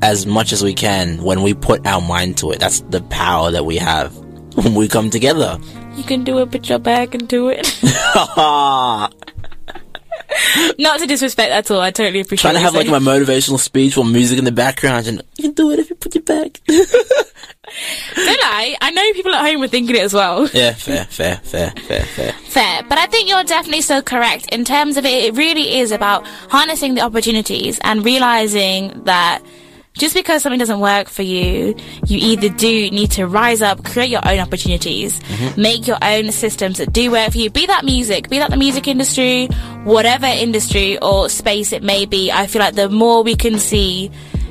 as 0.00 0.26
much 0.26 0.52
as 0.52 0.62
we 0.62 0.74
can 0.74 1.24
when 1.24 1.42
we 1.42 1.54
put 1.54 1.84
our 1.88 2.00
mind 2.00 2.38
to 2.38 2.52
it. 2.52 2.60
That's 2.60 2.82
the 2.82 3.00
power 3.00 3.50
that 3.50 3.64
we 3.64 3.78
have 3.78 4.16
when 4.54 4.76
we 4.76 4.86
come 4.86 5.10
together. 5.10 5.58
You 5.96 6.04
can 6.04 6.24
do 6.24 6.38
it, 6.38 6.50
put 6.50 6.68
your 6.68 6.78
back 6.78 7.14
into 7.14 7.48
it. 7.48 7.66
Not 10.78 11.00
to 11.00 11.06
disrespect 11.06 11.50
at 11.52 11.70
all. 11.70 11.80
I 11.80 11.90
totally 11.90 12.20
appreciate. 12.20 12.42
Trying 12.50 12.54
to 12.54 12.60
have 12.60 12.74
like 12.74 12.88
my 12.88 12.98
motivational 12.98 13.58
speech 13.58 13.96
with 13.96 14.06
music 14.10 14.38
in 14.38 14.44
the 14.44 14.52
background, 14.52 15.06
and 15.06 15.22
you 15.36 15.44
can 15.44 15.52
do 15.52 15.70
it 15.70 15.78
if 15.78 15.90
you 15.90 15.96
put 15.96 16.14
your 16.14 16.22
back. 16.24 16.60
Don't 16.66 18.40
I? 18.42 18.76
I 18.80 18.90
know 18.90 19.12
people 19.12 19.34
at 19.34 19.44
home 19.46 19.62
are 19.62 19.68
thinking 19.68 19.96
it 19.96 20.02
as 20.02 20.12
well. 20.14 20.48
yeah, 20.52 20.72
fair, 20.72 21.04
fair, 21.04 21.36
fair, 21.44 21.70
fair, 21.70 22.02
fair. 22.02 22.32
Fair, 22.32 22.82
but 22.88 22.98
I 22.98 23.06
think 23.06 23.28
you're 23.28 23.44
definitely 23.44 23.82
so 23.82 24.02
correct 24.02 24.52
in 24.52 24.64
terms 24.64 24.96
of 24.96 25.04
it. 25.04 25.24
It 25.24 25.36
really 25.36 25.78
is 25.78 25.92
about 25.92 26.26
harnessing 26.48 26.94
the 26.94 27.02
opportunities 27.02 27.78
and 27.82 28.04
realizing 28.04 29.04
that 29.04 29.42
just 29.94 30.14
because 30.14 30.42
something 30.42 30.58
doesn't 30.58 30.80
work 30.80 31.08
for 31.08 31.22
you, 31.22 31.74
you 32.06 32.18
either 32.18 32.48
do 32.48 32.90
need 32.90 33.10
to 33.12 33.26
rise 33.26 33.60
up, 33.60 33.84
create 33.84 34.10
your 34.10 34.26
own 34.26 34.38
opportunities, 34.38 35.18
mm-hmm. 35.20 35.60
make 35.60 35.86
your 35.86 35.98
own 36.00 36.30
systems 36.32 36.78
that 36.78 36.92
do 36.92 37.10
work 37.10 37.32
for 37.32 37.38
you. 37.38 37.50
Be 37.50 37.66
that 37.66 37.84
music, 37.84 38.30
be 38.30 38.38
that 38.38 38.50
the 38.50 38.56
music 38.56 38.86
industry, 38.86 39.46
whatever 39.84 40.26
industry 40.26 40.98
or 40.98 41.28
space 41.28 41.72
it 41.72 41.82
may 41.82 42.06
be. 42.06 42.30
I 42.30 42.46
feel 42.46 42.60
like 42.60 42.74
the 42.74 42.88
more 42.88 43.22
we 43.22 43.34
can 43.34 43.58
see 43.58 44.10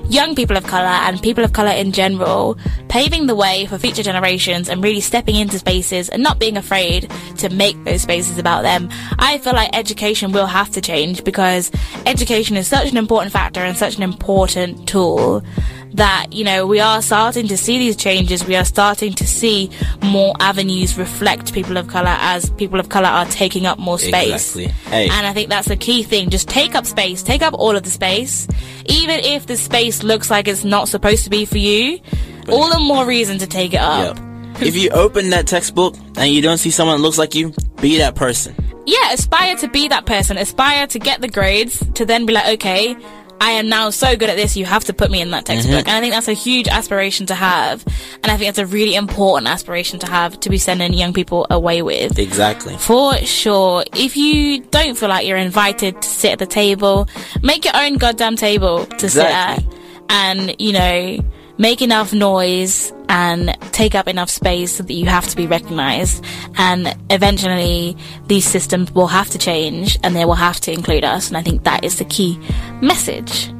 young 0.09 0.35
people 0.35 0.57
of 0.57 0.65
colour 0.65 0.87
and 0.87 1.21
people 1.21 1.43
of 1.43 1.53
colour 1.53 1.71
in 1.71 1.91
general 1.91 2.57
paving 2.87 3.27
the 3.27 3.35
way 3.35 3.67
for 3.67 3.77
future 3.77 4.01
generations 4.01 4.67
and 4.67 4.83
really 4.83 4.99
stepping 4.99 5.35
into 5.35 5.59
spaces 5.59 6.09
and 6.09 6.23
not 6.23 6.39
being 6.39 6.57
afraid 6.57 7.09
to 7.37 7.49
make 7.49 7.81
those 7.83 8.01
spaces 8.01 8.39
about 8.39 8.63
them. 8.63 8.89
I 9.19 9.37
feel 9.37 9.53
like 9.53 9.69
education 9.75 10.31
will 10.31 10.47
have 10.47 10.71
to 10.71 10.81
change 10.81 11.23
because 11.23 11.71
education 12.05 12.57
is 12.57 12.67
such 12.67 12.89
an 12.91 12.97
important 12.97 13.31
factor 13.31 13.61
and 13.61 13.77
such 13.77 13.97
an 13.97 14.03
important 14.03 14.87
tool 14.87 15.43
that, 15.93 16.27
you 16.31 16.43
know, 16.43 16.67
we 16.67 16.79
are 16.79 17.01
starting 17.01 17.47
to 17.47 17.57
see 17.57 17.77
these 17.77 17.95
changes. 17.95 18.45
We 18.45 18.55
are 18.55 18.65
starting 18.65 19.13
to 19.13 19.27
see 19.27 19.69
more 20.03 20.33
avenues 20.39 20.97
reflect 20.97 21.53
people 21.53 21.77
of 21.77 21.87
colour 21.87 22.15
as 22.19 22.49
people 22.51 22.79
of 22.79 22.89
colour 22.89 23.07
are 23.07 23.25
taking 23.25 23.65
up 23.65 23.79
more 23.79 23.99
space. 23.99 24.55
Exactly. 24.55 24.67
Hey. 24.91 25.09
And 25.09 25.25
I 25.25 25.33
think 25.33 25.49
that's 25.49 25.67
the 25.67 25.77
key 25.77 26.03
thing. 26.03 26.29
Just 26.29 26.47
take 26.47 26.75
up 26.75 26.85
space. 26.85 27.23
Take 27.23 27.41
up 27.41 27.53
all 27.53 27.75
of 27.75 27.83
the 27.83 27.89
space. 27.89 28.47
Even 28.85 29.19
if 29.19 29.47
the 29.47 29.57
space 29.57 30.03
looks 30.03 30.29
like 30.29 30.47
it's 30.47 30.63
not 30.63 30.87
supposed 30.87 31.23
to 31.23 31.29
be 31.29 31.45
for 31.45 31.57
you, 31.57 31.99
all 32.49 32.69
the 32.69 32.79
more 32.79 33.05
reason 33.05 33.37
to 33.39 33.47
take 33.47 33.73
it 33.73 33.81
up. 33.81 34.17
Yep. 34.17 34.61
if 34.61 34.75
you 34.75 34.89
open 34.89 35.29
that 35.29 35.47
textbook 35.47 35.95
and 36.17 36.31
you 36.31 36.41
don't 36.41 36.57
see 36.57 36.71
someone 36.71 36.97
that 36.97 37.03
looks 37.03 37.17
like 37.17 37.35
you, 37.35 37.53
be 37.81 37.97
that 37.97 38.15
person. 38.15 38.55
Yeah, 38.85 39.13
aspire 39.13 39.55
to 39.57 39.67
be 39.67 39.87
that 39.89 40.05
person. 40.07 40.37
Aspire 40.37 40.87
to 40.87 40.99
get 40.99 41.21
the 41.21 41.27
grades 41.27 41.83
to 41.93 42.05
then 42.05 42.25
be 42.25 42.33
like, 42.33 42.47
okay, 42.55 42.95
I 43.41 43.51
am 43.51 43.69
now 43.69 43.89
so 43.89 44.15
good 44.17 44.29
at 44.29 44.35
this, 44.35 44.57
you 44.57 44.65
have 44.65 44.83
to 44.85 44.93
put 44.93 45.09
me 45.09 45.21
in 45.21 45.31
that 45.31 45.45
textbook. 45.45 45.85
Mhm. 45.85 45.87
And 45.87 45.91
I 45.91 46.01
think 46.01 46.13
that's 46.13 46.27
a 46.27 46.33
huge 46.33 46.67
aspiration 46.67 47.25
to 47.27 47.35
have. 47.35 47.85
And 48.21 48.31
I 48.31 48.37
think 48.37 48.47
that's 48.49 48.59
a 48.59 48.65
really 48.65 48.95
important 48.95 49.47
aspiration 49.47 49.97
to 49.99 50.07
have 50.07 50.39
to 50.41 50.49
be 50.49 50.57
sending 50.57 50.93
young 50.93 51.13
people 51.13 51.47
away 51.49 51.81
with. 51.81 52.19
Exactly. 52.19 52.75
For 52.77 53.15
sure. 53.19 53.85
If 53.95 54.17
you 54.17 54.59
don't 54.71 54.97
feel 54.97 55.09
like 55.09 55.25
you're 55.25 55.37
invited 55.37 56.01
to 56.01 56.09
sit 56.09 56.33
at 56.33 56.39
the 56.39 56.45
table, 56.45 57.07
make 57.41 57.63
your 57.63 57.75
own 57.77 57.95
goddamn 57.97 58.35
table 58.35 58.85
to 58.85 59.05
Exactly. 59.05 59.09
sit 59.09 59.25
at. 59.25 59.63
And, 60.09 60.55
you 60.59 60.73
know, 60.73 61.19
make 61.59 61.81
enough 61.83 62.11
noise 62.13 62.91
and 63.09 63.55
take 63.71 63.93
up 63.93 64.07
enough 64.07 64.29
space 64.29 64.77
so 64.77 64.83
that 64.83 64.93
you 64.93 65.05
have 65.05 65.27
to 65.27 65.35
be 65.35 65.45
recognized. 65.45 66.23
And 66.57 66.95
eventually, 67.11 67.95
these 68.27 68.45
systems 68.45 68.91
will 68.93 69.07
have 69.07 69.29
to 69.29 69.37
change 69.37 69.99
and 70.03 70.15
they 70.15 70.25
will 70.25 70.35
have 70.35 70.59
to 70.61 70.71
include 70.71 71.03
us. 71.03 71.27
And 71.27 71.37
I 71.37 71.41
think 71.43 71.63
that 71.65 71.83
is 71.83 71.97
the 71.97 72.05
key 72.05 72.39
message. 72.81 73.51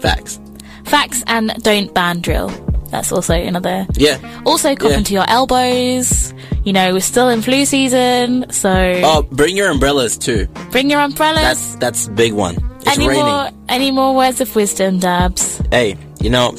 Facts. 0.00 0.38
Facts 0.84 1.22
and 1.26 1.54
don't 1.62 1.92
ban 1.94 2.20
drill. 2.20 2.50
That's 2.90 3.10
also 3.10 3.34
another 3.34 3.86
Yeah. 3.96 4.18
also 4.44 4.74
cough 4.76 4.90
Yeah. 4.92 4.98
into 4.98 5.14
your 5.14 5.24
elbows. 5.28 6.32
You 6.64 6.72
know, 6.72 6.92
we're 6.92 7.00
still 7.00 7.28
in 7.28 7.42
flu 7.42 7.64
season, 7.64 8.46
so 8.50 8.70
Oh, 9.04 9.22
bring 9.32 9.56
your 9.56 9.68
umbrellas 9.70 10.16
too. 10.16 10.46
bring 10.70 10.90
your 10.90 11.00
umbrellas. 11.00 11.42
That's 11.42 11.74
that's 11.76 12.08
big 12.08 12.32
one. 12.34 12.56
It's 12.82 12.96
any 12.96 13.08
raining. 13.08 13.24
more 13.24 13.50
any 13.68 13.90
more 13.90 14.14
words 14.14 14.40
of 14.40 14.54
wisdom, 14.54 14.98
Dabs? 15.00 15.60
Hey, 15.72 15.96
you 16.20 16.30
know, 16.30 16.54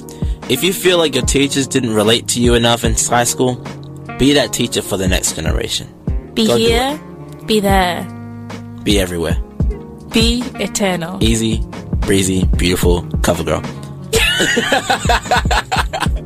if 0.50 0.64
you 0.64 0.74
feel 0.74 0.98
like 0.98 1.16
your 1.16 1.26
teachers 1.26 1.68
didn't 1.68 1.94
relate 1.94 2.28
to 2.30 2.42
you 2.42 2.54
enough 2.54 2.84
in 2.84 2.94
high 2.94 3.24
school, 3.24 3.56
be 4.18 4.34
that 4.34 4.54
teacher 4.54 4.82
for 4.82 4.98
the 4.98 5.08
next 5.08 5.36
generation. 5.36 5.88
Be 6.34 6.48
Go 6.48 6.58
here, 6.58 7.00
be 7.46 7.60
there, 7.60 8.04
Be 8.84 9.00
everywhere. 9.00 9.42
be 10.12 10.44
eternal. 10.56 11.22
Easy, 11.24 11.62
breezy, 12.02 12.46
beautiful, 12.58 13.04
cover 13.24 13.44
girl. 13.44 13.62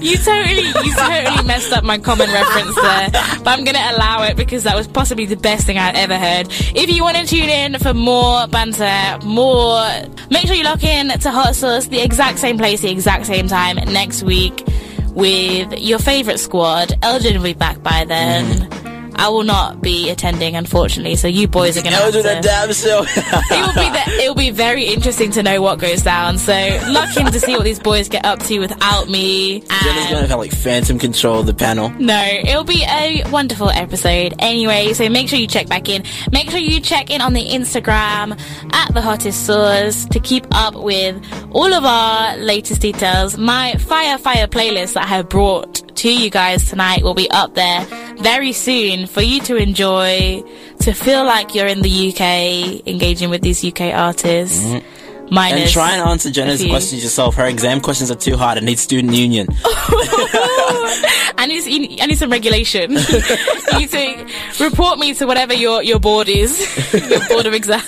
You 0.00 0.16
totally, 0.18 0.66
you 0.66 0.94
totally 0.94 1.44
messed 1.46 1.72
up 1.72 1.84
my 1.84 1.98
common 1.98 2.30
reference 2.30 2.74
there, 2.76 3.10
but 3.44 3.48
I'm 3.48 3.64
gonna 3.64 3.90
allow 3.94 4.22
it 4.24 4.36
because 4.36 4.64
that 4.64 4.74
was 4.76 4.86
possibly 4.88 5.26
the 5.26 5.36
best 5.36 5.64
thing 5.66 5.78
I've 5.78 5.94
ever 5.94 6.18
heard. 6.18 6.48
If 6.74 6.90
you 6.90 7.02
want 7.02 7.16
to 7.18 7.26
tune 7.26 7.48
in 7.48 7.78
for 7.78 7.94
more 7.94 8.46
banter, 8.48 9.18
more, 9.24 9.84
make 10.30 10.46
sure 10.46 10.54
you 10.56 10.64
lock 10.64 10.82
in 10.82 11.08
to 11.08 11.30
Hot 11.30 11.54
Sauce, 11.54 11.86
the 11.86 12.00
exact 12.00 12.38
same 12.38 12.58
place, 12.58 12.80
the 12.80 12.90
exact 12.90 13.26
same 13.26 13.46
time 13.48 13.76
next 13.92 14.22
week 14.22 14.64
with 15.10 15.78
your 15.78 15.98
favorite 15.98 16.38
squad. 16.40 16.88
Eldrin 17.02 17.36
will 17.36 17.44
be 17.44 17.52
back 17.54 17.82
by 17.82 18.04
then. 18.04 18.68
I 19.14 19.28
will 19.28 19.44
not 19.44 19.82
be 19.82 20.08
attending, 20.10 20.56
unfortunately, 20.56 21.16
so 21.16 21.28
you 21.28 21.46
boys 21.46 21.76
are 21.76 21.82
Eldrin 21.82 22.22
to- 22.22 22.30
and 22.30 22.44
Dab 22.44 22.72
show. 22.72 23.04
it 23.06 23.66
will 23.66 23.74
be 23.74 23.90
the, 23.90 24.02
it 24.24 24.28
will 24.28 24.34
be 24.34 24.41
very 24.50 24.84
interesting 24.84 25.30
to 25.32 25.42
know 25.42 25.60
what 25.62 25.78
goes 25.78 26.02
down. 26.02 26.38
So 26.38 26.52
lock 26.88 27.16
in 27.16 27.26
to 27.26 27.40
see 27.40 27.52
what 27.52 27.64
these 27.64 27.78
boys 27.78 28.08
get 28.08 28.24
up 28.24 28.38
to 28.40 28.58
without 28.58 29.08
me. 29.08 29.60
Jenna's 29.60 30.10
gonna 30.10 30.26
have 30.26 30.38
like 30.38 30.52
phantom 30.52 30.98
control 30.98 31.40
of 31.40 31.46
the 31.46 31.54
panel. 31.54 31.90
No, 31.90 32.24
it'll 32.44 32.64
be 32.64 32.84
a 32.88 33.22
wonderful 33.30 33.70
episode 33.70 34.34
anyway. 34.38 34.92
So 34.92 35.08
make 35.08 35.28
sure 35.28 35.38
you 35.38 35.46
check 35.46 35.68
back 35.68 35.88
in. 35.88 36.04
Make 36.30 36.50
sure 36.50 36.60
you 36.60 36.80
check 36.80 37.10
in 37.10 37.20
on 37.20 37.32
the 37.32 37.44
Instagram 37.44 38.38
at 38.72 38.94
the 38.94 39.00
hottest 39.00 39.46
sauce 39.46 40.06
to 40.06 40.20
keep 40.20 40.46
up 40.52 40.74
with 40.74 41.22
all 41.50 41.72
of 41.72 41.84
our 41.84 42.36
latest 42.36 42.80
details. 42.80 43.36
My 43.38 43.74
fire 43.74 44.18
fire 44.18 44.46
playlist 44.46 44.94
that 44.94 45.04
I 45.04 45.08
have 45.08 45.28
brought 45.28 45.96
to 45.96 46.12
you 46.12 46.30
guys 46.30 46.68
tonight 46.68 47.02
will 47.02 47.14
be 47.14 47.30
up 47.30 47.54
there 47.54 47.86
very 48.18 48.52
soon 48.52 49.06
for 49.06 49.20
you 49.20 49.40
to 49.42 49.56
enjoy, 49.56 50.42
to 50.82 50.92
feel 50.92 51.24
like 51.24 51.54
you're 51.54 51.68
in 51.68 51.80
the 51.80 52.10
UK 52.10 52.86
engaging 52.88 53.30
with 53.30 53.40
these 53.40 53.64
UK 53.64 53.94
artists. 53.94 54.64
Mm-hmm. 54.64 55.01
Minus 55.32 55.62
and 55.62 55.70
try 55.70 55.92
and 55.96 56.06
answer 56.10 56.30
Jenna's 56.30 56.62
questions 56.62 57.02
yourself. 57.02 57.36
Her 57.36 57.46
exam 57.46 57.80
questions 57.80 58.10
are 58.10 58.14
too 58.16 58.36
hard. 58.36 58.58
I 58.58 58.60
need 58.60 58.78
student 58.78 59.14
union. 59.14 59.48
I 59.64 61.46
need, 61.48 62.00
I 62.02 62.06
need 62.06 62.18
some 62.18 62.30
regulation. 62.30 62.90
you 63.72 63.78
need 63.78 63.90
to 63.90 64.26
report 64.62 64.98
me 64.98 65.14
to 65.14 65.26
whatever 65.26 65.54
your, 65.54 65.82
your 65.82 65.98
board 65.98 66.28
is, 66.28 66.60
your 67.10 67.26
board 67.28 67.46
of 67.46 67.54
exam. 67.54 67.80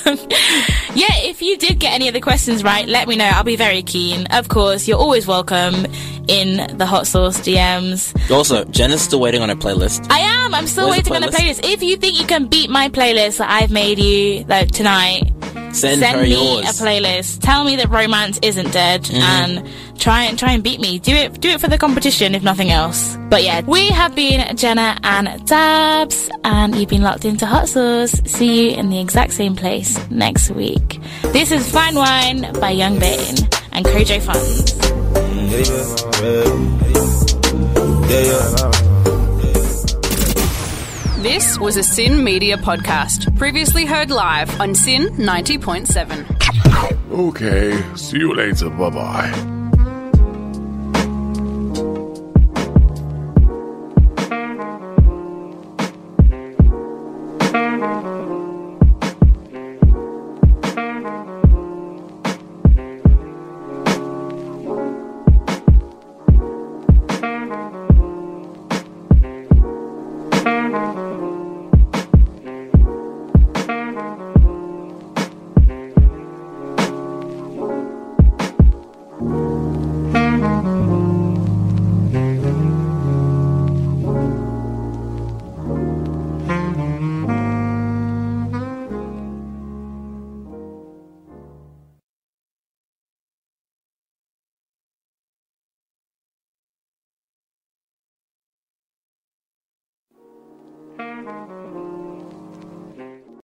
yeah, 0.94 1.12
if 1.20 1.42
you 1.42 1.58
did 1.58 1.78
get 1.78 1.92
any 1.92 2.08
of 2.08 2.14
the 2.14 2.20
questions 2.22 2.64
right, 2.64 2.88
let 2.88 3.08
me 3.08 3.16
know. 3.16 3.26
I'll 3.26 3.44
be 3.44 3.56
very 3.56 3.82
keen. 3.82 4.26
Of 4.28 4.48
course, 4.48 4.88
you're 4.88 4.98
always 4.98 5.26
welcome 5.26 5.86
in 6.28 6.78
the 6.78 6.86
hot 6.86 7.06
sauce 7.06 7.38
DMs. 7.40 8.30
also, 8.30 8.64
Jenna's 8.64 9.02
still 9.02 9.20
waiting 9.20 9.42
on 9.42 9.50
her 9.50 9.54
playlist. 9.54 10.10
I 10.10 10.20
am. 10.20 10.54
I'm 10.54 10.66
still 10.66 10.88
Where's 10.88 11.02
the 11.02 11.10
waiting 11.10 11.28
on 11.28 11.28
a 11.28 11.36
playlist? 11.36 11.60
If 11.62 11.82
you 11.82 11.98
think 11.98 12.18
you 12.18 12.26
can 12.26 12.46
beat 12.46 12.70
my 12.70 12.88
playlist 12.88 13.36
that 13.36 13.50
I've 13.50 13.70
made 13.70 13.98
you 13.98 14.44
like 14.44 14.70
tonight, 14.70 15.30
Send, 15.74 16.00
send 16.00 16.16
her 16.16 16.22
me 16.22 16.30
yours. 16.30 16.80
a 16.80 16.84
playlist. 16.84 17.33
Tell 17.38 17.64
me 17.64 17.76
that 17.76 17.90
romance 17.90 18.38
isn't 18.42 18.72
dead, 18.72 19.04
Mhm. 19.04 19.20
and 19.20 19.62
try 19.98 20.24
and 20.24 20.38
try 20.38 20.52
and 20.52 20.62
beat 20.62 20.80
me. 20.80 20.98
Do 20.98 21.12
it, 21.14 21.40
do 21.40 21.48
it 21.50 21.60
for 21.60 21.68
the 21.68 21.78
competition, 21.78 22.34
if 22.34 22.42
nothing 22.42 22.70
else. 22.70 23.16
But 23.28 23.42
yeah, 23.44 23.60
we 23.66 23.88
have 23.88 24.14
been 24.14 24.56
Jenna 24.56 24.96
and 25.02 25.44
Dabs, 25.46 26.28
and 26.44 26.74
you've 26.76 26.88
been 26.88 27.02
locked 27.02 27.24
into 27.24 27.46
Hot 27.46 27.68
Sauce. 27.68 28.12
See 28.26 28.70
you 28.70 28.76
in 28.76 28.90
the 28.90 29.00
exact 29.00 29.32
same 29.32 29.56
place 29.56 29.98
next 30.10 30.50
week. 30.50 31.00
This 31.32 31.50
is 31.50 31.66
Fine 31.70 31.96
Wine 31.96 32.52
by 32.60 32.70
Young 32.70 32.98
Bane 32.98 33.36
and 33.72 33.84
Kojo 33.84 34.20
Funds. 34.22 34.74
This 41.22 41.58
was 41.58 41.76
a 41.76 41.82
SYN 41.82 42.22
Media 42.22 42.56
podcast, 42.58 43.36
previously 43.38 43.84
heard 43.86 44.10
live 44.10 44.60
on 44.60 44.74
SYN 44.74 45.08
90.7. 45.16 46.43
Okay, 47.10 47.80
see 47.96 48.18
you 48.18 48.34
later. 48.34 48.70
Bye 48.70 48.90
bye. 48.90 49.63